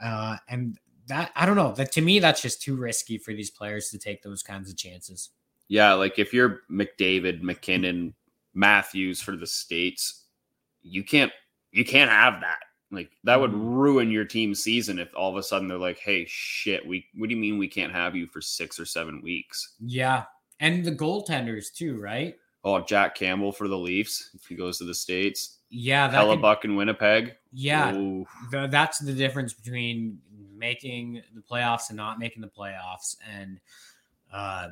uh, 0.03 0.39
and 0.49 0.79
that 1.09 1.31
I 1.37 1.45
don't 1.45 1.57
know. 1.57 1.72
That 1.72 1.93
to 1.93 2.01
me, 2.01 2.20
that's 2.20 2.41
just 2.41 2.62
too 2.62 2.77
risky 2.77 3.18
for 3.18 3.35
these 3.35 3.51
players 3.51 3.91
to 3.91 3.99
take 3.99 4.22
those 4.22 4.43
kinds 4.43 4.70
of 4.70 4.77
chances. 4.79 5.29
Yeah, 5.68 5.93
like 5.93 6.18
if 6.18 6.33
you're 6.33 6.62
McDavid, 6.70 7.43
MacKinnon, 7.43 8.14
Matthews 8.55 9.20
for 9.20 9.37
the 9.37 9.47
States, 9.47 10.25
you 10.83 11.05
can't 11.05 11.33
you 11.75 11.85
can't 11.85 12.11
have 12.11 12.41
that. 12.41 12.61
Like 12.91 13.11
that 13.25 13.41
would 13.41 13.53
ruin 13.53 14.11
your 14.11 14.25
team's 14.25 14.62
season 14.62 14.99
if 14.99 15.12
all 15.16 15.31
of 15.31 15.37
a 15.37 15.43
sudden 15.43 15.66
they're 15.68 15.79
like, 15.79 15.99
"Hey, 15.99 16.25
shit, 16.29 16.87
we 16.87 17.07
what 17.16 17.29
do 17.29 17.35
you 17.35 17.41
mean 17.41 17.59
we 17.59 17.68
can't 17.68 17.93
have 17.93 18.14
you 18.14 18.27
for 18.27 18.41
6 18.41 18.79
or 18.79 18.87
7 18.87 19.20
weeks?" 19.20 19.75
Yeah, 19.81 20.25
and 20.61 20.85
the 20.85 20.93
goaltenders 20.93 21.72
too, 21.75 22.01
right? 22.01 22.37
Oh, 22.62 22.81
Jack 22.81 23.14
Campbell 23.16 23.53
for 23.53 23.68
the 23.68 23.77
Leafs 23.77 24.31
if 24.35 24.47
he 24.47 24.55
goes 24.55 24.79
to 24.79 24.85
the 24.85 24.95
states. 24.95 25.59
Yeah, 25.70 26.07
that 26.07 26.25
could- 26.25 26.39
Hellebuyck 26.39 26.64
in 26.64 26.77
Winnipeg. 26.77 27.35
Yeah, 27.53 27.93
the, 28.51 28.68
that's 28.70 29.01
the 29.01 29.12
difference 29.12 29.53
between 29.53 30.20
making 30.57 31.22
the 31.35 31.43
playoffs 31.43 31.89
and 31.91 31.97
not 31.97 32.18
making 32.20 32.43
the 32.43 32.49
playoffs. 32.49 33.16
And, 33.29 33.61
uh, 34.33 34.68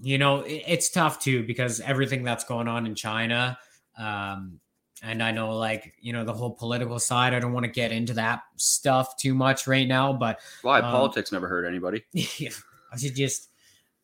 you 0.00 0.16
know, 0.18 0.40
it, 0.40 0.64
it's 0.66 0.90
tough 0.90 1.20
too 1.20 1.44
because 1.44 1.80
everything 1.80 2.24
that's 2.24 2.44
going 2.44 2.66
on 2.66 2.86
in 2.86 2.94
China. 2.94 3.58
Um, 3.98 4.60
and 5.02 5.22
I 5.22 5.30
know, 5.30 5.56
like, 5.56 5.94
you 6.00 6.12
know, 6.12 6.24
the 6.24 6.32
whole 6.32 6.50
political 6.50 6.98
side, 6.98 7.34
I 7.34 7.40
don't 7.40 7.52
want 7.52 7.64
to 7.64 7.70
get 7.72 7.92
into 7.92 8.14
that 8.14 8.42
stuff 8.56 9.16
too 9.16 9.34
much 9.34 9.66
right 9.66 9.86
now, 9.86 10.12
but 10.12 10.40
Why 10.62 10.80
Um, 10.80 10.90
politics 10.90 11.32
never 11.32 11.48
hurt 11.48 11.64
anybody? 11.64 12.04
yeah, 12.12 12.50
I 12.92 12.96
should 12.98 13.14
just, 13.14 13.48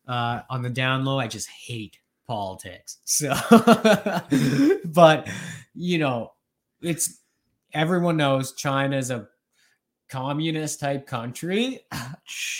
uh, 0.07 0.41
on 0.49 0.61
the 0.61 0.69
down 0.69 1.05
low, 1.05 1.19
I 1.19 1.27
just 1.27 1.49
hate 1.49 1.97
politics. 2.27 2.99
So, 3.03 3.33
but, 4.85 5.27
you 5.73 5.97
know, 5.97 6.33
it's 6.81 7.19
everyone 7.73 8.17
knows 8.17 8.53
China 8.53 8.97
is 8.97 9.11
a 9.11 9.27
communist 10.09 10.79
type 10.79 11.07
country. 11.07 11.81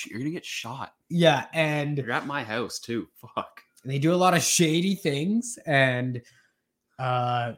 You're 0.08 0.20
gonna 0.20 0.32
get 0.32 0.46
shot. 0.46 0.94
Yeah, 1.10 1.46
and 1.54 1.98
You're 1.98 2.12
at 2.12 2.28
my 2.28 2.44
house 2.44 2.80
too. 2.80 3.08
Fuck. 3.16 3.62
they 3.86 4.00
do 4.00 4.14
a 4.14 4.16
lot 4.16 4.34
of 4.34 4.42
shady 4.42 4.96
things 4.96 5.60
and 5.66 6.22
uh 6.98 7.54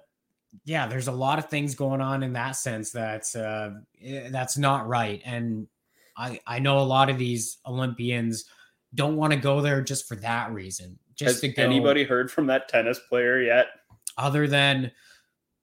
yeah, 0.66 0.88
there's 0.88 1.08
a 1.08 1.12
lot 1.12 1.40
of 1.40 1.50
things 1.50 1.76
going 1.76 2.02
on 2.02 2.24
in 2.24 2.34
that 2.34 2.56
sense 2.56 2.92
that's 2.92 3.36
uh 3.36 3.72
eh, 4.02 4.30
that's 4.30 4.58
not 4.58 4.88
right 4.88 5.22
and 5.26 5.68
I 6.16 6.40
I 6.48 6.60
know 6.60 6.80
a 6.80 6.82
lot 6.82 7.10
of 7.10 7.18
these 7.18 7.58
Olympians 7.66 8.46
don't 8.96 9.18
want 9.18 9.34
to 9.34 9.40
go 9.40 9.62
there 9.62 9.82
just 9.82 10.08
for 10.08 10.16
that 10.18 10.52
reason. 10.52 10.98
Just 11.16 11.44
Has 11.44 11.54
anybody 11.58 12.04
heard 12.04 12.32
from 12.32 12.48
that 12.48 12.70
tennis 12.70 13.00
player 13.10 13.42
yet? 13.42 13.68
other 14.18 14.48
than 14.48 14.92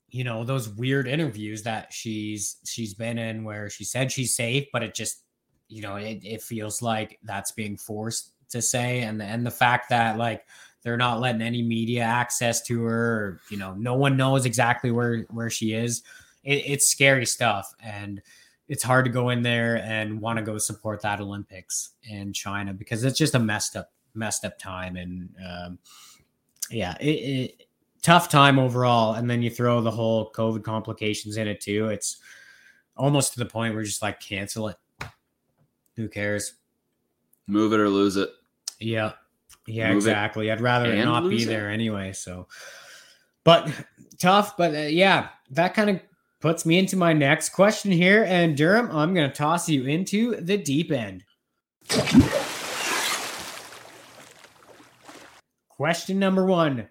you 0.08 0.24
know 0.24 0.44
those 0.44 0.68
weird 0.68 1.08
interviews 1.08 1.62
that 1.64 1.92
she's 1.92 2.56
she's 2.64 2.94
been 2.94 3.18
in 3.18 3.44
where 3.44 3.68
she 3.68 3.84
said 3.84 4.12
she's 4.12 4.34
safe 4.34 4.66
but 4.72 4.82
it 4.82 4.94
just 4.94 5.22
you 5.68 5.82
know 5.82 5.96
it, 5.96 6.20
it 6.22 6.42
feels 6.42 6.80
like 6.80 7.18
that's 7.24 7.52
being 7.52 7.76
forced 7.76 8.32
to 8.48 8.62
say 8.62 9.00
and 9.00 9.20
and 9.20 9.44
the 9.44 9.50
fact 9.50 9.88
that 9.88 10.16
like 10.16 10.44
they're 10.84 10.96
not 10.96 11.18
letting 11.18 11.42
any 11.42 11.62
media 11.62 12.02
access 12.02 12.62
to 12.62 12.82
her 12.84 13.16
or, 13.16 13.40
you 13.50 13.56
know 13.56 13.74
no 13.74 13.94
one 13.94 14.16
knows 14.16 14.46
exactly 14.46 14.92
where 14.92 15.26
where 15.30 15.50
she 15.50 15.72
is 15.72 16.02
it, 16.44 16.62
it's 16.66 16.88
scary 16.88 17.26
stuff 17.26 17.74
and 17.82 18.22
it's 18.68 18.82
hard 18.82 19.04
to 19.04 19.10
go 19.10 19.30
in 19.30 19.42
there 19.42 19.82
and 19.84 20.20
want 20.20 20.38
to 20.38 20.44
go 20.44 20.56
support 20.58 21.02
that 21.02 21.20
olympics 21.20 21.90
in 22.04 22.32
china 22.32 22.72
because 22.72 23.02
it's 23.02 23.18
just 23.18 23.34
a 23.34 23.38
messed 23.38 23.74
up 23.76 23.90
messed 24.14 24.44
up 24.44 24.56
time 24.58 24.96
and 24.96 25.28
um 25.44 25.78
yeah 26.70 26.96
it, 27.00 27.06
it 27.06 27.66
tough 28.04 28.28
time 28.28 28.58
overall. 28.58 29.14
And 29.14 29.28
then 29.28 29.42
you 29.42 29.50
throw 29.50 29.80
the 29.80 29.90
whole 29.90 30.30
COVID 30.32 30.62
complications 30.62 31.38
in 31.38 31.48
it 31.48 31.60
too. 31.60 31.88
It's 31.88 32.18
almost 32.96 33.32
to 33.32 33.38
the 33.38 33.46
point 33.46 33.72
where 33.72 33.80
you're 33.80 33.88
just 33.88 34.02
like 34.02 34.20
cancel 34.20 34.68
it. 34.68 34.76
Who 35.96 36.08
cares? 36.08 36.54
Move 37.46 37.72
it 37.72 37.80
or 37.80 37.88
lose 37.88 38.16
it. 38.16 38.28
Yeah. 38.78 39.12
Yeah, 39.66 39.92
exactly. 39.92 40.50
I'd 40.50 40.60
rather 40.60 40.92
it 40.92 41.04
not 41.04 41.28
be 41.28 41.42
it. 41.42 41.46
there 41.46 41.70
anyway. 41.70 42.12
So, 42.12 42.48
but 43.44 43.70
tough. 44.18 44.56
But 44.56 44.74
uh, 44.74 44.78
yeah, 44.78 45.28
that 45.50 45.74
kind 45.74 45.90
of 45.90 46.00
puts 46.40 46.66
me 46.66 46.78
into 46.78 46.96
my 46.96 47.12
next 47.12 47.50
question 47.50 47.90
here. 47.90 48.24
And 48.24 48.56
Durham, 48.56 48.90
I'm 48.90 49.14
going 49.14 49.28
to 49.28 49.34
toss 49.34 49.68
you 49.68 49.86
into 49.86 50.36
the 50.40 50.58
deep 50.58 50.92
end. 50.92 51.24
Question 55.68 56.18
number 56.18 56.44
one 56.44 56.88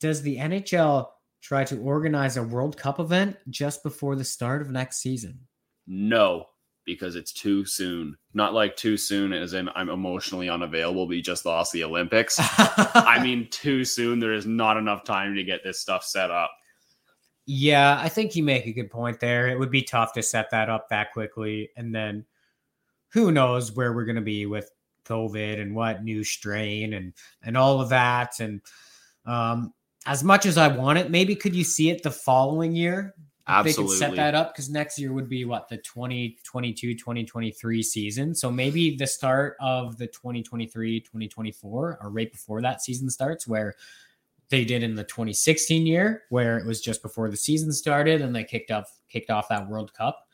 Does 0.00 0.22
the 0.22 0.38
NHL 0.38 1.08
try 1.42 1.64
to 1.64 1.78
organize 1.80 2.36
a 2.36 2.42
World 2.42 2.76
Cup 2.76 2.98
event 2.98 3.36
just 3.50 3.82
before 3.82 4.16
the 4.16 4.24
start 4.24 4.62
of 4.62 4.70
next 4.70 4.96
season? 5.02 5.40
No. 5.86 6.46
Because 6.84 7.16
it's 7.16 7.32
too 7.32 7.64
soon. 7.64 8.16
Not 8.32 8.54
like 8.54 8.76
too 8.76 8.96
soon 8.96 9.32
as 9.32 9.54
in 9.54 9.68
I'm 9.74 9.88
emotionally 9.88 10.48
unavailable, 10.48 11.12
you 11.12 11.22
just 11.22 11.46
lost 11.46 11.72
the 11.72 11.84
Olympics. 11.84 12.36
I 12.40 13.20
mean, 13.22 13.48
too 13.50 13.84
soon. 13.84 14.18
There 14.18 14.32
is 14.32 14.46
not 14.46 14.76
enough 14.76 15.04
time 15.04 15.34
to 15.34 15.44
get 15.44 15.62
this 15.64 15.80
stuff 15.80 16.04
set 16.04 16.30
up. 16.30 16.50
Yeah, 17.46 17.98
I 18.00 18.08
think 18.08 18.34
you 18.34 18.42
make 18.42 18.66
a 18.66 18.72
good 18.72 18.90
point 18.90 19.20
there. 19.20 19.48
It 19.48 19.58
would 19.58 19.70
be 19.70 19.82
tough 19.82 20.14
to 20.14 20.22
set 20.22 20.50
that 20.50 20.70
up 20.70 20.88
that 20.88 21.12
quickly. 21.12 21.70
And 21.76 21.94
then 21.94 22.24
who 23.12 23.32
knows 23.32 23.72
where 23.72 23.92
we're 23.92 24.06
going 24.06 24.16
to 24.16 24.22
be 24.22 24.46
with 24.46 24.70
COVID 25.04 25.60
and 25.60 25.74
what 25.74 26.02
new 26.02 26.24
strain 26.24 26.94
and 26.94 27.12
and 27.42 27.56
all 27.56 27.80
of 27.80 27.90
that. 27.90 28.40
And 28.40 28.60
um, 29.26 29.74
as 30.06 30.24
much 30.24 30.46
as 30.46 30.58
I 30.58 30.68
want 30.68 30.98
it, 30.98 31.10
maybe 31.10 31.36
could 31.36 31.54
you 31.54 31.64
see 31.64 31.90
it 31.90 32.02
the 32.02 32.10
following 32.10 32.74
year? 32.74 33.14
If 33.46 33.64
They 33.64 33.74
could 33.74 33.90
set 33.90 34.16
that 34.16 34.34
up 34.34 34.54
because 34.54 34.70
next 34.70 34.98
year 34.98 35.12
would 35.12 35.28
be 35.28 35.44
what 35.44 35.68
the 35.68 35.76
2022 35.76 36.94
2023 36.94 37.82
season. 37.82 38.34
So 38.34 38.50
maybe 38.50 38.96
the 38.96 39.06
start 39.06 39.56
of 39.60 39.98
the 39.98 40.06
2023 40.06 41.00
2024 41.00 41.98
or 42.00 42.10
right 42.10 42.32
before 42.32 42.62
that 42.62 42.82
season 42.82 43.10
starts, 43.10 43.46
where 43.46 43.74
they 44.48 44.64
did 44.64 44.82
in 44.82 44.94
the 44.94 45.04
2016 45.04 45.86
year, 45.86 46.22
where 46.30 46.58
it 46.58 46.66
was 46.66 46.80
just 46.80 47.02
before 47.02 47.28
the 47.28 47.36
season 47.36 47.72
started 47.72 48.22
and 48.22 48.34
they 48.34 48.44
kicked 48.44 48.70
off 48.70 48.98
kicked 49.10 49.30
off 49.30 49.48
that 49.50 49.68
World 49.68 49.92
Cup. 49.92 50.26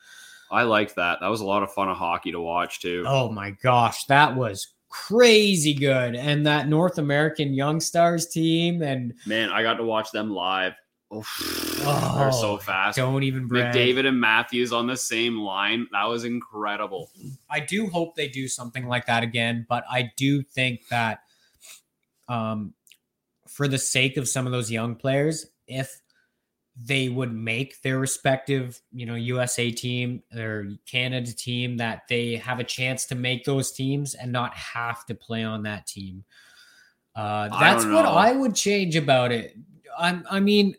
I 0.52 0.62
liked 0.62 0.96
that. 0.96 1.18
That 1.20 1.28
was 1.28 1.40
a 1.40 1.46
lot 1.46 1.62
of 1.62 1.72
fun 1.72 1.88
of 1.88 1.96
hockey 1.96 2.30
to 2.32 2.40
watch 2.40 2.80
too. 2.80 3.04
Oh 3.06 3.30
my 3.30 3.50
gosh, 3.50 4.04
that 4.04 4.36
was 4.36 4.74
crazy 4.88 5.74
good. 5.74 6.14
And 6.14 6.46
that 6.46 6.68
North 6.68 6.98
American 6.98 7.54
Young 7.54 7.80
Stars 7.80 8.26
team 8.28 8.82
and 8.82 9.14
Man, 9.26 9.50
I 9.50 9.62
got 9.62 9.74
to 9.74 9.84
watch 9.84 10.10
them 10.10 10.30
live. 10.30 10.74
Oh, 11.10 11.24
Oh, 11.82 12.14
they're 12.18 12.32
so 12.32 12.58
fast. 12.58 12.96
don't 12.98 13.22
even 13.22 13.46
brag. 13.48 13.74
McDavid 13.74 14.06
and 14.06 14.20
Matthews 14.20 14.72
on 14.72 14.86
the 14.86 14.96
same 14.96 15.38
line. 15.38 15.88
That 15.92 16.04
was 16.04 16.24
incredible. 16.24 17.10
I 17.50 17.60
do 17.60 17.88
hope 17.88 18.14
they 18.14 18.28
do 18.28 18.46
something 18.48 18.86
like 18.86 19.06
that 19.06 19.22
again, 19.22 19.66
but 19.68 19.84
I 19.90 20.12
do 20.16 20.42
think 20.42 20.86
that 20.88 21.20
um 22.28 22.74
for 23.48 23.66
the 23.66 23.78
sake 23.78 24.16
of 24.16 24.28
some 24.28 24.46
of 24.46 24.52
those 24.52 24.70
young 24.70 24.94
players, 24.94 25.46
if 25.66 26.00
they 26.82 27.08
would 27.08 27.34
make 27.34 27.82
their 27.82 27.98
respective, 27.98 28.80
you 28.92 29.04
know, 29.04 29.16
USA 29.16 29.70
team 29.70 30.22
or 30.36 30.68
Canada 30.86 31.34
team 31.34 31.76
that 31.78 32.02
they 32.08 32.36
have 32.36 32.60
a 32.60 32.64
chance 32.64 33.06
to 33.06 33.14
make 33.14 33.44
those 33.44 33.72
teams 33.72 34.14
and 34.14 34.30
not 34.30 34.54
have 34.54 35.04
to 35.06 35.14
play 35.14 35.42
on 35.42 35.64
that 35.64 35.86
team. 35.86 36.24
Uh 37.16 37.48
that's 37.58 37.84
don't 37.84 37.94
what. 37.94 38.04
I 38.06 38.32
would 38.32 38.54
change 38.54 38.94
about 38.96 39.32
it. 39.32 39.56
I 39.98 40.20
I 40.30 40.40
mean 40.40 40.76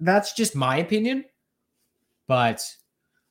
that's 0.00 0.32
just 0.34 0.54
my 0.54 0.76
opinion. 0.78 1.24
But 2.28 2.62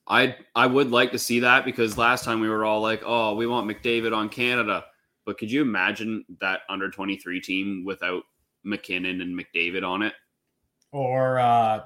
I 0.07 0.35
I 0.55 0.67
would 0.67 0.91
like 0.91 1.11
to 1.11 1.19
see 1.19 1.41
that 1.41 1.65
because 1.65 1.97
last 1.97 2.23
time 2.23 2.39
we 2.39 2.49
were 2.49 2.63
all 2.65 2.81
like, 2.81 3.01
"Oh, 3.05 3.35
we 3.35 3.47
want 3.47 3.69
McDavid 3.69 4.15
on 4.15 4.29
Canada." 4.29 4.85
But 5.25 5.37
could 5.39 5.51
you 5.51 5.61
imagine 5.63 6.23
that 6.39 6.61
under 6.69 6.89
23 6.91 7.41
team 7.41 7.83
without 7.83 8.23
MacKinnon 8.63 9.21
and 9.21 9.37
McDavid 9.39 9.83
on 9.87 10.01
it? 10.03 10.13
or 10.91 11.39
uh 11.39 11.81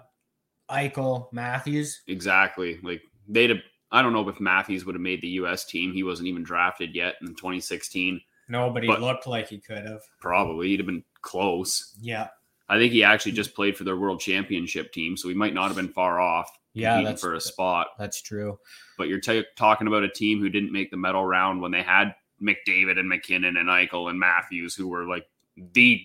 Eichel 0.69 1.31
Matthews. 1.33 2.01
Exactly. 2.07 2.79
Like 2.83 3.01
they'd 3.27 3.49
have 3.49 3.59
I 3.91 4.03
don't 4.03 4.13
know 4.13 4.27
if 4.29 4.39
Matthews 4.39 4.85
would 4.85 4.93
have 4.93 5.01
made 5.01 5.21
the 5.21 5.29
US 5.29 5.65
team. 5.65 5.93
He 5.93 6.03
wasn't 6.03 6.27
even 6.27 6.43
drafted 6.43 6.93
yet 6.93 7.15
in 7.21 7.29
2016. 7.29 8.21
No, 8.49 8.69
But- 8.69 8.83
he 8.83 8.89
looked 8.89 9.25
like 9.25 9.47
he 9.47 9.57
could 9.59 9.83
have. 9.85 10.01
Probably 10.19 10.67
he'd 10.67 10.79
have 10.79 10.85
been 10.85 11.03
close. 11.21 11.95
Yeah. 11.99 12.27
I 12.69 12.77
think 12.77 12.93
he 12.93 13.03
actually 13.03 13.31
just 13.33 13.55
played 13.55 13.75
for 13.75 13.83
their 13.83 13.97
world 13.97 14.19
championship 14.19 14.93
team, 14.93 15.17
so 15.17 15.27
he 15.27 15.33
might 15.33 15.53
not 15.53 15.67
have 15.67 15.75
been 15.75 15.89
far 15.89 16.19
off 16.19 16.49
Yeah, 16.73 17.01
that's 17.01 17.21
for 17.21 17.33
a 17.33 17.41
spot. 17.41 17.87
that's 17.97 18.21
true. 18.21 18.59
But 18.97 19.07
you're 19.07 19.19
ta 19.19 19.41
talking 19.57 19.87
about 19.87 20.03
a 20.03 20.09
team 20.09 20.39
who 20.39 20.49
didn't 20.49 20.71
make 20.71 20.91
the 20.91 20.97
medal 20.97 21.25
round 21.25 21.61
when 21.61 21.71
they 21.71 21.81
had 21.81 22.13
McDavid 22.41 22.99
and 22.99 23.09
MacKinnon 23.09 23.57
and 23.57 23.67
Eichel 23.69 24.09
and 24.09 24.19
Matthews, 24.19 24.75
who 24.75 24.87
were 24.87 25.05
like 25.05 25.25
the 25.73 26.01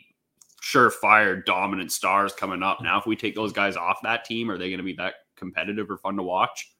surefire 0.62 1.44
dominant 1.44 1.92
stars 1.92 2.32
coming 2.32 2.62
up. 2.62 2.80
Now, 2.82 2.98
if 2.98 3.06
we 3.06 3.16
take 3.16 3.34
those 3.34 3.52
guys 3.52 3.76
off 3.76 3.98
that 4.02 4.24
team, 4.24 4.50
are 4.50 4.56
they 4.56 4.70
going 4.70 4.78
to 4.78 4.84
be 4.84 4.94
that 4.94 5.14
competitive 5.36 5.90
or 5.90 5.98
fun 5.98 6.16
to 6.16 6.22
watch? 6.22 6.70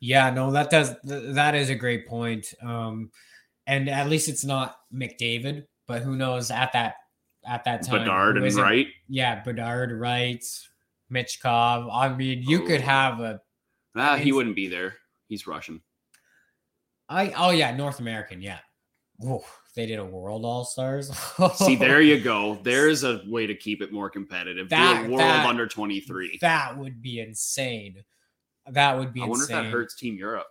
Yeah, 0.00 0.30
no, 0.30 0.50
that 0.52 0.70
does 0.70 0.94
th- 1.06 1.34
that 1.34 1.54
is 1.54 1.70
a 1.70 1.74
great 1.74 2.06
point. 2.08 2.52
Um 2.62 3.10
and 3.66 3.88
at 3.88 4.08
least 4.08 4.28
it's 4.28 4.44
not 4.44 4.78
McDavid, 4.92 5.66
but 5.86 6.02
who 6.02 6.16
knows 6.16 6.50
at 6.50 6.72
that 6.72 6.94
at 7.46 7.64
that 7.64 7.82
time. 7.86 8.00
Bedard 8.00 8.36
and 8.38 8.54
Wright. 8.56 8.88
Yeah, 9.08 9.42
Bedard, 9.42 9.92
Wright, 9.92 10.44
Michkov. 11.12 11.88
I 11.92 12.08
mean, 12.14 12.42
you 12.42 12.60
could 12.66 12.80
Oh. 12.80 12.84
have 12.84 13.20
a 13.20 13.40
Ah, 13.96 14.16
he 14.16 14.30
wouldn't 14.32 14.54
be 14.56 14.68
there. 14.68 14.94
He's 15.28 15.46
Russian. 15.46 15.80
I 17.08 17.32
oh 17.36 17.50
yeah, 17.50 17.74
North 17.76 17.98
American, 18.00 18.40
yeah. 18.40 18.58
They 19.76 19.86
did 19.86 19.98
a 19.98 20.04
World 20.04 20.44
All 20.44 20.64
Stars. 20.64 21.10
See, 21.56 21.76
there 21.76 22.00
you 22.00 22.20
go. 22.20 22.58
There's 22.62 23.04
a 23.04 23.22
way 23.26 23.46
to 23.46 23.54
keep 23.54 23.82
it 23.82 23.92
more 23.92 24.08
competitive. 24.10 24.68
Do 24.68 24.76
That- 24.76 25.06
a 25.06 25.08
world 25.08 25.20
that- 25.20 25.46
under 25.46 25.66
23. 25.66 26.38
That 26.40 26.76
would 26.78 27.02
be 27.02 27.20
insane. 27.20 28.02
That 28.66 28.98
would 28.98 29.12
be 29.12 29.20
I 29.22 29.26
wonder 29.26 29.44
insane. 29.44 29.56
if 29.58 29.64
that 29.64 29.70
hurts 29.70 29.94
Team 29.96 30.16
Europe. 30.16 30.46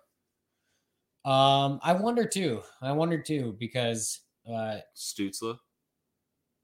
Um, 1.25 1.79
I 1.83 1.93
wonder 1.93 2.25
too. 2.25 2.61
I 2.81 2.91
wonder 2.91 3.21
too 3.21 3.55
because 3.59 4.19
uh, 4.49 4.77
Stützle, 4.95 5.57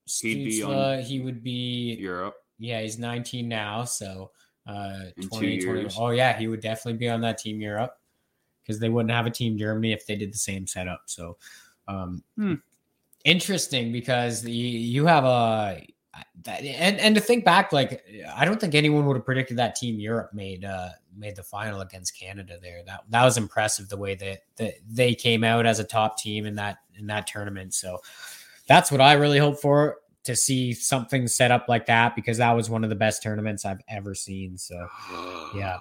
He'd 0.06 0.46
be 0.46 0.64
on 0.64 1.00
he 1.04 1.20
would 1.20 1.44
be 1.44 1.96
Europe. 2.00 2.36
yeah, 2.60 2.82
he's 2.82 2.98
19 3.00 3.48
now, 3.48 3.84
so 3.86 4.32
uh, 4.68 5.06
In 5.18 5.24
two 5.24 5.30
2020. 5.30 5.80
years. 5.82 5.96
Oh 6.00 6.10
yeah, 6.12 6.38
he 6.38 6.48
would 6.48 6.62
definitely 6.62 6.98
be 6.98 7.10
on 7.10 7.22
that 7.22 7.38
team 7.38 7.60
Europe 7.60 7.98
because 8.62 8.80
they 8.80 8.90
wouldn't 8.90 9.12
have 9.12 9.26
a 9.28 9.32
team 9.32 9.58
Germany 9.58 9.94
if 9.94 10.06
they 10.08 10.16
did 10.16 10.34
the 10.34 10.38
same 10.38 10.66
setup. 10.68 11.02
So, 11.06 11.38
um, 11.88 12.24
Hmm. 12.36 12.56
interesting 13.24 13.92
because 13.92 14.46
you, 14.46 14.68
you 14.68 15.06
have 15.06 15.24
a 15.26 15.82
and 16.48 17.00
and 17.00 17.14
to 17.16 17.22
think 17.22 17.44
back, 17.44 17.74
like 17.74 18.04
I 18.36 18.46
don't 18.46 18.60
think 18.60 18.74
anyone 18.76 19.06
would 19.06 19.18
have 19.18 19.26
predicted 19.26 19.58
that 19.58 19.76
team 19.76 20.00
Europe 20.00 20.34
made 20.34 20.64
uh 20.64 20.90
made 21.18 21.36
the 21.36 21.44
final 21.44 21.82
against 21.82 22.18
Canada 22.18 22.58
there. 22.62 22.84
That 22.86 23.04
that 23.10 23.24
was 23.26 23.38
impressive 23.38 23.90
the 23.90 23.98
way 23.98 24.16
that 24.16 24.40
that 24.56 24.76
they 24.88 25.14
came 25.16 25.44
out 25.44 25.66
as 25.66 25.80
a 25.80 25.84
top 25.84 26.18
team 26.18 26.46
in 26.46 26.56
that 26.56 26.78
in 26.98 27.08
that 27.08 27.28
tournament. 27.28 27.74
So 27.74 28.00
that's 28.68 28.92
what 28.92 29.02
I 29.02 29.14
really 29.14 29.40
hope 29.40 29.60
for 29.60 29.98
to 30.24 30.36
see 30.36 30.74
something 30.74 31.28
set 31.28 31.52
up 31.52 31.66
like 31.70 31.86
that 31.86 32.16
because 32.16 32.38
that 32.38 32.52
was 32.52 32.70
one 32.70 32.84
of 32.84 32.90
the 32.90 32.96
best 32.96 33.22
tournaments 33.22 33.64
I've 33.64 33.82
ever 33.88 34.16
seen. 34.16 34.58
So 34.58 34.88
yeah. 35.56 35.78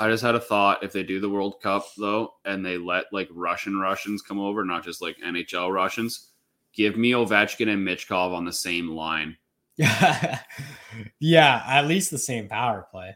I 0.00 0.08
just 0.08 0.24
had 0.24 0.34
a 0.34 0.40
thought 0.40 0.82
if 0.82 0.92
they 0.92 1.04
do 1.04 1.20
the 1.20 1.30
World 1.30 1.60
Cup 1.62 1.86
though, 1.96 2.34
and 2.44 2.66
they 2.66 2.76
let 2.76 3.04
like 3.12 3.28
Russian 3.32 3.78
Russians 3.78 4.22
come 4.22 4.40
over, 4.40 4.64
not 4.64 4.82
just 4.84 5.00
like 5.00 5.16
NHL 5.24 5.72
Russians, 5.72 6.30
give 6.72 6.96
me 6.96 7.12
Ovechkin 7.12 7.68
and 7.68 7.86
Michkov 7.86 8.34
on 8.34 8.44
the 8.44 8.52
same 8.52 8.88
line. 8.88 9.36
yeah, 9.76 10.40
yeah, 11.20 11.62
at 11.68 11.86
least 11.86 12.10
the 12.10 12.18
same 12.18 12.48
power 12.48 12.88
play. 12.90 13.14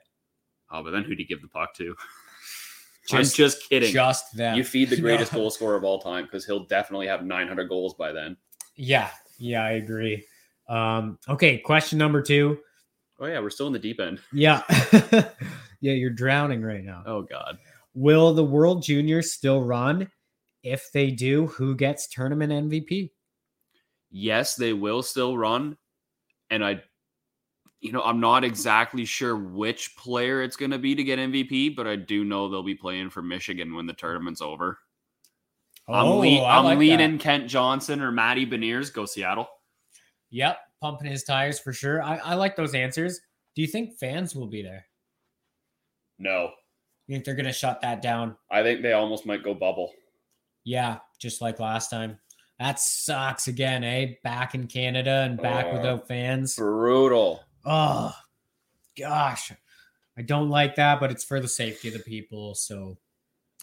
Oh, 0.70 0.84
but 0.84 0.92
then 0.92 1.02
who 1.02 1.16
do 1.16 1.22
you 1.22 1.28
give 1.28 1.42
the 1.42 1.48
puck 1.48 1.74
to? 1.74 1.94
Just- 3.08 3.32
I'm 3.32 3.36
just 3.36 3.68
kidding. 3.70 3.90
Just 3.90 4.36
them. 4.36 4.54
you 4.54 4.62
feed 4.62 4.90
the 4.90 4.96
greatest 5.00 5.32
goal 5.32 5.50
scorer 5.50 5.76
of 5.76 5.82
all 5.82 5.98
time 5.98 6.24
because 6.24 6.44
he'll 6.44 6.66
definitely 6.66 7.06
have 7.06 7.24
900 7.24 7.66
goals 7.66 7.94
by 7.94 8.12
then. 8.12 8.36
Yeah, 8.78 9.10
yeah, 9.38 9.62
I 9.62 9.72
agree. 9.72 10.24
Um, 10.68 11.18
okay, 11.28 11.58
question 11.58 11.98
number 11.98 12.22
two. 12.22 12.58
Oh 13.20 13.26
yeah, 13.26 13.40
we're 13.40 13.50
still 13.50 13.66
in 13.66 13.72
the 13.72 13.78
deep 13.78 14.00
end. 14.00 14.20
Yeah. 14.32 14.62
yeah, 15.12 15.92
you're 15.92 16.10
drowning 16.10 16.62
right 16.62 16.84
now. 16.84 17.02
Oh 17.04 17.22
god. 17.22 17.58
Will 17.94 18.32
the 18.32 18.44
World 18.44 18.82
Juniors 18.82 19.32
still 19.32 19.62
run? 19.62 20.08
If 20.62 20.90
they 20.92 21.10
do, 21.10 21.48
who 21.48 21.74
gets 21.74 22.08
tournament 22.08 22.52
MVP? 22.52 23.10
yes, 24.10 24.54
they 24.54 24.72
will 24.72 25.02
still 25.02 25.36
run. 25.36 25.76
And 26.50 26.64
I, 26.64 26.82
you 27.80 27.92
know, 27.92 28.02
I'm 28.02 28.20
not 28.20 28.44
exactly 28.44 29.04
sure 29.04 29.36
which 29.36 29.96
player 29.96 30.42
it's 30.42 30.56
going 30.56 30.70
to 30.70 30.78
be 30.78 30.94
to 30.94 31.04
get 31.04 31.18
MVP, 31.18 31.76
but 31.76 31.86
I 31.86 31.96
do 31.96 32.24
know 32.24 32.48
they'll 32.48 32.62
be 32.62 32.74
playing 32.74 33.10
for 33.10 33.22
Michigan 33.22 33.74
when 33.74 33.86
the 33.86 33.92
tournament's 33.92 34.40
over. 34.40 34.78
I'm, 35.88 36.06
Oh, 36.06 36.18
lean, 36.18 36.42
I 36.44 36.58
I'm 36.58 36.64
like 36.64 36.78
leaning 36.78 37.12
that. 37.12 37.20
Kent 37.20 37.48
Johnson 37.48 38.00
or 38.02 38.12
Matty 38.12 38.44
Beniers. 38.46 38.92
Go 38.92 39.06
Seattle. 39.06 39.48
Yep, 40.30 40.58
pumping 40.82 41.10
his 41.10 41.24
tires 41.24 41.58
for 41.58 41.72
sure. 41.72 42.02
I, 42.02 42.16
I 42.18 42.34
like 42.34 42.56
those 42.56 42.74
answers. 42.74 43.20
Do 43.54 43.62
you 43.62 43.68
think 43.68 43.98
fans 43.98 44.34
will 44.36 44.46
be 44.48 44.62
there? 44.62 44.84
No, 46.18 46.50
You 47.06 47.14
think 47.14 47.24
they're 47.24 47.34
gonna 47.36 47.52
shut 47.52 47.80
that 47.82 48.02
down? 48.02 48.36
I 48.50 48.62
think 48.62 48.82
they 48.82 48.92
almost 48.92 49.24
might 49.24 49.42
go 49.44 49.54
bubble. 49.54 49.92
Yeah, 50.64 50.98
just 51.18 51.40
like 51.40 51.60
last 51.60 51.88
time. 51.90 52.18
That 52.58 52.80
sucks 52.80 53.46
again, 53.46 53.84
eh? 53.84 54.14
Back 54.24 54.54
in 54.56 54.66
Canada 54.66 55.22
and 55.24 55.40
back 55.40 55.66
Oh. 55.68 55.74
without 55.76 56.08
fans. 56.08 56.56
Brutal. 56.56 57.42
Oh 57.64 58.12
gosh. 58.98 59.52
I 60.18 60.22
don't 60.22 60.48
like 60.50 60.74
that, 60.74 60.98
but 60.98 61.12
it's 61.12 61.22
for 61.24 61.38
the 61.38 61.46
safety 61.48 61.86
of 61.88 61.94
the 61.94 62.00
people, 62.00 62.56
so 62.56 62.98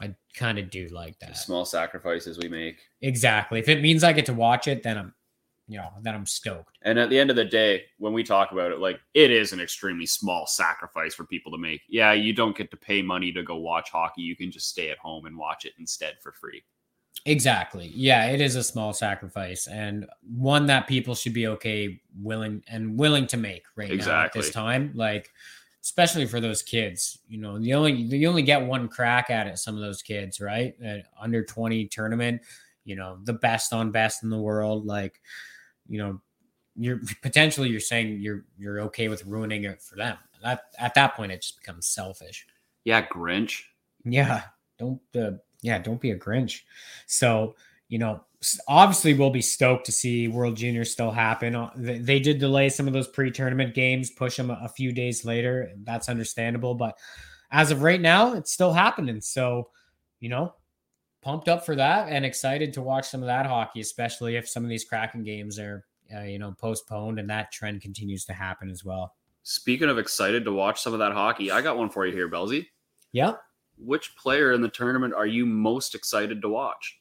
I 0.02 0.14
kind 0.36 0.60
of 0.60 0.70
do 0.70 0.88
like 0.88 1.18
The 1.20 1.28
that. 1.28 1.38
small 1.38 1.66
sacrifices 1.66 2.38
we 2.38 2.50
make. 2.50 2.80
Exactly. 3.02 3.60
If 3.60 3.70
it 3.70 3.82
means 3.82 4.04
I 4.04 4.12
get 4.14 4.26
to 4.28 4.34
watch 4.34 4.68
it, 4.68 4.84
then 4.84 4.98
I'm 4.98 5.14
you 5.68 5.78
know 5.78 5.90
then 6.04 6.14
I'm 6.14 6.26
stoked. 6.26 6.78
And 6.84 7.00
at 7.00 7.10
the 7.10 7.18
end 7.18 7.30
of 7.30 7.36
the 7.36 7.46
day, 7.46 7.84
when 7.98 8.14
we 8.14 8.24
talk 8.24 8.52
about 8.52 8.72
it, 8.72 8.80
like 8.80 9.00
it 9.14 9.32
is 9.32 9.52
an 9.54 9.60
extremely 9.60 10.06
small 10.06 10.46
sacrifice 10.46 11.16
for 11.16 11.24
people 11.26 11.52
to 11.54 11.58
make. 11.58 11.82
Yeah, 11.90 12.14
you 12.14 12.34
don't 12.34 12.56
get 12.56 12.70
to 12.72 12.78
pay 12.78 13.02
money 13.02 13.32
to 13.32 13.42
go 13.42 13.56
watch 13.56 13.90
hockey. 13.90 14.22
You 14.22 14.36
can 14.36 14.52
just 14.52 14.70
stay 14.70 14.90
at 14.92 14.98
home 15.00 15.26
and 15.26 15.38
watch 15.38 15.66
it 15.66 15.74
instead 15.80 16.16
for 16.22 16.32
free. 16.34 16.64
Exactly. 17.26 17.92
Yeah, 17.96 18.26
it 18.28 18.42
is 18.42 18.56
a 18.56 18.64
small 18.64 18.94
sacrifice 18.94 19.68
and 19.68 20.06
one 20.22 20.66
that 20.68 20.86
people 20.88 21.16
should 21.16 21.34
be 21.34 21.48
okay 21.48 22.00
willing 22.22 22.62
and 22.68 23.00
willing 23.00 23.26
to 23.28 23.38
make 23.38 23.64
right 23.76 23.88
now 23.88 23.94
at 23.94 23.98
Exactly. 24.00 24.42
this 24.42 24.52
time. 24.52 24.92
Like 24.94 25.30
especially 25.86 26.26
for 26.26 26.40
those 26.40 26.64
kids, 26.64 27.20
you 27.30 27.38
know, 27.38 27.58
you 27.58 27.76
only 27.76 27.94
you 27.94 28.28
only 28.28 28.42
get 28.42 28.66
one 28.66 28.88
crack 28.88 29.30
at 29.30 29.46
it. 29.46 29.60
Some 29.60 29.76
of 29.76 29.82
those 29.82 30.02
kids, 30.02 30.42
right? 30.42 30.74
At 30.84 31.06
under 31.22 31.46
twenty 31.46 31.86
tournament, 31.86 32.42
you 32.86 32.96
know, 32.96 33.20
the 33.24 33.34
best 33.34 33.72
on 33.72 33.92
best 33.92 34.24
in 34.24 34.32
the 34.32 34.42
world. 34.42 34.88
Like, 34.88 35.22
you 35.88 36.00
know, 36.00 36.20
you're 36.76 37.02
potentially 37.22 37.70
you're 37.70 37.80
saying 37.80 38.20
you're 38.20 38.46
you're 38.58 38.82
okay 38.82 39.10
with 39.10 39.28
ruining 39.28 39.66
it 39.66 39.80
for 39.80 39.96
them. 39.96 40.18
That 40.42 40.64
at 40.80 40.96
that 40.96 41.16
point, 41.16 41.32
it 41.32 41.44
just 41.44 41.60
becomes 41.60 41.86
selfish. 41.86 42.48
Yeah, 42.84 43.06
Grinch. 43.06 43.62
Yeah, 44.04 44.42
don't 44.80 45.00
uh, 45.16 45.34
yeah, 45.62 45.78
don't 45.78 46.02
be 46.02 46.12
a 46.12 46.18
Grinch. 46.18 46.62
So, 47.06 47.56
you 47.88 48.00
know, 48.00 48.24
obviously 48.68 49.14
we'll 49.14 49.30
be 49.30 49.42
stoked 49.42 49.86
to 49.86 49.92
see 49.92 50.28
World 50.28 50.58
Juniors 50.58 50.92
still 50.92 51.12
happen. 51.12 51.56
Uh, 51.56 51.70
They, 51.76 52.20
did 52.20 52.40
delay 52.40 52.70
some 52.70 52.88
of 52.88 52.94
those 52.94 53.08
pre-tournament 53.08 53.74
games, 53.74 54.10
push 54.10 54.38
them 54.38 54.50
a, 54.50 54.60
a 54.64 54.70
few 54.70 54.92
days 54.92 55.26
later. 55.26 55.72
That's 55.84 56.10
understandable, 56.10 56.76
but 56.76 56.98
as 57.52 57.72
of 57.72 57.82
right 57.84 58.02
now, 58.02 58.34
it's 58.34 58.52
still 58.52 58.74
happening. 58.74 59.22
So, 59.22 59.70
you 60.20 60.30
know, 60.30 60.54
pumped 61.22 61.48
up 61.48 61.66
for 61.66 61.76
that 61.76 62.10
and 62.10 62.26
excited 62.26 62.74
to 62.74 62.82
watch 62.82 63.08
some 63.10 63.22
of 63.22 63.28
that 63.28 63.46
hockey, 63.46 63.82
especially 63.82 64.36
if 64.36 64.48
some 64.48 64.64
of 64.64 64.70
these 64.70 64.84
Kraken 64.84 65.24
games 65.24 65.60
are 65.60 65.86
uh, 66.14 66.22
you 66.22 66.40
know, 66.40 66.54
postponed 66.60 67.20
and 67.20 67.30
that 67.30 67.52
trend 67.52 67.82
continues 67.82 68.26
to 68.26 68.34
happen 68.34 68.70
as 68.70 68.84
well. 68.84 69.16
Speaking 69.44 69.90
of 69.90 69.98
excited 69.98 70.44
to 70.46 70.52
watch 70.52 70.82
some 70.82 70.94
of 70.94 71.00
that 71.00 71.14
hockey, 71.14 71.52
I 71.52 71.62
got 71.62 71.78
one 71.78 71.90
for 71.90 72.06
you 72.06 72.14
here, 72.14 72.30
Belzy. 72.30 72.68
Yeah. 73.12 73.34
Which 73.78 74.16
player 74.16 74.54
in 74.54 74.62
the 74.62 74.70
tournament 74.70 75.14
are 75.14 75.26
you 75.26 75.46
most 75.46 75.96
excited 75.96 76.42
to 76.42 76.50
watch? 76.50 77.00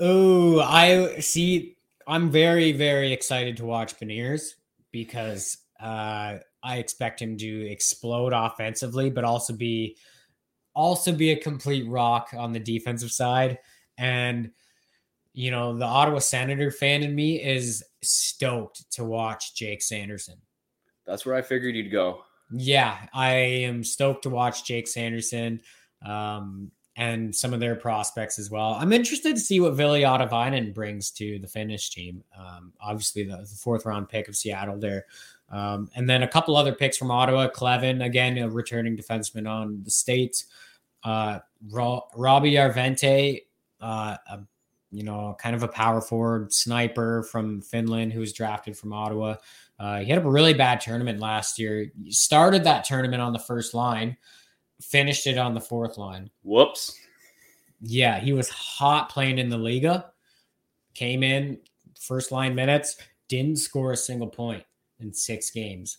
Oh, 0.00 0.60
I 0.60 1.20
see. 1.20 1.76
I'm 2.06 2.30
very, 2.30 2.72
very 2.72 3.12
excited 3.12 3.56
to 3.58 3.64
watch 3.64 3.98
Beniers 3.98 4.54
because 4.92 5.58
uh, 5.80 6.38
I 6.62 6.76
expect 6.78 7.20
him 7.20 7.36
to 7.38 7.70
explode 7.70 8.32
offensively, 8.32 9.10
but 9.10 9.24
also 9.24 9.52
be 9.52 9.96
also 10.74 11.12
be 11.12 11.32
a 11.32 11.36
complete 11.36 11.88
rock 11.88 12.30
on 12.36 12.52
the 12.52 12.60
defensive 12.60 13.10
side. 13.10 13.58
And 13.96 14.50
you 15.32 15.50
know, 15.50 15.76
the 15.76 15.84
Ottawa 15.84 16.18
Senator 16.18 16.70
fan 16.70 17.02
in 17.02 17.14
me 17.14 17.42
is 17.42 17.84
stoked 18.02 18.90
to 18.92 19.04
watch 19.04 19.54
Jake 19.54 19.82
Sanderson. 19.82 20.36
That's 21.06 21.24
where 21.24 21.34
I 21.34 21.42
figured 21.42 21.76
you'd 21.76 21.92
go. 21.92 22.22
Yeah, 22.50 22.96
I 23.12 23.30
am 23.30 23.84
stoked 23.84 24.22
to 24.22 24.30
watch 24.30 24.64
Jake 24.64 24.88
Sanderson 24.88 25.60
um, 26.04 26.70
and 26.98 27.34
some 27.34 27.54
of 27.54 27.60
their 27.60 27.76
prospects 27.76 28.40
as 28.40 28.50
well. 28.50 28.76
I'm 28.78 28.92
interested 28.92 29.36
to 29.36 29.40
see 29.40 29.60
what 29.60 29.74
Ville 29.74 29.94
Ottavainen 29.94 30.74
brings 30.74 31.12
to 31.12 31.38
the 31.38 31.46
Finnish 31.46 31.90
team. 31.90 32.24
Um, 32.36 32.72
obviously, 32.80 33.22
the, 33.22 33.36
the 33.36 33.58
fourth 33.62 33.86
round 33.86 34.08
pick 34.08 34.26
of 34.26 34.34
Seattle 34.34 34.78
there. 34.78 35.06
Um, 35.48 35.88
and 35.94 36.10
then 36.10 36.24
a 36.24 36.28
couple 36.28 36.56
other 36.56 36.74
picks 36.74 36.96
from 36.96 37.12
Ottawa. 37.12 37.48
Kleven, 37.48 38.04
again, 38.04 38.36
a 38.36 38.50
returning 38.50 38.96
defenseman 38.96 39.48
on 39.48 39.80
the 39.84 39.92
States. 39.92 40.46
Uh, 41.04 41.38
Ro- 41.70 42.08
Roby 42.16 42.52
Järventie, 42.52 43.44
uh, 43.80 44.16
a, 44.28 44.40
you 44.90 45.04
know, 45.04 45.36
kind 45.38 45.54
of 45.54 45.62
a 45.62 45.68
power 45.68 46.00
forward 46.00 46.52
sniper 46.52 47.22
from 47.22 47.62
Finland 47.62 48.12
who 48.12 48.18
was 48.18 48.32
drafted 48.32 48.76
from 48.76 48.92
Ottawa. 48.92 49.36
Uh, 49.78 50.00
he 50.00 50.10
had 50.10 50.18
a 50.24 50.28
really 50.28 50.52
bad 50.52 50.80
tournament 50.80 51.20
last 51.20 51.60
year. 51.60 51.92
He 52.02 52.10
started 52.10 52.64
that 52.64 52.82
tournament 52.82 53.22
on 53.22 53.32
the 53.32 53.38
first 53.38 53.72
line, 53.72 54.16
finished 54.80 55.26
it 55.26 55.38
on 55.38 55.54
the 55.54 55.60
fourth 55.60 55.98
line. 55.98 56.30
Whoops. 56.42 56.98
Yeah, 57.80 58.18
he 58.18 58.32
was 58.32 58.48
hot 58.48 59.08
playing 59.08 59.38
in 59.38 59.48
the 59.48 59.58
Liiga. 59.58 60.06
Came 60.94 61.22
in 61.22 61.58
first 61.98 62.32
line 62.32 62.54
minutes, 62.54 62.96
didn't 63.28 63.58
score 63.58 63.92
a 63.92 63.96
single 63.96 64.28
point 64.28 64.64
in 65.00 65.12
six 65.12 65.50
games. 65.50 65.98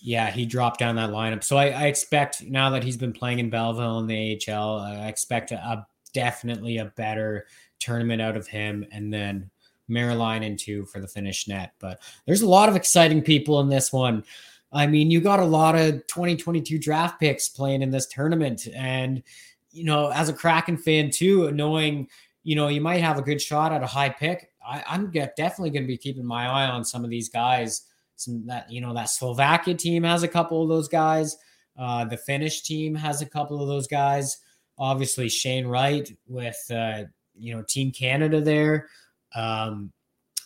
Yeah, 0.00 0.30
he 0.30 0.46
dropped 0.46 0.78
down 0.78 0.96
that 0.96 1.10
lineup. 1.10 1.42
So 1.42 1.56
I, 1.56 1.68
I 1.70 1.86
expect 1.86 2.44
now 2.44 2.70
that 2.70 2.84
he's 2.84 2.96
been 2.96 3.12
playing 3.12 3.40
in 3.40 3.50
Belleville 3.50 3.98
in 3.98 4.06
the 4.06 4.40
AHL, 4.48 4.78
I 4.78 5.08
expect 5.08 5.50
a, 5.50 5.56
a 5.56 5.86
definitely 6.12 6.78
a 6.78 6.86
better 6.96 7.46
tournament 7.80 8.22
out 8.22 8.36
of 8.36 8.46
him, 8.46 8.86
and 8.92 9.12
then 9.12 9.50
Meriläinen 9.90 10.42
Meriläinen 10.54 10.58
two 10.58 10.84
for 10.86 11.00
the 11.00 11.08
Finnish 11.08 11.48
net. 11.48 11.72
But 11.80 12.00
there's 12.26 12.42
a 12.42 12.48
lot 12.48 12.68
of 12.68 12.76
exciting 12.76 13.22
people 13.22 13.60
in 13.60 13.68
this 13.68 13.92
one. 13.92 14.24
I 14.72 14.86
mean, 14.86 15.10
you 15.10 15.20
got 15.20 15.40
a 15.40 15.44
lot 15.44 15.74
of 15.76 16.06
2022 16.08 16.78
draft 16.78 17.18
picks 17.20 17.48
playing 17.48 17.82
in 17.82 17.90
this 17.90 18.06
tournament, 18.06 18.66
and 18.74 19.22
you 19.70 19.84
know, 19.84 20.10
as 20.10 20.28
a 20.28 20.32
Kraken 20.32 20.76
fan 20.76 21.10
too, 21.10 21.50
knowing 21.52 22.08
you 22.42 22.56
know 22.56 22.68
you 22.68 22.80
might 22.80 23.00
have 23.00 23.18
a 23.18 23.22
good 23.22 23.40
shot 23.40 23.72
at 23.72 23.82
a 23.82 23.86
high 23.86 24.10
pick, 24.10 24.50
I, 24.66 24.82
I'm 24.86 25.10
definitely 25.10 25.70
going 25.70 25.84
to 25.84 25.88
be 25.88 25.96
keeping 25.96 26.26
my 26.26 26.46
eye 26.46 26.68
on 26.68 26.84
some 26.84 27.04
of 27.04 27.10
these 27.10 27.28
guys. 27.28 27.82
Some 28.16 28.46
that 28.46 28.70
you 28.70 28.80
know 28.80 28.92
that 28.94 29.08
Slovakia 29.08 29.74
team 29.74 30.02
has 30.02 30.22
a 30.22 30.28
couple 30.28 30.62
of 30.62 30.68
those 30.68 30.88
guys. 30.88 31.36
Uh, 31.78 32.04
the 32.04 32.16
Finnish 32.16 32.62
team 32.62 32.94
has 32.94 33.22
a 33.22 33.26
couple 33.26 33.62
of 33.62 33.68
those 33.68 33.86
guys. 33.86 34.38
Obviously, 34.76 35.28
Shane 35.28 35.66
Wright 35.66 36.10
with 36.26 36.58
uh, 36.70 37.04
you 37.34 37.54
know 37.54 37.62
Team 37.66 37.90
Canada 37.90 38.40
there. 38.40 38.88
Um, 39.34 39.92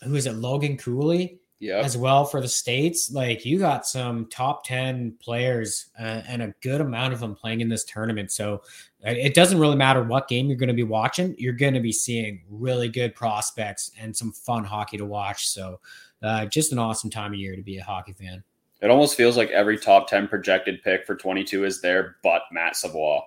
who 0.05 0.15
is 0.15 0.27
it? 0.27 0.35
Logan 0.35 0.77
Cooley 0.77 1.41
Yeah. 1.63 1.79
as 1.79 1.97
well 1.97 2.25
for 2.25 2.41
the 2.41 2.49
states. 2.49 3.13
Like 3.13 3.45
you 3.45 3.57
got 3.57 3.87
some 3.87 4.27
top 4.27 4.65
ten 4.65 5.15
players 5.21 5.91
uh, 5.97 6.23
and 6.27 6.43
a 6.43 6.53
good 6.61 6.81
amount 6.81 7.13
of 7.13 7.21
them 7.21 7.37
playing 7.37 7.61
in 7.61 7.69
this 7.69 7.85
tournament. 7.85 8.33
So 8.33 8.63
uh, 9.07 9.11
it 9.11 9.33
doesn't 9.35 9.61
really 9.61 9.77
matter 9.77 10.03
what 10.03 10.27
game 10.27 10.49
you're 10.49 10.57
going 10.57 10.67
to 10.67 10.75
be 10.75 10.83
watching. 10.83 11.37
You're 11.39 11.53
going 11.53 11.75
to 11.75 11.81
be 11.81 11.93
seeing 11.93 12.43
really 12.51 12.89
good 12.89 13.15
prospects 13.15 13.93
and 13.97 14.15
some 14.15 14.33
fun 14.33 14.65
hockey 14.65 14.97
to 14.97 15.05
watch. 15.05 15.49
So 15.49 15.79
uh, 16.21 16.47
just 16.47 16.73
an 16.73 16.81
awesome 16.81 17.11
time 17.11 17.33
of 17.33 17.39
year 17.39 17.55
to 17.55 17.63
be 17.63 17.79
a 17.79 17.85
hockey 17.85 18.13
fan. 18.13 18.43
It 18.81 18.91
almost 18.91 19.17
feels 19.17 19.37
like 19.37 19.51
every 19.51 19.79
top 19.79 20.09
10 20.09 20.27
projected 20.27 20.83
pick 20.83 21.07
for 21.07 21.15
22 21.15 21.65
is 21.65 21.81
there, 21.81 22.17
but 22.25 22.43
Matt 22.51 22.75
Savoie. 22.75 23.21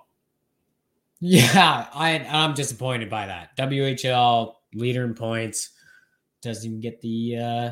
Yeah, 1.20 1.86
I 1.94 2.18
I'm 2.28 2.52
disappointed 2.52 3.08
by 3.08 3.28
that. 3.28 3.56
WHL 3.56 4.52
leader 4.74 5.04
in 5.04 5.14
points 5.14 5.70
doesn't 6.42 6.66
even 6.68 6.80
get 6.80 7.00
the. 7.00 7.36
uh 7.38 7.70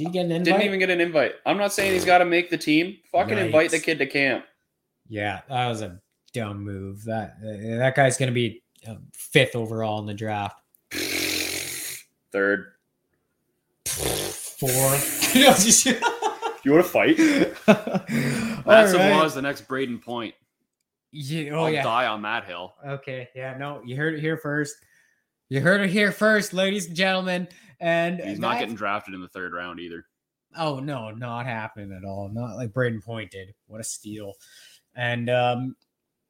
Did, 0.00 0.04
did 0.04 0.06
he 0.06 0.12
get 0.12 0.24
an 0.26 0.32
invite? 0.32 0.44
Didn't 0.44 0.62
even 0.62 0.78
get 0.78 0.90
an 0.90 1.00
invite. 1.00 1.34
I'm 1.46 1.58
not 1.58 1.72
saying 1.72 1.92
he's 1.92 2.04
got 2.04 2.18
to 2.18 2.24
make 2.24 2.50
the 2.50 2.58
team. 2.58 2.96
Fucking 3.12 3.38
invite 3.38 3.70
the 3.70 3.78
kid 3.78 3.98
to 3.98 4.06
camp. 4.06 4.44
Yeah, 5.08 5.40
that 5.48 5.68
was 5.68 5.82
a 5.82 6.00
dumb 6.32 6.62
move. 6.62 7.04
That 7.04 7.36
uh, 7.42 7.78
that 7.78 7.94
guy's 7.94 8.16
going 8.16 8.28
to 8.28 8.34
be 8.34 8.62
uh, 8.88 8.94
fifth 9.12 9.56
overall 9.56 9.98
in 10.00 10.06
the 10.06 10.14
draft. 10.14 10.60
Third. 12.32 12.66
Four. 13.86 14.70
No, 15.32 15.52
just- 15.54 15.86
You 15.86 15.94
want 16.72 16.84
to 16.84 16.90
fight? 16.90 17.20
All 17.68 18.72
Matt 18.72 18.88
Savoie 18.88 19.10
right. 19.18 19.24
is 19.26 19.34
the 19.34 19.42
next 19.42 19.68
Brayden 19.68 20.02
Point. 20.02 20.34
Yeah, 21.12 21.52
oh 21.52 21.64
I'll 21.64 21.70
yeah. 21.70 21.84
die 21.84 22.06
on 22.06 22.22
that 22.22 22.46
hill. 22.46 22.74
Okay. 22.84 23.28
Yeah. 23.34 23.56
No, 23.56 23.80
you 23.84 23.94
heard 23.96 24.14
it 24.14 24.20
here 24.20 24.36
first. 24.36 24.74
You 25.48 25.60
heard 25.60 25.80
it 25.80 25.90
here 25.90 26.10
first, 26.12 26.52
ladies 26.52 26.86
and 26.86 26.96
gentlemen. 26.96 27.46
And 27.80 28.20
He's 28.20 28.38
not 28.38 28.58
getting 28.58 28.74
drafted 28.74 29.14
in 29.14 29.20
the 29.20 29.28
third 29.28 29.52
round 29.52 29.80
either. 29.80 30.04
Oh 30.56 30.80
no, 30.80 31.10
not 31.10 31.46
happening 31.46 31.92
at 31.92 32.04
all. 32.04 32.28
Not 32.28 32.56
like 32.56 32.72
Brayden 32.72 33.02
Point 33.02 33.30
did. 33.30 33.54
What 33.66 33.80
a 33.80 33.84
steal. 33.84 34.34
And 34.94 35.30
um, 35.30 35.76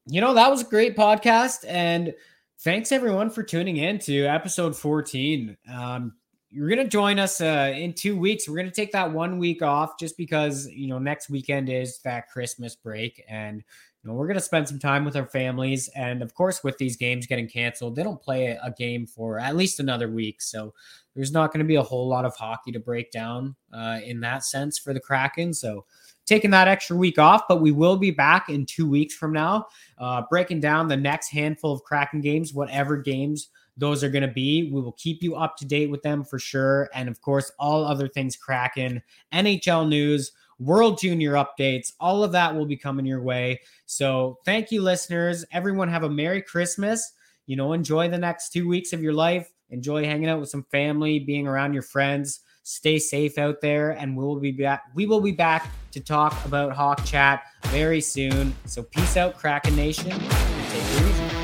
you 0.06 0.20
know, 0.20 0.34
that 0.34 0.50
was 0.50 0.62
a 0.62 0.64
great 0.64 0.96
podcast. 0.96 1.64
And 1.66 2.14
thanks 2.60 2.92
everyone 2.92 3.30
for 3.30 3.42
tuning 3.42 3.78
in 3.78 3.98
to 4.00 4.26
episode 4.26 4.76
14. 4.76 5.56
Um, 5.72 6.14
you're 6.50 6.68
gonna 6.68 6.86
join 6.86 7.18
us 7.18 7.40
uh 7.40 7.72
in 7.74 7.94
two 7.94 8.18
weeks. 8.18 8.48
We're 8.48 8.56
gonna 8.56 8.72
take 8.72 8.92
that 8.92 9.12
one 9.12 9.38
week 9.38 9.62
off 9.62 9.98
just 9.98 10.16
because 10.16 10.68
you 10.68 10.88
know 10.88 10.98
next 10.98 11.30
weekend 11.30 11.68
is 11.68 12.00
that 12.00 12.28
Christmas 12.28 12.74
break 12.74 13.24
and 13.28 13.62
you 14.02 14.10
know, 14.10 14.14
we're 14.14 14.26
gonna 14.26 14.40
spend 14.40 14.68
some 14.68 14.78
time 14.78 15.04
with 15.04 15.16
our 15.16 15.26
families, 15.26 15.88
and 15.94 16.22
of 16.22 16.34
course, 16.34 16.64
with 16.64 16.78
these 16.78 16.96
games 16.96 17.26
getting 17.26 17.48
canceled, 17.48 17.96
they 17.96 18.02
don't 18.02 18.22
play 18.22 18.58
a 18.62 18.70
game 18.76 19.06
for 19.06 19.38
at 19.38 19.56
least 19.56 19.80
another 19.80 20.10
week. 20.10 20.40
So 20.40 20.72
there's 21.14 21.32
not 21.32 21.52
going 21.52 21.64
to 21.64 21.68
be 21.68 21.76
a 21.76 21.82
whole 21.82 22.08
lot 22.08 22.24
of 22.24 22.36
hockey 22.36 22.72
to 22.72 22.80
break 22.80 23.10
down 23.10 23.56
uh, 23.72 23.98
in 24.04 24.20
that 24.20 24.44
sense 24.44 24.78
for 24.78 24.94
the 24.94 25.00
Kraken. 25.00 25.52
So 25.52 25.84
taking 26.24 26.50
that 26.52 26.68
extra 26.68 26.96
week 26.96 27.18
off, 27.18 27.42
but 27.48 27.60
we 27.60 27.72
will 27.72 27.96
be 27.96 28.10
back 28.10 28.48
in 28.48 28.64
two 28.64 28.88
weeks 28.88 29.14
from 29.14 29.32
now, 29.32 29.66
uh, 29.98 30.22
breaking 30.30 30.60
down 30.60 30.86
the 30.86 30.96
next 30.96 31.30
handful 31.30 31.72
of 31.72 31.82
Kraken 31.82 32.20
games, 32.20 32.54
whatever 32.54 32.96
games 32.96 33.48
those 33.76 34.04
are 34.04 34.10
going 34.10 34.26
to 34.26 34.32
be. 34.32 34.70
We 34.72 34.80
will 34.80 34.92
keep 34.92 35.22
you 35.22 35.34
up 35.34 35.56
to 35.56 35.66
date 35.66 35.90
with 35.90 36.02
them 36.02 36.22
for 36.22 36.38
sure. 36.38 36.88
And 36.94 37.08
of 37.08 37.20
course, 37.20 37.50
all 37.58 37.84
other 37.84 38.08
things 38.08 38.36
Kraken, 38.36 39.02
NHL 39.32 39.88
news, 39.88 40.32
World 40.60 40.98
Junior 41.00 41.32
updates, 41.32 41.92
all 41.98 42.22
of 42.22 42.32
that 42.32 42.54
will 42.54 42.66
be 42.66 42.76
coming 42.76 43.06
your 43.06 43.22
way. 43.22 43.60
So 43.86 44.38
thank 44.44 44.70
you, 44.70 44.82
listeners. 44.82 45.44
Everyone 45.52 45.88
have 45.88 46.04
a 46.04 46.10
Merry 46.10 46.42
Christmas. 46.42 47.12
You 47.46 47.56
know, 47.56 47.72
enjoy 47.72 48.08
the 48.08 48.18
next 48.18 48.50
two 48.50 48.68
weeks 48.68 48.92
of 48.92 49.02
your 49.02 49.14
life. 49.14 49.50
Enjoy 49.70 50.04
hanging 50.04 50.28
out 50.28 50.38
with 50.38 50.50
some 50.50 50.64
family, 50.64 51.18
being 51.18 51.48
around 51.48 51.72
your 51.72 51.82
friends. 51.82 52.40
Stay 52.62 52.98
safe 52.98 53.38
out 53.38 53.60
there, 53.60 53.92
and 53.92 54.16
we 54.16 54.22
will 54.22 54.38
be 54.38 54.52
back. 54.52 54.84
We 54.94 55.06
will 55.06 55.20
be 55.20 55.32
back 55.32 55.68
to 55.92 56.00
talk 56.00 56.36
about 56.44 56.72
Hawk 56.72 57.04
Chat 57.04 57.42
very 57.66 58.00
soon. 58.00 58.54
So 58.66 58.82
peace 58.82 59.16
out, 59.16 59.38
Kraken 59.38 59.74
Nation, 59.74 60.10
take. 60.10 61.39